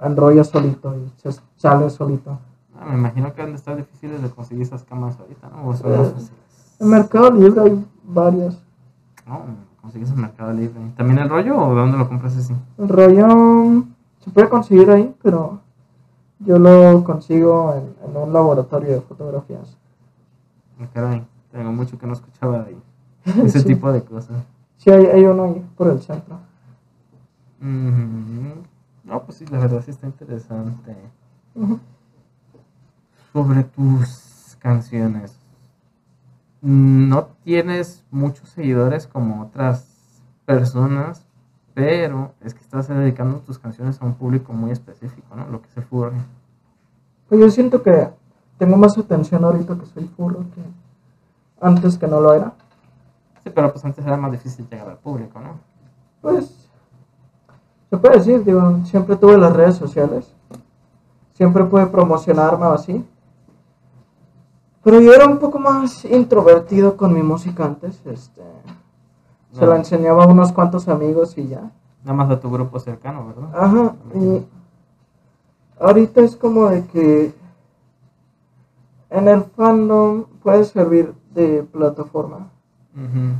enrolla 0.00 0.44
solito 0.44 0.94
y 0.96 1.12
se 1.20 1.38
sale 1.56 1.88
solito. 1.90 2.38
Ah, 2.78 2.86
me 2.90 2.94
imagino 2.98 3.32
que 3.34 3.42
han 3.42 3.50
de 3.50 3.56
estar 3.56 3.76
difíciles 3.76 4.20
de 4.22 4.30
conseguir 4.30 4.62
esas 4.62 4.82
cámaras 4.82 5.18
ahorita, 5.20 5.48
¿no? 5.50 5.68
O 5.68 5.74
son 5.74 5.92
Eh, 5.92 5.96
más. 5.98 6.32
En 6.80 6.88
Mercado 6.88 7.30
Libre 7.30 7.60
hay 7.60 7.86
varias. 8.02 8.60
No, 9.26 9.40
consigues 9.80 10.10
en 10.10 10.20
Mercado 10.22 10.52
Libre. 10.52 10.80
¿También 10.96 11.18
el 11.20 11.28
rollo 11.28 11.56
o 11.56 11.74
de 11.74 11.80
dónde 11.80 11.98
lo 11.98 12.08
compras 12.08 12.36
así? 12.36 12.54
El 12.78 12.88
rollo 12.88 13.84
se 14.18 14.30
puede 14.30 14.48
conseguir 14.48 14.90
ahí, 14.90 15.14
pero 15.22 15.60
yo 16.44 16.58
lo 16.58 17.04
consigo 17.04 17.74
en, 17.74 18.10
en 18.10 18.16
un 18.16 18.32
laboratorio 18.32 18.90
de 18.92 19.00
fotografías. 19.00 19.76
Ah, 20.80 20.86
Caray, 20.92 21.24
tengo 21.50 21.72
mucho 21.72 21.98
que 21.98 22.06
no 22.06 22.12
escuchaba 22.14 22.60
de 22.60 22.70
ahí. 22.70 22.82
Ese 23.44 23.60
Sí. 23.60 23.66
tipo 23.66 23.90
de 23.92 24.02
cosas. 24.02 24.44
Sí, 24.78 24.90
hay, 24.90 25.06
hay 25.06 25.24
uno 25.24 25.44
ahí 25.44 25.64
por 25.76 25.88
el 25.88 26.00
centro. 26.00 26.38
Ujú. 27.60 28.62
No, 29.04 29.22
pues 29.24 29.38
sí, 29.38 29.46
la 29.46 29.58
verdad 29.58 29.82
sí 29.84 29.90
está 29.92 30.06
interesante. 30.06 30.96
Sobre 33.32 33.64
tus 33.64 34.56
canciones. 34.60 35.38
No 36.60 37.26
tienes 37.44 38.04
muchos 38.10 38.48
seguidores 38.50 39.06
como 39.06 39.42
otras 39.42 40.20
personas, 40.46 41.24
pero 41.74 42.32
es 42.42 42.54
que 42.54 42.60
estás 42.60 42.88
dedicando 42.88 43.38
tus 43.38 43.58
canciones 43.58 44.00
a 44.00 44.04
un 44.04 44.14
público 44.14 44.52
muy 44.52 44.70
específico, 44.70 45.34
¿no? 45.34 45.46
Lo 45.48 45.62
que 45.62 45.68
es 45.68 45.76
el 45.76 45.84
furry. 45.84 46.16
Pues 47.28 47.40
yo 47.40 47.50
siento 47.50 47.82
que 47.82 48.08
tengo 48.58 48.76
más 48.76 48.96
atención 48.98 49.44
ahorita 49.44 49.78
que 49.78 49.86
soy 49.86 50.04
furro 50.16 50.44
que 50.54 50.62
antes 51.60 51.96
que 51.96 52.06
no 52.06 52.20
lo 52.20 52.34
era. 52.34 52.52
Sí, 53.42 53.50
pero 53.50 53.72
pues 53.72 53.84
antes 53.84 54.04
era 54.04 54.16
más 54.16 54.32
difícil 54.32 54.68
llegar 54.68 54.88
al 54.88 54.98
público, 54.98 55.40
¿no? 55.40 55.58
Pues 56.20 56.68
se 57.90 57.96
puede 57.96 58.18
decir, 58.18 58.44
digo, 58.44 58.80
siempre 58.84 59.16
tuve 59.16 59.36
las 59.36 59.54
redes 59.54 59.76
sociales, 59.76 60.32
siempre 61.34 61.64
pude 61.64 61.86
promocionarme 61.86 62.66
o 62.66 62.72
así. 62.72 63.04
Pero 64.84 65.00
yo 65.00 65.12
era 65.12 65.26
un 65.26 65.38
poco 65.38 65.58
más 65.58 66.04
introvertido 66.04 66.96
con 66.96 67.12
mi 67.12 67.22
música 67.22 67.64
antes, 67.64 68.00
este, 68.06 68.42
se 69.52 69.66
la 69.66 69.76
enseñaba 69.76 70.24
a 70.24 70.26
unos 70.26 70.52
cuantos 70.52 70.88
amigos 70.88 71.36
y 71.36 71.48
ya. 71.48 71.70
Nada 72.04 72.14
más 72.14 72.30
a 72.30 72.40
tu 72.40 72.50
grupo 72.50 72.80
cercano, 72.80 73.26
¿verdad? 73.26 73.50
Ajá, 73.54 73.94
y 74.14 74.44
ahorita 75.78 76.22
es 76.22 76.36
como 76.36 76.68
de 76.68 76.84
que 76.86 77.34
en 79.10 79.28
el 79.28 79.44
fandom 79.44 80.24
puede 80.42 80.64
servir 80.64 81.14
de 81.34 81.62
plataforma, 81.62 82.50
Ujú. 82.94 83.36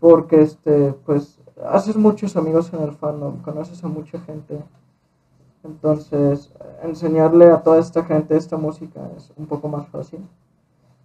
porque 0.00 0.42
este, 0.42 0.92
pues, 1.06 1.40
haces 1.68 1.96
muchos 1.96 2.36
amigos 2.36 2.72
en 2.72 2.82
el 2.82 2.92
fandom, 2.92 3.38
conoces 3.38 3.82
a 3.82 3.88
mucha 3.88 4.20
gente, 4.20 4.62
entonces 5.64 6.52
enseñarle 6.82 7.50
a 7.50 7.62
toda 7.62 7.78
esta 7.78 8.04
gente 8.04 8.36
esta 8.36 8.58
música 8.58 9.00
es 9.16 9.32
un 9.36 9.46
poco 9.46 9.68
más 9.68 9.88
fácil. 9.88 10.20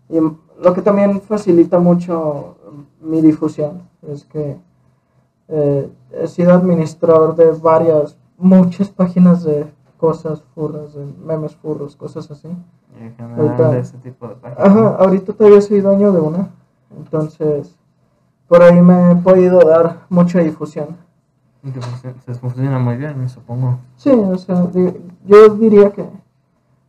Y 0.09 0.19
lo 0.19 0.73
que 0.73 0.81
también 0.81 1.21
facilita 1.21 1.79
mucho 1.79 2.55
mi 3.01 3.21
difusión 3.21 3.83
es 4.07 4.25
que 4.25 4.57
eh, 5.47 5.89
he 6.11 6.27
sido 6.27 6.53
administrador 6.53 7.35
de 7.35 7.51
varias, 7.51 8.17
muchas 8.37 8.89
páginas 8.89 9.43
de 9.43 9.65
cosas 9.97 10.41
furras, 10.55 10.93
de 10.93 11.05
memes 11.25 11.55
furros, 11.55 11.95
cosas 11.95 12.29
así. 12.31 12.47
En 12.99 13.15
general, 13.15 13.39
Ahorita- 13.47 13.69
de 13.71 13.79
ese 13.79 13.97
tipo 13.97 14.27
de 14.27 14.35
páginas. 14.35 14.67
Ajá, 14.67 14.95
ahorita 14.99 15.33
todavía 15.33 15.61
soy 15.61 15.81
dueño 15.81 16.11
de 16.11 16.19
una, 16.21 16.49
entonces 16.97 17.75
por 18.47 18.63
ahí 18.63 18.81
me 18.81 19.11
he 19.11 19.15
podido 19.15 19.59
dar 19.59 20.05
mucha 20.09 20.39
difusión. 20.39 20.97
Y 21.63 21.71
que 21.71 21.79
func- 21.81 22.15
se 22.25 22.33
funciona 22.35 22.79
muy 22.79 22.95
bien, 22.95 23.27
supongo. 23.29 23.77
Sí, 23.97 24.09
o 24.11 24.37
sea, 24.37 24.67
yo 25.25 25.49
diría 25.49 25.91
que 25.91 26.05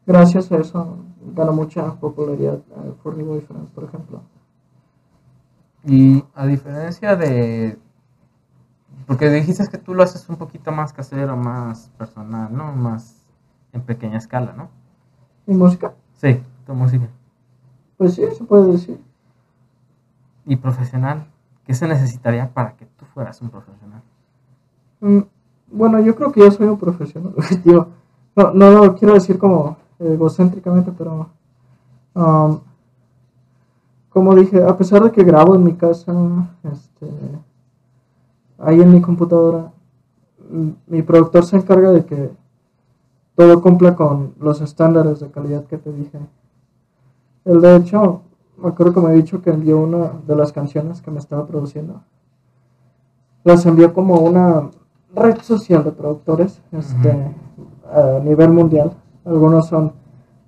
gracias 0.06 0.50
a 0.52 0.56
eso 0.58 0.96
ganó 1.34 1.52
mucha 1.52 1.94
popularidad 1.94 2.58
eh, 2.58 2.94
Furry 3.02 3.22
Boyfriend, 3.22 3.68
por 3.68 3.84
ejemplo. 3.84 4.22
Y 5.84 6.24
a 6.34 6.46
diferencia 6.46 7.16
de... 7.16 7.78
Porque 9.06 9.28
dijiste 9.30 9.66
que 9.68 9.78
tú 9.78 9.94
lo 9.94 10.02
haces 10.02 10.28
un 10.28 10.36
poquito 10.36 10.70
más 10.72 10.92
casero, 10.92 11.36
más 11.36 11.90
personal, 11.98 12.54
¿no? 12.54 12.72
Más 12.72 13.26
en 13.72 13.82
pequeña 13.82 14.18
escala, 14.18 14.52
¿no? 14.52 14.68
¿Y 15.46 15.54
música? 15.54 15.94
Sí, 16.14 16.40
tu 16.66 16.74
música. 16.74 17.08
Pues 17.96 18.14
sí, 18.14 18.24
se 18.36 18.44
puede 18.44 18.72
decir. 18.72 19.00
Y 20.46 20.56
profesional, 20.56 21.26
¿qué 21.64 21.74
se 21.74 21.88
necesitaría 21.88 22.52
para 22.52 22.76
que 22.76 22.86
tú 22.86 23.04
fueras 23.06 23.40
un 23.42 23.50
profesional? 23.50 24.02
Mm, 25.00 25.20
Bueno, 25.72 26.00
yo 26.00 26.14
creo 26.16 26.32
que 26.32 26.40
yo 26.40 26.50
soy 26.50 26.66
un 26.66 26.78
profesional. 26.78 27.34
Digo, 27.64 27.88
no, 28.36 28.52
no 28.52 28.70
lo 28.70 28.94
quiero 28.96 29.14
decir 29.14 29.38
como 29.38 29.76
egocéntricamente, 30.00 30.92
pero 30.96 31.28
um, 32.14 32.60
como 34.08 34.34
dije, 34.34 34.62
a 34.62 34.76
pesar 34.76 35.04
de 35.04 35.12
que 35.12 35.22
grabo 35.22 35.54
en 35.54 35.62
mi 35.62 35.74
casa, 35.74 36.12
este, 36.64 37.06
ahí 38.58 38.80
en 38.80 38.90
mi 38.90 39.00
computadora, 39.00 39.70
mi 40.86 41.02
productor 41.02 41.44
se 41.44 41.56
encarga 41.56 41.92
de 41.92 42.04
que 42.04 42.30
todo 43.36 43.62
cumpla 43.62 43.94
con 43.94 44.34
los 44.40 44.60
estándares 44.60 45.20
de 45.20 45.30
calidad 45.30 45.64
que 45.64 45.78
te 45.78 45.92
dije. 45.92 46.18
Él 47.44 47.60
de 47.60 47.76
hecho, 47.76 48.22
me 48.58 48.68
acuerdo 48.68 48.94
que 48.94 49.00
me 49.00 49.08
ha 49.08 49.12
dicho 49.12 49.40
que 49.40 49.50
envió 49.50 49.78
una 49.78 50.12
de 50.26 50.36
las 50.36 50.52
canciones 50.52 51.00
que 51.00 51.10
me 51.10 51.18
estaba 51.18 51.46
produciendo. 51.46 52.02
Las 53.44 53.64
envió 53.64 53.94
como 53.94 54.16
una 54.16 54.70
red 55.14 55.40
social 55.40 55.84
de 55.84 55.92
productores 55.92 56.60
este, 56.72 57.34
a 57.90 58.18
nivel 58.22 58.50
mundial. 58.50 58.92
Algunos 59.24 59.66
son 59.68 59.92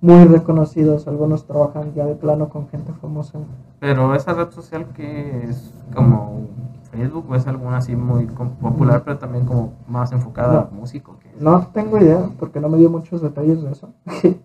muy 0.01 0.25
reconocidos, 0.25 1.07
algunos 1.07 1.45
trabajan 1.45 1.93
ya 1.93 2.05
de 2.05 2.15
plano 2.15 2.49
con 2.49 2.67
gente 2.67 2.91
famosa. 3.01 3.39
Pero 3.79 4.13
esa 4.15 4.33
red 4.33 4.49
social 4.51 4.87
que 4.93 5.45
es 5.49 5.73
como 5.95 6.41
Facebook 6.91 7.25
o 7.29 7.35
es 7.35 7.47
alguna 7.47 7.77
así 7.77 7.95
muy 7.95 8.25
popular, 8.25 9.03
pero 9.05 9.17
también 9.17 9.45
como 9.45 9.73
más 9.87 10.11
enfocada 10.11 10.69
a 10.71 10.75
músico. 10.75 11.15
Que 11.19 11.29
No 11.43 11.67
tengo 11.73 11.97
idea, 11.97 12.29
porque 12.39 12.59
no 12.59 12.69
me 12.69 12.77
dio 12.77 12.89
muchos 12.89 13.21
detalles 13.21 13.61
de 13.61 13.71
eso. 13.71 13.89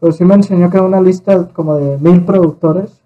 Pero 0.00 0.12
sí 0.12 0.24
me 0.24 0.34
enseñó 0.34 0.68
que 0.68 0.80
una 0.80 1.00
lista 1.00 1.46
como 1.52 1.76
de 1.76 1.96
mil 1.98 2.24
productores, 2.24 3.00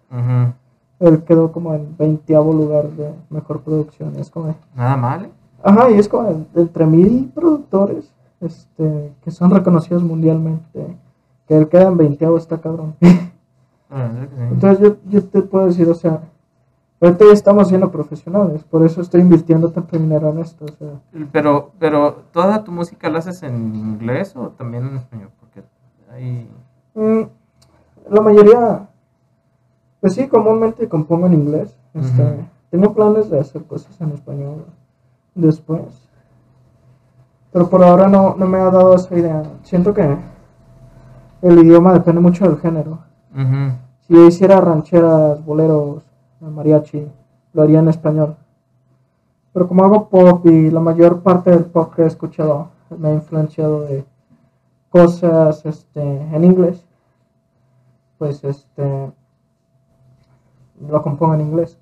él 0.98 1.24
quedó 1.24 1.52
como 1.52 1.74
en 1.74 1.94
20 1.98 2.32
lugar 2.32 2.88
de 2.88 3.12
mejor 3.28 3.60
producción. 3.60 4.16
Es 4.16 4.30
como, 4.30 4.46
de- 4.46 4.54
Nada 4.74 4.96
mal, 4.96 5.26
¿eh? 5.26 5.30
ajá, 5.62 5.90
y 5.90 5.98
es 5.98 6.08
como 6.08 6.22
de 6.54 6.62
entre 6.62 6.86
mil 6.86 7.30
productores 7.34 8.10
este, 8.46 9.12
que 9.22 9.30
son 9.30 9.50
reconocidos 9.50 10.02
mundialmente, 10.02 10.96
que 11.46 11.56
él 11.56 11.68
queda 11.68 11.88
en 11.88 11.96
20 11.96 12.36
está 12.36 12.60
cabrón. 12.60 12.94
Sí. 13.88 13.96
Entonces 14.50 14.80
yo, 14.80 14.96
yo 15.08 15.24
te 15.24 15.42
puedo 15.42 15.66
decir, 15.66 15.88
o 15.88 15.94
sea, 15.94 16.20
ahorita 17.00 17.24
ya 17.24 17.32
estamos 17.32 17.68
siendo 17.68 17.90
profesionales, 17.92 18.64
por 18.64 18.84
eso 18.84 19.00
estoy 19.00 19.20
invirtiendo 19.20 19.70
tanto 19.70 19.96
dinero 19.96 20.30
en 20.30 20.40
esto. 20.40 20.64
O 20.64 20.68
sea, 20.76 21.00
Pero, 21.30 21.70
pero, 21.78 22.24
¿toda 22.32 22.64
tu 22.64 22.72
música 22.72 23.08
la 23.08 23.20
haces 23.20 23.44
en 23.44 23.76
inglés 23.76 24.34
o 24.34 24.48
también 24.48 24.88
en 24.88 24.96
español? 24.96 25.30
Porque 25.38 25.62
hay... 26.12 26.48
mm, 26.94 27.28
la 28.10 28.20
mayoría, 28.20 28.88
pues 30.00 30.14
sí, 30.14 30.26
comúnmente 30.26 30.88
compongo 30.88 31.26
en 31.26 31.34
inglés. 31.34 31.76
Este, 31.94 32.22
Ujú. 32.22 32.44
Tengo 32.70 32.94
planes 32.94 33.30
de 33.30 33.40
hacer 33.40 33.64
cosas 33.64 33.98
en 34.00 34.10
español 34.10 34.64
después. 35.34 36.05
Pero 37.56 37.70
por 37.70 37.82
ahora 37.82 38.06
no, 38.06 38.34
no 38.36 38.46
me 38.46 38.58
ha 38.58 38.64
dado 38.64 38.94
esa 38.96 39.16
idea. 39.16 39.42
Siento 39.62 39.94
que 39.94 40.18
el 41.40 41.58
idioma 41.58 41.94
depende 41.94 42.20
mucho 42.20 42.44
del 42.44 42.58
género. 42.58 42.98
Si 44.02 44.12
yo 44.12 44.26
hiciera 44.26 44.60
rancheras, 44.60 45.42
boleros, 45.42 46.02
mariachi, 46.38 47.10
lo 47.54 47.62
haría 47.62 47.78
en 47.78 47.88
español. 47.88 48.36
Pero 49.54 49.66
como 49.68 49.84
hago 49.84 50.10
pop 50.10 50.44
y 50.44 50.70
la 50.70 50.80
mayor 50.80 51.22
parte 51.22 51.48
del 51.50 51.64
pop 51.64 51.94
que 51.94 52.02
he 52.02 52.06
escuchado 52.06 52.68
me 52.90 53.08
ha 53.08 53.14
influenciado 53.14 53.80
de 53.84 54.04
cosas 54.90 55.64
este, 55.64 56.02
en 56.02 56.44
inglés, 56.44 56.84
pues 58.18 58.44
este 58.44 59.12
lo 60.86 61.00
compongo 61.00 61.32
en 61.32 61.40
inglés. 61.40 61.78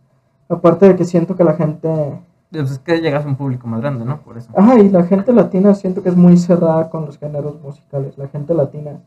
Aparte 0.49 0.87
de 0.87 0.95
que 0.95 1.05
siento 1.05 1.35
que 1.35 1.43
la 1.43 1.55
gente, 1.55 2.21
Pues 2.61 2.71
es 2.71 2.79
que 2.79 3.01
llegas 3.01 3.25
a 3.25 3.29
un 3.29 3.37
público 3.37 3.67
más 3.67 3.81
grande, 3.81 4.05
¿no? 4.05 4.21
Por 4.21 4.39
eso. 4.39 4.51
ajá, 4.55 4.79
y 4.79 4.89
la 4.89 5.05
gente 5.05 5.33
latina 5.33 5.75
siento 5.75 6.03
que 6.03 6.09
es 6.09 6.17
muy 6.17 6.37
cerrada 6.37 6.89
con 6.89 7.07
los 7.07 7.19
géneros 7.19 7.61
musicales. 7.61 8.17
La 8.17 8.29
gente 8.29 8.55
latina, 8.55 9.01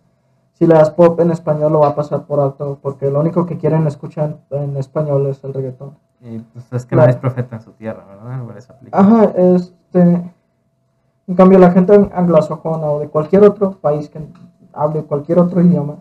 si 0.54 0.68
le 0.68 0.74
das 0.74 0.92
pop 0.92 1.20
en 1.22 1.32
español 1.32 1.72
lo 1.72 1.80
va 1.80 1.90
a 1.90 1.96
pasar 1.96 2.26
por 2.26 2.40
alto, 2.40 2.80
porque 2.82 3.10
lo 3.10 3.20
único 3.22 3.46
que 3.46 3.58
quieren 3.58 3.88
escuchar 3.88 4.38
en 4.52 4.76
español 4.76 5.28
es 5.28 5.44
el 5.44 5.54
reggaetón. 5.54 5.98
Y 6.22 6.40
pues 6.40 6.72
es 6.74 6.86
que 6.86 6.96
nadie 6.96 7.12
es 7.12 7.18
profeta 7.18 7.56
en 7.56 7.62
su 7.62 7.72
tierra, 7.72 8.06
¿verdad? 8.06 8.42
Aplica. 8.70 9.00
Ajá, 9.00 9.24
este. 9.36 10.34
En 11.28 11.36
cambio, 11.36 11.60
la 11.60 11.72
gente 11.72 12.10
anglosajona 12.14 12.88
o 12.88 13.00
de 13.00 13.10
cualquier 13.10 13.44
otro 13.44 13.72
país 13.72 14.10
que 14.10 14.20
hable 14.74 15.04
cualquier 15.04 15.40
otro 15.40 15.62
idioma 15.62 15.98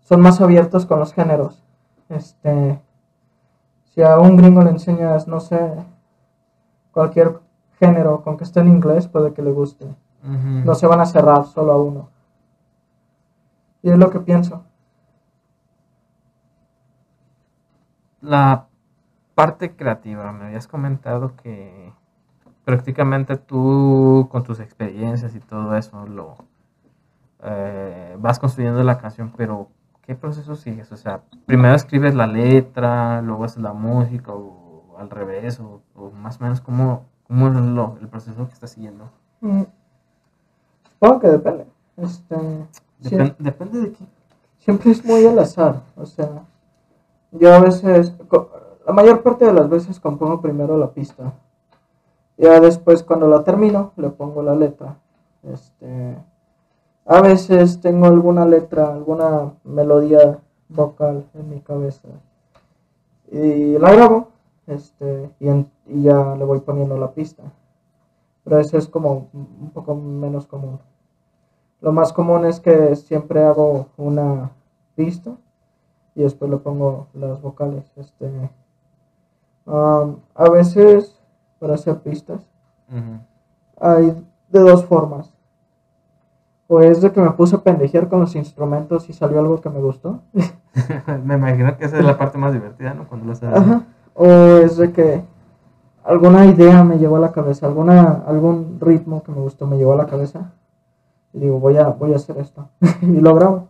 son 0.00 0.20
más 0.20 0.40
abiertos 0.40 0.86
con 0.86 0.98
los 0.98 1.12
géneros. 1.12 1.64
Este. 2.08 2.80
Si 3.84 4.02
a 4.02 4.18
un 4.18 4.36
gringo 4.36 4.62
le 4.62 4.70
enseñas, 4.70 5.26
no 5.26 5.40
sé, 5.40 5.58
cualquier 6.92 7.40
género 7.78 8.22
con 8.22 8.36
que 8.36 8.44
esté 8.44 8.60
en 8.60 8.68
inglés, 8.68 9.08
puede 9.08 9.32
que 9.32 9.42
le 9.42 9.52
guste. 9.52 9.86
No 10.22 10.74
se 10.74 10.86
van 10.86 11.00
a 11.00 11.06
cerrar 11.06 11.44
solo 11.46 11.72
a 11.72 11.82
uno. 11.82 12.10
Y 13.82 13.90
es 13.90 13.98
lo 13.98 14.10
que 14.10 14.20
pienso. 14.20 14.64
La 18.20 18.66
parte 19.34 19.76
creativa, 19.76 20.32
me 20.32 20.46
habías 20.46 20.66
comentado 20.66 21.36
que 21.36 21.92
prácticamente 22.64 23.36
tú 23.36 24.28
con 24.30 24.42
tus 24.42 24.60
experiencias 24.60 25.34
y 25.34 25.40
todo 25.40 25.76
eso 25.76 26.04
lo 26.06 26.36
eh, 27.42 28.16
vas 28.18 28.38
construyendo 28.40 28.82
la 28.82 28.98
canción, 28.98 29.32
pero 29.36 29.68
¿qué 30.02 30.16
proceso 30.16 30.56
sigues? 30.56 30.90
O 30.90 30.96
sea, 30.96 31.22
primero 31.46 31.74
escribes 31.74 32.14
la 32.14 32.26
letra, 32.26 33.22
luego 33.22 33.44
haces 33.44 33.62
la 33.62 33.72
música 33.72 34.32
o 34.32 34.67
al 34.98 35.10
revés, 35.10 35.60
o, 35.60 35.80
o 35.94 36.10
más 36.10 36.40
o 36.40 36.44
menos 36.44 36.60
cómo, 36.60 37.04
cómo 37.26 37.48
es 37.48 37.54
lo- 37.54 37.96
el 38.00 38.08
proceso 38.08 38.46
que 38.46 38.52
estás 38.54 38.70
siguiendo. 38.70 39.04
Mm. 39.40 39.62
Supongo 40.94 41.20
que 41.20 41.28
depende. 41.28 41.66
Este, 41.96 42.36
sí. 43.02 43.16
Depende 43.38 43.80
de 43.80 43.92
qué. 43.92 44.04
siempre 44.58 44.90
es 44.90 45.04
muy 45.04 45.24
al 45.26 45.38
azar. 45.38 45.82
O 45.96 46.06
sea, 46.06 46.44
yo 47.32 47.54
a 47.54 47.60
veces, 47.60 48.12
la 48.86 48.92
mayor 48.92 49.22
parte 49.22 49.44
de 49.44 49.52
las 49.52 49.68
veces 49.68 50.00
compongo 50.00 50.40
primero 50.40 50.76
la 50.76 50.90
pista. 50.90 51.32
Ya 52.36 52.60
después, 52.60 53.02
cuando 53.02 53.26
la 53.28 53.42
termino, 53.44 53.92
le 53.96 54.10
pongo 54.10 54.42
la 54.42 54.54
letra. 54.54 54.96
Este, 55.42 56.16
a 57.06 57.20
veces 57.20 57.80
tengo 57.80 58.06
alguna 58.06 58.44
letra, 58.46 58.92
alguna 58.92 59.52
melodía 59.64 60.38
vocal 60.68 61.24
en 61.34 61.50
mi 61.50 61.60
cabeza. 61.60 62.08
Y 63.30 63.76
la 63.78 63.92
grabo. 63.92 64.28
Este, 64.68 65.30
y, 65.40 65.48
en- 65.48 65.70
y 65.86 66.02
ya 66.02 66.36
le 66.36 66.44
voy 66.44 66.60
poniendo 66.60 66.96
la 66.96 67.10
pista. 67.12 67.42
Pero 68.44 68.58
eso 68.60 68.78
es 68.78 68.86
como 68.88 69.28
un 69.32 69.70
poco 69.74 69.94
menos 69.94 70.46
común. 70.46 70.78
Lo 71.80 71.92
más 71.92 72.12
común 72.12 72.44
es 72.46 72.60
que 72.60 72.94
siempre 72.96 73.44
hago 73.44 73.86
una 73.96 74.50
pista 74.94 75.32
y 76.14 76.22
después 76.22 76.50
le 76.50 76.56
pongo 76.58 77.06
las 77.14 77.40
vocales. 77.42 77.90
Este, 77.96 78.26
um, 79.66 80.16
a 80.34 80.48
veces, 80.50 81.20
para 81.58 81.74
hacer 81.74 81.98
pistas, 82.00 82.46
hay 83.80 84.24
de 84.48 84.60
dos 84.60 84.84
formas. 84.86 85.32
O 86.70 86.80
es 86.80 87.00
de 87.00 87.10
que 87.12 87.20
me 87.20 87.30
puse 87.30 87.56
a 87.56 87.60
pendejear 87.62 88.08
con 88.08 88.20
los 88.20 88.34
instrumentos 88.36 89.08
y 89.08 89.12
salió 89.14 89.38
algo 89.38 89.60
que 89.60 89.70
me 89.70 89.80
gustó. 89.80 90.20
me 91.24 91.34
imagino 91.36 91.76
que 91.78 91.86
esa 91.86 91.98
es 91.98 92.04
la 92.04 92.18
parte 92.18 92.36
más 92.38 92.52
divertida, 92.52 92.92
¿no? 92.92 93.08
Cuando 93.08 93.26
lo 93.26 93.32
haces. 93.32 93.48
Ajá. 93.54 93.82
O 94.20 94.26
es 94.26 94.76
de 94.76 94.92
que 94.92 95.22
alguna 96.02 96.44
idea 96.46 96.82
me 96.82 96.98
llegó 96.98 97.16
a 97.16 97.20
la 97.20 97.30
cabeza, 97.30 97.66
alguna, 97.66 98.24
algún 98.26 98.78
ritmo 98.80 99.22
que 99.22 99.30
me 99.30 99.40
gustó 99.40 99.66
me 99.66 99.76
llegó 99.76 99.92
a 99.92 99.96
la 99.96 100.06
cabeza. 100.06 100.52
Y 101.32 101.38
digo, 101.40 101.60
voy 101.60 101.76
a, 101.76 101.88
voy 101.88 102.12
a 102.12 102.16
hacer 102.16 102.36
esto. 102.38 102.68
y 103.02 103.20
lo 103.20 103.34
grabo. 103.34 103.68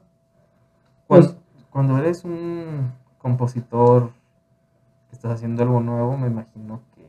Cuando, 1.07 1.27
Pues- 1.29 1.37
cuando 1.71 1.99
eres 1.99 2.25
un 2.25 2.93
compositor 3.19 4.11
que 5.11 5.17
estás 5.17 5.33
haciendo 5.33 5.63
algo 5.63 5.81
nuevo, 5.81 6.17
me 6.17 6.29
imagino 6.29 6.81
que 6.95 7.07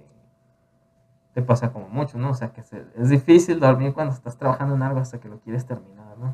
te 1.34 1.42
pasa 1.42 1.72
como 1.72 1.88
mucho, 1.88 2.18
¿no? 2.18 2.32
O 2.32 2.34
sea, 2.34 2.52
que 2.52 2.62
se- 2.64 2.84
es 2.98 3.10
difícil 3.10 3.60
dormir 3.62 3.94
cuando 3.94 4.14
estás 4.14 4.36
trabajando 4.38 4.76
en 4.76 4.82
algo 4.84 5.00
hasta 5.00 5.20
que 5.20 5.30
lo 5.30 5.38
quieres 5.40 5.66
terminar, 5.66 6.18
¿no? 6.20 6.34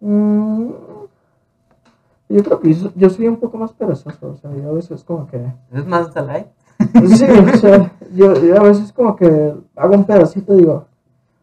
Mm, 0.00 0.70
yo 2.28 2.42
creo 2.42 2.60
que 2.60 2.74
yo, 2.74 2.90
yo 2.94 3.10
soy 3.10 3.28
un 3.28 3.36
poco 3.36 3.56
más 3.58 3.72
perezoso, 3.72 4.30
o 4.30 4.36
sea, 4.36 4.54
yo 4.54 4.70
a 4.70 4.72
veces 4.72 5.04
como 5.04 5.26
que... 5.26 5.44
Es 5.72 5.86
más 5.86 6.12
de 6.12 6.22
light. 6.22 6.46
Sí, 7.16 7.24
o 7.24 7.56
sea, 7.56 7.92
yo, 8.14 8.34
yo 8.34 8.60
a 8.60 8.62
veces 8.62 8.92
como 8.92 9.16
que 9.16 9.54
hago 9.76 9.94
un 9.94 10.04
pedacito 10.04 10.54
y 10.54 10.58
digo, 10.58 10.86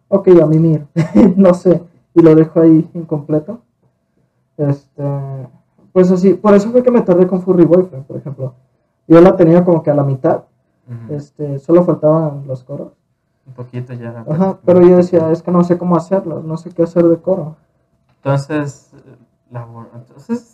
ok, 0.08 0.28
a 0.42 0.46
mimir, 0.46 0.86
no 1.36 1.54
sé, 1.54 1.82
y 2.14 2.22
lo 2.22 2.36
dejo 2.36 2.62
ahí 2.62 2.90
incompleto. 2.94 3.62
Este, 4.58 5.04
pues 5.92 6.12
así, 6.12 6.34
por 6.36 6.54
eso 6.54 6.70
fue 6.72 6.84
que 6.84 6.92
me 6.92 7.02
tardé 7.02 7.28
con 7.28 7.42
Furry 7.42 7.66
Boyfriend, 7.66 8.06
por 8.06 8.18
ejemplo. 8.18 8.54
Yo 9.08 9.20
la 9.22 9.36
tenía 9.36 9.64
como 9.64 9.82
que 9.82 9.92
a 9.92 9.96
la 9.96 10.04
mitad, 10.04 10.44
este, 11.10 11.60
solo 11.60 11.84
faltaban 11.84 12.46
los 12.48 12.64
coros. 12.64 12.94
Un 13.46 13.54
poquito 13.54 13.94
ya. 13.94 14.24
Ajá, 14.28 14.60
pero 14.66 14.82
yo 14.82 14.98
decía, 14.98 15.32
es 15.32 15.42
que 15.42 15.52
no 15.52 15.64
sé 15.64 15.78
cómo 15.78 15.98
hacerlo, 15.98 16.42
no 16.42 16.58
sé 16.58 16.70
qué 16.70 16.84
hacer 16.84 17.04
de 17.04 17.18
coro. 17.18 17.58
Entonces, 18.18 18.92
eh, 18.94 19.16
la 19.52 19.68
entonces, 19.96 20.53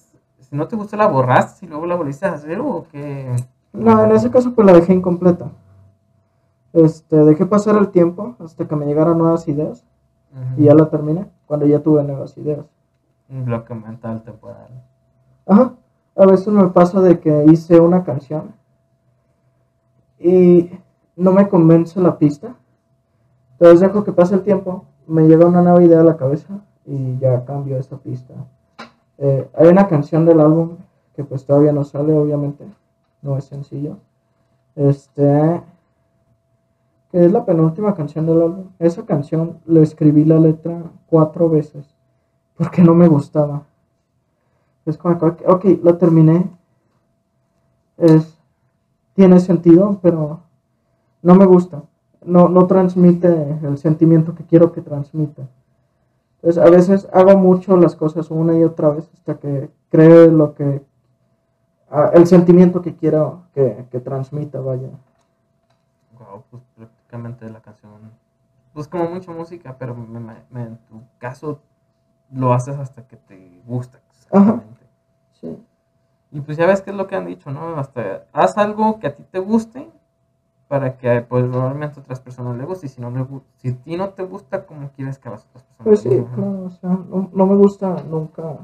si 0.49 0.55
no 0.55 0.67
te 0.67 0.75
gustó, 0.75 0.97
¿la 0.97 1.07
borraste 1.07 1.65
y 1.65 1.69
luego 1.69 1.85
la 1.85 1.95
volviste 1.95 2.25
a 2.25 2.33
hacer 2.33 2.59
o 2.59 2.85
qué? 2.91 3.35
No, 3.71 4.03
en 4.03 4.11
ese 4.11 4.31
caso 4.31 4.53
pues 4.55 4.65
la 4.65 4.73
dejé 4.73 4.93
incompleta. 4.93 5.51
Este, 6.73 7.17
dejé 7.17 7.45
pasar 7.45 7.75
el 7.77 7.89
tiempo 7.89 8.35
hasta 8.39 8.67
que 8.67 8.75
me 8.75 8.85
llegaran 8.85 9.17
nuevas 9.17 9.47
ideas 9.47 9.85
y 10.57 10.63
ya 10.63 10.73
la 10.73 10.89
terminé 10.89 11.27
cuando 11.45 11.65
ya 11.65 11.81
tuve 11.81 12.03
nuevas 12.03 12.37
ideas. 12.37 12.65
Un 13.29 13.45
bloque 13.45 13.75
mental 13.75 14.23
temporal. 14.23 14.69
Ajá, 15.45 15.73
a 16.15 16.25
veces 16.25 16.47
me 16.47 16.67
pasa 16.69 16.99
de 17.01 17.19
que 17.19 17.45
hice 17.51 17.79
una 17.79 18.03
canción 18.03 18.53
y 20.19 20.71
no 21.15 21.31
me 21.31 21.47
convence 21.47 21.99
la 22.01 22.17
pista. 22.17 22.55
Entonces 23.51 23.81
dejo 23.81 24.03
que 24.03 24.13
pase 24.13 24.35
el 24.35 24.41
tiempo, 24.41 24.85
me 25.05 25.27
llega 25.27 25.45
una 25.45 25.61
nueva 25.61 25.83
idea 25.83 25.99
a 25.99 26.03
la 26.03 26.17
cabeza 26.17 26.61
y 26.85 27.17
ya 27.19 27.45
cambio 27.45 27.77
esa 27.77 27.97
pista. 27.97 28.33
Eh, 29.19 29.49
hay 29.53 29.67
una 29.67 29.87
canción 29.87 30.25
del 30.25 30.39
álbum 30.39 30.77
que 31.15 31.23
pues 31.23 31.45
todavía 31.45 31.73
no 31.73 31.83
sale, 31.83 32.13
obviamente, 32.13 32.65
no 33.21 33.37
es 33.37 33.45
sencillo. 33.45 33.97
Este, 34.75 35.61
que 37.11 37.25
es 37.25 37.31
la 37.31 37.45
penúltima 37.45 37.93
canción 37.93 38.25
del 38.25 38.41
álbum. 38.41 38.65
Esa 38.79 39.05
canción 39.05 39.59
le 39.65 39.81
escribí 39.81 40.23
la 40.23 40.39
letra 40.39 40.83
cuatro 41.07 41.49
veces 41.49 41.95
porque 42.55 42.81
no 42.81 42.93
me 42.93 43.07
gustaba. 43.07 43.63
Es 44.85 44.97
como, 44.97 45.15
ok, 45.15 45.65
lo 45.83 45.97
terminé. 45.97 46.49
Es, 47.97 48.37
tiene 49.13 49.39
sentido, 49.39 49.99
pero 50.01 50.41
no 51.21 51.35
me 51.35 51.45
gusta. 51.45 51.83
No, 52.23 52.49
no 52.49 52.67
transmite 52.67 53.59
el 53.63 53.77
sentimiento 53.77 54.35
que 54.35 54.43
quiero 54.43 54.71
que 54.71 54.81
transmita. 54.81 55.47
Entonces, 56.41 56.63
a 56.63 56.69
veces 56.69 57.07
hago 57.13 57.37
mucho 57.37 57.75
las 57.77 57.95
cosas 57.95 58.31
una 58.31 58.57
y 58.57 58.63
otra 58.63 58.89
vez 58.89 59.09
hasta 59.13 59.37
que 59.39 59.69
cree 59.89 60.27
lo 60.29 60.53
que. 60.55 60.81
ah, 61.89 62.11
el 62.13 62.27
sentimiento 62.27 62.81
que 62.81 62.95
quiero 62.95 63.43
que, 63.53 63.85
que 63.91 63.99
transmita, 63.99 64.59
vaya. 64.59 64.89
Wow, 66.17 66.43
pues 66.49 66.63
prácticamente 66.75 67.49
la 67.49 67.61
canción. 67.61 67.91
Pues 68.73 68.87
como 68.87 69.09
mucha 69.09 69.31
música, 69.31 69.77
pero 69.77 69.95
me- 69.95 70.19
me- 70.19 70.43
me- 70.49 70.63
en 70.63 70.77
tu 70.85 71.01
caso 71.17 71.59
lo 72.31 72.53
haces 72.53 72.77
hasta 72.77 73.07
que 73.07 73.17
te 73.17 73.61
gusta. 73.65 73.99
exactamente. 74.11 74.85
Sí. 75.33 75.57
Y 76.31 76.41
pues 76.41 76.57
ya 76.57 76.67
ves 76.67 76.81
qué 76.81 76.91
es 76.91 76.95
lo 76.97 77.07
que 77.07 77.15
han 77.15 77.25
dicho, 77.25 77.51
¿no? 77.51 77.77
Hasta 77.77 78.25
haz 78.33 78.57
algo 78.57 78.99
que 78.99 79.07
a 79.07 79.15
ti 79.15 79.23
te 79.31 79.39
guste 79.39 79.89
para 80.69 80.97
que 80.97 81.21
pues 81.21 81.45
probablemente 81.45 81.99
a 81.99 82.03
otras 82.03 82.21
personas 82.21 82.55
le 82.55 82.63
guste. 82.63 82.85
Y 82.85 82.89
si 82.89 83.01
no 83.01 83.09
le 83.09 83.25
si 83.57 83.69
a 83.69 83.75
ti 83.75 83.97
no 83.97 84.09
te 84.09 84.23
gusta, 84.23 84.65
¿cómo 84.65 84.91
quieres 84.91 85.17
que 85.17 85.27
a 85.27 85.31
las 85.31 85.45
otras 85.47 85.63
personas 85.63 85.83
Pues 85.83 85.99
sí, 86.01 86.25
claro, 86.35 86.65
o 86.65 86.69
sea, 86.69 86.89
no, 86.91 87.29
no 87.33 87.45
me 87.47 87.55
gusta 87.55 88.03
nunca 88.07 88.59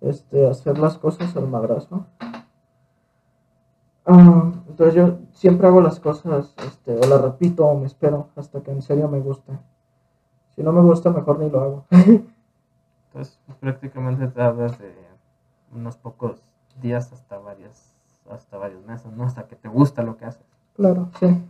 este, 0.00 0.48
hacer 0.48 0.78
las 0.78 0.96
cosas 0.96 1.36
al 1.36 1.48
madrazo. 1.48 2.06
Ah, 4.06 4.52
entonces 4.68 4.94
yo 4.94 5.18
siempre 5.32 5.66
hago 5.66 5.80
las 5.80 5.98
cosas, 5.98 6.54
este, 6.64 6.94
o 6.96 7.00
las 7.00 7.20
repito 7.20 7.66
o 7.66 7.78
me 7.78 7.86
espero 7.86 8.28
hasta 8.36 8.62
que 8.62 8.70
en 8.70 8.80
serio 8.80 9.08
me 9.08 9.20
guste. 9.20 9.52
Si 10.54 10.62
no 10.62 10.72
me 10.72 10.80
gusta, 10.80 11.10
mejor 11.10 11.40
ni 11.40 11.50
lo 11.50 11.60
hago. 11.60 11.84
Entonces, 11.90 13.40
pues, 13.46 13.58
prácticamente 13.58 14.28
tardas 14.28 14.78
de 14.78 14.94
unos 15.74 15.96
pocos 15.96 16.40
días 16.80 17.12
hasta 17.12 17.36
varias, 17.38 17.96
hasta 18.30 18.58
varios 18.58 18.84
meses, 18.86 19.12
¿no? 19.12 19.24
Hasta 19.24 19.48
que 19.48 19.56
te 19.56 19.68
gusta 19.68 20.02
lo 20.02 20.16
que 20.16 20.26
haces. 20.26 20.59
Claro, 20.74 21.10
sí. 21.18 21.42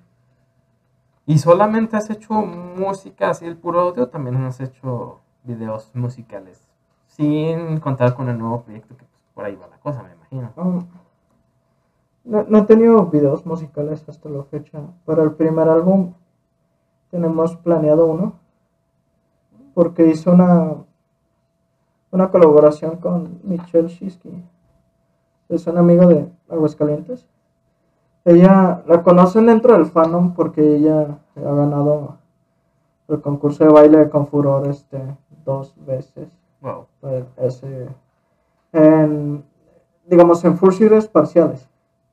¿Y 1.26 1.38
solamente 1.38 1.96
has 1.96 2.10
hecho 2.10 2.34
música 2.34 3.30
así 3.30 3.46
el 3.46 3.56
puro 3.56 3.80
audio? 3.80 4.08
También 4.08 4.36
has 4.38 4.60
hecho 4.60 5.20
videos 5.44 5.90
musicales. 5.94 6.66
Sin 7.06 7.78
contar 7.78 8.14
con 8.14 8.28
el 8.28 8.38
nuevo 8.38 8.62
proyecto 8.62 8.96
que 8.96 9.04
pues, 9.04 9.22
por 9.34 9.44
ahí 9.44 9.54
va 9.54 9.68
la 9.68 9.78
cosa, 9.78 10.02
me 10.02 10.12
imagino. 10.12 10.52
Um, 10.56 10.86
no, 12.24 12.44
no 12.48 12.58
he 12.58 12.62
tenido 12.62 13.06
videos 13.06 13.46
musicales 13.46 14.08
hasta 14.08 14.28
la 14.28 14.42
fecha. 14.44 14.80
Para 15.04 15.22
el 15.22 15.32
primer 15.32 15.68
álbum 15.68 16.14
tenemos 17.10 17.56
planeado 17.56 18.06
uno. 18.06 18.34
Porque 19.74 20.08
hice 20.08 20.30
una, 20.30 20.74
una 22.10 22.30
colaboración 22.30 22.96
con 22.96 23.40
Michelle 23.44 23.88
Shisky. 23.88 24.44
Es 25.48 25.66
una 25.66 25.80
amiga 25.80 26.06
de 26.06 26.28
Aguascalientes. 26.48 27.28
Ella 28.24 28.82
la 28.86 29.02
conocen 29.02 29.46
dentro 29.46 29.72
del 29.74 29.86
fandom 29.86 30.34
porque 30.34 30.76
ella 30.76 31.18
ha 31.36 31.40
ganado 31.54 32.16
el 33.08 33.20
concurso 33.20 33.64
de 33.64 33.70
baile 33.72 34.10
con 34.10 34.26
furor 34.26 34.66
este, 34.68 35.02
dos 35.44 35.74
veces 35.86 36.28
Wow. 36.60 36.86
pues, 37.00 37.24
ese, 37.38 37.88
en, 38.72 39.42
digamos, 40.06 40.44
en 40.44 40.56
full 40.58 40.72
series 40.72 41.08
parciales. 41.08 41.66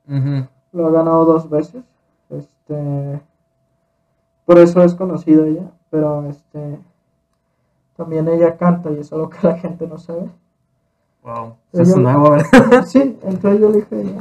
Ujú. 0.08 0.48
Lo 0.72 0.88
ha 0.88 0.92
ganado 0.92 1.26
dos 1.26 1.50
veces. 1.50 1.84
Este, 2.30 3.22
por 4.46 4.58
eso 4.58 4.82
es 4.82 4.96
conocido 4.96 5.44
ella, 5.46 5.70
pero 5.90 6.26
este, 6.30 6.80
también 7.98 8.28
ella 8.30 8.56
canta 8.56 8.90
y 8.92 9.00
es 9.00 9.12
algo 9.12 9.30
que 9.30 9.46
la 9.46 9.58
gente 9.58 9.86
no 9.86 9.98
sabe. 9.98 10.30
Wow. 11.24 11.56
Eso 11.74 11.82
es 11.82 11.90
yo- 11.96 12.02
nuevo, 12.02 12.30
¿verdad? 12.32 12.84
Sí, 12.86 13.20
entonces 13.24 13.60
yo 13.60 13.70
le 13.70 13.78
dije 13.80 14.16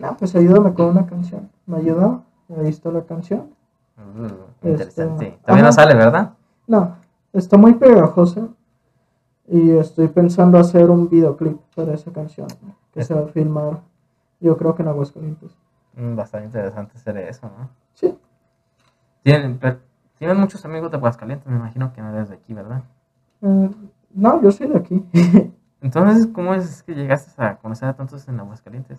no, 0.00 0.16
pues 0.16 0.34
ayúdame 0.34 0.74
con 0.74 0.86
una 0.86 1.06
canción. 1.06 1.50
Me 1.66 1.78
ayudó, 1.78 2.24
ahí 2.58 2.68
está 2.68 2.90
la 2.90 3.02
canción. 3.04 3.50
Uh, 3.96 4.66
interesante. 4.68 5.26
Este, 5.28 5.38
Todavía 5.42 5.62
no 5.62 5.68
ajá. 5.68 5.72
sale, 5.72 5.94
¿verdad? 5.94 6.32
No, 6.66 6.96
está 7.32 7.56
muy 7.56 7.74
pegajosa 7.74 8.48
y 9.46 9.72
estoy 9.72 10.08
pensando 10.08 10.58
hacer 10.58 10.90
un 10.90 11.08
videoclip 11.08 11.58
para 11.74 11.92
esa 11.94 12.12
canción 12.12 12.48
que 12.92 13.04
se 13.04 13.14
va 13.14 13.22
a 13.22 13.26
filmar, 13.28 13.80
yo 14.40 14.56
creo 14.56 14.74
que 14.74 14.82
en 14.82 14.88
Aguascalientes. 14.88 15.56
Mm, 15.94 16.16
Bastante 16.16 16.46
interesante 16.46 16.96
hacer 16.96 17.16
eso, 17.18 17.46
¿no? 17.58 17.68
Sí, 17.94 18.16
tienen 19.22 19.58
muchos 20.38 20.64
amigos 20.64 20.90
de 20.90 20.96
Aguascalientes, 20.96 21.46
me 21.46 21.56
imagino 21.56 21.92
que 21.92 22.00
no 22.00 22.10
eres 22.10 22.28
de 22.28 22.36
aquí, 22.36 22.54
¿verdad? 22.54 22.82
eh, 23.42 23.70
no, 24.12 24.42
yo 24.42 24.50
soy 24.50 24.68
de 24.68 24.76
aquí. 24.78 25.04
Entonces, 25.80 26.26
¿cómo 26.26 26.52
es 26.54 26.82
que 26.82 26.94
llegaste 26.94 27.30
a 27.42 27.56
conocer 27.56 27.88
a 27.88 27.94
tantos 27.94 28.26
en 28.28 28.38
Aguascalientes? 28.40 28.98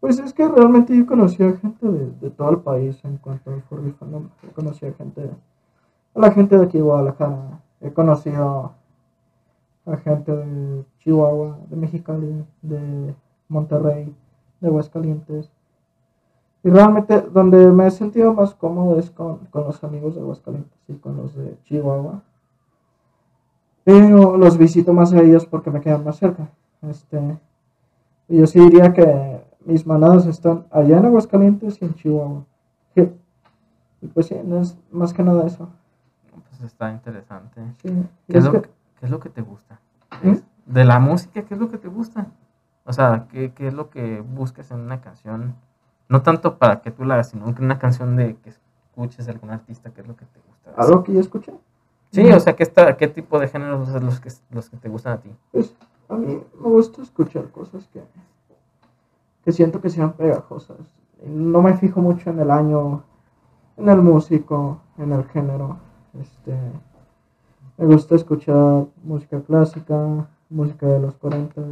Pues 0.00 0.18
es 0.20 0.32
que 0.32 0.46
realmente 0.46 0.96
yo 0.96 1.06
conocí 1.06 1.42
a 1.42 1.56
gente 1.56 1.86
de, 1.86 2.30
todo 2.30 2.50
el 2.50 2.58
país 2.58 3.04
en 3.04 3.16
cuanto 3.16 3.50
al 3.50 3.62
furry 3.62 3.90
fandom. 3.92 4.28
Yo 4.42 4.52
conocí 4.52 4.86
a 4.86 4.92
gente, 4.92 5.30
a 6.14 6.20
la 6.20 6.30
gente 6.30 6.56
de 6.56 6.64
aquí 6.64 6.78
de 6.78 6.84
Guadalajara, 6.84 7.60
he 7.80 7.92
conocido 7.92 8.72
a 9.86 9.96
gente 9.96 10.30
de 10.34 10.84
Chihuahua, 11.00 11.58
de 11.68 11.76
Mexicali, 11.76 12.44
de 12.62 13.14
Monterrey, 13.48 14.14
de 14.60 14.68
Aguascalientes. 14.68 15.50
Y 16.62 16.70
realmente 16.70 17.20
donde 17.20 17.72
me 17.72 17.86
he 17.86 17.90
sentido 17.90 18.32
más 18.34 18.54
cómodo 18.54 18.98
es 18.98 19.10
con, 19.10 19.48
los 19.52 19.82
amigos 19.82 20.14
de 20.14 20.20
Aguascalientes 20.20 20.78
y 20.86 20.94
con 20.94 21.16
los 21.16 21.34
de 21.34 21.58
Chihuahua. 21.64 22.22
Pero 23.82 24.36
los 24.36 24.58
visito 24.58 24.92
más 24.92 25.12
a 25.12 25.22
ellos 25.22 25.46
porque 25.46 25.70
me 25.70 25.80
quedan 25.80 26.04
más 26.04 26.18
cerca. 26.18 26.50
Este, 26.82 27.38
yo 28.28 28.46
sí 28.46 28.60
diría 28.60 28.92
que 28.92 29.47
mis 29.68 29.86
manadas 29.86 30.26
están 30.26 30.66
allá 30.70 30.96
en 30.98 31.04
Aguascalientes 31.04 31.80
y 31.80 31.84
en 31.84 31.94
Chihuahua. 31.94 32.44
Sí. 32.94 33.12
Y 34.00 34.06
pues 34.08 34.26
sí, 34.26 34.36
no 34.44 34.60
es 34.60 34.76
más 34.90 35.12
que 35.12 35.22
nada 35.22 35.46
eso. 35.46 35.68
Pues 36.48 36.62
está 36.62 36.90
interesante. 36.90 37.60
Sí. 37.82 37.88
¿Qué 38.28 38.38
es, 38.38 38.44
lo, 38.44 38.52
que- 38.52 38.62
qué 38.62 39.06
es 39.06 39.10
lo 39.10 39.20
que 39.20 39.28
te 39.28 39.42
gusta? 39.42 39.78
¿Mm? 40.22 40.36
De 40.66 40.84
la 40.84 40.98
música, 40.98 41.42
¿qué 41.42 41.54
es 41.54 41.60
lo 41.60 41.70
que 41.70 41.78
te 41.78 41.88
gusta? 41.88 42.26
O 42.84 42.92
sea, 42.92 43.26
¿qué, 43.30 43.52
qué 43.52 43.68
es 43.68 43.74
lo 43.74 43.90
que 43.90 44.20
buscas 44.22 44.70
en 44.70 44.80
una 44.80 45.00
canción? 45.02 45.54
No 46.08 46.22
tanto 46.22 46.56
para 46.56 46.80
que 46.80 46.90
tú 46.90 47.04
la 47.04 47.14
hagas, 47.14 47.28
sino 47.30 47.54
que 47.54 47.62
una 47.62 47.78
canción 47.78 48.16
de 48.16 48.36
que 48.36 48.50
escuches 48.50 49.26
de 49.26 49.32
algún 49.32 49.50
artista, 49.50 49.90
¿qué 49.90 50.00
es 50.00 50.08
lo 50.08 50.16
que 50.16 50.24
te 50.24 50.40
gusta? 50.40 50.70
algo 50.76 51.02
que 51.02 51.12
yo 51.12 51.20
escuché. 51.20 51.52
Sí, 52.12 52.22
o 52.32 52.40
sea, 52.40 52.56
¿qué, 52.56 52.62
está, 52.62 52.96
¿qué 52.96 53.08
tipo 53.08 53.38
de 53.38 53.48
géneros 53.48 53.86
son 53.90 54.06
los 54.06 54.18
que, 54.20 54.30
los 54.50 54.70
que 54.70 54.78
te 54.78 54.88
gustan 54.88 55.12
a 55.14 55.20
ti? 55.20 55.30
Pues 55.52 55.74
a 56.08 56.14
mí 56.14 56.40
me 56.58 56.68
gusta 56.68 57.02
escuchar 57.02 57.50
cosas 57.50 57.86
que, 57.88 58.02
que 59.48 59.52
siento 59.52 59.80
que 59.80 59.88
sean 59.88 60.12
pegajosas. 60.12 60.76
No 61.24 61.62
me 61.62 61.72
fijo 61.72 62.02
mucho 62.02 62.28
en 62.28 62.38
el 62.38 62.50
año 62.50 63.02
en 63.78 63.88
el 63.88 64.02
músico, 64.02 64.82
en 64.98 65.10
el 65.10 65.24
género. 65.24 65.78
Este, 66.20 66.54
me 67.78 67.86
gusta 67.86 68.14
escuchar 68.14 68.84
música 69.02 69.40
clásica, 69.40 70.28
música 70.50 70.84
de 70.84 71.00
los 71.00 71.14
40, 71.14 71.62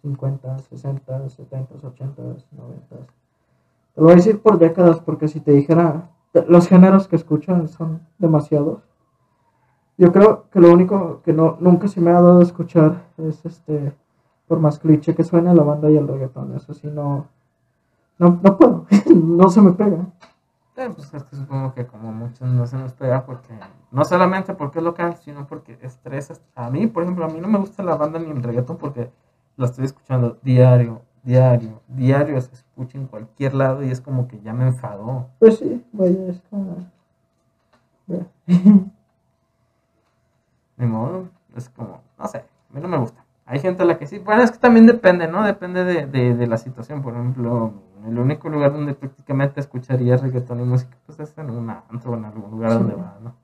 50, 0.00 0.58
60, 0.60 1.28
70, 1.28 1.74
80, 1.86 2.22
90. 2.22 2.96
Te 2.96 3.04
lo 3.96 4.04
voy 4.04 4.12
a 4.12 4.16
decir 4.16 4.40
por 4.40 4.58
décadas 4.58 4.98
porque 5.00 5.28
si 5.28 5.40
te 5.40 5.52
dijera 5.52 6.08
los 6.48 6.68
géneros 6.68 7.06
que 7.06 7.16
escuchan 7.16 7.68
son 7.68 8.00
demasiados. 8.16 8.80
Yo 9.98 10.10
creo 10.10 10.48
que 10.48 10.58
lo 10.58 10.72
único 10.72 11.20
que 11.22 11.34
no 11.34 11.58
nunca 11.60 11.86
se 11.86 12.00
me 12.00 12.12
ha 12.12 12.14
dado 12.14 12.40
a 12.40 12.42
escuchar 12.42 13.02
es 13.18 13.44
este 13.44 13.92
por 14.54 14.62
más 14.62 14.78
cliché 14.78 15.16
que 15.16 15.24
suene 15.24 15.52
la 15.52 15.64
banda 15.64 15.90
y 15.90 15.96
el 15.96 16.06
reggaetón, 16.06 16.54
eso 16.54 16.74
sí 16.74 16.86
no 16.86 17.26
no, 18.18 18.38
no 18.40 18.56
puedo, 18.56 18.86
no 19.14 19.50
se 19.50 19.60
me 19.60 19.72
pega. 19.72 20.06
Eh, 20.76 20.88
pues 20.94 21.12
es 21.12 21.24
que 21.24 21.34
supongo 21.34 21.74
que 21.74 21.84
como 21.86 22.12
muchos 22.12 22.48
no 22.48 22.64
se 22.68 22.76
nos 22.76 22.92
pega 22.92 23.26
porque, 23.26 23.52
no 23.90 24.04
solamente 24.04 24.54
porque 24.54 24.78
es 24.78 24.84
local, 24.84 25.16
sino 25.16 25.48
porque 25.48 25.76
estresa. 25.82 26.34
A 26.54 26.70
mí, 26.70 26.86
por 26.86 27.02
ejemplo, 27.02 27.24
a 27.24 27.28
mí 27.28 27.40
no 27.40 27.48
me 27.48 27.58
gusta 27.58 27.82
la 27.82 27.96
banda 27.96 28.20
ni 28.20 28.30
el 28.30 28.44
reggaetón 28.44 28.76
porque 28.76 29.10
la 29.56 29.66
estoy 29.66 29.86
escuchando 29.86 30.38
diario, 30.42 31.02
diario, 31.24 31.80
diario, 31.88 32.40
se 32.40 32.54
escucha 32.54 32.96
en 32.96 33.08
cualquier 33.08 33.54
lado 33.54 33.82
y 33.82 33.90
es 33.90 34.00
como 34.00 34.28
que 34.28 34.40
ya 34.40 34.52
me 34.52 34.68
enfadó. 34.68 35.26
Pues 35.40 35.58
sí, 35.58 35.84
vaya, 35.92 36.28
es 36.28 36.40
como... 36.48 36.76
Ni 40.76 40.86
modo, 40.86 41.28
es 41.56 41.68
como, 41.68 42.00
no 42.16 42.28
sé, 42.28 42.38
a 42.38 42.74
mí 42.74 42.80
no 42.80 42.86
me 42.86 42.98
gusta. 42.98 43.23
Hay 43.46 43.58
gente 43.60 43.82
a 43.82 43.86
la 43.86 43.98
que 43.98 44.06
sí, 44.06 44.18
bueno, 44.18 44.42
es 44.42 44.50
que 44.50 44.58
también 44.58 44.86
depende, 44.86 45.28
¿no? 45.28 45.44
Depende 45.44 45.84
de, 45.84 46.06
de, 46.06 46.34
de 46.34 46.46
la 46.46 46.56
situación, 46.56 47.02
por 47.02 47.14
ejemplo 47.14 47.72
el 48.06 48.18
único 48.18 48.48
lugar 48.48 48.72
donde 48.72 48.94
prácticamente 48.94 49.60
escucharía 49.60 50.16
reggaetón 50.16 50.60
y 50.60 50.64
música, 50.64 50.96
pues 51.06 51.18
es 51.20 51.36
en 51.38 51.50
un 51.50 51.70
antro 51.70 52.12
o 52.12 52.14
en 52.14 52.24
algún 52.24 52.50
lugar 52.50 52.74
donde 52.74 52.94
va, 52.94 53.16
¿no? 53.22 53.34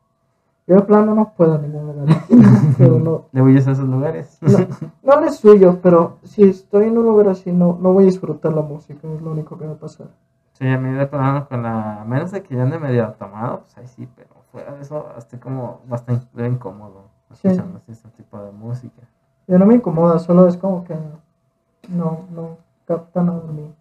Yo 0.66 0.76
de 0.76 0.82
plano 0.82 1.14
no 1.14 1.32
puedo 1.36 1.56
en 1.56 1.62
ningún 1.62 1.86
lugar. 1.86 2.08
no, 2.78 3.24
¿Le 3.32 3.42
huyes 3.42 3.66
a 3.66 3.72
esos 3.72 3.88
lugares? 3.88 4.38
no, 4.40 4.58
no 5.02 5.20
les 5.20 5.36
suyo, 5.36 5.80
pero 5.82 6.18
si 6.22 6.42
estoy 6.42 6.84
en 6.84 6.98
un 6.98 7.04
lugar 7.04 7.28
así, 7.28 7.50
no, 7.50 7.76
no 7.80 7.92
voy 7.92 8.04
a 8.04 8.06
disfrutar 8.06 8.52
la 8.52 8.62
música, 8.62 9.08
es 9.08 9.20
lo 9.20 9.32
único 9.32 9.58
que 9.58 9.66
va 9.66 9.72
a 9.72 9.78
pasar. 9.78 10.08
Sí, 10.52 10.68
a 10.68 10.78
mí 10.78 10.90
de 10.92 11.06
plano 11.06 11.48
con 11.48 11.62
la... 11.62 12.04
menos 12.06 12.30
de 12.30 12.42
que 12.42 12.54
ya 12.54 12.62
ande 12.62 12.78
medio 12.78 13.08
tomado, 13.18 13.60
pues 13.60 13.78
ahí 13.78 13.88
sí, 13.88 14.08
pero 14.14 14.28
fuera 14.52 14.74
de 14.74 14.82
eso 14.82 15.08
estoy 15.16 15.38
como 15.38 15.80
bastante 15.88 16.46
incómodo 16.46 17.08
escuchando 17.30 17.80
ese 17.88 18.08
tipo 18.10 18.38
de 18.40 18.52
música. 18.52 19.02
Yo 19.50 19.58
no 19.58 19.66
me 19.66 19.74
incomoda, 19.74 20.20
solo 20.20 20.46
es 20.46 20.56
como 20.56 20.84
que 20.84 20.94
no, 21.88 22.24
no 22.30 22.58
capta 22.86 23.20
nada 23.20 23.40
de 23.40 23.52
mí. 23.52 23.74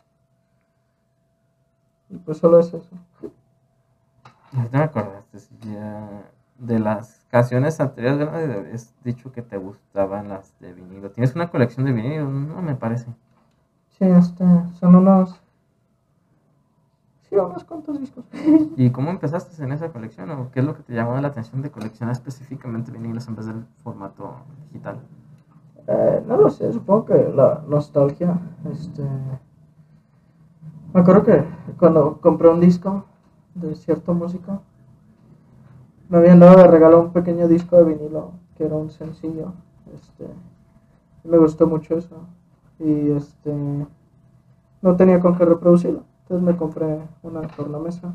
Y 2.10 2.18
pues 2.18 2.40
solo 2.40 2.58
es 2.60 2.74
eso. 2.74 2.90
No 4.52 4.68
me 4.72 4.80
acordaste 4.80 5.38
ya 5.60 6.24
de 6.58 6.80
las 6.80 7.24
canciones 7.30 7.80
anteriores, 7.80 8.28
habías 8.28 8.96
dicho 9.04 9.32
que 9.32 9.44
te 9.44 9.58
gustaban 9.58 10.30
las 10.30 10.60
de 10.60 10.74
vinilo. 10.74 11.12
¿Tienes 11.12 11.36
una 11.36 11.52
colección 11.52 11.86
de 11.86 11.92
vinilo? 11.92 12.28
No 12.28 12.64
me 12.64 12.74
parece. 12.74 13.06
Sí, 13.90 14.06
este, 14.06 14.44
son 14.80 14.96
unos... 14.96 15.40
Sí, 17.30 17.36
unos 17.36 17.64
cuantos 17.64 18.00
discos. 18.00 18.26
¿Y 18.76 18.90
cómo 18.90 19.12
empezaste 19.12 19.64
en 19.64 19.72
esa 19.72 19.90
colección? 19.90 20.32
¿O 20.32 20.50
qué 20.50 20.62
es 20.62 20.66
lo 20.66 20.76
que 20.76 20.82
te 20.82 20.94
llamó 20.94 21.16
la 21.22 21.28
atención 21.28 21.62
de 21.62 21.70
coleccionar 21.70 22.14
específicamente 22.14 22.92
vinilos 22.92 23.28
en 23.28 23.36
vez 23.36 23.46
del 23.46 23.66
formato 23.84 24.38
digital? 24.66 25.00
Eh, 25.92 26.24
no 26.28 26.38
lo 26.38 26.50
sé, 26.52 26.72
supongo 26.72 27.06
que 27.06 27.34
la 27.36 27.64
nostalgia, 27.68 28.40
este 28.72 29.04
me 30.94 31.02
acuerdo 31.02 31.24
que 31.24 31.44
cuando 31.78 32.20
compré 32.20 32.50
un 32.50 32.60
disco 32.60 33.06
de 33.54 33.76
cierta 33.76 34.12
música, 34.12 34.60
me 36.10 36.18
habían 36.18 36.40
dado 36.40 36.58
de 36.58 36.68
regalo 36.68 37.00
un 37.00 37.14
pequeño 37.14 37.48
disco 37.48 37.78
de 37.78 37.84
vinilo, 37.84 38.32
que 38.56 38.66
era 38.66 38.76
un 38.76 38.90
sencillo. 38.90 39.54
Este, 39.94 40.26
me 41.24 41.38
gustó 41.38 41.68
mucho 41.68 41.96
eso. 41.96 42.16
Y 42.80 43.12
este 43.12 43.54
no 44.82 44.96
tenía 44.96 45.20
con 45.20 45.38
qué 45.38 45.46
reproducirlo. 45.46 46.04
Entonces 46.24 46.44
me 46.44 46.58
compré 46.58 47.02
una 47.22 47.42
tornamesa. 47.42 48.14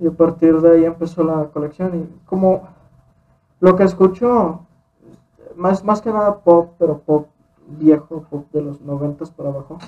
Y 0.00 0.08
a 0.08 0.10
partir 0.10 0.60
de 0.60 0.72
ahí 0.72 0.84
empezó 0.84 1.22
la 1.22 1.44
colección. 1.52 1.96
Y 1.96 2.26
como 2.26 2.62
lo 3.60 3.76
que 3.76 3.84
escucho, 3.84 4.66
más, 5.56 5.84
más 5.84 6.00
que 6.00 6.10
nada 6.10 6.38
pop, 6.40 6.72
pero 6.78 6.98
pop 6.98 7.28
viejo, 7.66 8.24
pop 8.30 8.46
de 8.52 8.62
los 8.62 8.80
noventas 8.80 9.30
para 9.30 9.50
abajo 9.50 9.78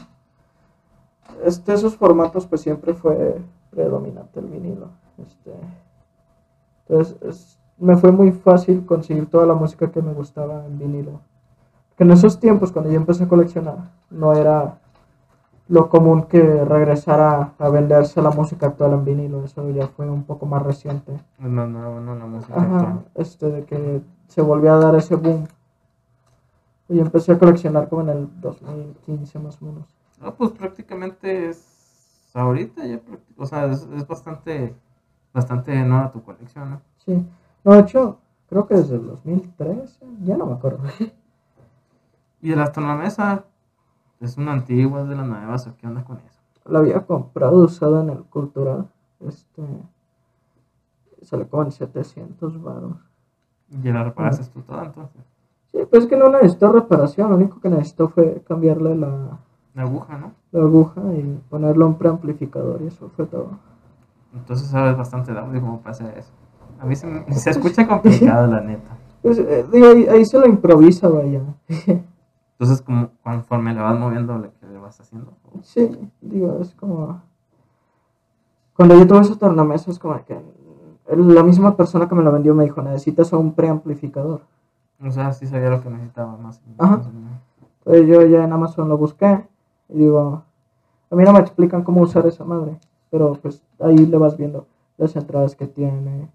este, 1.44 1.72
esos 1.72 1.96
formatos 1.96 2.46
pues 2.46 2.60
siempre 2.60 2.94
fue 2.94 3.40
predominante 3.70 4.40
el 4.40 4.46
vinilo. 4.46 4.88
Este, 5.18 5.52
entonces 6.88 7.58
me 7.78 7.96
fue 7.96 8.12
muy 8.12 8.30
fácil 8.32 8.84
conseguir 8.86 9.26
toda 9.26 9.46
la 9.46 9.54
música 9.54 9.90
que 9.90 10.02
me 10.02 10.12
gustaba 10.12 10.64
en 10.66 10.78
vinilo. 10.78 11.20
Que 11.96 12.04
en 12.04 12.10
esos 12.10 12.38
tiempos 12.38 12.72
cuando 12.72 12.90
yo 12.90 12.96
empecé 12.96 13.24
a 13.24 13.28
coleccionar 13.28 13.90
no 14.10 14.32
era 14.32 14.78
lo 15.68 15.88
común 15.88 16.24
que 16.24 16.64
regresara 16.64 17.54
a 17.58 17.68
venderse 17.70 18.20
la 18.20 18.30
música 18.30 18.66
actual 18.66 18.92
en 18.92 19.04
vinilo, 19.04 19.44
eso 19.44 19.68
ya 19.70 19.86
fue 19.88 20.08
un 20.08 20.24
poco 20.24 20.46
más 20.46 20.62
reciente. 20.62 21.12
No, 21.38 21.66
no, 21.66 22.00
no, 22.00 22.14
la 22.14 22.26
música 22.26 22.60
actual. 22.60 23.04
Este, 23.14 23.50
de 23.50 23.64
que 23.64 24.02
se 24.28 24.42
volvió 24.42 24.74
a 24.74 24.78
dar 24.78 24.94
ese 24.96 25.16
boom. 25.16 25.46
Y 26.88 27.00
empecé 27.00 27.32
a 27.32 27.38
coleccionar 27.38 27.88
como 27.88 28.02
en 28.02 28.08
el 28.10 28.40
2015 28.40 29.38
más 29.38 29.60
o 29.62 29.64
menos. 29.64 29.86
No, 30.20 30.34
pues 30.34 30.50
prácticamente 30.52 31.48
es 31.48 31.74
ahorita 32.34 32.84
ya, 32.84 33.00
o 33.36 33.46
sea, 33.46 33.66
es, 33.66 34.06
bastante, 34.06 34.74
bastante 35.32 35.74
nueva 35.84 36.10
tu 36.12 36.22
colección, 36.22 36.70
¿no? 36.70 36.80
Sí. 36.98 37.24
No, 37.62 37.72
de 37.72 37.80
hecho, 37.80 38.18
creo 38.48 38.66
que 38.66 38.74
desde 38.74 38.96
el 38.96 39.06
2013, 39.06 40.06
ya 40.24 40.36
no 40.36 40.46
me 40.46 40.54
acuerdo. 40.54 40.82
¿Y 42.42 42.52
el 42.52 42.58
mesa 42.98 43.44
¿Es 44.24 44.38
una 44.38 44.52
antigua, 44.52 45.02
es 45.02 45.08
de 45.08 45.16
las 45.16 45.26
nuevas 45.26 45.66
o 45.66 45.76
qué 45.76 45.86
onda 45.86 46.02
con 46.02 46.16
eso? 46.16 46.40
La 46.64 46.78
había 46.78 47.04
comprado 47.04 47.58
usada 47.58 48.00
en 48.00 48.08
el 48.08 48.22
cultural. 48.24 48.88
Este. 49.20 49.62
Sale 51.20 51.46
como 51.46 51.64
en 51.64 51.72
700 51.72 52.62
baros. 52.62 52.96
¿Y 53.70 53.92
la 53.92 54.02
reparaste 54.02 54.50
tú 54.50 54.62
toda 54.62 54.86
entonces? 54.86 55.20
Sí, 55.70 55.78
pues 55.90 56.04
es 56.04 56.08
que 56.08 56.16
no 56.16 56.30
necesitó 56.30 56.72
reparación. 56.72 57.28
Lo 57.28 57.36
único 57.36 57.60
que 57.60 57.68
necesitó 57.68 58.08
fue 58.08 58.42
cambiarle 58.48 58.96
la, 58.96 59.38
la 59.74 59.82
aguja, 59.82 60.16
¿no? 60.16 60.32
La 60.52 60.60
aguja 60.60 61.02
y 61.14 61.40
ponerlo 61.50 61.84
a 61.84 61.88
un 61.88 61.98
preamplificador 61.98 62.80
y 62.80 62.86
eso 62.86 63.10
fue 63.14 63.26
todo. 63.26 63.50
Entonces 64.32 64.68
sabes 64.68 64.96
bastante 64.96 65.32
de 65.32 65.38
audio 65.38 65.60
cómo 65.60 65.80
pasa 65.80 66.10
eso. 66.16 66.32
A 66.80 66.86
mí 66.86 66.96
se, 66.96 67.30
se 67.32 67.50
escucha 67.50 67.86
complicado, 67.86 68.46
la 68.46 68.60
neta. 68.62 68.96
Pues, 69.20 69.38
eh, 69.38 69.66
digo, 69.70 69.86
ahí, 70.10 70.24
se 70.24 70.38
lo 70.38 70.46
improvisa, 70.46 71.08
vaya. 71.08 71.42
Entonces, 72.64 72.82
como 72.82 73.10
conforme 73.22 73.74
le 73.74 73.82
vas 73.82 73.98
moviendo, 73.98 74.38
¿le, 74.38 74.50
le 74.72 74.78
vas 74.78 74.98
haciendo? 74.98 75.34
Sí, 75.60 75.98
digo, 76.22 76.60
es 76.62 76.74
como... 76.74 77.20
Cuando 78.74 78.96
yo 78.96 79.06
tuve 79.06 79.20
ese 79.20 79.36
tornamesa, 79.36 79.90
es 79.90 79.98
como 79.98 80.24
que 80.24 80.40
la 81.14 81.42
misma 81.42 81.76
persona 81.76 82.08
que 82.08 82.14
me 82.14 82.22
lo 82.22 82.32
vendió 82.32 82.54
me 82.54 82.64
dijo, 82.64 82.80
necesitas 82.80 83.30
un 83.34 83.52
preamplificador. 83.52 84.40
O 84.98 85.10
sea, 85.10 85.34
sí 85.34 85.46
sabía 85.46 85.68
lo 85.68 85.82
que 85.82 85.90
necesitaba 85.90 86.38
más. 86.38 86.62
Ajá. 86.78 87.02
Entonces 87.84 88.06
yo 88.08 88.22
ya 88.22 88.44
en 88.44 88.52
Amazon 88.54 88.88
lo 88.88 88.96
busqué 88.96 89.46
y 89.90 89.98
digo, 89.98 90.42
a 91.10 91.14
mí 91.14 91.22
no 91.22 91.34
me 91.34 91.40
explican 91.40 91.84
cómo 91.84 92.00
usar 92.00 92.26
esa 92.26 92.44
madre, 92.44 92.78
pero 93.10 93.34
pues 93.34 93.62
ahí 93.78 94.06
le 94.06 94.16
vas 94.16 94.38
viendo 94.38 94.66
las 94.96 95.14
entradas 95.16 95.54
que 95.54 95.66
tiene, 95.66 96.30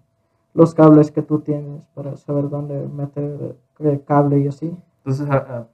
los 0.54 0.74
cables 0.74 1.10
que 1.10 1.22
tú 1.22 1.40
tienes 1.40 1.82
para 1.92 2.16
saber 2.16 2.48
dónde 2.48 2.86
meter 2.86 3.56
el 3.80 4.04
cable 4.04 4.38
y 4.38 4.46
así. 4.46 4.76
Entonces, 4.98 5.26
ah, 5.28 5.66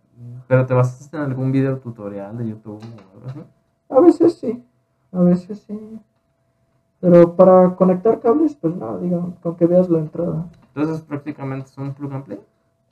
¿pero 0.46 0.66
te 0.66 0.74
vas 0.74 1.12
en 1.12 1.20
algún 1.20 1.52
video 1.52 1.78
tutorial 1.78 2.36
de 2.38 2.48
YouTube 2.48 2.80
o 2.82 3.14
algo 3.16 3.26
así? 3.28 3.44
A 3.88 4.00
veces 4.00 4.34
sí, 4.38 4.64
a 5.12 5.20
veces 5.20 5.60
sí. 5.60 6.00
Pero 7.00 7.36
para 7.36 7.76
conectar 7.76 8.20
cables, 8.20 8.56
pues 8.56 8.74
no, 8.74 8.98
digo, 8.98 9.34
con 9.42 9.56
que 9.56 9.66
veas 9.66 9.88
la 9.88 9.98
entrada. 9.98 10.46
Entonces 10.74 11.02
prácticamente 11.02 11.68
son 11.68 11.94
plug 11.94 12.12
and 12.12 12.24
play. 12.24 12.40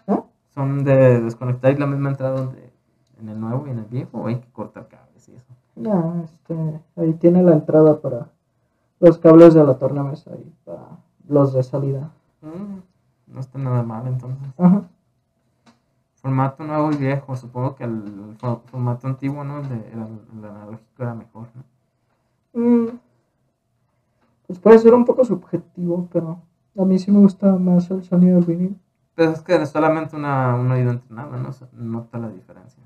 ¿Eh? 0.06 0.22
Son 0.50 0.84
de 0.84 1.20
desconectar 1.20 1.78
la 1.78 1.86
misma 1.86 2.10
entrada 2.10 2.36
donde 2.40 2.74
en 3.20 3.28
el 3.28 3.40
nuevo 3.40 3.66
y 3.66 3.70
en 3.70 3.78
el 3.78 3.84
viejo 3.86 4.18
o 4.18 4.26
hay 4.26 4.36
que 4.36 4.50
cortar 4.52 4.88
cables 4.88 5.28
y 5.28 5.34
eso? 5.34 5.52
No, 5.76 6.22
este, 6.22 6.80
ahí 6.96 7.14
tiene 7.14 7.42
la 7.42 7.54
entrada 7.54 8.00
para 8.00 8.28
los 9.00 9.18
cables 9.18 9.54
de 9.54 9.64
la 9.64 9.74
tornamesa 9.78 10.30
y 10.36 10.52
para 10.64 10.98
los 11.28 11.52
de 11.52 11.62
salida. 11.62 12.10
Mm, 12.42 13.34
no 13.34 13.40
está 13.40 13.58
nada 13.58 13.82
mal 13.82 14.06
entonces. 14.06 14.48
Ajá. 14.58 14.84
Formato 16.24 16.64
nuevo 16.64 16.90
y 16.90 16.96
viejo, 16.96 17.36
supongo 17.36 17.74
que 17.74 17.84
el 17.84 18.34
formato 18.70 19.06
antiguo, 19.06 19.44
¿no? 19.44 19.58
El, 19.58 19.68
de, 19.68 19.74
el, 19.92 20.44
analógico 20.46 21.02
era 21.02 21.14
mejor, 21.14 21.48
¿no? 21.54 22.62
Mm, 22.62 22.98
pues 24.46 24.58
puede 24.58 24.78
ser 24.78 24.94
un 24.94 25.04
poco 25.04 25.22
subjetivo, 25.26 26.08
pero 26.10 26.38
a 26.78 26.84
mí 26.86 26.98
sí 26.98 27.10
me 27.10 27.18
gusta 27.18 27.52
más 27.56 27.90
el 27.90 28.04
sonido 28.04 28.36
del 28.36 28.46
vinil. 28.46 28.80
Pero 29.14 29.32
es 29.32 29.42
que 29.42 29.66
solamente 29.66 30.16
una, 30.16 30.54
un 30.54 30.70
oído 30.70 30.92
entrenado, 30.92 31.36
¿no? 31.36 31.50
Nota 31.74 32.16
la 32.16 32.30
diferencia. 32.30 32.82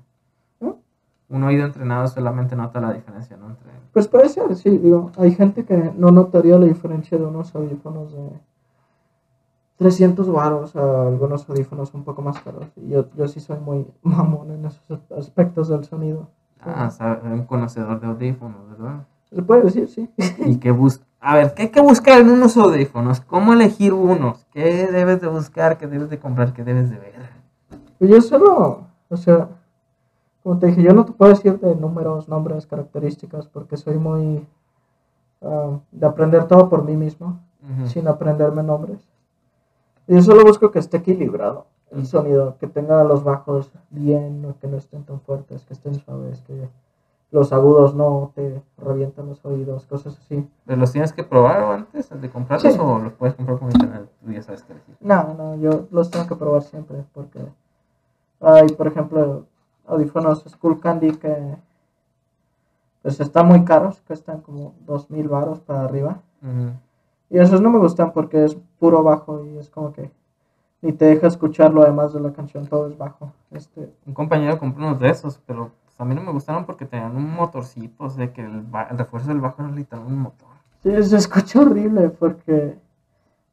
un 1.29 1.43
oído 1.43 1.65
entrenado 1.65 2.09
solamente 2.09 2.57
nota 2.57 2.81
la 2.81 2.91
diferencia, 2.91 3.37
¿no? 3.37 3.51
Entre... 3.51 3.71
Pues 3.93 4.09
puede 4.09 4.27
ser, 4.27 4.53
sí, 4.57 4.77
digo, 4.77 5.13
hay 5.15 5.33
gente 5.33 5.63
que 5.63 5.93
no 5.95 6.11
notaría 6.11 6.59
la 6.59 6.65
diferencia 6.65 7.17
de 7.17 7.23
unos 7.23 7.55
audífonos 7.55 8.11
de 8.11 8.31
300 9.79 10.29
varos 10.29 10.75
a 10.75 11.07
algunos 11.07 11.49
audífonos 11.49 11.93
un 11.93 12.03
poco 12.03 12.21
más 12.21 12.37
caros. 12.41 12.65
Y 12.75 12.89
yo, 12.89 13.05
yo 13.15 13.27
sí 13.29 13.39
soy 13.39 13.57
muy 13.59 13.87
mamón 14.03 14.51
en 14.51 14.65
esos 14.65 14.99
aspectos 15.17 15.69
del 15.69 15.85
sonido. 15.85 16.27
Ah, 16.61 16.89
sabe- 16.91 17.21
un 17.33 17.45
conocedor 17.45 17.99
de 18.01 18.07
audífonos, 18.07 18.69
¿verdad? 18.69 19.05
Se 19.33 19.41
puede 19.41 19.61
decir, 19.63 19.87
sí. 19.87 20.09
Y 20.45 20.57
que 20.57 20.71
bus 20.71 21.01
A 21.21 21.35
ver, 21.35 21.53
¿qué 21.53 21.63
hay 21.63 21.69
que 21.69 21.81
buscar 21.81 22.19
en 22.19 22.29
unos 22.29 22.57
audífonos? 22.57 23.21
¿Cómo 23.21 23.53
elegir 23.53 23.93
unos? 23.93 24.45
¿Qué 24.51 24.87
debes 24.91 25.21
de 25.21 25.27
buscar? 25.27 25.77
¿Qué 25.77 25.87
debes 25.87 26.09
de 26.09 26.19
comprar? 26.19 26.51
¿Qué 26.51 26.63
debes 26.65 26.89
de 26.89 26.97
ver? 26.97 27.29
Pues 27.97 28.11
yo 28.11 28.19
solo, 28.21 28.81
o 29.09 29.17
sea, 29.17 29.47
como 30.43 30.57
te 30.59 30.67
dije, 30.67 30.83
yo 30.83 30.93
no 30.93 31.05
te 31.05 31.13
puedo 31.13 31.31
decir 31.31 31.57
de 31.59 31.73
números, 31.75 32.27
nombres, 32.27 32.67
características, 32.67 33.47
porque 33.47 33.77
soy 33.77 33.97
muy 33.97 34.45
ah, 35.41 35.77
de 35.91 36.05
aprender 36.05 36.45
todo 36.47 36.67
por 36.69 36.83
mí 36.83 36.97
mismo, 36.97 37.39
sin 37.85 38.07
aprenderme 38.09 38.63
nombres. 38.63 38.99
Yo 40.09 40.21
solo 40.23 40.43
busco 40.43 40.71
que 40.71 40.79
esté 40.79 40.97
equilibrado 40.97 41.67
el 41.91 42.05
sonido, 42.05 42.57
que 42.59 42.67
tenga 42.67 43.03
los 43.03 43.23
bajos 43.23 43.71
bien, 43.91 44.43
o 44.45 44.59
que 44.59 44.67
no 44.67 44.77
estén 44.77 45.03
tan 45.03 45.19
fuertes, 45.21 45.65
que 45.65 45.73
estén 45.73 45.95
suaves, 45.95 46.41
que 46.41 46.67
los 47.31 47.53
agudos 47.53 47.93
no 47.93 48.31
te 48.33 48.59
revientan 48.77 49.27
los 49.27 49.45
oídos, 49.45 49.85
cosas 49.85 50.17
así. 50.19 50.49
¿Pero 50.65 50.79
los 50.79 50.91
tienes 50.91 51.13
que 51.13 51.23
probar 51.23 51.61
antes 51.61 52.09
de 52.09 52.29
comprarlos 52.29 52.73
Sí. 52.73 52.79
o 52.81 52.97
los 52.99 53.13
puedes 53.13 53.35
comprar 53.35 53.59
por 53.59 53.71
internet? 53.71 54.09
Tú 54.25 54.31
ya 54.31 54.41
sabes 54.41 54.63
qué 54.63 54.73
elegir. 54.73 54.95
No, 54.99 55.35
no, 55.35 55.55
yo 55.57 55.85
los 55.91 56.09
tengo 56.09 56.25
que 56.27 56.35
probar 56.35 56.63
siempre 56.63 57.03
porque 57.13 57.39
hay, 58.41 58.67
por 58.69 58.87
ejemplo, 58.87 59.45
audífonos 59.85 60.43
Skull 60.47 60.79
Candy 60.79 61.11
que 61.17 61.55
pues 63.03 63.19
están 63.19 63.47
muy 63.47 63.63
caros, 63.63 64.01
cuestan 64.07 64.41
como 64.41 64.73
dos 64.85 65.09
mil 65.11 65.27
baros 65.29 65.59
para 65.59 65.83
arriba. 65.85 66.19
Y 67.29 67.37
esos 67.37 67.61
no 67.61 67.69
me 67.69 67.77
gustan 67.79 68.11
porque 68.11 68.45
es 68.45 68.57
puro 68.79 69.03
bajo 69.03 69.45
y 69.45 69.57
es 69.57 69.69
como 69.69 69.93
que 69.93 70.11
ni 70.81 70.93
te 70.93 71.05
deja 71.05 71.27
escucharlo 71.27 71.83
además 71.83 72.13
de 72.13 72.21
la 72.21 72.31
canción, 72.31 72.65
todo 72.67 72.87
es 72.87 72.97
bajo. 72.97 73.33
Este, 73.51 73.91
Un 74.05 74.13
compañero 74.13 74.57
compró 74.57 74.87
unos 74.87 74.99
de 74.99 75.09
esos, 75.09 75.39
pero 75.45 75.71
pues, 75.83 75.99
a 75.99 76.05
mí 76.05 76.15
no 76.15 76.21
me 76.21 76.31
gustaron 76.31 76.65
porque 76.65 76.85
tenían 76.85 77.15
un 77.15 77.33
motorcito, 77.33 78.05
o 78.05 78.09
sea 78.09 78.31
que 78.31 78.41
el, 78.41 78.65
el 78.89 78.97
refuerzo 78.97 79.29
del 79.29 79.41
bajo 79.41 79.61
era 79.61 79.71
literal 79.71 80.05
un 80.05 80.19
motor. 80.19 80.47
sí, 80.81 81.03
se 81.03 81.17
escucha 81.17 81.59
horrible 81.59 82.09
porque 82.09 82.77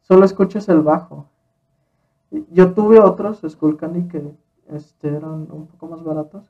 solo 0.02 0.24
escuchas 0.24 0.68
el 0.68 0.82
bajo. 0.82 1.26
Yo 2.50 2.72
tuve 2.72 3.00
otros 3.00 3.42
Skull 3.46 3.76
Candy 3.76 4.08
que 4.08 4.22
este, 4.68 5.08
eran 5.08 5.48
un 5.50 5.66
poco 5.66 5.86
más 5.88 6.02
baratos. 6.02 6.44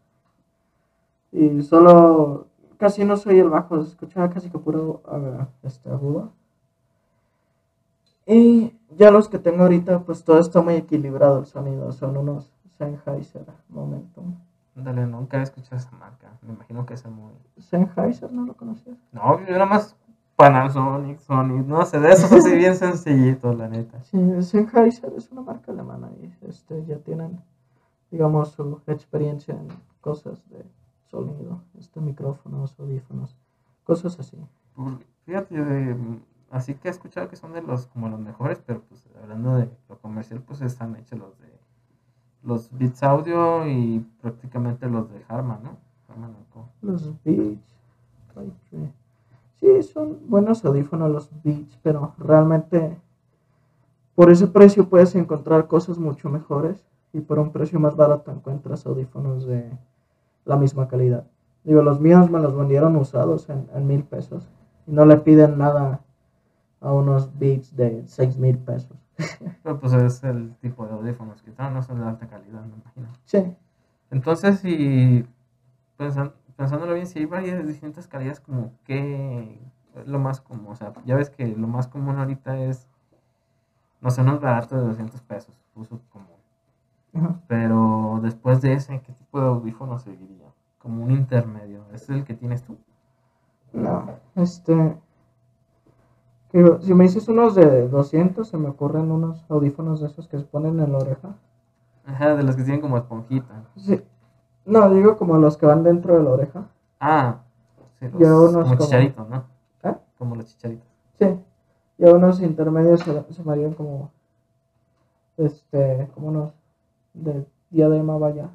Y 1.33 1.63
solo 1.63 2.47
casi 2.79 3.05
no 3.05 3.17
soy 3.17 3.39
el 3.39 3.51
bajo, 3.51 3.83
se 3.83 3.91
escuchaba 3.91 4.31
casi 4.31 4.51
que 4.51 4.59
puro 4.59 5.03
ah, 5.07 5.49
este, 5.63 5.91
agudo. 5.91 6.33
Y 8.27 8.73
ya 8.97 9.11
los 9.11 9.29
que 9.29 9.39
tengo 9.39 9.63
ahorita, 9.63 10.01
pues 10.01 10.25
todo 10.25 10.39
está 10.39 10.61
muy 10.61 10.75
equilibrado 10.75 11.39
el 11.39 11.47
sonido. 11.47 11.93
Son 11.93 12.17
unos 12.17 12.53
Sennheiser 12.77 13.47
Momentum. 13.69 14.35
Dale, 14.75 15.07
nunca 15.07 15.39
he 15.39 15.43
escuchado 15.43 15.77
esa 15.77 15.91
marca. 15.93 16.31
Me 16.43 16.53
imagino 16.53 16.85
que 16.85 16.95
es 16.95 17.07
muy... 17.07 17.33
Sennheiser, 17.59 18.31
¿no 18.33 18.45
lo 18.45 18.55
conocías? 18.55 18.99
No, 19.13 19.39
yo 19.47 19.53
nada 19.53 19.67
más 19.67 19.97
Panasonic, 20.37 21.19
Sony, 21.21 21.63
no 21.67 21.85
sé, 21.87 21.99
de 21.99 22.11
esos 22.11 22.31
así 22.31 22.55
bien 22.55 22.77
sencillitos, 22.77 23.57
la 23.57 23.69
neta. 23.69 24.03
Sí, 24.05 24.19
Sennheiser 24.43 25.13
es 25.17 25.31
una 25.33 25.41
marca 25.41 25.73
alemana 25.73 26.11
y 26.21 26.31
este, 26.47 26.85
ya 26.85 26.99
tienen, 26.99 27.41
digamos, 28.11 28.51
su 28.51 28.81
experiencia 28.87 29.55
en 29.55 29.69
cosas 30.03 30.47
de 30.51 30.63
sonido, 31.11 31.63
este, 31.79 32.01
micrófonos, 32.01 32.79
audífonos, 32.79 33.35
cosas 33.85 34.21
así. 34.21 34.37
Fíjate, 35.25 35.55
de- 35.57 35.97
así 36.51 36.75
que 36.75 36.89
he 36.89 36.91
escuchado 36.91 37.29
que 37.29 37.37
son 37.37 37.53
de 37.53 37.63
los 37.63 37.87
como 37.87 38.09
los 38.09 38.21
mejores, 38.21 38.63
pero 38.65 38.83
pues 38.83 39.05
hablando 39.23 39.57
de 39.57 39.69
lo 39.89 39.99
comercial, 39.99 40.43
pues 40.47 40.61
están 40.61 40.97
hechos 40.97 41.19
los 41.19 41.39
de 41.39 41.57
los 42.43 42.71
Beats 42.71 43.03
Audio 43.03 43.67
y 43.67 44.07
prácticamente 44.21 44.89
los 44.89 45.11
de 45.11 45.25
Harman, 45.29 45.63
¿no? 45.63 45.77
Harman. 46.09 46.35
Los 46.83 47.13
Beats. 47.25 47.77
Sí, 49.61 49.83
son 49.83 50.19
buenos 50.29 50.65
audífonos 50.65 51.11
los 51.11 51.31
Beats, 51.43 51.79
pero 51.83 52.15
realmente 52.19 52.99
por 54.15 54.31
ese 54.31 54.47
precio 54.47 54.89
puedes 54.89 55.15
encontrar 55.15 55.67
cosas 55.67 55.99
mucho 55.99 56.29
mejores 56.29 56.87
y 57.13 57.21
por 57.21 57.39
un 57.39 57.51
precio 57.51 57.81
más 57.81 57.97
barato 57.97 58.31
encuentras 58.31 58.87
audífonos 58.87 59.47
de 59.47 59.71
la 60.45 60.57
misma 60.57 60.89
calidad. 60.89 61.27
Digo, 61.65 61.83
los 61.83 62.01
míos 62.01 62.31
me 62.31 62.41
los 62.41 62.55
vendieron 62.55 62.97
usados 62.97 63.49
en, 63.49 63.69
en 63.75 63.87
mil 63.87 64.05
pesos 64.05 64.49
y 64.87 64.93
no 64.93 65.05
le 65.05 65.17
piden 65.17 65.59
nada 65.59 66.01
a 66.81 66.93
unos 66.93 67.39
Beats 67.39 67.77
de 67.77 68.05
seis 68.07 68.37
mil 68.37 68.59
pesos. 68.59 68.97
Pero 69.63 69.79
pues 69.81 69.93
es 69.95 70.23
el 70.25 70.55
tipo 70.57 70.87
de 70.87 70.93
audífonos 70.95 71.43
que 71.43 71.51
están, 71.51 71.75
no 71.75 71.83
son 71.83 72.01
de 72.01 72.07
alta 72.07 72.27
calidad, 72.29 72.65
me 72.65 72.77
imagino. 72.77 73.09
Sí, 73.25 73.57
Entonces, 74.11 74.61
si 74.61 75.27
pensan- 75.99 76.33
pensándolo 76.57 76.95
bien, 76.95 77.07
si 77.07 77.21
hay 77.21 77.27
varias 77.27 77.67
distintas 77.67 78.09
calidades, 78.09 78.41
como 78.41 78.73
es 79.97 80.07
lo 80.07 80.19
más 80.19 80.41
común, 80.41 80.67
o 80.69 80.77
sea, 80.77 80.93
ya 81.05 81.17
ves 81.17 81.31
que 81.31 81.47
lo 81.47 81.67
más 81.67 81.89
común 81.89 82.17
ahorita 82.19 82.59
es, 82.59 82.87
no 84.01 84.11
sé, 84.11 84.23
unos 84.23 84.41
baratos 84.41 84.81
de 84.81 84.87
200 84.87 85.21
pesos, 85.23 85.55
uso 85.75 86.01
común. 86.11 86.29
ajá. 87.15 87.41
Pero 87.49 88.21
después 88.23 88.61
de 88.61 88.75
ese, 88.75 89.01
¿qué 89.01 89.13
tipo 89.13 89.41
de 89.41 89.47
audífono 89.47 89.99
seguiría? 89.99 90.47
Como 90.79 91.03
un 91.05 91.11
intermedio. 91.11 91.85
¿Ese 91.93 92.05
es 92.05 92.11
el 92.11 92.25
que 92.25 92.35
tienes 92.35 92.63
tú? 92.63 92.77
No, 93.73 94.19
este. 94.35 94.97
Que 96.57 96.79
si 96.87 96.95
me 96.95 97.05
dices 97.05 97.29
unos 97.29 97.55
de 97.55 97.87
200, 97.89 98.49
se 98.49 98.57
me 98.57 98.69
ocurren 98.69 99.11
unos 99.11 99.45
audífonos 99.51 100.01
de 100.01 100.07
esos 100.07 100.27
que 100.27 100.39
se 100.39 100.45
ponen 100.45 100.81
en 100.81 100.93
la 100.93 100.99
oreja. 100.99 101.35
Ajá, 102.07 102.35
de 102.35 102.43
los 102.45 102.57
que 102.57 102.63
tienen 102.63 102.81
como 102.81 102.97
esponjita. 102.97 103.65
Sí. 103.77 104.03
No, 104.65 104.89
digo 104.91 105.17
como 105.19 105.37
los 105.37 105.57
que 105.57 105.67
van 105.67 105.83
dentro 105.83 106.17
de 106.17 106.23
la 106.23 106.31
oreja. 106.31 106.67
Ah, 106.99 107.41
sí, 108.01 108.09
los, 108.19 108.51
unos 108.51 108.53
como 108.53 108.65
como- 108.65 108.77
chicharitos, 108.79 109.29
¿no? 109.29 109.45
¿Eh? 109.83 109.95
Como 110.19 110.35
los 110.37 110.47
chicharitos. 110.47 110.87
Sí. 111.19 111.39
Y 111.99 112.09
a 112.09 112.15
unos 112.15 112.41
intermedios 112.41 113.01
se, 113.01 113.33
se 113.33 113.43
me 113.45 113.53
harían 113.53 113.75
como. 113.75 114.11
Este. 115.37 116.09
Como 116.15 116.29
unos. 116.29 116.55
De 117.13 117.47
diadema, 117.71 118.17
vaya. 118.19 118.49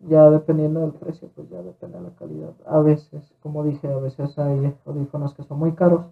Ya 0.00 0.30
dependiendo 0.30 0.80
del 0.80 0.92
precio, 0.92 1.28
pues 1.34 1.48
ya 1.48 1.60
depende 1.62 1.98
de 1.98 2.04
la 2.04 2.10
calidad. 2.10 2.52
A 2.66 2.80
veces, 2.80 3.34
como 3.42 3.64
dije, 3.64 3.92
a 3.92 3.98
veces 3.98 4.38
hay 4.38 4.74
audífonos 4.86 5.34
que 5.34 5.42
son 5.42 5.58
muy 5.58 5.72
caros. 5.72 6.06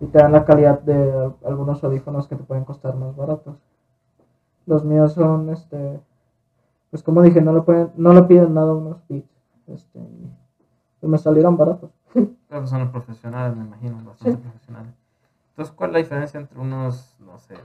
Y 0.00 0.06
te 0.06 0.18
dan 0.18 0.32
la 0.32 0.44
calidad 0.44 0.80
de 0.80 1.12
al- 1.12 1.36
algunos 1.44 1.82
audífonos 1.82 2.28
que 2.28 2.36
te 2.36 2.44
pueden 2.44 2.64
costar 2.64 2.94
más 2.96 3.16
baratos. 3.16 3.56
Los 4.66 4.84
míos 4.84 5.12
son, 5.14 5.50
este. 5.50 6.00
Pues 6.90 7.02
como 7.02 7.22
dije, 7.22 7.40
no 7.40 7.52
le, 7.52 7.62
pueden, 7.62 7.90
no 7.96 8.12
le 8.14 8.22
piden 8.22 8.54
nada 8.54 8.70
a 8.70 8.74
unos 8.74 8.98
beats. 9.08 9.28
Este. 9.66 10.00
pues 11.00 11.10
me 11.10 11.18
salieron 11.18 11.56
baratos. 11.56 11.90
Pero 12.48 12.66
son 12.66 12.80
los 12.80 12.88
profesionales, 12.90 13.56
me 13.56 13.64
imagino, 13.64 13.96
bastante 14.04 14.36
Sí. 14.36 14.42
profesionales. 14.42 14.94
Entonces, 15.50 15.74
¿cuál 15.74 15.90
es 15.90 15.92
la 15.94 15.98
diferencia 15.98 16.40
entre 16.40 16.58
unos, 16.58 17.16
no 17.20 17.38
sé, 17.38 17.56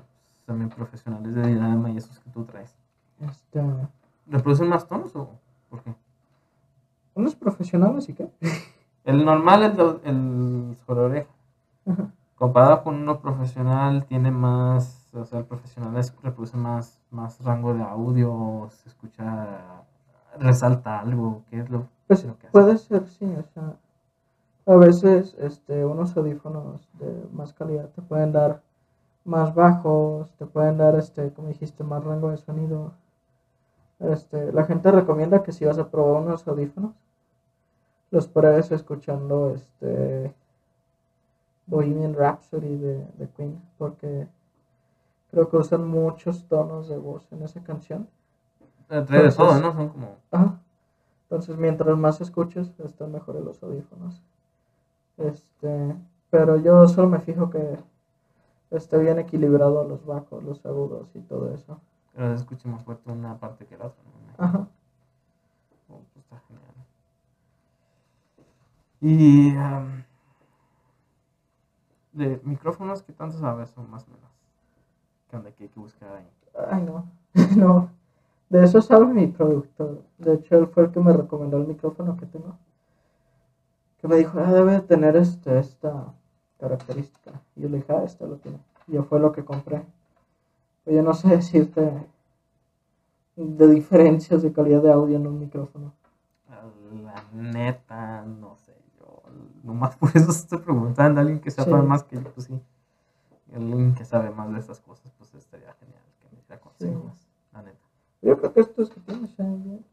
semiprofesionales 0.45 1.34
de 1.36 1.47
dinama 1.47 1.91
y 1.91 1.97
esos 1.97 2.19
que 2.19 2.29
tú 2.31 2.43
traes? 2.45 2.75
Este. 3.19 3.63
¿Reproducen 4.27 4.67
más 4.69 4.88
tonos 4.88 5.15
o 5.15 5.29
por 5.69 5.81
qué? 5.84 5.93
Unos 7.15 7.36
profesionales 7.36 8.09
y 8.09 8.13
qué? 8.13 8.29
El 9.05 9.23
normal, 9.23 9.63
el, 9.63 9.99
el 10.03 10.77
sobre 10.86 10.99
oreja. 11.01 11.29
Ajá. 11.86 12.09
Comparado 12.43 12.83
con 12.83 12.95
uno 12.95 13.21
profesional, 13.21 14.05
tiene 14.05 14.29
más, 14.29 15.07
o 15.13 15.23
sea, 15.23 15.39
el 15.39 15.45
profesional 15.45 15.95
es- 15.97 16.13
reproduce 16.21 16.57
más, 16.57 16.99
más 17.09 17.41
rango 17.41 17.73
de 17.73 17.81
audio, 17.81 18.67
se 18.69 18.89
escucha, 18.89 19.25
resalta 20.37 20.99
algo, 20.99 21.43
¿qué 21.49 21.59
es 21.61 21.69
lo, 21.69 21.87
Pues 22.07 22.25
lo 22.25 22.37
que 22.37 22.47
hace? 22.47 22.53
puede 22.53 22.77
ser, 22.77 23.07
sí, 23.07 23.25
o 23.25 23.43
sea, 23.53 23.77
a 24.65 24.75
veces 24.77 25.35
este, 25.39 25.85
unos 25.85 26.17
audífonos 26.17 26.89
de 26.99 27.27
más 27.33 27.53
calidad 27.53 27.89
te 27.91 28.01
pueden 28.01 28.33
dar 28.33 28.61
más 29.25 29.55
bajos, 29.55 30.31
te 30.37 30.45
pueden 30.45 30.77
dar, 30.77 30.95
este, 30.95 31.31
como 31.33 31.49
dijiste, 31.49 31.83
más 31.83 32.03
rango 32.03 32.31
de 32.31 32.37
sonido. 32.37 32.93
Este, 34.01 34.53
la 34.53 34.65
gente 34.65 34.91
recomienda 34.91 35.41
que 35.41 35.51
si 35.51 35.65
vas 35.65 35.79
a 35.79 35.89
probar 35.89 36.21
unos 36.21 36.47
audífonos, 36.47 36.93
los 38.11 38.27
pruebes 38.29 38.71
escuchando 38.71 39.53
este 39.53 40.33
Bohemian 41.66 42.14
Rhapsody 42.14 42.78
de, 42.78 43.05
de 43.18 43.30
Queen, 43.36 43.61
porque 43.78 44.28
creo 45.32 45.49
que 45.49 45.57
usan 45.57 45.88
muchos 45.88 46.45
tonos 46.47 46.88
de 46.89 46.97
voz 46.97 47.32
en 47.32 47.43
esa 47.43 47.64
canción. 47.64 48.07
Eh, 48.89 49.01
Trae 49.07 49.22
de 49.24 49.28
entonces- 49.30 49.36
todo, 49.38 49.59
¿no? 49.59 49.74
Son 49.74 49.89
como, 49.89 50.16
Ajá. 50.32 50.59
Entonces, 51.24 51.57
mientras 51.57 51.97
más 51.97 52.22
escuches, 52.22 52.72
están 52.80 53.11
mejores 53.11 53.43
los 53.43 53.64
audífonos. 53.64 54.22
Este, 55.18 55.95
pero 56.30 56.57
yo 56.57 56.88
solo 56.88 57.07
me 57.09 57.20
fijo 57.20 57.49
que 57.49 57.80
esté 58.72 58.97
bien 58.99 59.18
equilibrado 59.20 59.88
los 59.88 60.05
bajos, 60.05 60.43
los 60.43 60.64
agudos 60.66 61.09
y 61.16 61.22
todo 61.22 61.51
eso. 61.53 61.80
pero 62.14 62.30
se 62.38 62.43
escucha 62.43 62.68
más 62.70 62.84
fuerte 62.84 63.11
una 63.11 63.38
parte 63.39 63.66
que 63.66 63.78
la 63.78 63.86
otra, 63.88 64.03
¿no? 64.38 64.43
Ajá. 64.43 64.68
Oh, 65.89 66.01
pues 66.14 66.18
está 66.18 66.39
genial. 66.47 66.64
Y 69.01 69.55
am, 69.57 70.03
de 72.14 72.39
micrófonos, 72.43 73.01
¿qué 73.01 73.14
tanto 73.14 73.38
sabes? 73.38 73.70
Son 73.72 73.89
más 73.89 74.07
o 74.07 74.11
menos. 74.11 74.32
¿Qué 75.30 75.38
onda? 75.38 75.51
¿Qué 75.51 75.64
hay 75.66 75.70
que 75.70 75.80
buscar 75.80 76.16
ahí? 76.16 76.28
Ay, 76.72 76.84
no, 76.84 77.05
no. 77.57 77.89
De 78.49 78.64
eso 78.64 78.82
sabe 78.82 79.07
mi 79.07 79.28
productor. 79.28 80.03
De 80.20 80.36
hecho, 80.36 80.57
él 80.57 80.68
fue 80.68 80.84
el 80.84 80.91
que 80.91 80.99
me 80.99 81.11
recomendó 81.11 81.57
el 81.57 81.68
micrófono 81.68 82.16
que 82.18 82.28
tengo. 82.28 82.55
Que 83.99 84.07
me 84.07 84.18
dijo, 84.18 84.39
ah, 84.39 84.51
debe 84.51 84.80
tener 84.82 85.16
este, 85.16 85.57
esta 85.57 86.14
característica. 86.59 87.32
Y 87.55 87.61
yo 87.61 87.70
le 87.70 87.78
dije, 87.78 87.93
ah, 87.93 88.03
este 88.03 88.28
lo 88.28 88.36
tiene. 88.38 88.59
Y 88.88 88.93
yo 88.93 89.03
fue 89.03 89.20
lo 89.20 89.32
que 89.32 89.43
compré. 89.43 89.84
Pero 90.84 90.97
yo 90.97 91.03
no 91.03 91.14
sé 91.14 91.30
decirte 91.30 92.07
de 93.36 93.68
diferencias 93.68 94.43
de 94.43 94.53
calidad 94.53 94.82
de 94.82 94.91
audio 94.91 95.18
en 95.18 95.28
un 95.28 95.39
micrófono. 95.39 95.93
La 97.03 97.24
neta, 97.34 98.24
no 98.24 98.55
sé. 98.57 98.72
Nomás 99.63 99.95
por 99.97 100.09
eso 100.15 100.31
estoy 100.31 100.59
preguntando 100.59 101.19
a 101.19 101.21
alguien 101.21 101.39
que 101.39 101.51
sepa 101.51 101.79
Sí. 101.81 101.88
más 101.88 102.03
que 102.03 102.15
yo, 102.17 102.34
pues 102.34 102.47
sí. 102.47 102.61
Alguien 103.53 103.93
que 103.93 104.03
sabe 104.05 104.31
más 104.31 104.51
de 104.51 104.59
estas 104.59 104.79
cosas, 104.81 105.11
pues 105.17 105.34
estaría 105.36 105.71
genial 105.75 106.01
que 106.19 106.27
me 106.36 106.41
diera 106.41 106.59
consejos. 106.59 107.27
La 107.51 107.61
neta. 107.61 107.77
Yo 108.21 108.38
creo 108.39 108.53
que 108.53 108.61
estos 108.61 108.89
que 108.89 108.99
tienes 109.01 109.36
bien. 109.38 109.86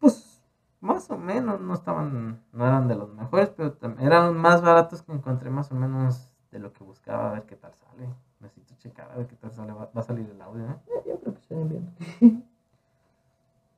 Pues 0.00 0.42
más 0.80 1.10
o 1.10 1.18
menos, 1.18 1.60
no 1.60 1.74
estaban, 1.74 2.40
no 2.52 2.66
eran 2.66 2.88
de 2.88 2.94
los 2.94 3.12
mejores, 3.12 3.50
pero 3.50 3.76
eran 4.00 4.36
más 4.36 4.62
baratos 4.62 5.02
que 5.02 5.12
encontré 5.12 5.50
más 5.50 5.70
o 5.72 5.74
menos 5.74 6.30
de 6.52 6.58
lo 6.58 6.72
que 6.72 6.84
buscaba, 6.84 7.30
a 7.30 7.32
ver 7.34 7.42
qué 7.44 7.56
tal 7.56 7.74
sale. 7.74 8.08
Necesito 8.40 8.74
checar 8.78 9.10
a 9.10 9.16
ver 9.16 9.26
qué 9.26 9.36
tal 9.36 9.50
sale, 9.52 9.72
va, 9.72 9.90
va 9.94 10.00
a 10.00 10.04
salir 10.04 10.28
el 10.30 10.40
audio, 10.40 10.64
¿eh? 10.70 10.76
Eh, 10.86 11.02
Yo 11.08 11.20
creo 11.20 11.34
que 11.34 11.40
se 11.42 11.54
ven 11.54 11.68
bien. 11.68 12.44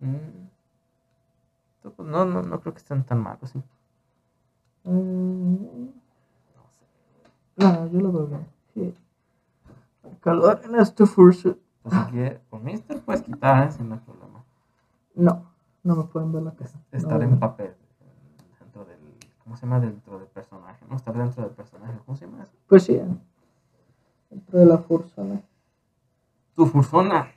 Mm. 0.00 0.48
Pues, 1.82 1.98
no, 2.08 2.24
no, 2.24 2.42
no 2.42 2.60
creo 2.60 2.72
que 2.72 2.78
estén 2.78 3.04
tan 3.04 3.20
malos, 3.20 3.50
sí. 3.50 3.62
Mm, 4.88 5.88
No 7.56 7.86
yo 7.88 8.00
lo 8.00 8.12
veo 8.12 8.26
bien. 8.26 8.46
Sí. 8.74 8.94
El 10.04 10.18
calor 10.20 10.60
en 10.64 10.76
este 10.76 11.04
fursuit. 11.06 11.58
Si 11.84 12.30
por 12.50 12.60
mí 12.62 12.78
te 12.78 12.94
lo 12.94 13.00
puedes 13.02 13.22
quitar, 13.22 13.66
¿eh? 13.66 13.72
Sin 13.72 13.88
no 13.88 13.94
hay 13.96 14.00
problema. 14.00 14.44
No, 15.14 15.46
no 15.82 15.96
me 15.96 16.04
pueden 16.04 16.32
ver 16.32 16.42
la 16.42 16.52
cara. 16.52 16.70
Estar 16.92 17.18
No, 17.18 17.24
en 17.24 17.38
papel, 17.38 17.74
dentro 18.60 18.84
del, 18.84 18.98
¿cómo 19.42 19.56
se 19.56 19.62
llama? 19.66 19.80
Dentro 19.80 20.18
del 20.18 20.28
personaje, 20.28 20.84
¿no? 20.88 20.96
Estar 20.96 21.16
dentro 21.16 21.42
del 21.42 21.52
personaje, 21.52 21.98
¿cómo 22.04 22.16
se 22.16 22.26
llama 22.26 22.42
eso? 22.44 22.52
Pues 22.66 22.84
sí, 22.84 23.00
dentro 24.30 24.58
de 24.58 24.66
la 24.66 24.78
fuerza, 24.78 25.22
¿no? 25.22 25.42
Tu 26.54 26.66
fursona. 26.66 27.28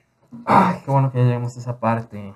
Ay, 0.45 0.81
qué 0.85 0.91
bueno 0.91 1.11
que 1.11 1.17
ya 1.19 1.25
llegamos 1.25 1.55
a 1.55 1.59
esa 1.59 1.79
parte. 1.79 2.35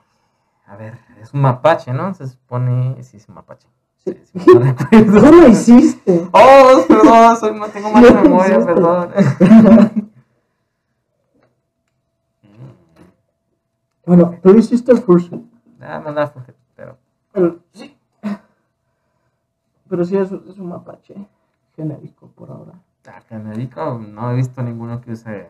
A 0.66 0.76
ver, 0.78 0.97
es 1.22 1.34
un 1.34 1.41
mapache, 1.41 1.93
¿no? 1.93 2.13
Se 2.13 2.28
supone, 2.28 3.01
sí, 3.03 3.18
es 3.18 3.28
un 3.30 3.36
mapache. 3.36 3.68
Recuerdo. 4.34 5.22
¿Cómo 5.22 5.41
lo 5.41 5.47
hiciste? 5.47 6.28
Oh, 6.32 6.84
perdón, 6.88 7.38
soy, 7.38 7.53
no 7.60 7.68
tengo 7.70 7.91
mala 7.91 8.10
No, 8.12 8.22
memoria, 8.24 8.60
perdón. 8.64 9.12
Bueno, 14.06 14.39
tú 14.41 14.56
hiciste 14.56 14.91
el 14.91 14.99
fursuit. 14.99 15.43
Ah, 15.82 15.99
me 15.99 16.10
andaba 16.10 16.28
flojera, 16.28 16.58
pero 16.76 16.97
Pero 17.32 17.60
sí. 17.74 17.97
Pero 19.89 20.03
sí, 20.06 20.18
es, 20.18 20.32
es 20.32 20.58
un 20.58 20.70
mapache 20.70 21.16
genérico 21.76 22.28
por 22.30 22.49
ahora. 22.51 22.74
ah, 23.08 23.22
genérico, 23.28 23.99
no 23.99 24.32
he 24.32 24.36
visto 24.36 24.62
ninguno 24.62 25.01
que 25.01 25.12
use 25.12 25.49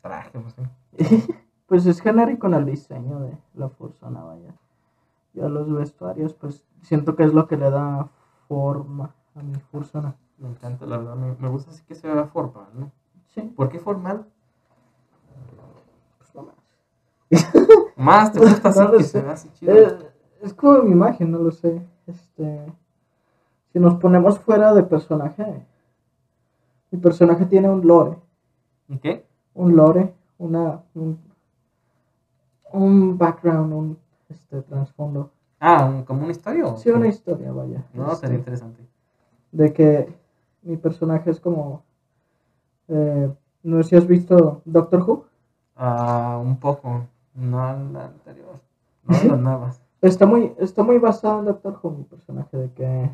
traje, 0.00 0.38
pues 0.38 0.54
sí. 0.54 1.26
Pues 1.66 1.86
es 1.86 2.00
genérico 2.00 2.46
en 2.48 2.54
el 2.54 2.66
diseño 2.66 3.20
de 3.20 3.36
la 3.54 3.68
fursona, 3.68 4.22
vaya. 4.22 4.52
Ya 5.34 5.48
los 5.48 5.72
vestuarios, 5.72 6.34
pues 6.34 6.64
siento 6.82 7.16
que 7.16 7.24
es 7.24 7.32
lo 7.32 7.46
que 7.48 7.56
le 7.56 7.70
da 7.70 8.08
forma 8.48 9.14
a 9.34 9.42
mi 9.42 9.54
fursona. 9.70 10.14
Me 10.38 10.48
encanta, 10.48 10.84
la 10.86 10.98
verdad, 10.98 11.16
me, 11.16 11.34
me 11.38 11.48
gusta 11.48 11.70
así 11.70 11.82
que 11.84 11.94
se 11.94 12.06
vea 12.12 12.26
formal, 12.26 12.66
¿no? 12.74 12.90
Sí, 13.28 13.40
¿Por 13.56 13.68
qué 13.70 13.78
formal? 13.78 14.26
pues 16.18 16.34
no 16.34 16.42
más. 16.42 16.54
Más, 17.96 18.32
te 18.32 18.40
gusta 18.40 18.68
así 18.68 18.80
No 18.84 18.90
que 18.96 19.02
sé. 19.04 19.08
se 19.08 19.22
vea 19.22 19.32
así 19.32 19.48
chido. 19.54 19.74
Eh, 19.74 19.98
es 20.42 20.52
como 20.54 20.82
mi 20.82 20.90
imagen, 20.92 21.30
no 21.30 21.38
lo 21.38 21.50
sé. 21.50 21.80
Este, 22.06 22.72
si 23.72 23.78
nos 23.78 23.94
ponemos 23.94 24.38
fuera 24.40 24.74
de 24.74 24.82
personaje, 24.82 25.64
mi 26.90 26.98
personaje 26.98 27.46
tiene 27.46 27.70
un 27.70 27.86
lore, 27.86 28.18
¿Y 28.88 28.98
qué? 28.98 29.24
un 29.54 29.76
lore, 29.76 30.14
una, 30.38 30.82
un, 30.94 31.18
un 32.72 33.16
background, 33.18 33.72
un 33.72 33.98
este, 34.32 34.62
trasfondo. 34.62 35.30
Ah, 35.60 36.02
como 36.06 36.22
una 36.22 36.32
historia. 36.32 36.66
o 36.66 36.76
Sí, 36.76 36.90
una 36.90 37.06
historia, 37.08 37.52
vaya. 37.52 37.84
No, 37.94 38.06
Este, 38.12 38.26
sería 38.26 38.38
interesante. 38.38 38.82
de 39.52 39.72
que 39.72 40.12
mi 40.62 40.76
personaje 40.76 41.30
es 41.30 41.40
como, 41.40 41.82
eh, 42.88 43.32
no 43.62 43.82
sé 43.82 43.88
si 43.90 43.96
has 43.96 44.06
visto 44.06 44.62
Doctor 44.64 45.02
Who. 45.02 45.24
Ah, 45.76 46.40
un 46.42 46.56
poco. 46.58 47.06
No 47.34 47.58
la 47.92 48.06
anterior. 48.06 48.60
No 49.04 49.14
las 49.14 49.40
nuevas. 49.40 49.82
Está 50.00 50.26
muy, 50.26 50.52
está 50.58 50.82
muy 50.82 50.98
basado 50.98 51.38
en 51.40 51.44
Doctor 51.46 51.78
Who, 51.80 51.90
mi 51.92 52.04
personaje, 52.04 52.56
de 52.56 52.72
que 52.72 53.10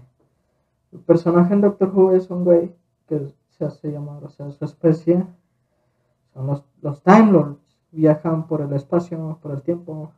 el 0.93 0.99
personaje 1.01 1.53
en 1.53 1.61
Doctor 1.61 1.91
Who 1.95 2.13
es 2.13 2.31
un 2.31 2.45
güey 2.45 2.75
que 3.07 3.33
se 3.51 3.65
hace 3.65 3.91
llamar, 3.93 4.25
o 4.25 4.29
sea, 4.31 4.51
su 4.51 4.65
especie 4.65 5.25
son 6.33 6.47
los, 6.47 6.65
los 6.81 7.03
Time 7.03 7.33
Lords, 7.33 7.59
viajan 7.93 8.47
por 8.47 8.61
el 8.63 8.73
espacio, 8.73 9.39
por 9.43 9.53
el 9.53 9.63
tiempo. 9.63 10.13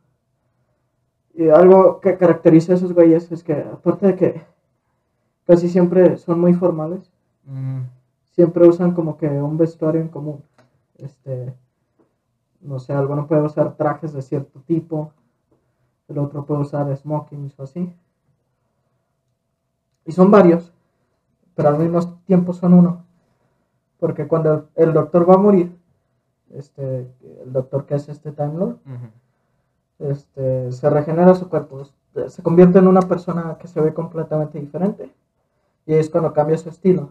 Y 1.33 1.49
algo 1.49 1.99
que 2.01 2.17
caracteriza 2.17 2.73
a 2.73 2.75
esos 2.75 2.93
güeyes 2.93 3.31
es 3.31 3.43
que, 3.43 3.53
aparte 3.53 4.07
de 4.07 4.15
que 4.15 4.41
casi 5.45 5.69
siempre 5.69 6.17
son 6.17 6.39
muy 6.39 6.53
formales, 6.53 7.11
Mm, 7.45 7.81
siempre 8.31 8.67
usan 8.67 8.93
como 8.93 9.17
que 9.17 9.27
un 9.27 9.57
vestuario 9.57 10.01
en 10.01 10.07
común. 10.07 10.43
Este, 10.97 11.53
no 12.61 12.79
sé, 12.79 12.93
alguno 12.93 13.27
puede 13.27 13.41
usar 13.41 13.75
trajes 13.75 14.13
de 14.13 14.21
cierto 14.21 14.59
tipo, 14.61 15.11
el 16.07 16.19
otro 16.19 16.45
puede 16.45 16.61
usar 16.61 16.95
smokings 16.95 17.59
o 17.59 17.63
así. 17.63 17.93
Y 20.05 20.11
son 20.11 20.31
varios, 20.31 20.73
pero 21.55 21.69
al 21.69 21.79
mismo 21.79 22.19
tiempo 22.25 22.53
son 22.53 22.73
uno. 22.73 23.03
Porque 23.99 24.27
cuando 24.27 24.69
el, 24.75 24.93
doctor 24.93 25.29
va 25.29 25.35
a 25.35 25.37
morir, 25.37 25.77
este, 26.49 27.11
el 27.43 27.53
doctor 27.53 27.85
que 27.85 27.95
es 27.95 28.09
este 28.09 28.31
Time 28.31 28.55
Lord. 28.55 28.77
Este, 30.01 30.71
se 30.71 30.89
regenera 30.89 31.35
su 31.35 31.49
cuerpo, 31.49 31.83
se 32.27 32.43
convierte 32.43 32.79
en 32.79 32.87
una 32.87 33.01
persona 33.01 33.57
que 33.59 33.67
se 33.67 33.79
ve 33.81 33.93
completamente 33.93 34.59
diferente. 34.59 35.11
Y 35.85 35.93
es 35.93 36.09
cuando 36.09 36.33
cambia 36.33 36.57
su 36.57 36.69
estilo. 36.69 37.09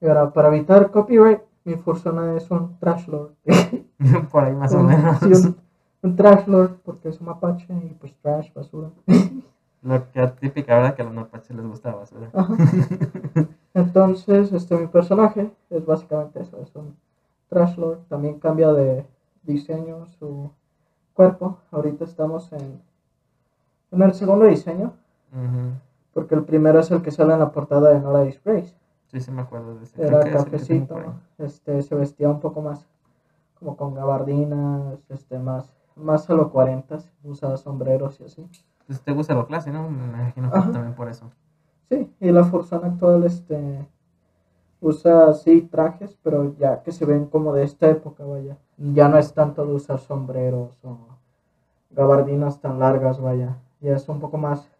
Y 0.00 0.06
ahora, 0.06 0.32
para 0.32 0.48
evitar 0.48 0.90
copyright, 0.90 1.40
mi 1.64 1.76
persona 1.76 2.36
es 2.36 2.50
un 2.50 2.78
trash 2.78 3.08
lord. 3.08 3.32
Por 4.30 4.44
ahí 4.44 4.54
más 4.54 4.74
o 4.74 4.82
menos. 4.82 5.18
sí, 5.18 5.26
un, 5.26 5.56
un 6.02 6.16
trash 6.16 6.46
lord 6.46 6.76
porque 6.84 7.08
es 7.08 7.20
un 7.20 7.26
mapache 7.26 7.66
y 7.72 7.94
pues 8.00 8.14
trash, 8.22 8.52
basura. 8.54 8.90
Lo 9.82 10.10
que 10.10 10.26
típica, 10.40 10.76
¿verdad? 10.76 10.94
Que 10.94 11.02
a 11.02 11.04
los 11.04 11.14
mapaches 11.14 11.56
les 11.56 11.66
gusta 11.66 11.90
la 11.90 11.96
basura. 11.96 12.30
Ajá. 12.32 12.56
Entonces, 13.74 14.52
este, 14.52 14.76
mi 14.76 14.86
personaje 14.86 15.50
es 15.70 15.84
básicamente 15.86 16.40
eso, 16.40 16.60
es 16.60 16.74
un 16.74 16.96
trash 17.48 17.76
lord. 17.76 18.00
También 18.08 18.38
cambia 18.38 18.72
de 18.72 19.06
diseño 19.42 20.06
su 20.06 20.50
cuerpo. 21.18 21.58
Ahorita 21.72 22.04
estamos 22.04 22.52
en, 22.52 22.80
en 23.90 24.02
el 24.02 24.14
segundo 24.14 24.44
diseño, 24.44 24.92
porque 26.14 26.36
el 26.36 26.44
primero 26.44 26.78
es 26.78 26.92
el 26.92 27.02
que 27.02 27.10
sale 27.10 27.32
en 27.32 27.40
la 27.40 27.50
portada 27.50 27.90
de 27.90 28.00
Nora 28.00 28.22
Disgrace. 28.22 28.76
Sí, 29.08 29.20
sí 29.20 29.32
me 29.32 29.42
acuerdo 29.42 29.76
de 29.76 29.84
ese. 29.84 30.00
Era 30.00 30.20
es 30.20 30.44
cafecito, 30.44 30.96
este, 31.38 31.82
se 31.82 31.94
vestía 31.96 32.28
un 32.30 32.38
poco 32.38 32.62
más 32.62 32.86
como 33.58 33.76
con 33.76 33.94
gabardinas, 33.94 35.00
este, 35.08 35.40
más, 35.40 35.74
más 35.96 36.30
a 36.30 36.34
los 36.34 36.52
40, 36.52 36.98
usaba 37.24 37.56
sombreros 37.56 38.20
y 38.20 38.24
así. 38.24 38.48
Pues 38.86 39.00
te 39.02 39.12
gusta 39.12 39.34
lo 39.34 39.48
clásico, 39.48 39.76
¿no? 39.76 39.90
Me 39.90 40.04
imagino 40.04 40.52
que 40.52 40.58
Ajá. 40.58 40.70
también 40.70 40.94
por 40.94 41.08
eso. 41.08 41.32
Sí, 41.88 42.14
y 42.20 42.30
la 42.30 42.44
Forzana 42.44 42.86
actual 42.86 43.24
este, 43.24 43.88
usa 44.80 45.32
sí 45.34 45.62
trajes, 45.62 46.16
pero 46.22 46.54
ya 46.58 46.82
que 46.82 46.92
se 46.92 47.04
ven 47.04 47.26
como 47.26 47.52
de 47.52 47.64
esta 47.64 47.90
época, 47.90 48.24
vaya. 48.24 48.56
Ya 48.76 49.08
no 49.08 49.18
es 49.18 49.32
tanto 49.34 49.66
de 49.66 49.74
usar 49.74 49.98
sombreros 49.98 50.78
o 50.84 50.98
gabardinas 51.90 52.60
tan 52.60 52.78
largas, 52.78 53.20
vaya. 53.20 53.58
Ya 53.80 53.96
es 53.96 54.08
un 54.08 54.20
poco 54.20 54.38
más 54.38 54.70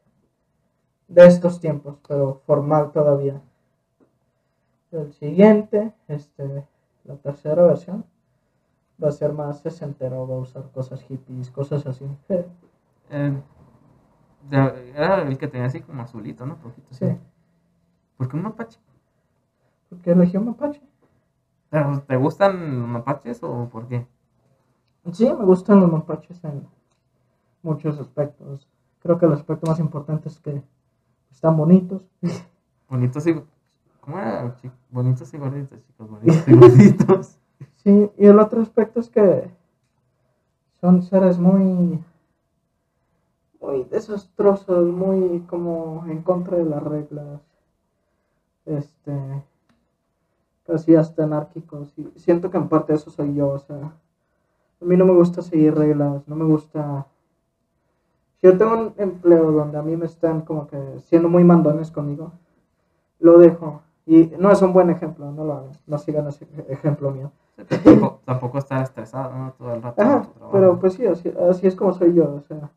de 1.08 1.26
estos 1.26 1.60
tiempos, 1.60 1.96
pero 2.06 2.42
formal 2.46 2.92
todavía. 2.92 3.40
El 4.90 5.12
siguiente, 5.12 5.92
este, 6.08 6.64
la 7.04 7.16
tercera 7.16 7.62
versión, 7.64 8.04
va 9.02 9.08
a 9.08 9.12
ser 9.12 9.32
más 9.32 9.60
sesentero, 9.60 10.26
va 10.26 10.36
a 10.36 10.38
usar 10.38 10.70
cosas 10.72 11.02
hippies, 11.02 11.50
cosas 11.50 11.86
así. 11.86 12.06
Eh, 13.10 13.42
era 14.50 15.22
el 15.22 15.38
que 15.38 15.48
tenía 15.48 15.66
así 15.66 15.80
como 15.80 16.02
azulito, 16.02 16.46
¿no? 16.46 16.56
Poquito, 16.56 16.88
sí. 16.90 17.06
Sí, 17.06 17.18
¿Por 18.16 18.28
qué 18.28 18.36
un 18.36 18.42
mapache? 18.42 18.78
Porque 19.88 20.12
elegí 20.12 20.36
un 20.36 20.46
mapache. 20.46 20.82
¿Pero 21.70 22.02
¿Te 22.06 22.16
gustan 22.16 22.80
los 22.80 22.88
mapaches 22.88 23.42
o 23.42 23.68
por 23.68 23.88
qué? 23.88 24.06
Sí, 25.12 25.26
me 25.26 25.44
gustan 25.44 25.80
los 25.80 25.90
mapaches 25.90 26.42
en 26.44 26.66
muchos 27.62 27.98
aspectos. 27.98 28.68
Creo 29.00 29.18
que 29.18 29.26
el 29.26 29.32
aspecto 29.32 29.66
más 29.66 29.78
importante 29.78 30.28
es 30.28 30.38
que 30.38 30.62
están 31.30 31.56
bonitos. 31.56 32.04
Bonitos 32.88 33.26
y. 33.26 33.42
¿Cómo 34.00 34.18
era? 34.18 34.56
Bonitos 34.90 35.32
y 35.34 35.38
gorditos, 35.38 35.82
chicos. 35.86 36.10
Bonitos 36.10 36.48
y 36.48 36.54
gorditos. 36.56 37.38
Sí, 37.76 38.10
y 38.16 38.26
el 38.26 38.38
otro 38.38 38.62
aspecto 38.62 39.00
es 39.00 39.08
que 39.08 39.50
son 40.80 41.02
seres 41.02 41.38
muy, 41.38 42.02
muy 43.60 43.84
desastrosos, 43.84 44.86
muy 44.86 45.40
como 45.40 46.04
en 46.08 46.22
contra 46.22 46.56
de 46.56 46.64
las 46.64 46.82
reglas, 46.82 47.40
este, 48.64 49.42
casi 50.68 50.94
hasta 50.94 51.24
anárquicos. 51.24 51.94
Y 51.96 52.06
siento 52.16 52.50
que 52.50 52.58
en 52.58 52.68
parte 52.68 52.92
eso 52.92 53.10
soy 53.10 53.34
yo, 53.34 53.48
o 53.48 53.58
sea, 53.58 53.76
a 54.80 54.84
mí 54.84 54.96
no 54.96 55.06
me 55.06 55.14
gusta 55.14 55.42
seguir 55.42 55.74
reglas, 55.74 56.28
no 56.28 56.36
me 56.36 56.44
gusta... 56.44 57.06
Si 58.36 58.46
yo 58.46 58.56
tengo 58.56 58.74
un 58.74 58.94
empleo 58.98 59.50
donde 59.50 59.78
a 59.78 59.82
mí 59.82 59.96
me 59.96 60.06
están 60.06 60.42
como 60.42 60.68
que 60.68 60.78
siendo 61.00 61.28
muy 61.28 61.42
mandones 61.42 61.90
conmigo, 61.90 62.32
lo 63.18 63.38
dejo. 63.38 63.80
Y 64.06 64.32
no 64.38 64.50
es 64.52 64.62
un 64.62 64.72
buen 64.72 64.90
ejemplo, 64.90 65.32
no 65.32 65.44
lo 65.44 65.54
hagan, 65.54 65.72
no 65.86 65.98
sigan 65.98 66.28
ese 66.28 66.46
ejemplo 66.68 67.10
mío. 67.10 67.32
Sí, 67.68 67.78
tampoco, 67.82 68.20
tampoco 68.24 68.58
estar 68.58 68.82
estresado, 68.82 69.36
¿no? 69.36 69.52
Todo 69.58 69.74
el 69.74 69.82
rato. 69.82 70.00
Ajá, 70.00 70.22
tu 70.22 70.50
pero 70.52 70.78
pues 70.78 70.94
sí, 70.94 71.04
así, 71.06 71.32
así 71.50 71.66
es 71.66 71.74
como 71.74 71.92
soy 71.92 72.14
yo, 72.14 72.34
o 72.34 72.40
sea, 72.40 72.70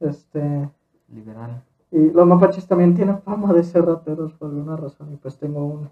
este, 0.00 0.68
Liberal. 1.08 1.62
y 1.92 2.10
los 2.10 2.26
mapaches 2.26 2.66
también 2.66 2.94
tienen 2.94 3.20
fama 3.22 3.52
de 3.52 3.62
ser 3.62 3.86
rateros 3.86 4.32
por 4.34 4.50
alguna 4.50 4.76
razón, 4.76 5.12
y 5.12 5.16
pues 5.16 5.38
tengo 5.38 5.64
un 5.64 5.90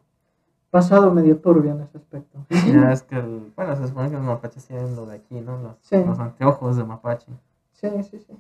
pasado 0.77 1.11
medio 1.11 1.39
turbio 1.39 1.73
en 1.73 1.81
ese 1.81 1.97
aspecto. 1.97 2.39
Ya 2.51 2.93
es 2.93 3.03
que, 3.03 3.17
el, 3.17 3.51
bueno, 3.57 3.75
se 3.77 3.89
supone 3.89 4.11
que 4.11 4.17
los 4.17 4.25
mapaches 4.25 4.67
tienen 4.67 4.95
lo 4.95 5.07
de 5.07 5.17
aquí, 5.17 5.41
¿no? 5.41 5.57
Los, 5.57 5.77
Sí. 5.81 5.97
los 6.05 6.19
anteojos 6.19 6.77
de 6.77 6.85
mapache. 6.85 7.33
Sí, 7.73 7.89
sí, 8.03 8.19
sí. 8.19 8.37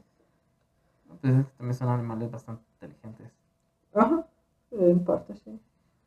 Pues 1.22 1.34
es 1.34 1.47
que 1.47 1.53
también 1.57 1.74
son 1.74 1.89
animales 1.89 2.30
bastante 2.30 2.62
inteligentes. 2.74 3.32
Ajá, 3.95 4.26
en 4.70 5.03
parte 5.03 5.34
sí. 5.37 5.59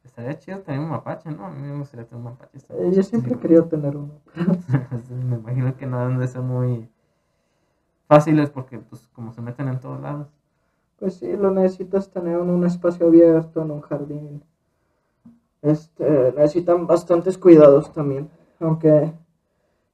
Estaría 0.04 0.38
chido 0.38 0.60
tener 0.60 0.80
un 0.82 0.90
mapache, 0.92 1.32
¿no? 1.32 1.48
A 1.48 1.50
mí 1.50 1.64
me 1.64 1.80
gustaría 1.80 2.06
tener 2.06 2.24
un 2.24 2.32
mapache. 2.32 2.60
Eh, 2.70 2.92
yo 2.94 3.02
siempre 3.02 3.34
he 3.34 3.40
querido 3.40 3.66
tener 3.66 3.98
uno. 3.98 4.14
me 5.10 5.36
imagino 5.38 5.76
que 5.76 5.88
no 5.88 6.00
han 6.00 6.20
de 6.20 6.28
ser 6.28 6.42
muy 6.42 6.88
fáciles 8.08 8.52
porque, 8.52 8.78
pues, 8.78 9.08
como 9.14 9.34
se 9.34 9.42
meten 9.42 9.68
en 9.68 9.80
todos 9.80 10.00
lados. 10.00 10.28
Pues 11.00 11.16
sí, 11.16 11.36
lo 11.36 11.50
necesitas 11.50 12.12
tener 12.12 12.40
en 12.40 12.50
un 12.52 12.66
espacio 12.68 13.08
abierto, 13.08 13.64
en 13.64 13.72
un 13.72 13.82
jardín. 13.82 14.44
Este, 15.62 16.32
necesitan 16.38 16.88
bastantes 16.88 17.38
cuidados 17.38 17.92
también, 17.94 18.30
aunque 18.60 19.14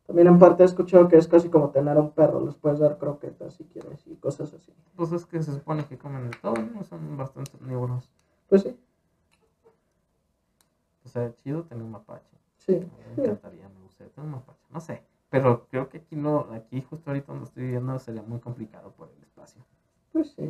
también 0.05 0.28
en 0.28 0.38
parte 0.38 0.61
he 0.63 0.66
escuchado 0.66 1.07
que 1.07 1.18
es 1.18 1.28
casi 1.28 1.49
como 1.49 1.72
tener 1.72 1.97
un 1.97 2.11
perro, 2.11 2.45
les 2.45 2.55
puedes 2.55 2.80
dar 2.80 2.97
croquetas 2.99 3.55
si 3.55 3.63
quieres 3.66 4.05
y 4.05 4.16
cosas 4.16 4.53
así. 4.53 4.72
Pues 4.95 5.11
es 5.11 5.26
que 5.26 5.41
se 5.41 5.51
supone 5.53 5.86
que 5.86 5.97
comen 5.97 6.30
de 6.30 6.38
todo, 6.38 6.53
¿no? 6.55 6.84
Son 6.84 7.18
bastante 7.18 7.51
omnívoros. 7.59 8.11
Pues 8.47 8.61
sí, 8.61 8.78
O 11.03 11.09
sea, 11.09 11.34
chido 11.43 11.63
tener 11.63 11.84
un 11.84 11.91
mapache. 11.91 12.38
sí. 12.57 12.88
Me 13.18 13.24
encantaría, 13.24 13.68
me 13.70 13.82
gustaría 13.82 14.13
tener 14.13 14.28
un 14.28 14.36
mapache. 14.36 14.66
No 14.70 14.80
sé. 14.80 15.03
Pero 15.32 15.68
creo 15.70 15.89
que 15.89 15.97
aquí 15.97 16.16
no, 16.16 16.47
aquí 16.53 16.82
justo 16.82 17.09
ahorita 17.09 17.32
donde 17.32 17.45
estoy 17.45 17.63
viviendo 17.63 17.97
sería 17.97 18.22
muy 18.22 18.39
complicado 18.39 18.91
por 18.91 19.09
el 19.09 19.24
espacio. 19.24 19.66
Pues 20.13 20.32
sí. 20.32 20.49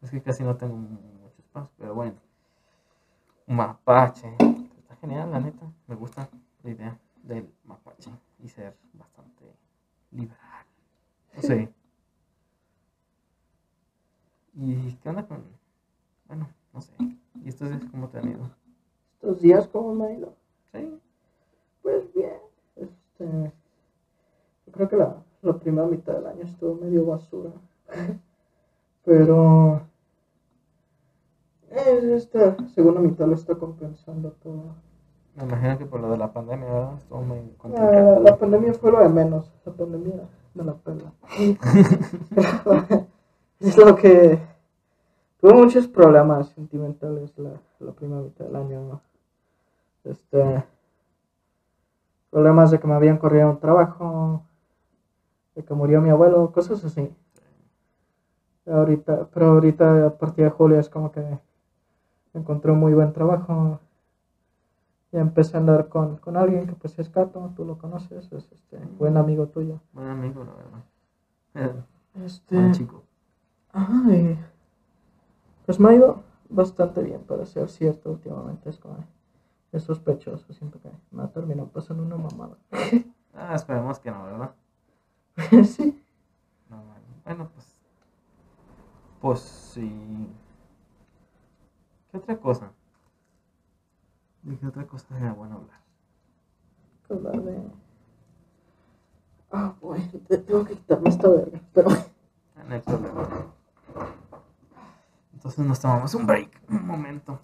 Es 0.00 0.10
que 0.10 0.22
casi 0.22 0.44
no 0.44 0.56
tengo 0.56 0.76
mucho 0.76 1.40
espacio, 1.40 1.70
pero 1.78 1.94
bueno. 1.94 2.14
Mapache. 3.52 4.34
Está 4.78 4.96
genial, 4.96 5.30
la 5.30 5.38
neta. 5.38 5.70
Me 5.86 5.94
gusta 5.94 6.28
la 6.62 6.70
idea 6.70 6.98
del 7.22 7.52
mapache 7.64 8.10
y 8.42 8.48
ser 8.48 8.74
bastante 8.94 9.44
liberal. 10.10 10.64
No 11.34 11.42
sé. 11.42 11.68
¿Y 14.54 14.94
qué 14.94 15.08
onda 15.08 15.26
con.? 15.26 15.44
Bueno, 16.26 16.48
no 16.72 16.80
sé. 16.80 16.94
¿Y 17.44 17.48
estos 17.48 17.68
días 17.68 17.84
cómo 17.90 18.08
te 18.08 18.18
han 18.18 18.30
ido? 18.30 18.50
Estos 19.14 19.40
días, 19.42 19.68
¿cómo 19.68 19.94
me 19.94 20.06
ha 20.06 20.12
ido? 20.12 20.34
Sí. 20.72 20.98
Pues 21.82 22.12
bien. 22.14 22.38
Este, 22.76 23.52
yo 24.66 24.72
creo 24.72 24.88
que 24.88 24.96
la, 24.96 25.22
la 25.42 25.58
primera 25.58 25.86
mitad 25.86 26.14
del 26.14 26.26
año 26.26 26.44
estuvo 26.44 26.74
medio 26.74 27.04
basura. 27.04 27.50
Pero 29.04 29.82
esta 31.98 32.56
segunda 32.74 33.00
mitad 33.00 33.26
lo 33.26 33.34
está 33.34 33.54
compensando 33.54 34.32
todo. 34.42 34.74
Me 35.36 35.44
imagino 35.44 35.78
que 35.78 35.86
por 35.86 36.00
lo 36.00 36.10
de 36.10 36.18
la 36.18 36.32
pandemia, 36.32 36.66
¿verdad? 36.68 36.94
Estuvo 36.98 37.22
muy 37.22 37.38
Ah, 37.38 37.42
la, 37.42 37.56
complicado. 37.58 38.20
la 38.20 38.36
pandemia 38.36 38.74
fue 38.74 38.92
lo 38.92 39.00
de 39.00 39.08
menos. 39.08 39.50
La 39.64 39.72
pandemia 39.72 40.14
me 40.54 40.64
la 40.64 40.74
pela. 40.74 41.12
es 43.60 43.76
lo 43.76 43.96
que. 43.96 44.38
Tuve 45.40 45.54
muchos 45.54 45.88
problemas 45.88 46.50
sentimentales 46.50 47.36
la, 47.38 47.50
la 47.80 47.92
primera 47.92 48.20
mitad 48.22 48.44
del 48.44 48.56
año. 48.56 49.00
Este. 50.04 50.64
Problemas 52.30 52.70
de 52.70 52.78
que 52.80 52.86
me 52.86 52.94
habían 52.94 53.18
corrido 53.18 53.50
un 53.50 53.58
trabajo, 53.58 54.42
de 55.54 55.62
que 55.64 55.74
murió 55.74 56.00
mi 56.00 56.10
abuelo, 56.10 56.50
cosas 56.52 56.82
así. 56.84 57.10
Ahorita, 58.66 59.28
pero 59.34 59.46
ahorita 59.52 60.06
a 60.06 60.10
partir 60.10 60.44
de 60.44 60.50
julio 60.50 60.78
es 60.78 60.88
como 60.88 61.10
que 61.10 61.20
encontré 62.34 62.72
un 62.72 62.80
muy 62.80 62.94
buen 62.94 63.12
trabajo. 63.12 63.80
Y 65.12 65.18
empecé 65.18 65.56
a 65.56 65.60
andar 65.60 65.88
con, 65.88 66.16
con 66.16 66.36
alguien 66.38 66.66
que 66.66 66.74
pues 66.74 66.98
es 66.98 67.10
Cato, 67.10 67.52
tú 67.54 67.64
lo 67.66 67.76
conoces, 67.76 68.32
es 68.32 68.50
este 68.52 68.78
buen 68.98 69.16
amigo 69.18 69.46
tuyo. 69.48 69.80
Buen 69.92 70.08
amigo, 70.08 70.44
la 70.44 70.52
verdad. 71.54 71.84
Este, 72.14 72.56
Buen 72.56 72.72
chico. 72.72 73.02
ajá, 73.72 74.14
y 74.14 74.38
pues 75.64 75.80
me 75.80 75.88
ha 75.88 75.94
ido 75.94 76.22
bastante 76.50 77.02
bien 77.02 77.22
para 77.22 77.46
ser 77.46 77.70
cierto 77.70 78.10
últimamente, 78.10 78.68
es 78.68 78.76
como 78.78 78.98
es 79.72 79.82
sospechoso, 79.82 80.52
siento 80.52 80.78
que 80.82 80.90
me 81.10 81.22
ha 81.22 81.28
terminado 81.28 81.68
pasando 81.68 82.02
una 82.02 82.16
mamada. 82.16 82.56
Ah, 83.34 83.54
esperemos 83.54 83.98
que 83.98 84.10
no, 84.10 84.24
¿verdad? 84.24 84.54
sí, 85.64 86.04
No. 86.68 86.82
Bueno, 87.24 87.48
pues. 87.54 87.80
Pues 89.22 89.40
sí. 89.40 90.28
¿Qué 92.12 92.18
otra 92.18 92.38
cosa? 92.38 92.72
¿De 94.42 94.56
qué 94.58 94.66
otra 94.66 94.86
cosa 94.86 95.08
sería 95.08 95.32
bueno 95.32 95.56
hablar? 95.56 95.80
hablar 97.08 97.42
de... 97.42 97.70
Ah, 99.50 99.74
boy, 99.80 100.00
te- 100.28 100.38
tengo 100.38 100.64
que 100.64 100.74
quitarme 100.74 101.08
esta 101.08 101.28
verga, 101.28 101.60
pero... 101.74 101.90
Ah, 101.90 102.64
No 102.68 102.74
hay 102.74 102.80
problema. 102.82 103.28
Entonces 105.32 105.66
nos 105.66 105.80
tomamos 105.80 106.14
un 106.14 106.26
break, 106.26 106.62
un 106.68 106.86
momento. 106.86 107.40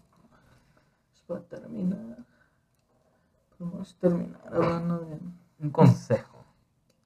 Para 1.26 1.40
terminar, 1.42 2.18
podemos 3.58 3.94
terminar 3.96 4.40
hablando 4.54 4.98
de... 5.00 5.18
Un 5.60 5.70
consejo 5.70 6.38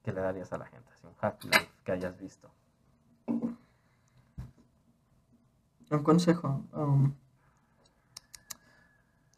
que 0.03 0.11
le 0.13 0.21
darías 0.21 0.51
a 0.53 0.57
la 0.57 0.65
gente, 0.65 0.89
así 0.93 1.07
un 1.07 1.15
hack 1.15 1.43
life 1.45 1.69
que 1.83 1.91
hayas 1.93 2.17
visto. 2.17 2.49
Un 5.91 6.03
consejo. 6.03 6.63
um, 6.73 7.13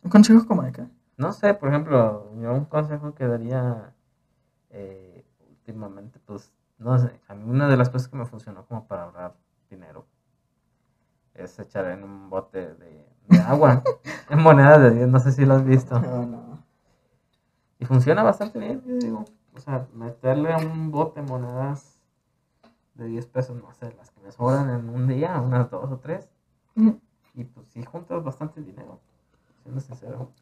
un 0.05 0.11
consejo 0.11 0.45
como 0.45 0.61
de 0.61 0.71
qué? 0.71 0.87
No 1.17 1.33
sé, 1.33 1.55
por 1.55 1.69
ejemplo, 1.69 2.31
yo 2.39 2.53
un 2.53 2.65
consejo 2.65 3.15
que 3.15 3.25
daría 3.27 3.91
eh, 4.69 5.25
últimamente, 5.49 6.19
pues, 6.25 6.53
no 6.77 6.97
sé, 6.99 7.19
a 7.27 7.33
mí 7.33 7.43
una 7.49 7.67
de 7.67 7.75
las 7.75 7.89
cosas 7.89 8.07
que 8.07 8.15
me 8.15 8.25
funcionó 8.25 8.65
como 8.65 8.85
para 8.85 9.03
ahorrar 9.03 9.33
dinero 9.69 10.05
es 11.33 11.57
echar 11.57 11.85
en 11.85 12.03
un 12.03 12.29
bote 12.29 12.75
de, 12.75 13.07
de 13.29 13.37
agua, 13.39 13.83
en 14.29 14.41
monedas 14.41 14.79
de 14.81 14.91
10, 14.91 15.07
no 15.07 15.19
sé 15.19 15.31
si 15.31 15.43
lo 15.43 15.55
has 15.55 15.65
visto. 15.65 15.99
No, 15.99 16.25
no. 16.25 16.63
Y 17.79 17.85
funciona 17.85 18.21
bastante 18.21 18.59
bien, 18.59 18.83
yo 18.85 18.95
digo, 18.97 19.25
o 19.55 19.59
sea, 19.59 19.87
meterle 19.93 20.53
a 20.53 20.57
un 20.57 20.91
bote 20.91 21.21
monedas 21.23 21.99
de 22.93 23.05
10 23.05 23.25
pesos, 23.25 23.57
no 23.57 23.73
sé, 23.73 23.91
las 23.97 24.11
que 24.11 24.21
me 24.21 24.31
sobran 24.31 24.69
en 24.69 24.87
un 24.87 25.07
día, 25.07 25.41
unas 25.41 25.69
dos 25.71 25.91
o 25.91 25.97
tres, 25.97 26.29
y 27.33 27.43
pues 27.43 27.67
sí 27.69 27.83
juntas 27.83 28.23
bastante 28.23 28.61
dinero, 28.61 28.99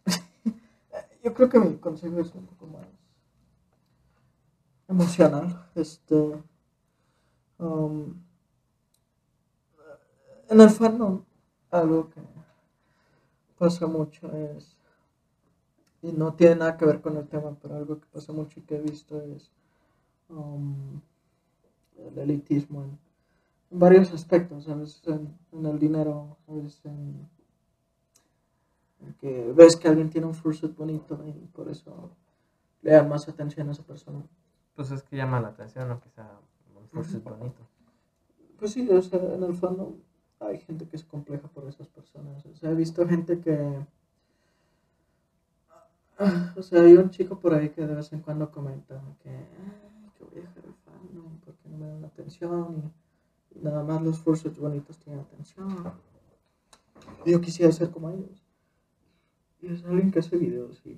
Yo 1.23 1.33
creo 1.33 1.49
que 1.49 1.59
mi 1.59 1.77
consejo 1.77 2.19
es 2.19 2.33
un 2.35 2.45
poco 2.45 2.67
más 2.67 2.87
emocional. 4.87 5.69
Este. 5.75 6.15
um, 7.57 8.13
en 10.49 10.61
el 10.61 10.69
fandom, 10.69 11.23
algo 11.71 12.09
que 12.09 12.21
pasa 13.57 13.87
mucho 13.87 14.31
es. 14.35 14.77
Y 16.01 16.11
no 16.11 16.33
tiene 16.35 16.57
nada 16.57 16.77
que 16.77 16.85
ver 16.85 17.01
con 17.01 17.15
el 17.17 17.27
tema, 17.27 17.55
pero 17.61 17.75
algo 17.77 17.99
que 17.99 18.07
pasa 18.07 18.33
mucho 18.33 18.59
y 18.59 18.63
que 18.63 18.75
he 18.75 18.81
visto 18.81 19.21
es. 19.21 19.51
um, 20.29 21.01
el 21.97 22.17
elitismo 22.17 22.83
en, 22.83 22.99
en 23.71 23.79
varios 23.79 24.11
aspectos, 24.13 24.67
a 24.67 24.75
veces 24.75 25.01
en, 25.07 25.37
en 25.51 25.65
el 25.65 25.79
dinero, 25.79 26.37
a 26.47 26.53
veces 26.53 26.83
en 26.85 27.29
que 29.19 29.51
ves 29.55 29.75
que 29.75 29.88
alguien 29.88 30.09
tiene 30.09 30.27
un 30.27 30.34
fursuit 30.34 30.75
bonito 30.75 31.19
y 31.25 31.31
por 31.47 31.69
eso 31.69 32.11
le 32.81 32.91
dan 32.91 33.09
más 33.09 33.27
atención 33.27 33.69
a 33.69 33.71
esa 33.71 33.84
persona. 33.84 34.23
Pues 34.75 34.91
es 34.91 35.03
que 35.03 35.15
llama 35.17 35.39
la 35.39 35.49
atención, 35.49 35.89
aunque 35.89 36.09
sea 36.09 36.39
un 36.80 36.88
fursuit 36.88 37.23
bonito. 37.23 37.61
Pues 38.57 38.71
sí, 38.71 38.89
o 38.89 39.01
sea, 39.01 39.19
en 39.19 39.43
el 39.43 39.53
fondo 39.53 39.97
hay 40.39 40.57
gente 40.59 40.88
que 40.88 40.95
es 40.95 41.03
compleja 41.03 41.47
por 41.47 41.67
esas 41.67 41.88
personas. 41.88 42.45
O 42.45 42.55
sea, 42.55 42.71
he 42.71 42.75
visto 42.75 43.07
gente 43.07 43.39
que... 43.39 43.85
O 46.55 46.61
sea, 46.61 46.81
hay 46.84 46.93
un 46.93 47.09
chico 47.09 47.39
por 47.39 47.53
ahí 47.53 47.69
que 47.69 47.85
de 47.85 47.95
vez 47.95 48.13
en 48.13 48.21
cuando 48.21 48.49
comenta 48.51 49.01
que, 49.21 49.30
"Ay, 49.30 50.11
que 50.17 50.23
voy 50.23 50.38
a 50.38 50.41
dejar 50.41 50.65
el 50.65 50.73
fandom 50.85 51.38
porque 51.43 51.67
no 51.69 51.77
me 51.77 51.88
dan 51.88 52.05
atención 52.05 52.91
y, 53.53 53.59
y 53.59 53.61
nada 53.63 53.84
más 53.84 54.01
los 54.01 54.19
fursuits 54.19 54.59
bonitos 54.59 54.97
tienen 54.99 55.21
atención. 55.21 55.93
Y 57.25 57.31
yo 57.31 57.41
quisiera 57.41 57.71
ser 57.71 57.89
como 57.91 58.09
ellos. 58.09 58.43
Y 59.64 59.73
es 59.73 59.85
alguien 59.85 60.11
que 60.11 60.19
hace 60.19 60.35
videos 60.35 60.85
y 60.85 60.98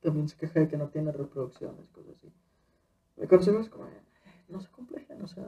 también 0.00 0.28
se 0.28 0.36
queja 0.36 0.60
de 0.60 0.68
que 0.68 0.76
no 0.76 0.86
tiene 0.90 1.10
reproducciones, 1.10 1.88
cosas 1.90 2.14
así. 2.16 2.32
Mi 3.16 3.26
consejo 3.26 3.58
es 3.58 3.68
como, 3.68 3.86
"Eh, 3.86 4.00
no 4.48 4.60
se 4.60 4.70
complejen, 4.70 5.20
o 5.22 5.26
sea, 5.26 5.44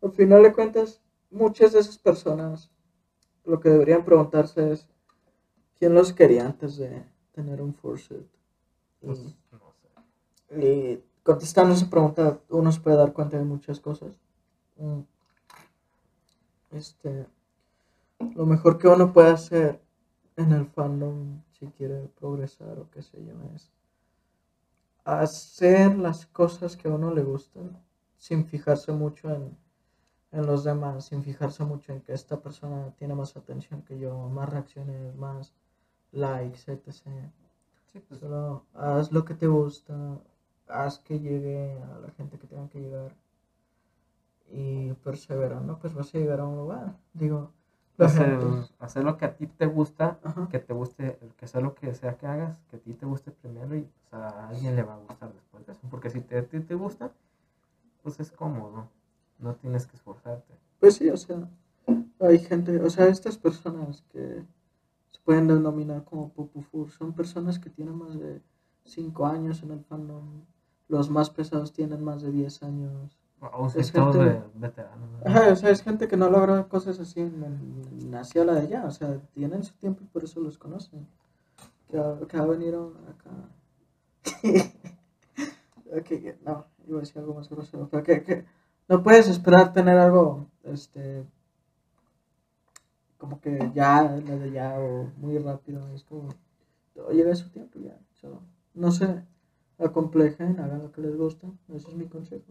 al 0.00 0.12
final 0.12 0.42
de 0.42 0.54
cuentas, 0.54 1.02
muchas 1.30 1.72
de 1.74 1.80
esas 1.80 1.98
personas 1.98 2.70
lo 3.44 3.60
que 3.60 3.68
deberían 3.68 4.06
preguntarse 4.06 4.72
es 4.72 4.88
quién 5.78 5.92
los 5.92 6.14
quería 6.14 6.46
antes 6.46 6.78
de 6.78 7.04
tener 7.32 7.60
un 7.60 7.74
fursuit. 7.74 8.26
Y, 9.02 9.06
Pues, 9.06 9.36
no 9.52 9.72
sé. 9.72 10.66
y 10.66 11.04
contestando 11.22 11.74
esa 11.74 11.90
pregunta, 11.90 12.40
uno 12.48 12.72
se 12.72 12.80
puede 12.80 12.96
dar 12.96 13.12
cuenta 13.12 13.36
de 13.36 13.44
muchas 13.44 13.80
cosas. 13.80 14.12
Mm. 14.78 15.00
Este, 16.70 17.26
lo 18.34 18.46
mejor 18.46 18.78
que 18.78 18.88
uno 18.88 19.12
puede 19.12 19.28
hacer 19.30 19.83
en 20.36 20.52
el 20.52 20.66
fandom, 20.66 21.42
si 21.52 21.66
quiere 21.68 22.08
progresar 22.20 22.78
o 22.78 22.90
qué 22.90 23.02
sé 23.02 23.24
yo, 23.24 23.34
es 23.54 23.72
hacer 25.04 25.96
las 25.96 26.26
cosas 26.26 26.76
que 26.76 26.88
a 26.88 26.94
uno 26.94 27.12
le 27.14 27.22
gustan 27.22 27.78
sin 28.18 28.44
fijarse 28.46 28.92
mucho 28.92 29.30
en, 29.34 29.56
en 30.32 30.46
los 30.46 30.64
demás, 30.64 31.06
sin 31.06 31.22
fijarse 31.22 31.64
mucho 31.64 31.92
en 31.92 32.00
que 32.02 32.12
esta 32.14 32.40
persona 32.40 32.94
tiene 32.98 33.14
más 33.14 33.36
atención 33.36 33.82
que 33.82 33.98
yo, 33.98 34.16
más 34.30 34.48
reacciones, 34.48 35.14
más 35.16 35.54
likes, 36.12 36.70
etc. 36.72 37.30
Sí, 37.86 38.00
pues, 38.00 38.20
Solo 38.20 38.64
haz 38.74 39.12
lo 39.12 39.24
que 39.24 39.34
te 39.34 39.46
gusta, 39.48 39.94
haz 40.68 40.98
que 41.00 41.20
llegue 41.20 41.80
a 41.82 41.98
la 42.00 42.10
gente 42.12 42.38
que 42.38 42.46
tenga 42.46 42.68
que 42.68 42.80
llegar 42.80 43.14
y 44.50 44.92
perseverando, 44.94 45.78
pues 45.78 45.94
vas 45.94 46.14
a 46.14 46.18
llegar 46.18 46.40
a 46.40 46.46
un 46.46 46.56
lugar. 46.56 46.96
Digo, 47.12 47.52
hacer, 47.98 48.40
gente- 48.40 48.74
hacer 48.78 49.04
lo 49.04 49.16
que 49.16 49.24
a 49.24 49.36
ti 49.36 49.46
te 49.46 49.66
gusta, 49.66 50.18
Ajá. 50.24 50.48
que 50.48 50.58
te 50.58 50.72
guste, 50.72 51.18
que 51.36 51.46
sea 51.46 51.60
lo 51.60 51.74
que 51.74 51.94
sea 51.94 52.16
que 52.16 52.26
hagas, 52.26 52.56
que 52.70 52.76
a 52.76 52.80
ti 52.80 52.92
te 52.94 53.06
guste 53.06 53.30
primero 53.30 53.74
y 53.76 53.82
pues, 53.82 54.14
a 54.22 54.48
alguien 54.48 54.74
le 54.76 54.82
va 54.82 54.94
a 54.94 54.98
gustar 54.98 55.32
después 55.32 55.64
de 55.66 55.72
eso. 55.72 55.82
Porque 55.90 56.10
si 56.10 56.20
te, 56.20 56.38
a 56.38 56.44
ti 56.46 56.60
te 56.60 56.74
gusta, 56.74 57.12
pues 58.02 58.18
es 58.20 58.30
cómodo, 58.32 58.88
no 59.38 59.54
tienes 59.54 59.86
que 59.86 59.96
esforzarte. 59.96 60.54
Pues 60.80 60.94
sí, 60.96 61.08
o 61.08 61.16
sea, 61.16 61.48
hay 62.20 62.38
gente, 62.38 62.80
o 62.80 62.90
sea, 62.90 63.06
estas 63.06 63.38
personas 63.38 64.02
que 64.12 64.44
se 65.10 65.20
pueden 65.24 65.46
denominar 65.46 66.04
como 66.04 66.30
popufur 66.30 66.90
son 66.90 67.12
personas 67.12 67.58
que 67.58 67.70
tienen 67.70 67.96
más 67.96 68.18
de 68.18 68.42
5 68.84 69.26
años 69.26 69.62
en 69.62 69.70
el 69.70 69.84
fandom. 69.84 70.42
Los 70.88 71.08
más 71.08 71.30
pesados 71.30 71.72
tienen 71.72 72.02
más 72.04 72.20
de 72.22 72.30
10 72.30 72.62
años. 72.62 73.18
O 73.52 73.68
sea, 73.70 73.80
Es 73.80 73.92
todos 73.92 74.16
gente- 74.16 74.30
ve- 74.30 74.42
veteranos. 74.54 75.10
¿no? 75.10 75.18
Ajá, 75.30 75.52
o 75.52 75.56
sea, 75.56 75.70
es 75.70 75.82
gente 75.82 76.08
que 76.08 76.16
no 76.16 76.30
logra 76.30 76.64
cosas 76.68 76.98
así 77.00 77.20
en, 77.20 77.42
en- 77.44 78.10
nació 78.10 78.44
la 78.44 78.54
de 78.54 78.60
allá, 78.60 78.84
o 78.86 78.90
sea, 78.90 79.20
tienen 79.34 79.62
su 79.64 79.74
tiempo 79.74 80.02
y 80.02 80.06
por 80.06 80.24
eso 80.24 80.40
los 80.40 80.58
conocen. 80.58 81.06
Que, 81.90 81.98
ha- 81.98 82.18
que 82.28 82.40
venido 82.40 82.94
acá. 83.08 83.30
ok, 85.98 86.10
no, 86.44 86.64
iba 86.86 86.98
a 86.98 87.00
decir 87.00 87.18
algo 87.18 87.34
más 87.34 87.48
grosero, 87.48 87.88
pero 87.90 88.02
que, 88.02 88.22
que 88.22 88.44
no 88.88 89.02
puedes 89.02 89.28
esperar 89.28 89.72
tener 89.72 89.96
algo, 89.98 90.46
este, 90.64 91.24
como 93.18 93.40
que 93.40 93.70
ya, 93.74 94.02
la 94.02 94.36
de 94.36 94.50
ya, 94.50 94.78
o 94.78 95.10
muy 95.18 95.38
rápido, 95.38 95.86
es 95.94 96.04
como, 96.04 96.28
todo 96.94 97.10
lleva 97.10 97.34
su 97.34 97.50
tiempo 97.50 97.78
ya, 97.78 97.98
so, 98.12 98.40
no 98.74 98.90
se 98.90 99.22
acomplejen, 99.78 100.58
hagan 100.60 100.82
lo 100.82 100.92
que 100.92 101.00
les 101.00 101.16
gusta, 101.16 101.48
ese 101.68 101.88
es 101.88 101.94
mi 101.94 102.06
consejo. 102.06 102.44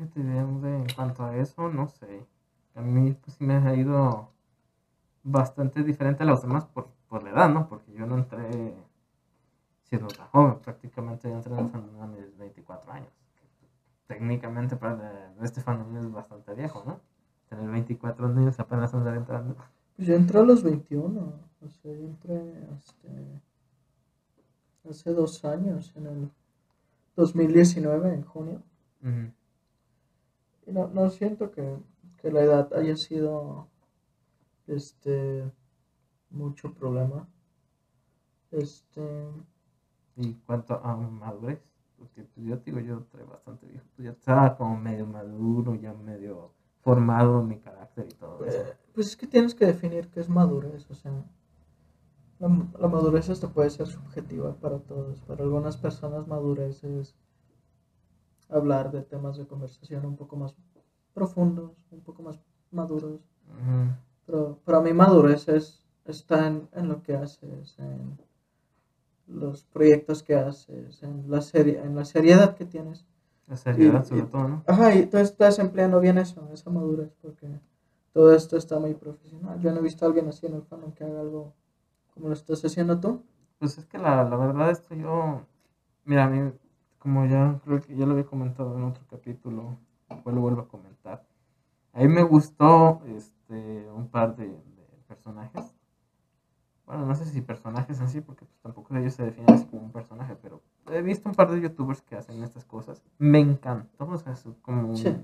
Fíjate, 0.00 0.20
en 0.20 0.86
cuanto 0.96 1.24
a 1.24 1.36
eso, 1.36 1.68
no 1.68 1.86
sé. 1.86 2.26
A 2.74 2.80
mí 2.80 3.12
pues 3.12 3.36
sí 3.36 3.44
me 3.44 3.56
ha 3.56 3.74
ido 3.74 4.30
bastante 5.22 5.82
diferente 5.82 6.22
a 6.22 6.26
los 6.26 6.40
demás 6.40 6.64
por, 6.64 6.88
por 7.06 7.22
la 7.22 7.30
edad, 7.30 7.50
¿no? 7.50 7.68
Porque 7.68 7.92
yo 7.92 8.06
no 8.06 8.16
entré 8.16 8.74
siendo 9.82 10.08
tan 10.08 10.26
joven, 10.28 10.58
prácticamente 10.60 11.28
yo 11.28 11.36
entré 11.36 11.54
a 11.54 12.06
mis 12.06 12.34
24 12.38 12.92
años. 12.92 13.12
Técnicamente 14.06 14.74
para 14.74 15.34
este 15.42 15.60
fandom 15.60 15.94
es 15.98 16.10
bastante 16.10 16.54
viejo, 16.54 16.82
¿no? 16.86 16.98
Tener 17.50 17.68
24 17.70 18.26
años 18.26 18.58
apenas 18.58 18.94
andar 18.94 19.16
entrando. 19.16 19.54
Pues 19.96 20.08
yo 20.08 20.14
entré 20.14 20.38
a 20.38 20.42
los 20.44 20.62
21, 20.62 21.20
o 21.20 21.68
sea, 21.68 21.92
yo 21.92 22.06
entré 22.06 22.68
este, 22.74 23.42
hace 24.88 25.12
dos 25.12 25.44
años, 25.44 25.92
en 25.94 26.06
el 26.06 26.30
2019, 27.16 28.14
en 28.14 28.22
junio. 28.22 28.62
Y 29.02 29.39
no, 30.70 30.88
no 30.88 31.10
siento 31.10 31.50
que, 31.50 31.78
que 32.18 32.30
la 32.32 32.42
edad 32.42 32.72
haya 32.74 32.96
sido 32.96 33.68
este 34.66 35.50
mucho 36.30 36.74
problema. 36.74 37.28
Este, 38.52 39.02
Y 40.14 40.34
cuanto 40.46 40.74
a 40.74 40.94
madurez, 40.96 41.60
porque 41.98 42.22
pues, 42.22 42.46
yo 42.46 42.56
te 42.60 42.70
digo, 42.70 42.78
yo 42.80 42.94
entré 42.98 43.24
bastante 43.24 43.66
viejo. 43.66 43.86
Pues 43.96 44.06
ya 44.06 44.12
estaba 44.12 44.56
como 44.56 44.76
medio 44.76 45.04
maduro, 45.06 45.74
ya 45.74 45.92
medio 45.94 46.52
formado 46.82 47.42
mi 47.42 47.58
carácter 47.58 48.06
y 48.08 48.14
todo 48.14 48.44
eso. 48.44 48.62
eh, 48.62 48.76
pues 48.92 49.06
es 49.06 49.16
que 49.16 49.26
tienes 49.26 49.54
que 49.54 49.66
definir 49.66 50.08
qué 50.10 50.20
es 50.20 50.28
madurez, 50.28 50.90
o 50.90 50.94
sea, 50.94 51.24
la, 52.40 52.48
la 52.78 52.88
madurez 52.88 53.30
hasta 53.30 53.48
puede 53.52 53.70
ser 53.70 53.86
subjetiva 53.86 54.56
para 54.56 54.80
todos. 54.80 55.20
Para 55.22 55.44
algunas 55.44 55.76
personas 55.76 56.26
madurez 56.26 56.82
es 56.82 57.14
hablar 58.50 58.90
de 58.90 59.02
temas 59.02 59.36
de 59.36 59.46
conversación 59.46 60.04
un 60.06 60.16
poco 60.16 60.36
más 60.36 60.54
profundos, 61.14 61.72
un 61.90 62.00
poco 62.00 62.22
más 62.22 62.38
maduros. 62.70 63.20
Ujú. 63.48 63.94
Pero 64.26 64.58
para 64.64 64.80
mí 64.80 64.92
madurez 64.92 65.48
es, 65.48 65.84
está 66.04 66.46
en, 66.46 66.68
en 66.72 66.88
lo 66.88 67.02
que 67.02 67.14
haces, 67.14 67.78
en 67.78 68.18
los 69.26 69.64
proyectos 69.64 70.22
que 70.22 70.34
haces, 70.34 71.02
en 71.02 71.30
la, 71.30 71.40
serie, 71.40 71.80
en 71.80 71.94
la 71.94 72.04
seriedad 72.04 72.54
que 72.56 72.64
tienes. 72.64 73.06
La 73.46 73.56
seriedad, 73.56 74.04
Y- 74.04 74.08
sobre 74.08 74.22
y- 74.22 74.26
todo, 74.26 74.48
¿no? 74.48 74.64
Ajá, 74.66 74.94
y 74.94 75.06
tú 75.06 75.16
estás 75.18 75.58
empleando 75.58 76.00
bien 76.00 76.18
eso, 76.18 76.48
esa 76.52 76.70
madurez, 76.70 77.12
porque 77.20 77.48
todo 78.12 78.32
esto 78.34 78.56
está 78.56 78.78
muy 78.78 78.94
profesional. 78.94 79.60
Yo 79.60 79.72
no 79.72 79.78
he 79.78 79.82
visto 79.82 80.04
a 80.04 80.08
alguien 80.08 80.28
así 80.28 80.46
en 80.46 80.54
el 80.54 80.62
fandom 80.62 80.92
que 80.92 81.04
haga 81.04 81.20
algo 81.20 81.52
como 82.14 82.28
lo 82.28 82.34
estás 82.34 82.64
haciendo 82.64 82.98
tú. 82.98 83.22
Pues 83.58 83.78
es 83.78 83.86
que 83.86 83.98
la, 83.98 84.24
la 84.24 84.36
verdad 84.36 84.70
esto 84.70 84.94
yo, 84.94 85.42
mira, 86.04 86.24
a 86.24 86.28
mí, 86.30 86.52
como 87.00 87.26
ya 87.26 87.58
creo 87.64 87.80
que 87.80 87.96
ya 87.96 88.06
lo 88.06 88.12
había 88.12 88.26
comentado 88.26 88.76
en 88.76 88.84
otro 88.84 89.02
capítulo, 89.10 89.76
después 90.08 90.34
lo 90.34 90.42
vuelvo 90.42 90.60
a 90.62 90.68
comentar. 90.68 91.26
A 91.92 92.00
mí 92.00 92.08
me 92.08 92.22
gustó 92.22 93.02
este, 93.06 93.90
un 93.90 94.08
par 94.08 94.36
de, 94.36 94.46
de 94.46 95.02
personajes. 95.08 95.74
Bueno, 96.86 97.06
no 97.06 97.14
sé 97.14 97.24
si 97.24 97.40
personajes 97.40 98.00
en 98.00 98.08
sí, 98.08 98.20
porque 98.20 98.44
pues, 98.44 98.60
tampoco 98.60 98.94
ellos 98.96 99.14
se 99.14 99.24
definen 99.24 99.52
así 99.54 99.64
como 99.66 99.82
un 99.82 99.92
personaje, 99.92 100.36
pero 100.40 100.62
he 100.90 101.02
visto 101.02 101.28
un 101.28 101.34
par 101.34 101.50
de 101.50 101.60
youtubers 101.60 102.02
que 102.02 102.16
hacen 102.16 102.42
estas 102.42 102.64
cosas. 102.64 103.02
Me 103.18 103.40
encantó, 103.40 104.06
o 104.06 104.16
sea, 104.18 104.34
como... 104.62 104.94
Sí. 104.94 105.16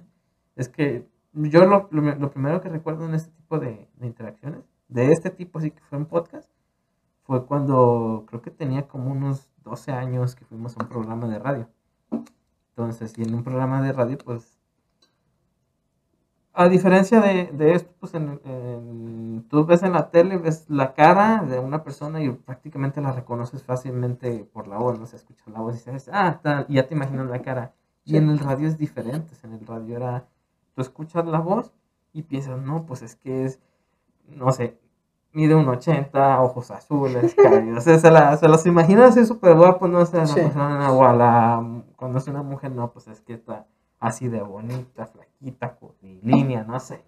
Es 0.57 0.69
que 0.69 1.07
yo 1.35 1.67
lo, 1.67 1.89
lo, 1.91 2.15
lo 2.15 2.31
primero 2.31 2.61
que 2.61 2.71
recuerdo 2.71 3.05
en 3.05 3.15
este 3.15 3.31
tipo 3.33 3.59
de, 3.59 3.89
de 3.97 4.07
interacciones, 4.07 4.65
de 4.89 5.13
este 5.13 5.31
tipo 5.31 5.59
así 5.59 5.71
que 5.73 5.83
fue 5.83 5.99
en 5.99 6.07
podcast, 6.07 6.51
fue 7.25 7.45
cuando 7.45 8.25
creo 8.29 8.41
que 8.41 8.51
tenía 8.51 8.89
como 8.89 9.11
unos 9.11 9.51
12 9.67 9.93
años 9.93 10.35
que 10.37 10.47
fuimos 10.47 10.77
a 10.79 10.83
un 10.85 10.89
programa 10.89 11.29
de 11.29 11.39
radio. 11.39 11.69
Entonces, 12.77 13.13
y 13.19 13.25
en 13.25 13.35
un 13.35 13.43
programa 13.43 13.83
de 13.83 13.93
radio, 13.93 14.19
pues, 14.19 14.57
a 16.55 16.69
diferencia 16.69 17.21
de, 17.21 17.51
de 17.53 17.73
esto, 17.75 17.93
pues 18.01 18.15
en, 18.15 18.41
en- 18.45 19.47
tú 19.51 19.65
ves 19.67 19.83
en 19.83 19.93
la 19.93 20.11
tele, 20.11 20.39
ves 20.39 20.65
la 20.71 20.95
cara 20.95 21.43
de 21.45 21.59
una 21.59 21.83
persona 21.85 22.23
y 22.23 22.31
prácticamente 22.31 23.01
la 23.03 23.13
reconoces 23.13 23.63
fácilmente 23.63 24.45
por 24.53 24.67
la 24.67 24.79
voz, 24.79 24.99
no 24.99 25.07
se 25.07 25.17
escucha 25.17 25.45
la 25.51 25.61
voz 25.61 25.75
y 25.75 25.79
dices, 25.91 26.09
ah, 26.13 26.41
tal, 26.43 26.65
y 26.69 26.75
ya 26.75 26.87
te 26.87 26.95
imaginas 26.95 27.27
la 27.29 27.43
cara. 27.43 27.75
Y 28.05 28.17
en 28.17 28.31
el 28.31 28.39
radio 28.39 28.69
es 28.69 28.79
diferente, 28.79 29.35
en 29.43 29.53
el 29.53 29.67
radio 29.67 29.97
era, 29.97 30.27
tú 30.75 30.81
escuchas 30.81 31.27
la 31.27 31.41
voz 31.41 31.73
y 32.15 32.23
piensas, 32.23 32.59
no, 32.61 32.87
pues 32.87 33.03
es 33.03 33.17
que 33.17 33.45
es, 33.45 33.61
no 34.29 34.53
sé, 34.53 34.79
mide 35.37 35.55
un 35.55 35.69
80, 35.69 36.41
ojos 36.41 36.71
azules, 36.71 37.35
cabello, 37.35 37.77
o 37.77 37.81
sea, 37.83 37.99
se, 37.99 38.11
la, 38.11 38.39
se 38.39 38.49
los 38.49 38.65
imagina 38.65 39.05
así 39.05 39.27
súper 39.27 39.55
guapo, 39.55 39.87
no 39.87 40.07
sé, 40.07 40.17
la 40.55 40.91
o 40.91 41.05
a 41.05 41.13
la, 41.13 41.83
cuando 41.95 42.17
es 42.17 42.27
una 42.27 42.43
mujer, 42.43 42.73
no, 42.73 42.91
pues 42.91 43.07
es 43.09 43.21
que 43.21 43.35
está 43.35 43.67
así 44.01 44.29
de 44.29 44.41
bonita, 44.41 45.05
flaquita, 45.05 45.75
curvilínea, 45.75 46.65
no 46.65 46.81
sé. 46.81 47.05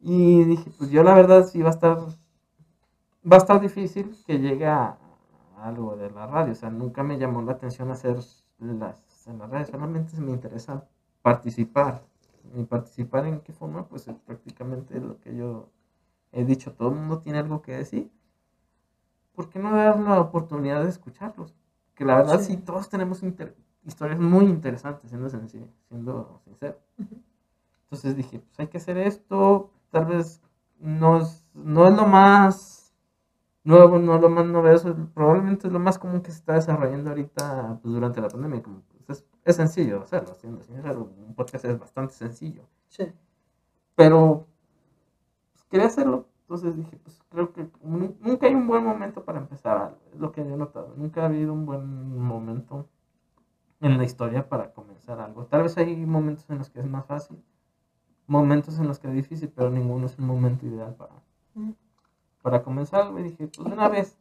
Y 0.00 0.44
dije, 0.44 0.70
pues 0.78 0.88
yo 0.88 1.02
la 1.02 1.14
verdad 1.14 1.44
sí 1.44 1.60
va 1.60 1.68
a 1.68 1.72
estar, 1.72 1.98
va 1.98 3.36
a 3.36 3.36
estar 3.36 3.60
difícil 3.60 4.16
que 4.26 4.38
llegue 4.38 4.66
a, 4.66 4.96
algo 5.58 5.96
de 5.96 6.10
la 6.10 6.26
radio, 6.26 6.52
o 6.52 6.56
sea, 6.56 6.70
nunca 6.70 7.02
me 7.02 7.18
llamó 7.18 7.42
la 7.42 7.52
atención 7.52 7.90
hacer 7.90 8.16
las, 8.58 9.26
en 9.26 9.38
las 9.38 9.50
redes, 9.50 9.68
solamente 9.68 10.18
me 10.18 10.32
interesa 10.32 10.82
participar. 11.20 12.02
Ni 12.54 12.64
participar 12.64 13.26
en 13.26 13.40
qué 13.40 13.52
forma, 13.52 13.86
pues 13.86 14.08
es 14.08 14.14
prácticamente 14.24 14.98
lo 15.00 15.18
que 15.18 15.36
yo 15.36 15.68
he 16.36 16.44
dicho, 16.44 16.72
todo 16.72 16.90
el 16.90 16.96
mundo 16.96 17.20
tiene 17.20 17.38
algo 17.38 17.62
que 17.62 17.72
decir. 17.72 18.10
¿Por 19.34 19.48
qué 19.48 19.58
no 19.58 19.74
dar 19.74 19.98
la 19.98 20.20
oportunidad 20.20 20.82
de 20.82 20.90
escucharlos? 20.90 21.54
Que 21.94 22.04
la 22.04 22.16
verdad 22.16 22.40
sí, 22.40 22.56
todos 22.58 22.88
tenemos 22.88 23.22
historias 23.84 24.18
muy 24.18 24.44
interesantes, 24.44 25.08
siendo, 25.08 25.28
siendo 25.30 26.40
sincero. 26.44 26.78
Entonces 27.84 28.16
dije, 28.16 28.40
pues 28.40 28.60
hay 28.60 28.66
que 28.68 28.78
hacer 28.78 28.98
esto, 28.98 29.70
tal 29.90 30.06
vez 30.06 30.42
no 30.78 31.18
es, 31.18 31.44
no 31.54 31.88
es 31.88 31.96
lo 31.96 32.06
más 32.06 32.94
nuevo, 33.64 33.98
no 33.98 34.16
es 34.16 34.20
lo 34.20 34.28
más 34.28 34.46
novedoso, 34.46 34.94
probablemente 35.14 35.66
es 35.66 35.72
lo 35.72 35.78
más 35.78 35.98
común 35.98 36.20
que 36.20 36.30
se 36.30 36.38
está 36.38 36.54
desarrollando 36.54 37.10
ahorita 37.10 37.78
pues, 37.82 37.94
durante 37.94 38.20
la 38.20 38.28
pandemia. 38.28 38.62
Como, 38.62 38.82
pues, 39.06 39.24
es, 39.44 39.56
sencillo 39.56 40.02
hacerlo, 40.02 40.34
siendo 40.34 40.62
sincero, 40.62 41.10
un 41.26 41.34
podcast 41.34 41.64
es 41.64 41.78
bastante 41.78 42.12
sencillo. 42.14 42.62
Sí. 42.88 43.12
Pero 43.94 44.46
quería 45.70 45.86
hacerlo, 45.86 46.26
entonces 46.42 46.76
dije, 46.76 46.96
pues 47.02 47.22
creo 47.28 47.52
que 47.52 47.68
nunca 47.82 48.46
hay 48.46 48.54
un 48.54 48.66
buen 48.66 48.84
momento 48.84 49.24
para 49.24 49.38
empezar 49.38 49.76
algo, 49.76 49.98
es 50.12 50.20
lo 50.20 50.32
que 50.32 50.42
he 50.42 50.44
notado, 50.44 50.94
nunca 50.96 51.22
ha 51.22 51.26
habido 51.26 51.52
un 51.52 51.66
buen 51.66 52.18
momento 52.18 52.88
en 53.80 53.98
la 53.98 54.04
historia 54.04 54.48
para 54.48 54.72
comenzar 54.72 55.20
algo. 55.20 55.44
Tal 55.46 55.62
vez 55.62 55.76
hay 55.76 55.94
momentos 56.06 56.48
en 56.48 56.58
los 56.58 56.70
que 56.70 56.80
es 56.80 56.86
más 56.86 57.06
fácil, 57.06 57.42
momentos 58.26 58.78
en 58.78 58.88
los 58.88 58.98
que 58.98 59.08
es 59.08 59.14
difícil, 59.14 59.48
pero 59.54 59.70
ninguno 59.70 60.06
es 60.06 60.18
un 60.18 60.26
momento 60.26 60.66
ideal 60.66 60.94
para, 60.94 61.14
para 62.42 62.62
comenzar. 62.62 63.12
Me 63.12 63.22
dije, 63.22 63.48
pues 63.48 63.66
de 63.68 63.74
una 63.74 63.88
vez 63.88 64.16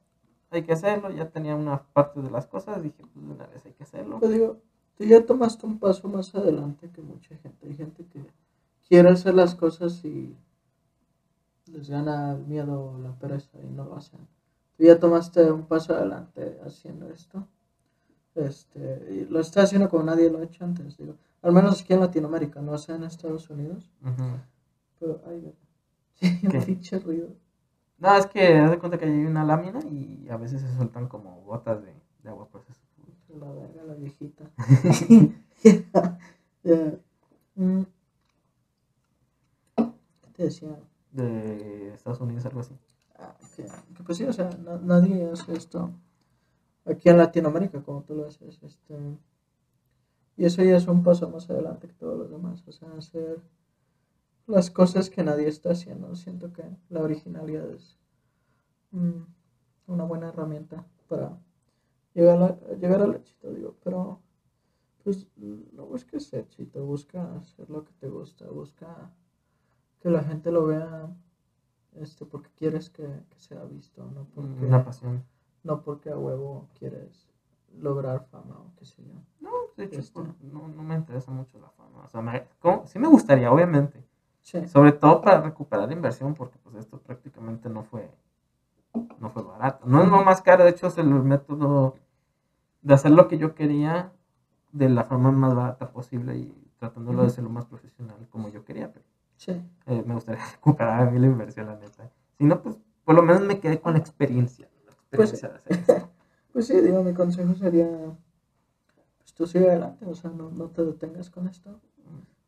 hay 0.51 0.63
que 0.63 0.73
hacerlo. 0.73 1.09
Ya 1.11 1.29
tenía 1.29 1.55
una 1.55 1.83
parte 1.83 2.21
de 2.21 2.29
las 2.29 2.47
cosas, 2.47 2.81
dije, 2.81 3.03
pues 3.13 3.25
de 3.25 3.33
una 3.33 3.47
vez 3.47 3.65
hay 3.65 3.73
que 3.73 3.83
hacerlo. 3.83 4.19
Pues 4.19 4.31
digo, 4.31 4.57
tú 4.97 5.03
ya 5.03 5.25
tomaste 5.25 5.65
un 5.65 5.79
paso 5.79 6.07
más 6.07 6.33
adelante 6.35 6.89
que 6.91 7.01
mucha 7.01 7.35
gente. 7.37 7.67
Hay 7.67 7.75
gente 7.75 8.05
que 8.05 8.25
quiere 8.87 9.09
hacer 9.09 9.33
las 9.33 9.55
cosas 9.55 10.03
y 10.05 10.35
les 11.67 11.89
gana 11.89 12.33
el 12.33 12.45
miedo 12.45 12.91
o 12.91 12.97
la 12.99 13.13
pereza 13.17 13.57
y 13.61 13.67
no 13.67 13.85
lo 13.85 13.95
hacen. 13.95 14.19
Tú 14.77 14.83
ya 14.83 14.99
tomaste 14.99 15.51
un 15.51 15.65
paso 15.65 15.93
adelante 15.95 16.59
haciendo 16.65 17.09
esto. 17.09 17.47
Este, 18.35 19.07
y 19.11 19.25
lo 19.25 19.39
está 19.39 19.63
haciendo 19.63 19.89
como 19.89 20.03
nadie 20.03 20.29
lo 20.29 20.39
ha 20.39 20.43
hecho 20.43 20.65
antes, 20.65 20.97
digo. 20.97 21.15
Al 21.41 21.53
menos 21.53 21.81
aquí 21.81 21.93
en 21.93 22.01
Latinoamérica, 22.01 22.61
no 22.61 22.77
sé 22.77 22.93
en 22.93 23.03
Estados 23.03 23.49
Unidos. 23.49 23.89
Pero, 24.99 25.21
ay, 25.27 25.53
sí, 26.15 26.41
un 26.43 26.63
pinche 26.63 26.99
ruido. 26.99 27.29
No, 27.97 28.15
es 28.17 28.25
que 28.27 28.57
haz 28.57 28.71
de 28.71 28.79
cuenta 28.79 28.97
que 28.97 29.05
hay 29.05 29.25
una 29.25 29.45
lámina 29.45 29.79
y 29.89 30.27
a 30.29 30.35
veces 30.37 30.61
se 30.61 30.75
sueltan 30.75 31.07
como 31.07 31.41
gotas 31.43 31.81
de, 31.81 31.93
de 32.23 32.29
agua, 32.29 32.49
eso. 32.69 32.81
La 33.39 33.51
verga, 33.51 33.83
la 33.83 33.93
viejita. 33.93 34.43
Mm. 37.57 37.83
¿Qué 39.75 40.31
te 40.33 40.43
decía? 40.43 40.77
De 41.15 41.93
Estados 41.93 42.19
Unidos, 42.19 42.45
algo 42.45 42.59
así. 42.59 42.77
Ah, 43.17 43.35
que, 43.55 44.03
pues 44.03 44.17
sí, 44.17 44.25
o 44.25 44.33
sea, 44.33 44.49
nadie 44.83 45.29
hace 45.31 45.53
esto 45.55 45.91
aquí 46.85 47.09
en 47.09 47.17
Latinoamérica 47.17 47.81
como 47.81 48.03
tú 48.03 48.15
lo 48.15 48.27
haces. 48.27 48.61
Este, 48.61 49.17
y 50.37 50.45
eso 50.45 50.63
ya 50.63 50.75
es 50.77 50.87
un 50.87 51.03
paso 51.03 51.29
más 51.29 51.49
adelante 51.49 51.87
que 51.87 51.93
todos 51.93 52.17
los 52.17 52.29
demás. 52.29 52.63
O 52.67 52.71
sea, 52.71 52.89
hacer 52.97 53.41
las 54.47 54.69
cosas 54.69 55.09
que 55.09 55.23
nadie 55.23 55.47
está 55.47 55.71
haciendo. 55.71 56.15
Siento 56.15 56.51
que 56.51 56.63
la 56.89 57.01
originalidad 57.01 57.69
es 57.71 57.97
mm, 58.91 59.23
una 59.87 60.03
buena 60.03 60.29
herramienta 60.29 60.85
para 61.07 61.37
llegar, 62.13 62.41
a, 62.41 62.75
llegar 62.75 63.01
al 63.01 63.15
éxito, 63.15 63.51
digo. 63.51 63.75
Pero, 63.83 64.19
pues, 65.03 65.27
no 65.37 65.85
busques 65.85 66.33
éxito, 66.33 66.85
busca 66.85 67.35
hacer 67.35 67.69
lo 67.69 67.85
que 67.85 67.93
te 67.93 68.09
gusta, 68.09 68.49
busca 68.49 69.11
que 70.05 70.11
la 70.11 70.21
gente 70.21 70.51
lo 70.51 70.67
vea 70.67 71.09
este, 71.99 72.27
porque 72.27 72.51
quieres 72.55 72.91
que, 72.91 73.07
sea 73.37 73.63
visto, 73.63 74.05
no 74.13 74.27
porque... 74.35 74.63
Una 74.63 74.85
pasión. 74.85 75.23
No 75.63 75.81
porque 75.81 76.11
a 76.11 76.15
huevo 76.15 76.69
quieres 76.77 77.27
lograr 77.79 78.23
fama 78.25 78.55
o 78.59 78.71
qué 78.77 78.85
sé 78.85 79.03
yo. 79.03 79.15
No, 79.39 79.49
de 79.75 79.85
hecho, 79.85 80.01
este. 80.01 80.21
no, 80.43 80.67
no, 80.67 80.83
me 80.83 80.93
interesa 80.93 81.31
mucho 81.31 81.57
la 81.57 81.71
fama. 81.71 82.03
O 82.05 82.07
sea, 82.09 82.21
me, 82.21 82.45
sí 82.85 82.99
me 82.99 83.07
gustaría, 83.07 83.51
obviamente. 83.51 84.05
Sobre 84.67 84.91
todo 84.91 85.21
para 85.21 85.41
recuperar 85.41 85.87
la 85.87 85.95
inversión, 85.95 86.35
porque 86.35 86.59
pues 86.59 86.75
esto 86.75 86.99
prácticamente 86.99 87.67
no 87.67 87.83
fue, 87.83 88.07
no 89.17 89.31
fue 89.31 89.41
barato. 89.41 89.87
No 89.87 90.03
es 90.03 90.07
lo 90.07 90.23
más 90.23 90.43
caro, 90.43 90.65
de 90.65 90.69
hecho 90.69 90.85
es 90.85 90.99
el 90.99 91.07
método 91.07 91.95
de 92.83 92.93
hacer 92.93 93.09
lo 93.09 93.27
que 93.27 93.39
yo 93.39 93.55
quería 93.55 94.11
de 94.71 94.87
la 94.87 95.03
forma 95.03 95.31
más 95.31 95.55
barata 95.55 95.89
posible 95.89 96.37
y 96.37 96.71
tratándolo 96.77 97.23
de 97.23 97.31
ser 97.31 97.43
lo 97.43 97.49
más 97.49 97.65
profesional 97.65 98.27
como 98.29 98.49
yo 98.49 98.63
quería. 98.63 98.93
Pero, 98.93 99.14
eh, 99.47 100.03
me 100.05 100.13
gustaría 100.13 100.43
recuperar 100.53 101.07
a 101.07 101.11
mí 101.11 101.19
la 101.19 101.27
inversión, 101.27 101.67
la 101.67 101.75
neta. 101.75 102.09
Si 102.37 102.45
no, 102.45 102.61
pues 102.61 102.77
por 103.03 103.15
lo 103.15 103.23
menos 103.23 103.41
me 103.41 103.59
quedé 103.59 103.79
con 103.79 103.93
la 103.93 103.99
experiencia. 103.99 104.67
La 104.85 105.17
pues 105.17 105.33
experiencia 105.33 105.61
pues, 105.67 105.87
de 105.87 106.05
pues 106.53 106.67
sí, 106.67 106.81
digo, 106.81 107.03
mi 107.03 107.13
consejo 107.13 107.53
sería, 107.55 107.87
pues 109.17 109.33
tú 109.33 109.45
sigue 109.45 109.69
adelante, 109.69 110.05
o 110.05 110.15
sea, 110.15 110.31
no, 110.31 110.49
no 110.51 110.69
te 110.69 110.83
detengas 110.83 111.29
con 111.29 111.47
esto 111.47 111.79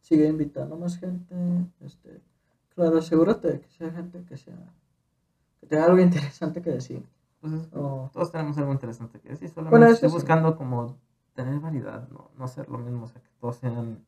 sigue 0.07 0.27
invitando 0.27 0.75
a 0.75 0.77
más 0.77 0.97
gente. 0.97 1.35
Este, 1.81 2.21
claro, 2.73 2.99
asegúrate 2.99 3.51
de 3.51 3.59
que 3.59 3.69
sea 3.69 3.91
gente 3.91 4.23
que 4.23 4.37
sea 4.37 4.73
que 5.59 5.67
tenga 5.67 5.85
algo 5.85 5.99
interesante 5.99 6.61
que 6.61 6.71
decir. 6.71 7.05
Pues 7.41 7.69
todos 7.69 8.31
tenemos 8.31 8.57
algo 8.57 8.71
interesante 8.71 9.19
que 9.19 9.29
decir, 9.29 9.49
solamente 9.49 9.91
estoy 9.91 10.09
buscando 10.09 10.55
como 10.55 10.97
tener 11.33 11.59
variedad, 11.59 12.07
no, 12.09 12.31
no 12.37 12.47
ser 12.47 12.67
lo 12.67 12.77
mismo, 12.79 13.05
o 13.05 13.07
sea, 13.07 13.21
que 13.21 13.29
todos 13.39 13.57
sean 13.57 14.03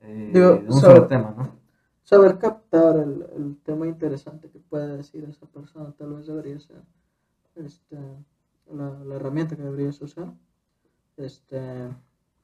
eh, 0.00 0.64
un 0.68 0.80
solo 0.80 1.06
tema, 1.06 1.34
¿no? 1.36 1.58
Saber 2.02 2.38
captar 2.38 2.96
el, 2.96 3.26
el, 3.36 3.58
tema 3.62 3.86
interesante 3.86 4.50
que 4.50 4.58
puede 4.58 4.96
decir 4.96 5.24
esa 5.24 5.46
persona, 5.46 5.92
tal 5.92 6.14
vez 6.14 6.26
debería 6.26 6.58
ser 6.58 6.82
este, 7.54 7.96
la, 8.72 8.90
la 9.04 9.14
herramienta 9.16 9.56
que 9.56 9.62
deberías 9.62 10.00
usar. 10.00 10.32
Este, 11.16 11.88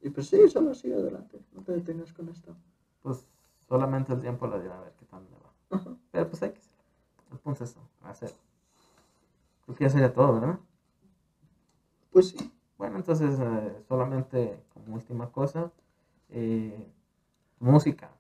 y 0.03 0.11
pues 0.11 0.29
sí, 0.29 0.49
solo 0.49 0.75
sigue 0.75 0.95
adelante, 0.95 1.41
no 1.53 1.63
te 1.63 1.73
detengas 1.73 2.13
con 2.13 2.29
esto. 2.29 2.55
Pues 3.03 3.27
solamente 3.69 4.13
el 4.13 4.21
tiempo 4.21 4.47
lo 4.47 4.61
dirá 4.61 4.79
a 4.79 4.83
ver 4.83 4.93
qué 4.99 5.07
tal 5.07 5.23
me 5.23 5.37
va. 5.39 5.97
Pero 6.13 6.29
pues 6.29 6.43
hay 6.43 6.51
que 6.51 6.59
hacerlo. 6.59 6.85
El 7.33 7.39
punto 7.39 7.65
es 7.65 7.71
eso, 7.71 7.81
hacer. 8.03 8.33
Creo 9.65 9.77
que 9.77 9.85
ya 9.85 9.91
sería 9.91 10.13
todo, 10.13 10.35
¿verdad? 10.35 10.59
Pues 12.13 12.29
sí. 12.29 12.53
Bueno, 12.79 12.97
entonces 12.99 13.39
eh, 13.41 13.83
solamente 13.89 14.63
como 14.73 14.95
última 14.95 15.33
cosa, 15.33 15.73
eh, 16.29 16.93
música, 17.59 18.11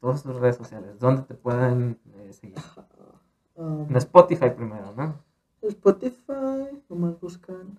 todas 0.00 0.22
tus 0.22 0.36
redes 0.36 0.56
sociales, 0.56 0.98
¿dónde 0.98 1.22
te 1.22 1.34
pueden 1.34 1.98
eh, 2.14 2.32
seguir? 2.32 2.58
Um, 3.54 3.88
en 3.88 3.96
Spotify 3.96 4.50
primero, 4.50 4.92
¿no? 4.94 5.18
Spotify, 5.62 6.82
nomás 6.88 7.18
buscan 7.18 7.78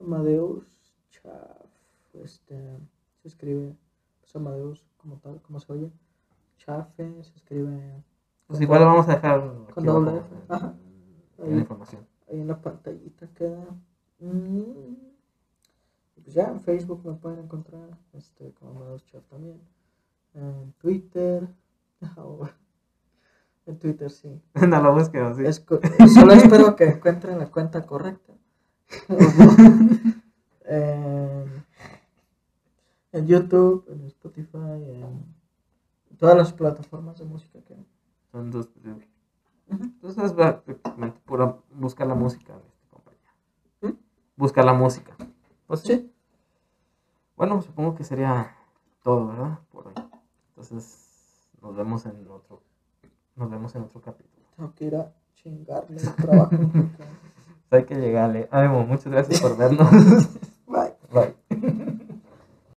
Amadeus 0.00 0.64
Chao 1.10 1.68
este, 2.24 2.78
se 3.22 3.28
escribe 3.28 3.76
pues, 4.20 4.34
Amadeus 4.36 4.84
como 4.96 5.16
tal, 5.18 5.40
como 5.42 5.60
se 5.60 5.72
oye. 5.72 5.92
Chafe, 6.58 7.22
se 7.22 7.36
escribe. 7.36 8.02
Pues 8.46 8.60
igual 8.60 8.80
lo 8.80 8.86
vamos 8.86 9.08
a 9.08 9.14
dejar 9.14 9.54
con 9.72 9.84
doble 9.84 10.18
F. 10.18 10.36
Ahí, 10.48 11.50
la 11.50 11.60
información. 11.60 12.06
Ahí 12.28 12.40
en 12.40 12.48
la 12.48 12.60
pantallita 12.60 13.28
queda. 13.34 13.64
Mm. 14.18 14.94
Pues 16.22 16.34
ya 16.34 16.48
en 16.48 16.60
Facebook 16.60 17.04
me 17.04 17.14
pueden 17.14 17.40
encontrar 17.40 17.96
este, 18.12 18.52
como 18.54 18.72
Amadeus 18.72 19.06
Chaf 19.06 19.24
también. 19.26 19.60
En 20.34 20.72
Twitter. 20.78 21.48
en 23.66 23.78
Twitter 23.78 24.10
sí. 24.10 24.40
no 24.54 24.82
lo 24.82 24.94
busquen 24.94 25.34
sí. 25.34 25.44
solo 26.14 26.32
espero 26.32 26.76
que 26.76 26.84
encuentren 26.84 27.38
la 27.38 27.50
cuenta 27.50 27.84
correcta. 27.86 28.32
eh, 30.64 31.46
en 33.12 33.26
YouTube, 33.26 33.84
en 33.88 34.04
Spotify, 34.06 34.58
en 34.58 36.16
todas 36.18 36.36
las 36.36 36.52
plataformas 36.52 37.18
de 37.18 37.24
música 37.24 37.60
que 37.62 37.74
hay. 37.74 37.86
Son 38.32 38.50
dos. 38.50 38.68
Entonces 39.68 40.24
es 40.24 40.32
prácticamente 40.32 41.20
pura 41.24 41.58
buscar 41.72 42.06
la 42.06 42.14
música 42.14 42.54
de 42.54 42.66
esta 42.68 42.88
compañía. 42.88 43.34
¿Mm? 43.82 43.98
Buscar 44.36 44.64
la 44.64 44.72
música. 44.72 45.14
Pues 45.66 45.80
sí. 45.80 46.10
Bueno, 47.36 47.60
supongo 47.62 47.94
que 47.94 48.04
sería 48.04 48.56
todo, 49.02 49.28
¿verdad? 49.28 49.58
Por 49.70 49.88
hoy. 49.88 49.94
Entonces, 50.60 51.08
nos 51.62 51.76
vemos 51.76 52.04
en 52.06 52.26
otro. 52.28 52.60
Nos 53.36 53.48
vemos 53.48 53.72
en 53.76 53.82
otro 53.82 54.00
capítulo. 54.00 54.44
Tengo 54.56 54.74
que 54.74 54.84
ir 54.86 54.96
a 54.96 55.12
chingarle 55.36 56.00
el 56.00 56.14
trabajo. 56.16 56.56
Hay 57.70 57.84
que 57.84 57.94
llegarle. 57.94 58.48
Ánimo, 58.50 58.84
muchas 58.84 59.06
gracias 59.12 59.40
por 59.40 59.56
vernos. 59.56 59.88